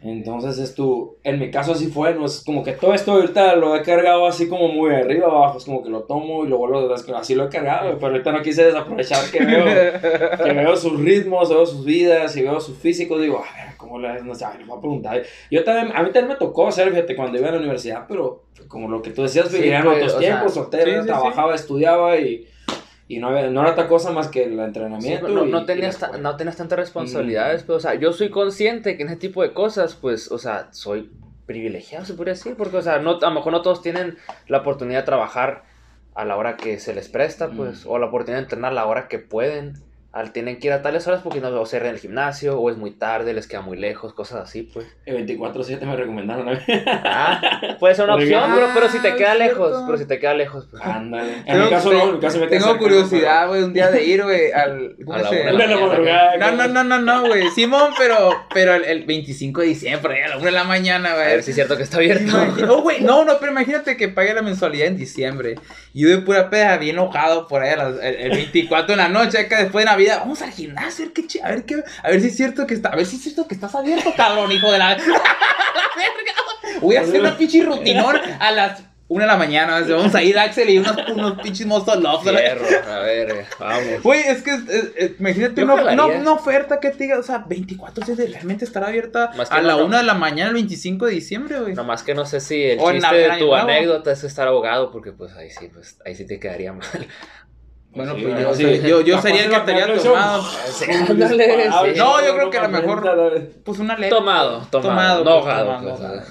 Entonces 0.00 0.58
es 0.58 0.76
tu, 0.76 1.16
en 1.24 1.40
mi 1.40 1.50
caso 1.50 1.72
así 1.72 1.88
fue, 1.88 2.14
no 2.14 2.26
es 2.26 2.44
como 2.44 2.62
que 2.62 2.72
todo 2.72 2.94
esto 2.94 3.12
ahorita 3.12 3.56
lo 3.56 3.74
he 3.74 3.82
cargado 3.82 4.26
así 4.26 4.48
como 4.48 4.68
muy 4.68 4.94
arriba 4.94 5.26
abajo, 5.26 5.58
es 5.58 5.64
como 5.64 5.82
que 5.82 5.90
lo 5.90 6.04
tomo 6.04 6.44
y 6.44 6.48
luego 6.48 6.68
lo 6.68 6.94
así 6.94 7.34
lo 7.34 7.46
he 7.46 7.48
cargado, 7.48 7.98
pero 7.98 8.12
ahorita 8.12 8.30
no 8.30 8.42
quise 8.42 8.64
desaprovechar 8.64 9.28
que 9.32 9.44
veo, 9.44 9.64
que 10.44 10.52
veo 10.52 10.76
sus 10.76 11.00
ritmos, 11.00 11.48
veo 11.48 11.66
sus 11.66 11.84
vidas 11.84 12.36
y 12.36 12.42
veo 12.42 12.60
sus 12.60 12.78
físicos, 12.78 13.20
digo, 13.20 13.38
a 13.38 13.56
ver, 13.56 13.76
¿cómo 13.76 13.98
le 13.98 14.22
no 14.22 14.36
sé, 14.36 14.46
le 14.56 14.64
voy 14.64 14.78
a 14.78 14.80
preguntar. 14.80 15.22
Yo 15.50 15.64
también, 15.64 15.96
a 15.96 16.02
mí 16.04 16.12
también 16.12 16.28
me 16.28 16.36
tocó 16.36 16.68
hacer, 16.68 16.90
fíjate, 16.90 17.16
cuando 17.16 17.36
iba 17.36 17.48
a 17.48 17.52
la 17.52 17.58
universidad, 17.58 18.04
pero 18.06 18.44
como 18.68 18.88
lo 18.88 19.02
que 19.02 19.10
tú 19.10 19.22
decías, 19.22 19.52
vivía 19.52 19.78
en 19.78 19.84
pues, 19.84 19.96
otros 19.96 20.18
tiempos, 20.20 20.54
sea, 20.54 20.62
soltero, 20.62 20.92
sí, 20.92 21.00
sí, 21.00 21.06
trabajaba, 21.06 21.54
estudiaba 21.56 22.16
y... 22.18 22.46
Y 23.10 23.18
no, 23.20 23.28
había- 23.28 23.48
no 23.50 23.62
era 23.62 23.70
otra 23.72 23.88
cosa 23.88 24.10
más 24.12 24.28
que 24.28 24.44
el 24.44 24.58
entrenamiento. 24.60 25.26
Sí, 25.28 25.32
no, 25.34 25.46
y- 25.46 25.50
no 25.50 25.64
tenías, 25.64 25.98
no 26.20 26.36
tenías 26.36 26.56
tantas 26.56 26.78
responsabilidades, 26.78 27.62
pero, 27.62 27.76
o 27.76 27.80
sea, 27.80 27.94
yo 27.94 28.12
soy 28.12 28.28
consciente 28.28 28.96
que 28.96 29.02
en 29.02 29.08
ese 29.08 29.16
tipo 29.16 29.42
de 29.42 29.52
cosas, 29.54 29.94
pues, 29.94 30.30
o 30.30 30.36
sea, 30.38 30.68
soy 30.72 31.10
privilegiado, 31.46 32.04
se 32.04 32.12
podría 32.12 32.34
decir, 32.34 32.54
porque, 32.56 32.76
o 32.76 32.82
sea, 32.82 32.98
no, 32.98 33.12
a 33.16 33.28
lo 33.28 33.30
mejor 33.30 33.52
no 33.52 33.62
todos 33.62 33.80
tienen 33.80 34.18
la 34.46 34.58
oportunidad 34.58 35.00
de 35.00 35.06
trabajar 35.06 35.64
a 36.14 36.26
la 36.26 36.36
hora 36.36 36.56
que 36.58 36.78
se 36.78 36.92
les 36.94 37.08
presta, 37.08 37.48
pues, 37.48 37.86
Mm. 37.86 37.90
o 37.90 37.98
la 37.98 38.06
oportunidad 38.06 38.38
de 38.40 38.42
entrenar 38.44 38.72
a 38.72 38.74
la 38.74 38.86
hora 38.86 39.08
que 39.08 39.18
pueden. 39.18 39.74
Al, 40.10 40.32
tienen 40.32 40.58
que 40.58 40.68
ir 40.68 40.72
a 40.72 40.80
tales 40.80 41.06
horas 41.06 41.20
porque 41.22 41.38
no 41.40 41.64
cierran 41.66 41.90
el 41.90 41.98
gimnasio, 42.00 42.58
o 42.58 42.70
es 42.70 42.78
muy 42.78 42.92
tarde, 42.92 43.34
les 43.34 43.46
queda 43.46 43.60
muy 43.60 43.76
lejos, 43.76 44.14
cosas 44.14 44.40
así, 44.40 44.62
pues. 44.62 44.86
El 45.04 45.26
24-7 45.26 45.80
me 45.82 45.96
recomendaron 45.96 46.48
a 46.48 46.52
mí. 46.52 46.58
Ah, 47.04 47.76
puede 47.78 47.94
ser 47.94 48.06
una 48.06 48.14
opción, 48.14 48.50
pero, 48.54 48.68
pero 48.72 48.88
si 48.88 49.00
te 49.00 49.08
Ah, 49.08 49.16
queda 49.16 49.34
lejos, 49.34 49.68
cierto. 49.68 49.84
pero 49.86 49.98
si 49.98 50.06
te 50.06 50.18
queda 50.18 50.32
lejos, 50.34 50.66
pues. 50.70 50.82
Ándale. 50.82 51.34
En 51.38 51.44
Tengo- 51.44 51.64
mi 51.64 51.70
caso 51.70 51.92
no, 51.92 52.04
en 52.04 52.14
mi 52.14 52.20
caso 52.20 52.38
me 52.40 52.46
Tengo 52.46 52.64
cerca, 52.64 52.78
curiosidad, 52.78 53.48
güey, 53.48 53.62
un 53.62 53.72
día 53.74 53.90
de 53.90 54.04
ir, 54.04 54.22
güey, 54.24 54.50
al... 54.50 54.96
¿cómo 55.04 55.14
A 55.18 55.28
se. 55.28 55.44
No, 56.38 56.52
no, 56.52 56.68
no, 56.68 56.84
no, 56.84 56.98
no, 57.00 57.26
güey. 57.26 57.48
Simón, 57.50 57.92
pero, 57.98 58.30
pero 58.54 58.74
el, 58.74 58.84
el 58.84 59.04
25 59.04 59.60
de 59.60 59.66
diciembre, 59.68 60.24
a 60.24 60.28
la 60.28 60.36
1 60.36 60.44
de 60.46 60.52
la 60.52 60.64
mañana, 60.64 61.10
A 61.12 61.14
güey. 61.16 61.26
ver 61.26 61.42
si 61.42 61.50
es 61.50 61.54
cierto 61.54 61.76
que 61.76 61.82
está 61.82 61.98
abierto. 61.98 62.32
No, 62.66 62.80
güey, 62.80 63.02
no, 63.02 63.24
no, 63.24 63.38
pero 63.38 63.52
imagínate 63.52 63.96
que 63.98 64.08
pague 64.08 64.32
la 64.32 64.42
mensualidad 64.42 64.86
en 64.86 64.96
diciembre. 64.96 65.56
Y 65.92 66.02
yo 66.02 66.08
de 66.08 66.18
pura 66.18 66.48
peda, 66.50 66.76
bien 66.78 66.96
enojado 66.96 67.46
por 67.46 67.62
ahí 67.62 67.70
a 67.70 67.76
las- 67.76 68.02
el, 68.02 68.14
el 68.16 68.30
24 68.30 68.86
de 68.92 68.96
la 68.96 69.08
noche, 69.08 69.38
acá 69.38 69.62
después 69.62 69.84
de 69.84 69.90
Navidad, 69.98 70.18
vamos 70.20 70.42
al 70.42 70.50
gimnasio, 70.52 71.04
a 71.04 71.08
ver 71.08 71.12
qué 71.14 71.40
a 71.42 71.48
ver 71.50 71.64
qué, 71.64 71.82
a 72.02 72.08
ver 72.10 72.20
si 72.20 72.26
es 72.28 72.36
cierto 72.36 72.66
que 72.66 72.74
está, 72.74 72.90
a 72.90 72.96
ver 72.96 73.06
si 73.06 73.16
es 73.16 73.22
cierto 73.22 73.46
que 73.48 73.54
estás 73.54 73.74
abierto, 73.74 74.12
cabrón, 74.16 74.50
hijo 74.52 74.70
de 74.70 74.78
la, 74.78 74.90
la 74.90 74.96
verga. 75.96 76.80
Voy 76.80 76.96
a 76.96 77.00
hacer 77.00 77.20
una 77.20 77.36
pinche 77.36 77.62
rutinón 77.64 78.16
a 78.38 78.50
las 78.52 78.82
1 79.10 79.22
de 79.22 79.26
la 79.26 79.36
mañana, 79.38 79.80
vamos 79.88 80.14
a 80.14 80.22
ir 80.22 80.38
Axel 80.38 80.68
y 80.68 80.78
unos, 80.78 80.94
unos 81.08 81.40
pinches 81.40 81.66
monstruos 81.66 81.98
love. 82.02 82.22
Fierro, 82.24 82.66
a 82.92 82.98
ver, 82.98 83.46
vamos. 83.58 84.02
Güey, 84.02 84.20
es 84.20 84.42
que 84.42 84.50
es- 84.50 84.68
es- 84.96 85.10
imagínate 85.18 85.64
una, 85.64 85.74
una- 85.76 86.06
una 86.06 86.32
oferta 86.32 86.78
que 86.78 86.90
te 86.90 87.04
diga, 87.04 87.18
o 87.18 87.22
sea, 87.22 87.38
24 87.38 88.04
horas 88.04 88.16
de 88.18 88.26
realmente 88.26 88.66
estará 88.66 88.88
abierta 88.88 89.32
Más 89.34 89.50
a 89.50 89.62
no, 89.62 89.66
la 89.66 89.76
no. 89.76 89.86
1 89.86 89.96
de 89.96 90.02
la 90.02 90.12
mañana 90.14 90.48
el 90.50 90.54
25 90.56 91.06
de 91.06 91.12
diciembre, 91.12 91.58
güey. 91.58 91.74
Nomás 91.74 92.02
que 92.02 92.14
no 92.14 92.26
sé 92.26 92.40
si 92.40 92.62
el 92.62 92.78
O 92.80 92.92
chiste 92.92 93.14
de 93.16 93.38
tu 93.38 93.54
anécdota 93.54 94.12
es 94.12 94.24
estar 94.24 94.46
abogado, 94.46 94.92
porque 94.92 95.12
pues 95.12 95.32
ahí 95.36 95.48
sí, 95.50 95.68
pues 95.72 95.98
ahí 96.04 96.14
sí 96.14 96.26
te 96.26 96.38
quedaría 96.38 96.72
mal. 96.74 96.86
Bueno, 97.98 98.14
Sí, 98.14 98.22
pues 98.22 98.40
yo, 98.42 98.54
sí. 98.54 98.62
soy- 98.62 98.88
yo, 98.88 99.00
yo 99.00 99.20
sería 99.20 99.44
el 99.44 99.50
que 99.50 99.56
estaría 99.56 99.94
tomado. 100.02 100.42
Sí. 100.42 100.86
No, 101.96 102.24
yo 102.24 102.34
creo 102.34 102.50
que 102.50 102.58
a 102.58 102.62
lo 102.62 102.68
mejor- 102.68 103.50
Pues 103.64 103.78
una 103.78 103.96
leve. 103.96 104.08
Tomado, 104.10 104.66
tomado, 104.70 105.24
no 105.24 105.42
pues, 105.42 105.54
tomado, 105.54 105.80
pues, 105.82 106.00
no 106.00 106.06
ah. 106.06 106.08
ahogado. 106.08 106.22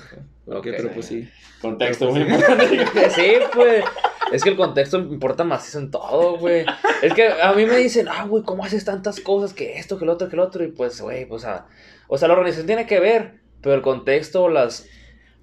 Ok, 0.48 0.56
Ok. 0.58 0.68
pero 0.78 0.92
pues 0.92 1.06
sí. 1.06 1.30
Contexto 1.62 2.10
muy 2.10 2.22
importante. 2.22 2.86
Sí, 3.16 3.34
pues. 3.54 3.84
Es 4.32 4.44
que 4.44 4.50
el 4.50 4.56
contexto 4.58 4.98
importa 4.98 5.44
macizo 5.44 5.80
en 5.80 5.90
todo, 5.92 6.38
güey. 6.38 6.66
Es 7.02 7.14
que 7.14 7.28
a 7.30 7.54
mí 7.54 7.66
me 7.66 7.78
dicen, 7.78 8.08
ah, 8.10 8.26
güey, 8.26 8.44
¿cómo 8.44 8.64
haces 8.66 8.84
tantas 8.84 9.20
cosas? 9.22 9.54
Que 9.54 9.78
esto, 9.78 9.98
que 9.98 10.06
lo 10.06 10.14
otro, 10.14 10.28
que 10.30 10.36
lo 10.36 10.44
otro. 10.44 10.64
Y 10.64 10.68
pues, 10.68 11.00
güey, 11.02 11.26
pues, 11.26 11.44
o 11.44 11.46
sea, 11.48 11.66
o 12.08 12.18
sea, 12.18 12.28
la 12.28 12.34
organización 12.34 12.68
tiene 12.68 12.86
que 12.86 13.00
ver, 13.00 13.36
pero 13.62 13.76
el 13.76 13.82
contexto, 13.82 14.50
las, 14.50 14.86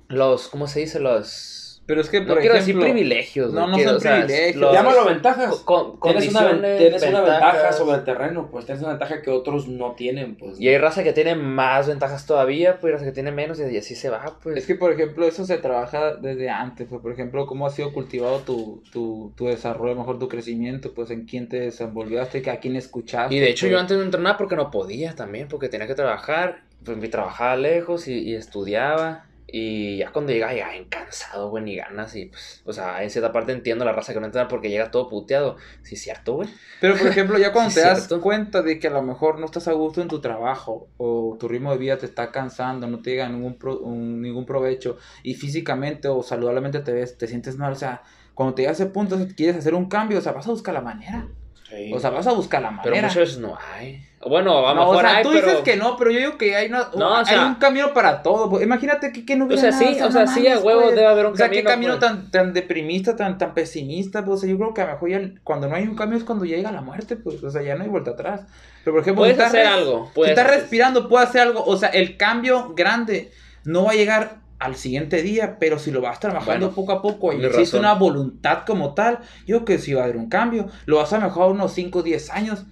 los, 0.08 0.48
¿cómo 0.48 0.66
se 0.66 0.80
dice? 0.80 1.00
Los, 1.00 1.63
Pero 1.86 2.00
es 2.00 2.08
que, 2.08 2.20
no 2.20 2.28
por 2.28 2.38
quiero 2.40 2.54
ejemplo, 2.54 2.80
decir 2.82 2.94
privilegios. 2.94 3.52
no, 3.52 3.66
no 3.66 3.78
son 3.78 3.96
o 3.96 4.00
sea, 4.00 4.16
privilegios. 4.24 4.56
los- 4.56 4.72
Llámalo 4.72 5.04
ventajas. 5.04 5.54
con- 5.66 6.00
Tienes, 6.00 6.30
una, 6.30 6.48
tienes 6.78 7.02
una 7.02 7.20
ventaja 7.20 7.72
sobre 7.72 7.96
el 7.98 8.04
terreno, 8.04 8.48
pues 8.50 8.64
tienes 8.64 8.82
una 8.82 8.92
ventaja 8.92 9.20
que 9.20 9.30
otros 9.30 9.68
no 9.68 9.92
tienen, 9.92 10.36
pues. 10.36 10.58
Y 10.58 10.68
hay 10.68 10.78
raza 10.78 11.04
que 11.04 11.12
tiene 11.12 11.34
más 11.34 11.86
ventajas 11.86 12.24
todavía, 12.24 12.78
pues, 12.80 12.90
y 12.90 12.92
raza 12.94 13.04
que 13.04 13.12
tiene 13.12 13.32
menos, 13.32 13.60
y 13.60 13.76
así 13.76 13.94
se 13.94 14.08
va, 14.08 14.38
pues. 14.42 14.56
Es 14.56 14.66
que, 14.66 14.76
por 14.76 14.92
ejemplo, 14.92 15.26
eso 15.26 15.44
se 15.44 15.58
trabaja 15.58 16.14
desde 16.14 16.48
antes. 16.48 16.86
Pues, 16.88 17.02
por 17.02 17.12
ejemplo, 17.12 17.44
cómo 17.46 17.66
ha 17.66 17.70
sido 17.70 17.92
cultivado 17.92 18.38
tu, 18.38 18.82
tu, 18.90 19.32
tu 19.36 19.46
desarrollo, 19.48 19.94
mejor 19.94 20.18
tu 20.18 20.28
crecimiento, 20.30 20.94
pues 20.94 21.10
en 21.10 21.26
quién 21.26 21.50
te 21.50 21.60
desenvolviste, 21.60 22.48
a 22.50 22.60
quién 22.60 22.76
escuchaste. 22.76 23.34
Y 23.34 23.40
de 23.40 23.50
hecho 23.50 23.66
pues. 23.66 23.72
yo 23.72 23.78
antes 23.78 23.96
no 23.98 24.04
entrenaba 24.04 24.38
porque 24.38 24.56
no 24.56 24.70
podía 24.70 25.14
también, 25.14 25.48
porque 25.48 25.68
tenía 25.68 25.86
que 25.86 25.94
trabajar, 25.94 26.62
pues 26.82 26.96
me 26.96 27.08
trabajaba 27.08 27.56
lejos 27.56 28.08
y, 28.08 28.20
y 28.20 28.34
estudiaba. 28.34 29.26
Y 29.56 29.98
ya 29.98 30.10
cuando 30.10 30.32
llegaba, 30.32 30.52
llegaba 30.52 30.72
bien 30.72 30.86
cansado, 30.88 31.48
güey, 31.48 31.62
ni 31.62 31.76
ganas. 31.76 32.16
Y 32.16 32.26
pues, 32.26 32.60
o 32.64 32.72
sea, 32.72 33.04
en 33.04 33.10
cierta 33.10 33.30
parte 33.30 33.52
entiendo 33.52 33.84
la 33.84 33.92
raza 33.92 34.12
que 34.12 34.18
no 34.18 34.26
entrena 34.26 34.48
porque 34.48 34.68
llega 34.68 34.90
todo 34.90 35.08
puteado. 35.08 35.58
Sí, 35.82 35.94
es 35.94 36.02
cierto, 36.02 36.34
güey. 36.34 36.48
Pero, 36.80 36.96
por 36.96 37.06
ejemplo, 37.06 37.38
ya 37.38 37.52
cuando 37.52 37.70
Sí, 37.70 37.76
te 37.76 37.82
das 37.82 37.98
cierto. 38.06 38.20
cuenta 38.20 38.62
de 38.62 38.80
que 38.80 38.88
a 38.88 38.90
lo 38.90 39.02
mejor 39.02 39.38
no 39.38 39.46
estás 39.46 39.68
a 39.68 39.72
gusto 39.72 40.02
en 40.02 40.08
tu 40.08 40.20
trabajo 40.20 40.88
o 40.96 41.36
tu 41.38 41.46
ritmo 41.46 41.70
de 41.70 41.78
vida 41.78 41.98
te 41.98 42.06
está 42.06 42.32
cansando, 42.32 42.88
no 42.88 43.00
te 43.00 43.10
llega 43.10 43.28
ningún, 43.28 43.54
pro- 43.56 43.78
un- 43.78 44.20
ningún 44.22 44.44
provecho 44.44 44.96
y 45.22 45.34
físicamente 45.34 46.08
o 46.08 46.24
saludablemente 46.24 46.80
te 46.80 46.92
ves, 46.92 47.16
te 47.16 47.28
sientes 47.28 47.56
mal, 47.56 47.72
o 47.74 47.76
sea, 47.76 48.02
cuando 48.34 48.56
te 48.56 48.62
llega 48.62 48.70
a 48.72 48.74
ese 48.74 48.86
punto, 48.86 49.16
quieres 49.36 49.54
hacer 49.56 49.74
un 49.74 49.88
cambio, 49.88 50.18
o 50.18 50.20
sea, 50.20 50.32
vas 50.32 50.48
a 50.48 50.50
buscar 50.50 50.74
la 50.74 50.80
manera. 50.80 51.28
Sí. 51.70 51.92
O 51.94 52.00
sea, 52.00 52.10
vas 52.10 52.26
a 52.26 52.32
buscar 52.32 52.60
la 52.60 52.68
Pero 52.82 52.94
manera. 52.96 53.06
muchas 53.08 53.16
veces 53.20 53.38
no 53.38 53.56
hay. 53.72 54.04
Bueno, 54.28 54.66
a 54.66 54.74
lo 54.74 54.80
No, 54.80 54.88
o 54.88 54.92
mejor 54.92 55.04
sea, 55.06 55.16
hay, 55.18 55.22
tú 55.22 55.30
pero... 55.32 55.46
dices 55.46 55.60
que 55.62 55.76
no, 55.76 55.96
pero 55.96 56.10
yo 56.10 56.18
digo 56.18 56.38
que 56.38 56.56
hay, 56.56 56.68
una- 56.68 56.88
No, 56.96 57.10
o 57.10 57.14
hay 57.14 57.24
sea- 57.26 57.46
un 57.46 57.54
camino 57.56 57.92
para 57.92 58.22
todo. 58.22 58.48
pues, 58.50 58.62
Imagínate 58.64 59.12
que, 59.12 59.24
que 59.26 59.36
no 59.36 59.44
O 59.44 59.46
hubiera 59.48 59.60
sea, 59.62 59.70
nada, 59.72 59.94
sí, 59.94 60.00
o 60.02 60.10
sea, 60.12 60.26
sí, 60.26 60.46
a 60.48 60.58
huevo 60.58 60.82
pues. 60.82 60.94
debe 60.94 61.06
haber 61.06 61.26
un 61.26 61.32
O 61.32 61.36
sea, 61.36 61.46
camino. 61.46 61.62
qué 61.62 61.68
camino 61.68 61.98
pues. 61.98 62.00
tan, 62.00 62.30
tan 62.30 62.52
deprimista, 62.52 63.16
tan, 63.16 63.38
tan 63.38 63.54
pesimista, 63.54 64.24
pues, 64.24 64.38
o 64.38 64.40
sea, 64.40 64.50
yo 64.50 64.56
creo 64.58 64.74
que 64.74 64.80
a 64.82 64.86
lo 64.86 64.92
mejor 64.92 65.10
ya 65.10 65.20
cuando 65.42 65.68
no 65.68 65.74
hay 65.76 65.84
un 65.84 65.96
cambio 65.96 66.18
es 66.18 66.24
cuando 66.24 66.44
llega 66.44 66.72
la 66.72 66.80
muerte, 66.80 67.16
pues, 67.16 67.42
o 67.42 67.50
sea, 67.50 67.62
ya 67.62 67.74
no 67.74 67.84
hay 67.84 67.90
vuelta 67.90 68.12
atrás. 68.12 68.42
Pero, 68.84 68.94
por 68.94 69.00
ejemplo, 69.02 69.20
Puedes 69.22 69.36
si 69.36 69.42
estás 69.42 69.48
hacer 69.54 69.66
res- 69.66 69.72
algo. 69.74 70.06
Si 70.08 70.14
Puedes 70.14 70.30
estás 70.30 70.46
hacer- 70.46 70.60
respirando, 70.60 71.08
puedes 71.08 71.28
hacer 71.28 71.40
algo, 71.42 71.64
o 71.64 71.76
sea, 71.76 71.88
el 71.90 72.16
cambio 72.16 72.72
grande 72.74 73.30
no 73.64 73.84
va 73.84 73.92
a 73.92 73.94
llegar 73.94 74.36
al 74.60 74.76
siguiente 74.76 75.20
día, 75.22 75.56
pero 75.58 75.78
si 75.78 75.90
lo 75.90 76.00
vas 76.00 76.20
trabajando 76.20 76.68
Bueno, 76.68 76.74
poco 76.74 76.92
a 76.92 77.02
poco 77.02 77.32
y 77.32 77.36
existe 77.44 77.76
razón. 77.76 77.80
una 77.80 77.94
voluntad 77.94 78.60
como 78.66 78.94
tal, 78.94 79.18
yo 79.46 79.56
creo 79.58 79.64
que 79.64 79.78
sí 79.78 79.92
va 79.92 80.02
a 80.02 80.04
haber 80.04 80.16
un 80.16 80.28
cambio. 80.28 80.68
Lo 80.86 80.96
vas 80.96 81.12
a 81.12 81.18
mejorar 81.20 81.50
unos 81.50 81.72
5 81.72 81.98
o 81.98 82.02
10 82.02 82.30
años, 82.30 82.64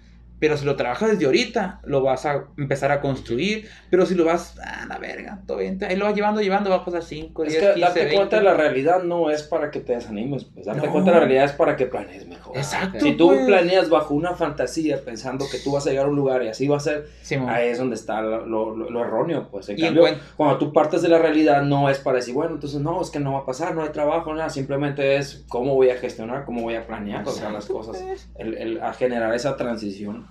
pero 0.42 0.56
si 0.56 0.64
lo 0.64 0.74
trabajas 0.74 1.12
desde 1.12 1.24
ahorita, 1.26 1.78
lo 1.84 2.02
vas 2.02 2.26
a 2.26 2.46
empezar 2.58 2.90
a 2.90 3.00
construir, 3.00 3.68
pero 3.90 4.06
si 4.06 4.16
lo 4.16 4.24
vas, 4.24 4.58
a 4.58 4.86
la 4.86 4.98
verga, 4.98 5.38
todo 5.46 5.58
bien, 5.58 5.78
ahí 5.88 5.94
lo 5.94 6.06
vas 6.06 6.16
llevando, 6.16 6.40
llevando, 6.40 6.68
va 6.68 6.78
a 6.78 6.84
pasar 6.84 7.04
5, 7.04 7.44
Es 7.44 7.50
10, 7.52 7.60
que 7.62 7.66
15, 7.74 7.80
darte 7.80 8.00
20. 8.00 8.16
cuenta 8.16 8.36
de 8.38 8.42
la 8.42 8.54
realidad 8.54 9.04
no 9.04 9.30
es 9.30 9.44
para 9.44 9.70
que 9.70 9.78
te 9.78 9.92
desanimes, 9.94 10.42
pues 10.46 10.66
darte 10.66 10.84
No. 10.88 10.92
cuenta 10.92 11.12
de 11.12 11.14
la 11.14 11.20
realidad 11.20 11.44
es 11.44 11.52
para 11.52 11.76
que 11.76 11.86
planees 11.86 12.26
mejor. 12.26 12.56
Exacto. 12.56 12.98
Si 12.98 13.12
tú 13.12 13.28
pues. 13.28 13.46
planeas 13.46 13.88
bajo 13.88 14.14
una 14.14 14.34
fantasía 14.34 15.00
pensando 15.04 15.44
que 15.48 15.58
tú 15.58 15.70
vas 15.70 15.86
a 15.86 15.90
llegar 15.90 16.06
a 16.06 16.08
un 16.08 16.16
lugar 16.16 16.42
y 16.42 16.48
así 16.48 16.66
va 16.66 16.78
a 16.78 16.80
ser, 16.80 17.06
Simón. 17.22 17.48
ahí 17.48 17.68
es 17.68 17.78
donde 17.78 17.94
está 17.94 18.20
lo, 18.20 18.44
lo- 18.44 18.74
lo- 18.90 19.00
erróneo, 19.04 19.46
pues. 19.48 19.68
En 19.68 19.78
Y 19.78 19.82
en 19.82 19.86
cambio, 19.94 20.02
cuen- 20.02 20.18
cuando 20.36 20.58
tú 20.58 20.72
partes 20.72 21.02
de 21.02 21.08
la 21.08 21.18
realidad 21.18 21.62
no 21.62 21.88
es 21.88 21.98
para 22.00 22.16
decir, 22.16 22.34
bueno, 22.34 22.54
entonces 22.54 22.80
no, 22.80 23.00
es 23.00 23.10
que 23.10 23.20
no 23.20 23.34
va 23.34 23.38
a 23.38 23.46
pasar, 23.46 23.76
no 23.76 23.82
hay 23.84 23.90
trabajo, 23.90 24.34
nada, 24.34 24.50
simplemente 24.50 25.18
es 25.18 25.44
cómo 25.46 25.76
voy 25.76 25.90
a 25.90 25.96
gestionar, 25.98 26.44
cómo 26.44 26.62
voy 26.62 26.74
a 26.74 26.84
planear, 26.84 27.22
o 27.28 27.30
sea, 27.30 27.48
las 27.50 27.66
cosas, 27.66 28.02
el, 28.36 28.54
el- 28.54 28.82
a 28.82 28.92
generar 28.92 29.32
esa 29.34 29.56
transición. 29.56 30.26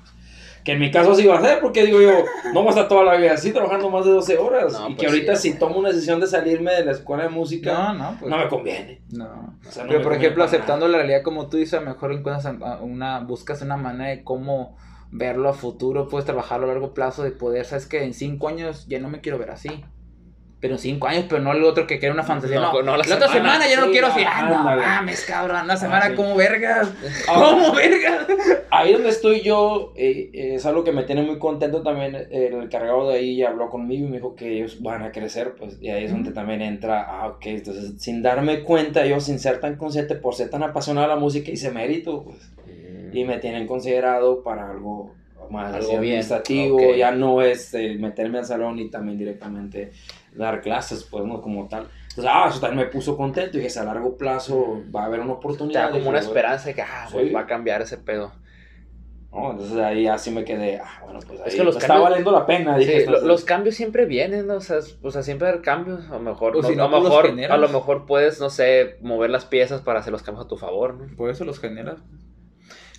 Que 0.63 0.73
en 0.73 0.79
mi 0.79 0.91
caso 0.91 1.15
sí 1.15 1.25
va 1.25 1.39
a 1.39 1.41
ser, 1.41 1.59
porque 1.59 1.85
digo 1.85 1.99
yo, 2.01 2.11
no 2.53 2.59
voy 2.61 2.67
a 2.67 2.69
estar 2.69 2.87
toda 2.87 3.03
la 3.03 3.15
vida 3.15 3.33
así 3.33 3.51
trabajando 3.51 3.89
más 3.89 4.05
de 4.05 4.11
12 4.11 4.37
horas. 4.37 4.73
No, 4.73 4.89
y 4.89 4.95
que 4.95 5.03
pues 5.05 5.09
ahorita 5.13 5.35
sí, 5.35 5.51
si 5.53 5.57
tomo 5.59 5.79
una 5.79 5.89
decisión 5.89 6.19
de 6.19 6.27
salirme 6.27 6.71
de 6.73 6.85
la 6.85 6.91
escuela 6.91 7.23
de 7.23 7.29
música, 7.29 7.73
No, 7.73 7.93
no, 7.93 8.17
pues. 8.19 8.29
no 8.29 8.37
me 8.37 8.47
conviene. 8.47 9.01
No. 9.11 9.57
O 9.67 9.71
sea, 9.71 9.83
no 9.83 9.89
Pero 9.89 10.03
por 10.03 10.13
ejemplo, 10.13 10.43
aceptando 10.43 10.85
nada. 10.85 10.91
la 10.91 11.03
realidad 11.03 11.23
como 11.23 11.47
tú 11.49 11.57
dices, 11.57 11.73
a 11.75 11.81
lo 11.81 11.87
mejor 11.87 12.11
encuentras 12.11 12.53
una, 12.81 13.19
buscas 13.21 13.61
una 13.61 13.77
manera 13.77 14.09
de 14.11 14.23
cómo 14.23 14.77
verlo 15.11 15.49
a 15.49 15.53
futuro, 15.53 16.07
puedes 16.07 16.25
trabajarlo 16.25 16.65
a 16.65 16.69
largo 16.69 16.93
plazo, 16.93 17.23
de 17.23 17.31
poder, 17.31 17.65
sabes 17.65 17.85
que 17.85 18.03
en 18.03 18.13
cinco 18.13 18.47
años 18.47 18.85
ya 18.87 18.99
no 18.99 19.09
me 19.09 19.19
quiero 19.21 19.37
ver 19.37 19.51
así. 19.51 19.83
Pero 20.61 20.75
en 20.75 20.79
cinco 20.79 21.07
años, 21.07 21.25
pero 21.27 21.41
no 21.41 21.51
el 21.53 21.63
otro 21.63 21.87
que 21.87 21.97
quiere 21.97 22.13
una 22.13 22.21
fantasía. 22.23 22.59
No, 22.59 22.71
No, 22.71 22.81
no, 22.83 22.91
la 22.97 23.03
la, 23.03 23.15
otra 23.15 23.27
semana, 23.29 23.53
semana 23.55 23.67
ya 23.67 23.79
no 23.79 23.85
sí, 23.87 23.91
quiero 23.91 24.07
así. 24.07 24.21
Ah, 24.25 24.47
no 24.47 24.63
mames, 24.63 25.25
cabrón, 25.25 25.63
una 25.65 25.75
semana 25.75 26.09
sí. 26.09 26.15
como 26.15 26.35
vergas. 26.35 26.87
Ah, 27.27 27.33
¿Cómo 27.49 27.73
vergas? 27.73 28.27
Ahí 28.69 28.93
donde 28.93 29.09
estoy 29.09 29.41
yo, 29.41 29.91
eh, 29.95 30.29
eh, 30.33 30.55
es 30.55 30.65
algo 30.67 30.83
que 30.83 30.91
me 30.91 31.03
tiene 31.03 31.23
muy 31.23 31.39
contento 31.39 31.81
también. 31.81 32.15
eh, 32.15 32.49
El 32.51 32.61
encargado 32.61 33.09
de 33.09 33.17
ahí 33.17 33.41
habló 33.43 33.69
conmigo 33.69 34.05
y 34.05 34.09
me 34.11 34.17
dijo 34.17 34.35
que 34.35 34.53
ellos 34.57 34.81
van 34.83 35.01
a 35.01 35.11
crecer, 35.11 35.55
pues, 35.57 35.77
y 35.81 35.89
ahí 35.89 36.03
es 36.05 36.11
donde 36.11 36.31
también 36.31 36.61
entra, 36.61 37.05
ah, 37.09 37.27
ok, 37.27 37.45
entonces 37.47 37.93
sin 37.97 38.21
darme 38.21 38.61
cuenta, 38.61 39.03
yo 39.07 39.19
sin 39.19 39.39
ser 39.39 39.59
tan 39.59 39.77
consciente, 39.77 40.13
por 40.15 40.35
ser 40.35 40.49
tan 40.51 40.61
apasionado 40.61 41.05
a 41.05 41.09
la 41.09 41.15
música, 41.19 41.49
hice 41.51 41.71
mérito, 41.71 42.23
pues, 42.23 42.51
y 43.13 43.25
me 43.25 43.39
tienen 43.39 43.65
considerado 43.67 44.43
para 44.43 44.69
algo 44.69 45.13
más 45.49 45.73
Algo 45.73 45.97
administrativo, 45.97 46.77
ok. 46.77 46.95
ya 46.97 47.11
no 47.11 47.41
es 47.41 47.73
eh, 47.73 47.97
meterme 47.99 48.37
al 48.37 48.45
salón 48.45 48.79
y 48.79 48.89
también 48.89 49.17
directamente 49.17 49.91
dar 50.33 50.61
clases, 50.61 51.03
pues, 51.03 51.23
no 51.25 51.41
como 51.41 51.67
tal. 51.67 51.87
Entonces, 52.09 52.25
ah, 52.33 52.47
eso 52.49 52.59
también 52.59 52.85
me 52.87 52.91
puso 52.91 53.15
contento 53.15 53.57
y 53.57 53.61
que 53.61 53.79
a 53.79 53.83
largo 53.83 54.17
plazo 54.17 54.81
va 54.93 55.03
a 55.03 55.05
haber 55.05 55.19
una 55.21 55.29
Te 55.29 55.33
oportunidad. 55.35 55.81
da 55.83 55.87
como 55.87 55.97
Dije, 55.99 56.09
una 56.09 56.19
esperanza 56.19 56.65
de 56.67 56.75
que, 56.75 56.81
ah, 56.81 57.07
Sí. 57.09 57.29
va 57.29 57.41
a 57.41 57.45
cambiar 57.47 57.81
ese 57.81 57.97
pedo. 57.97 58.31
¿no? 59.33 59.51
Entonces 59.51 59.77
ahí 59.77 60.07
así 60.07 60.29
me 60.29 60.43
quedé, 60.43 60.77
ah, 60.79 60.99
bueno, 61.05 61.19
pues 61.25 61.39
ahí 61.39 61.47
Es 61.47 61.55
que 61.55 61.63
los 61.63 61.75
me 61.75 61.79
está 61.79 61.87
cambios- 61.93 62.09
valiendo 62.09 62.31
la 62.33 62.45
pena. 62.45 62.73
Sí, 62.73 62.79
Dije, 62.81 62.97
"Estás- 62.97 63.23
los 63.23 63.45
cambios 63.45 63.75
siempre 63.75 64.05
vienen, 64.05 64.45
¿no? 64.45 64.55
o 64.55 64.59
sea, 64.59 64.79
o 65.01 65.09
sea, 65.09 65.23
siempre 65.23 65.47
hay 65.47 65.59
cambios, 65.59 66.05
a 66.09 66.15
lo 66.15 66.19
mejor, 66.19 66.57
O 66.57 66.61
no- 66.61 66.67
si 66.67 66.75
no, 66.75 66.83
a, 66.83 66.87
lo 66.89 66.99
mejor 66.99 67.27
a 67.27 67.57
lo 67.57 67.69
mejor 67.69 68.05
puedes, 68.05 68.41
no 68.41 68.49
sé, 68.49 68.97
mover 69.01 69.29
las 69.29 69.45
piezas 69.45 69.79
para 69.79 70.01
hacer 70.01 70.11
los 70.11 70.21
cambios 70.21 70.47
a 70.47 70.49
tu 70.49 70.57
favor, 70.57 70.95
¿no? 70.95 71.15
Por 71.15 71.29
eso 71.29 71.45
los 71.45 71.61
generas. 71.61 72.01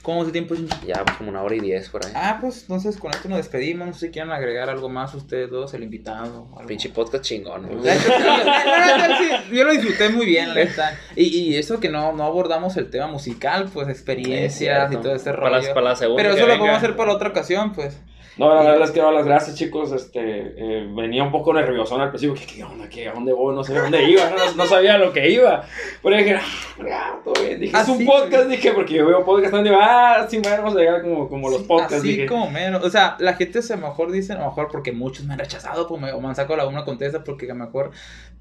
¿Cómo 0.03 0.23
hace 0.23 0.33
tiempo? 0.33 0.57
Ya, 0.85 1.05
pues 1.05 1.16
como 1.16 1.31
una 1.31 1.43
hora 1.43 1.55
y 1.55 1.61
diez 1.61 1.89
por 1.89 2.05
ahí. 2.05 2.12
Ah, 2.15 2.39
pues 2.41 2.62
entonces 2.62 2.97
con 2.97 3.12
esto 3.12 3.29
nos 3.29 3.39
despedimos. 3.39 3.87
No 3.87 3.93
sé 3.95 4.07
si 4.07 4.12
quieren 4.12 4.33
agregar 4.33 4.69
algo 4.69 4.89
más 4.89 5.15
ustedes 5.15 5.49
dos, 5.49 5.73
el 5.74 5.85
invitado. 5.85 6.49
algo. 6.57 6.66
Pinche 6.66 6.89
podcast 6.89 7.24
chingón, 7.24 7.69
Yo 9.53 9.65
lo 9.65 9.73
disfruté 9.73 10.09
muy 10.09 10.27
bien, 10.27 10.53
la. 10.55 10.99
Y, 11.15 11.24
y 11.27 11.57
eso 11.57 11.79
que 11.79 11.89
no, 11.89 12.12
no 12.12 12.24
abordamos 12.24 12.77
el 12.77 12.91
tema 12.91 13.07
musical, 13.07 13.70
pues 13.73 13.89
experiencias 13.89 14.93
y 14.93 14.97
todo 14.97 15.15
ese 15.15 15.33
para, 15.33 15.51
la, 15.51 15.59
rollo. 15.61 15.74
para 15.74 15.91
la 15.91 15.97
segunda 15.97 16.20
Pero 16.23 16.35
eso 16.35 16.47
lo 16.49 16.59
podemos 16.59 16.79
hacer 16.79 16.97
para 16.97 17.12
otra 17.12 17.29
ocasión, 17.29 17.73
pues. 17.73 17.97
No, 18.38 18.54
la 18.54 18.62
verdad 18.62 18.90
quiero 18.92 19.09
dar 19.09 19.14
las 19.16 19.26
gracias, 19.26 19.56
chicos. 19.56 19.92
Este, 19.92 20.20
eh, 20.20 20.86
venía 20.90 21.22
un 21.22 21.30
poco 21.30 21.52
nervioso 21.52 22.00
al 22.00 22.09
principio. 22.09 22.34
¿Qué, 22.34 22.46
qué 22.46 22.64
onda? 22.64 22.88
¿Qué, 22.88 23.06
¿A 23.09 23.12
dónde 23.12 23.32
voy? 23.34 23.54
No 23.54 23.62
sé 23.62 23.74
dónde 23.74 24.02
iba. 24.04 24.30
No, 24.30 24.52
no 24.56 24.66
sabía 24.66 24.96
lo 24.96 25.12
que 25.12 25.28
iba. 25.28 25.64
Pero 26.02 26.16
dije, 26.16 26.36
ah, 26.36 27.20
todo 27.22 27.34
bien. 27.44 27.60
Dije, 27.60 27.76
es 27.78 27.88
un 27.88 28.06
podcast. 28.06 28.46
Dije, 28.48 28.72
porque 28.72 28.94
yo 28.94 29.06
veo 29.06 29.22
podcast 29.24 29.52
también. 29.52 29.74
Digo, 29.74 29.84
ah, 29.86 30.26
sí, 30.30 30.38
bueno, 30.38 30.56
vamos 30.62 30.76
a 30.76 30.78
llegar 30.80 31.02
como, 31.02 31.28
como 31.28 31.50
los 31.50 31.60
Sí, 31.60 31.66
podcasts. 31.68 31.94
Así 31.98 32.09
dije. 32.09 32.26
como 32.26 32.50
menos. 32.50 32.82
O 32.82 32.88
sea, 32.88 33.16
la 33.18 33.34
gente 33.34 33.60
se 33.60 33.74
a 33.74 33.76
lo 33.76 33.88
mejor 33.88 34.10
dice, 34.10 34.32
a 34.32 34.38
lo 34.38 34.46
mejor 34.46 34.68
porque 34.72 34.92
muchos 34.92 35.26
me 35.26 35.34
han 35.34 35.38
rechazado 35.38 35.86
pues, 35.86 36.00
me- 36.00 36.12
o 36.12 36.20
me 36.20 36.28
han 36.28 36.34
sacado 36.34 36.56
la 36.56 36.66
una 36.66 36.84
contesta 36.86 37.22
porque 37.24 37.44
a 37.50 37.54
lo 37.54 37.64
mejor, 37.66 37.90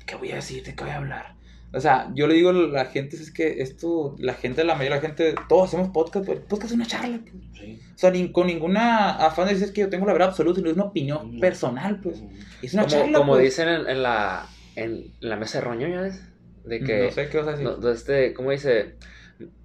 ¿qué 0.05 0.15
voy 0.15 0.31
a 0.31 0.35
decir? 0.35 0.63
¿De 0.63 0.73
qué 0.73 0.83
voy 0.85 0.93
a 0.93 0.97
hablar? 0.97 1.33
O 1.73 1.79
sea, 1.79 2.11
yo 2.13 2.27
le 2.27 2.33
digo 2.33 2.49
a 2.49 2.53
la 2.53 2.85
gente, 2.85 3.15
es 3.15 3.31
que 3.31 3.61
esto, 3.61 4.15
la 4.19 4.33
gente, 4.33 4.63
la 4.65 4.75
mayoría 4.75 4.97
de 4.99 5.01
la 5.01 5.07
gente, 5.07 5.35
todos 5.47 5.69
hacemos 5.69 5.89
podcast, 5.89 6.25
pero 6.25 6.37
el 6.39 6.43
podcast 6.45 6.71
es 6.71 6.75
una 6.75 6.85
charla. 6.85 7.19
pues. 7.21 7.33
Sí. 7.57 7.79
O 7.95 7.97
sea, 7.97 8.11
ni, 8.11 8.29
con 8.31 8.47
ninguna 8.47 9.11
afán 9.11 9.47
de 9.47 9.53
decir 9.53 9.71
que 9.73 9.81
yo 9.81 9.89
tengo 9.89 10.05
la 10.05 10.11
verdad 10.13 10.29
absoluta, 10.29 10.57
sino 10.57 10.69
es 10.69 10.75
una 10.75 10.85
opinión 10.85 11.37
Mm. 11.37 11.39
personal, 11.39 11.99
pues. 12.01 12.21
Y 12.61 12.65
es 12.65 12.73
una 12.73 12.83
Como, 12.83 12.95
charla, 12.95 13.17
como 13.19 13.31
pues. 13.33 13.43
dicen 13.45 13.69
en, 13.69 13.87
en 13.89 14.03
la, 14.03 14.47
en 14.75 15.13
la 15.21 15.37
mesa 15.37 15.59
de 15.59 15.63
roño, 15.65 15.87
¿ya 15.87 16.01
ves? 16.01 16.21
De 16.65 16.79
que, 16.81 17.05
No 17.05 17.11
sé 17.11 17.29
qué 17.29 17.37
vas 17.37 17.47
a 17.47 17.51
decir. 17.51 17.65
no, 17.65 17.75
de 17.77 17.93
este, 17.93 18.33
¿cómo 18.33 18.51
dice? 18.51 18.95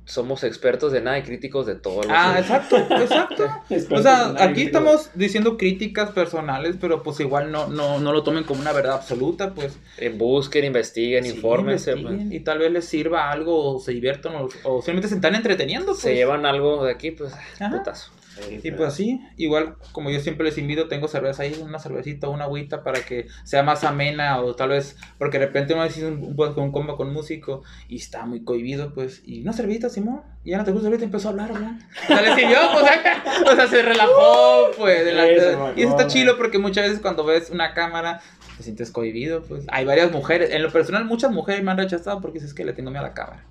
Somos 0.06 0.44
expertos 0.44 0.92
de 0.92 1.00
nada 1.00 1.18
y 1.18 1.22
críticos 1.22 1.66
de 1.66 1.74
todo. 1.74 2.00
Ah, 2.08 2.36
exacto, 2.38 2.76
exacto. 2.76 3.44
O 3.90 4.00
sea, 4.00 4.34
aquí 4.38 4.62
estamos 4.62 5.10
diciendo 5.14 5.56
críticas 5.58 6.10
personales, 6.10 6.76
pero 6.80 7.02
pues 7.02 7.18
igual 7.18 7.50
no, 7.50 7.66
no, 7.66 7.98
no 7.98 8.12
lo 8.12 8.22
tomen 8.22 8.44
como 8.44 8.60
una 8.60 8.72
verdad 8.72 8.94
absoluta, 8.94 9.52
pues. 9.52 9.76
Eh, 9.98 10.10
Busquen, 10.16 10.64
investiguen, 10.64 11.24
Sí, 11.24 11.30
infórmense. 11.30 11.90
investiguen, 11.90 12.28
pues. 12.28 12.40
Y 12.40 12.44
tal 12.44 12.58
vez 12.60 12.70
les 12.70 12.84
sirva 12.84 13.32
algo, 13.32 13.74
o 13.74 13.80
se 13.80 13.92
diviertan, 13.92 14.36
o, 14.36 14.48
o 14.62 14.76
simplemente 14.80 15.08
se 15.08 15.16
están 15.16 15.34
entreteniendo, 15.34 15.86
pues. 15.86 15.98
Se 15.98 16.14
llevan 16.14 16.46
algo 16.46 16.84
de 16.84 16.92
aquí, 16.92 17.10
pues, 17.10 17.32
Ajá. 17.58 17.76
putazo. 17.76 18.12
Sí, 18.36 18.60
Y 18.62 18.70
pues 18.72 18.88
así, 18.88 19.20
igual 19.38 19.76
como 19.92 20.10
yo 20.10 20.20
siempre 20.20 20.44
les 20.44 20.58
invito, 20.58 20.88
tengo 20.88 21.08
cerveza 21.08 21.42
ahí, 21.44 21.58
una 21.62 21.78
cervecita, 21.78 22.28
una 22.28 22.44
agüita 22.44 22.82
para 22.84 23.00
que 23.00 23.28
sea 23.44 23.62
más 23.62 23.82
amena 23.82 24.40
o 24.42 24.54
tal 24.54 24.68
vez, 24.70 24.96
porque 25.18 25.38
de 25.38 25.46
repente 25.46 25.72
uno 25.74 25.84
dice 25.84 26.06
un, 26.06 26.22
un, 26.22 26.36
con 26.36 26.58
un 26.58 26.70
combo 26.72 26.96
con 26.96 27.12
músico 27.12 27.62
y 27.88 27.96
está 27.96 28.26
muy 28.26 28.44
cohibido, 28.44 28.92
pues, 28.92 29.22
y 29.24 29.40
una 29.40 29.52
cervecita, 29.54 29.88
Simón, 29.88 30.20
y 30.44 30.50
ya 30.50 30.58
no 30.58 30.64
te 30.64 30.70
gusta 30.72 30.84
cerveza, 30.86 31.04
empezó 31.04 31.28
a 31.28 31.30
hablar, 31.30 31.50
hablar. 31.52 31.72
O 32.04 32.06
sea, 32.06 32.20
le 32.22 32.34
sirvió, 32.34 32.58
o 32.74 32.80
sea, 32.80 33.24
o 33.52 33.56
sea, 33.56 33.66
se 33.68 33.82
relajó, 33.82 34.70
pues, 34.76 35.04
de 35.04 35.12
la- 35.14 35.26
Eso, 35.28 35.72
y 35.76 35.82
eso 35.82 35.90
está 35.90 36.06
chido 36.06 36.36
porque 36.36 36.58
muchas 36.58 36.84
veces 36.84 37.00
cuando 37.00 37.24
ves 37.24 37.48
una 37.50 37.72
cámara 37.72 38.20
te 38.58 38.62
sientes 38.62 38.90
cohibido, 38.90 39.42
pues, 39.44 39.64
hay 39.68 39.84
varias 39.86 40.12
mujeres, 40.12 40.50
en 40.50 40.62
lo 40.62 40.70
personal 40.70 41.04
muchas 41.06 41.30
mujeres 41.30 41.62
me 41.64 41.70
han 41.70 41.78
rechazado 41.78 42.20
porque 42.20 42.38
dices 42.38 42.52
que 42.54 42.64
le 42.66 42.72
tengo 42.74 42.90
miedo 42.90 43.04
a 43.04 43.08
la 43.08 43.14
cámara. 43.14 43.44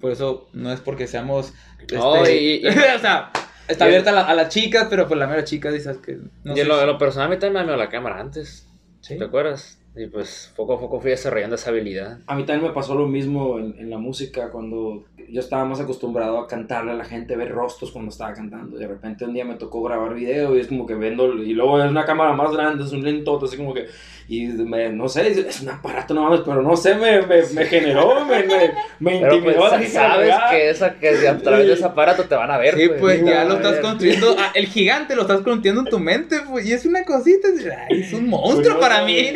Por 0.00 0.12
eso 0.12 0.48
no 0.52 0.72
es 0.72 0.80
porque 0.80 1.06
seamos 1.06 1.52
No, 1.92 2.16
este, 2.16 2.36
y- 2.40 2.62
y- 2.62 2.66
o 2.96 2.98
sea, 3.00 3.30
está 3.70 3.84
abierta 3.86 4.10
a, 4.10 4.12
la- 4.14 4.26
a 4.26 4.34
las 4.34 4.48
chicas, 4.48 4.86
pero 4.90 5.06
pues 5.08 5.18
la 5.18 5.26
mera 5.26 5.44
chica 5.44 5.70
dices 5.70 5.96
que 5.98 6.18
no 6.44 6.56
y 6.56 6.60
en 6.60 6.68
lo, 6.68 6.74
si- 6.76 6.80
en 6.82 6.86
lo 6.86 6.98
personal, 6.98 7.28
a 7.28 7.30
mí 7.30 7.36
también 7.38 7.52
me 7.54 7.58
da 7.60 7.64
miedo 7.66 7.76
la 7.76 7.88
cámara 7.88 8.20
antes. 8.20 8.66
Sí. 9.00 9.16
¿Te 9.18 9.24
acuerdas? 9.24 9.78
Y 9.96 10.06
pues 10.06 10.52
poco 10.54 10.74
a 10.74 10.80
poco 10.80 11.00
fui 11.00 11.10
desarrollando 11.10 11.56
esa 11.56 11.70
habilidad. 11.70 12.18
A 12.28 12.36
mí 12.36 12.44
también 12.44 12.68
me 12.68 12.74
pasó 12.74 12.94
lo 12.94 13.06
mismo 13.08 13.58
en, 13.58 13.74
en 13.78 13.90
la 13.90 13.98
música 13.98 14.50
cuando 14.50 15.04
yo 15.28 15.40
estaba 15.40 15.64
más 15.64 15.80
acostumbrado 15.80 16.38
a 16.38 16.46
cantarle 16.46 16.92
a 16.92 16.94
la 16.94 17.04
gente, 17.04 17.36
ver 17.36 17.50
rostros 17.52 17.90
cuando 17.92 18.10
estaba 18.10 18.32
cantando. 18.32 18.76
De 18.78 18.86
repente 18.86 19.24
un 19.24 19.34
día 19.34 19.44
me 19.44 19.54
tocó 19.54 19.82
grabar 19.82 20.14
video 20.14 20.56
y 20.56 20.60
es 20.60 20.66
como 20.68 20.86
que 20.86 20.94
viendo, 20.94 21.34
y 21.34 21.52
luego 21.54 21.82
es 21.82 21.90
una 21.90 22.04
cámara 22.04 22.32
más 22.32 22.52
grande, 22.52 22.84
es 22.84 22.92
un 22.92 23.02
lentote, 23.04 23.46
así 23.46 23.56
como 23.56 23.74
que, 23.74 23.86
y 24.28 24.46
me- 24.48 24.90
no 24.90 25.08
sé, 25.08 25.28
es 25.28 25.60
un 25.60 25.70
aparato 25.70 26.14
no 26.14 26.22
mames, 26.22 26.40
pero 26.44 26.62
no 26.62 26.76
sé, 26.76 26.94
me, 26.94 27.22
me, 27.22 27.42
me 27.54 27.64
generó, 27.66 28.24
me, 28.24 28.44
me, 28.44 28.72
me 29.00 29.18
Pero 29.20 29.34
intimidó. 29.36 29.60
pues 29.68 29.72
hija 29.72 29.78
de 29.80 29.86
sabes 29.88 30.18
fregada. 30.28 30.50
que, 30.50 30.70
esa, 30.70 30.94
que 30.98 31.28
a 31.28 31.38
través 31.38 31.66
de 31.66 31.72
ese 31.72 31.84
aparato 31.84 32.24
te 32.24 32.34
van 32.34 32.50
a 32.50 32.58
ver. 32.58 32.74
Sí, 32.76 32.88
pues 32.98 33.24
ya 33.24 33.42
no, 33.44 33.50
lo 33.50 33.56
estás 33.56 33.78
construyendo. 33.80 34.36
ah, 34.38 34.52
el 34.54 34.66
gigante 34.66 35.16
lo 35.16 35.22
estás 35.22 35.40
construyendo 35.40 35.80
en 35.82 35.86
tu 35.88 35.98
mente, 35.98 36.36
pues. 36.48 36.66
Y 36.66 36.72
es 36.72 36.84
una 36.86 37.04
cosita. 37.04 37.48
es- 37.48 37.66
ay, 37.66 38.02
es 38.02 38.12
un 38.12 38.28
monstruo 38.28 38.76
Pues 38.78 38.88
para 38.88 39.04
mí. 39.04 39.32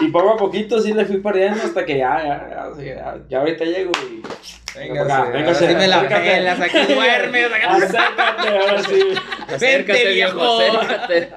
Y 0.00 0.08
poco 0.08 0.30
a 0.30 0.36
poquito 0.36 0.80
sí 0.80 0.92
le 0.92 1.04
fui 1.04 1.18
perdiendo 1.18 1.62
hasta 1.62 1.84
que 1.84 1.98
ya, 1.98 2.18
ya, 2.24 2.72
ya, 2.76 2.84
ya, 2.84 3.18
ya 3.28 3.38
ahorita 3.38 3.64
llego 3.64 3.92
y... 4.10 4.20
Venga, 4.76 5.02
Venga, 5.02 5.16
sí, 5.26 5.32
venga, 5.32 5.46
ahora 5.46 5.54
sí 5.54 5.66
me 5.74 5.86
la 5.86 6.08
pelas, 6.08 6.60
aquí 6.60 6.78
duermes. 6.94 7.46
acá- 7.52 7.76
Acércate, 7.76 8.48
ahora 8.48 8.82
sí. 8.82 9.00
Acércate, 9.54 10.08
viejo, 10.12 10.58
viejo. 10.58 10.78
acércate. 10.78 11.28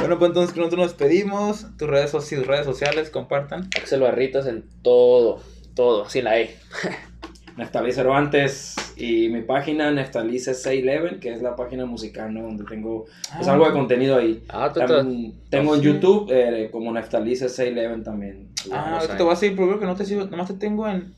Bueno, 0.00 0.18
pues 0.18 0.28
entonces 0.30 0.56
nosotros 0.56 0.78
nos 0.80 0.88
despedimos. 0.96 1.66
Tus 1.76 1.88
redes, 1.88 2.10
tus 2.12 2.46
redes 2.46 2.64
sociales, 2.64 3.10
compartan. 3.10 3.68
Axel 3.80 4.00
Barritas 4.00 4.46
en 4.46 4.64
todo, 4.82 5.42
todo, 5.74 6.08
sin 6.08 6.24
la 6.24 6.38
E. 6.40 6.56
Neftalí 7.56 7.92
Cervantes 7.92 8.76
y 8.96 9.28
mi 9.28 9.42
página 9.42 9.90
Neftalice 9.90 10.54
611, 10.54 11.20
que 11.20 11.32
es 11.32 11.42
la 11.42 11.56
página 11.56 11.84
musical, 11.84 12.32
¿no? 12.32 12.42
Donde 12.42 12.64
tengo 12.64 13.04
pues, 13.36 13.46
Ah. 13.48 13.52
algo 13.52 13.66
de 13.66 13.72
contenido 13.72 14.16
ahí. 14.16 14.42
Ah, 14.48 14.70
tú, 14.72 14.80
tú- 14.80 14.86
También 14.86 15.34
tengo 15.50 15.74
en. 15.74 15.82
YouTube 15.82 16.28
eh, 16.32 16.68
como 16.72 16.90
Neftalice 16.92 17.48
611 17.50 18.04
también. 18.04 18.48
Ah, 18.72 19.00
te 19.14 19.22
voy 19.22 19.32
a 19.32 19.36
seguir, 19.36 19.56
pero 19.56 19.68
creo 19.68 19.80
que 19.80 19.86
no 19.86 19.94
te 19.96 20.06
sigo. 20.06 20.24
Nomás 20.24 20.48
te 20.48 20.54
tengo 20.54 20.88
en. 20.88 21.14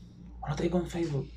No 0.47 0.55
te 0.55 0.63
tengo 0.63 0.79
en 0.79 0.87
Facebook. 0.87 1.27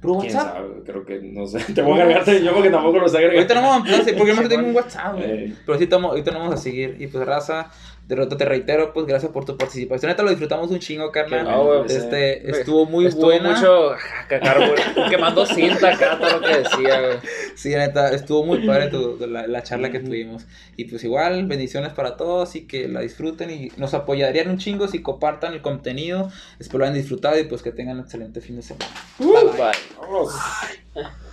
¿Puro 0.00 0.20
¿Quién 0.20 0.34
WhatsApp? 0.34 0.54
sabe? 0.54 0.68
Creo 0.84 1.04
que, 1.04 1.20
no 1.20 1.46
sé, 1.46 1.60
te 1.74 1.82
voy 1.82 1.98
a 1.98 2.02
agregarte 2.02 2.42
yo 2.42 2.52
porque 2.52 2.70
tampoco 2.70 2.98
lo 2.98 3.08
sé 3.08 3.16
agregar. 3.18 3.36
Ahorita 3.36 3.54
no 3.54 3.62
vamos 3.62 3.88
a 3.88 4.16
porque 4.16 4.34
no 4.34 4.42
te 4.42 4.48
tengo 4.48 4.68
un 4.68 4.76
WhatsApp. 4.76 5.16
Eh. 5.20 5.54
Pero 5.64 5.78
sí, 5.78 5.84
estamos, 5.84 6.10
ahorita 6.10 6.30
nos 6.32 6.40
vamos 6.40 6.54
a 6.54 6.62
seguir. 6.62 6.96
Y 7.00 7.06
pues, 7.06 7.26
raza, 7.26 7.70
de 8.06 8.14
verdad 8.14 8.36
te 8.36 8.44
reitero, 8.44 8.92
pues 8.92 9.04
gracias 9.06 9.32
por 9.32 9.44
tu 9.44 9.56
participación. 9.56 10.10
Neta 10.10 10.22
lo 10.22 10.30
disfrutamos 10.30 10.70
un 10.70 10.78
chingo, 10.78 11.10
carnal. 11.10 11.44
No, 11.44 11.84
este, 11.84 12.48
estuvo 12.50 12.86
muy 12.86 13.06
Estuvo 13.06 13.26
buena. 13.26 13.50
mucho 13.52 13.92
ajá, 13.92 14.28
carbón, 14.28 14.70
quemando 15.10 15.44
cinta 15.44 15.90
acá, 15.92 16.16
todo 16.18 16.38
lo 16.38 16.46
que 16.46 16.58
decía, 16.58 17.00
güey. 17.00 17.18
Sí, 17.56 17.70
neta, 17.70 18.10
estuvo 18.14 18.44
muy 18.44 18.64
padre 18.66 18.88
tu- 18.88 19.18
la, 19.28 19.46
la 19.48 19.62
charla 19.64 19.90
que 19.90 19.98
tuvimos. 19.98 20.44
Y 20.76 20.84
pues 20.84 21.02
igual, 21.02 21.46
bendiciones 21.46 21.92
para 21.94 22.16
todos 22.16 22.54
y 22.54 22.66
que 22.68 22.86
la 22.86 23.00
disfruten 23.00 23.50
y 23.50 23.72
nos 23.76 23.92
apoyarían 23.94 24.50
un 24.50 24.58
chingo 24.58 24.86
si 24.86 25.02
compartan 25.02 25.52
el 25.52 25.60
contenido. 25.62 26.30
Espero 26.60 26.78
lo 26.78 26.84
hayan 26.84 26.94
disfrutado 26.96 27.36
y 27.38 27.44
pues 27.44 27.62
que 27.62 27.72
tengan 27.72 27.96
un 27.96 28.04
excelente 28.04 28.40
fin 28.40 28.54
de 28.56 28.62
semana. 28.62 28.86
Bye. 29.18 29.72
Vámonos. 30.00 30.32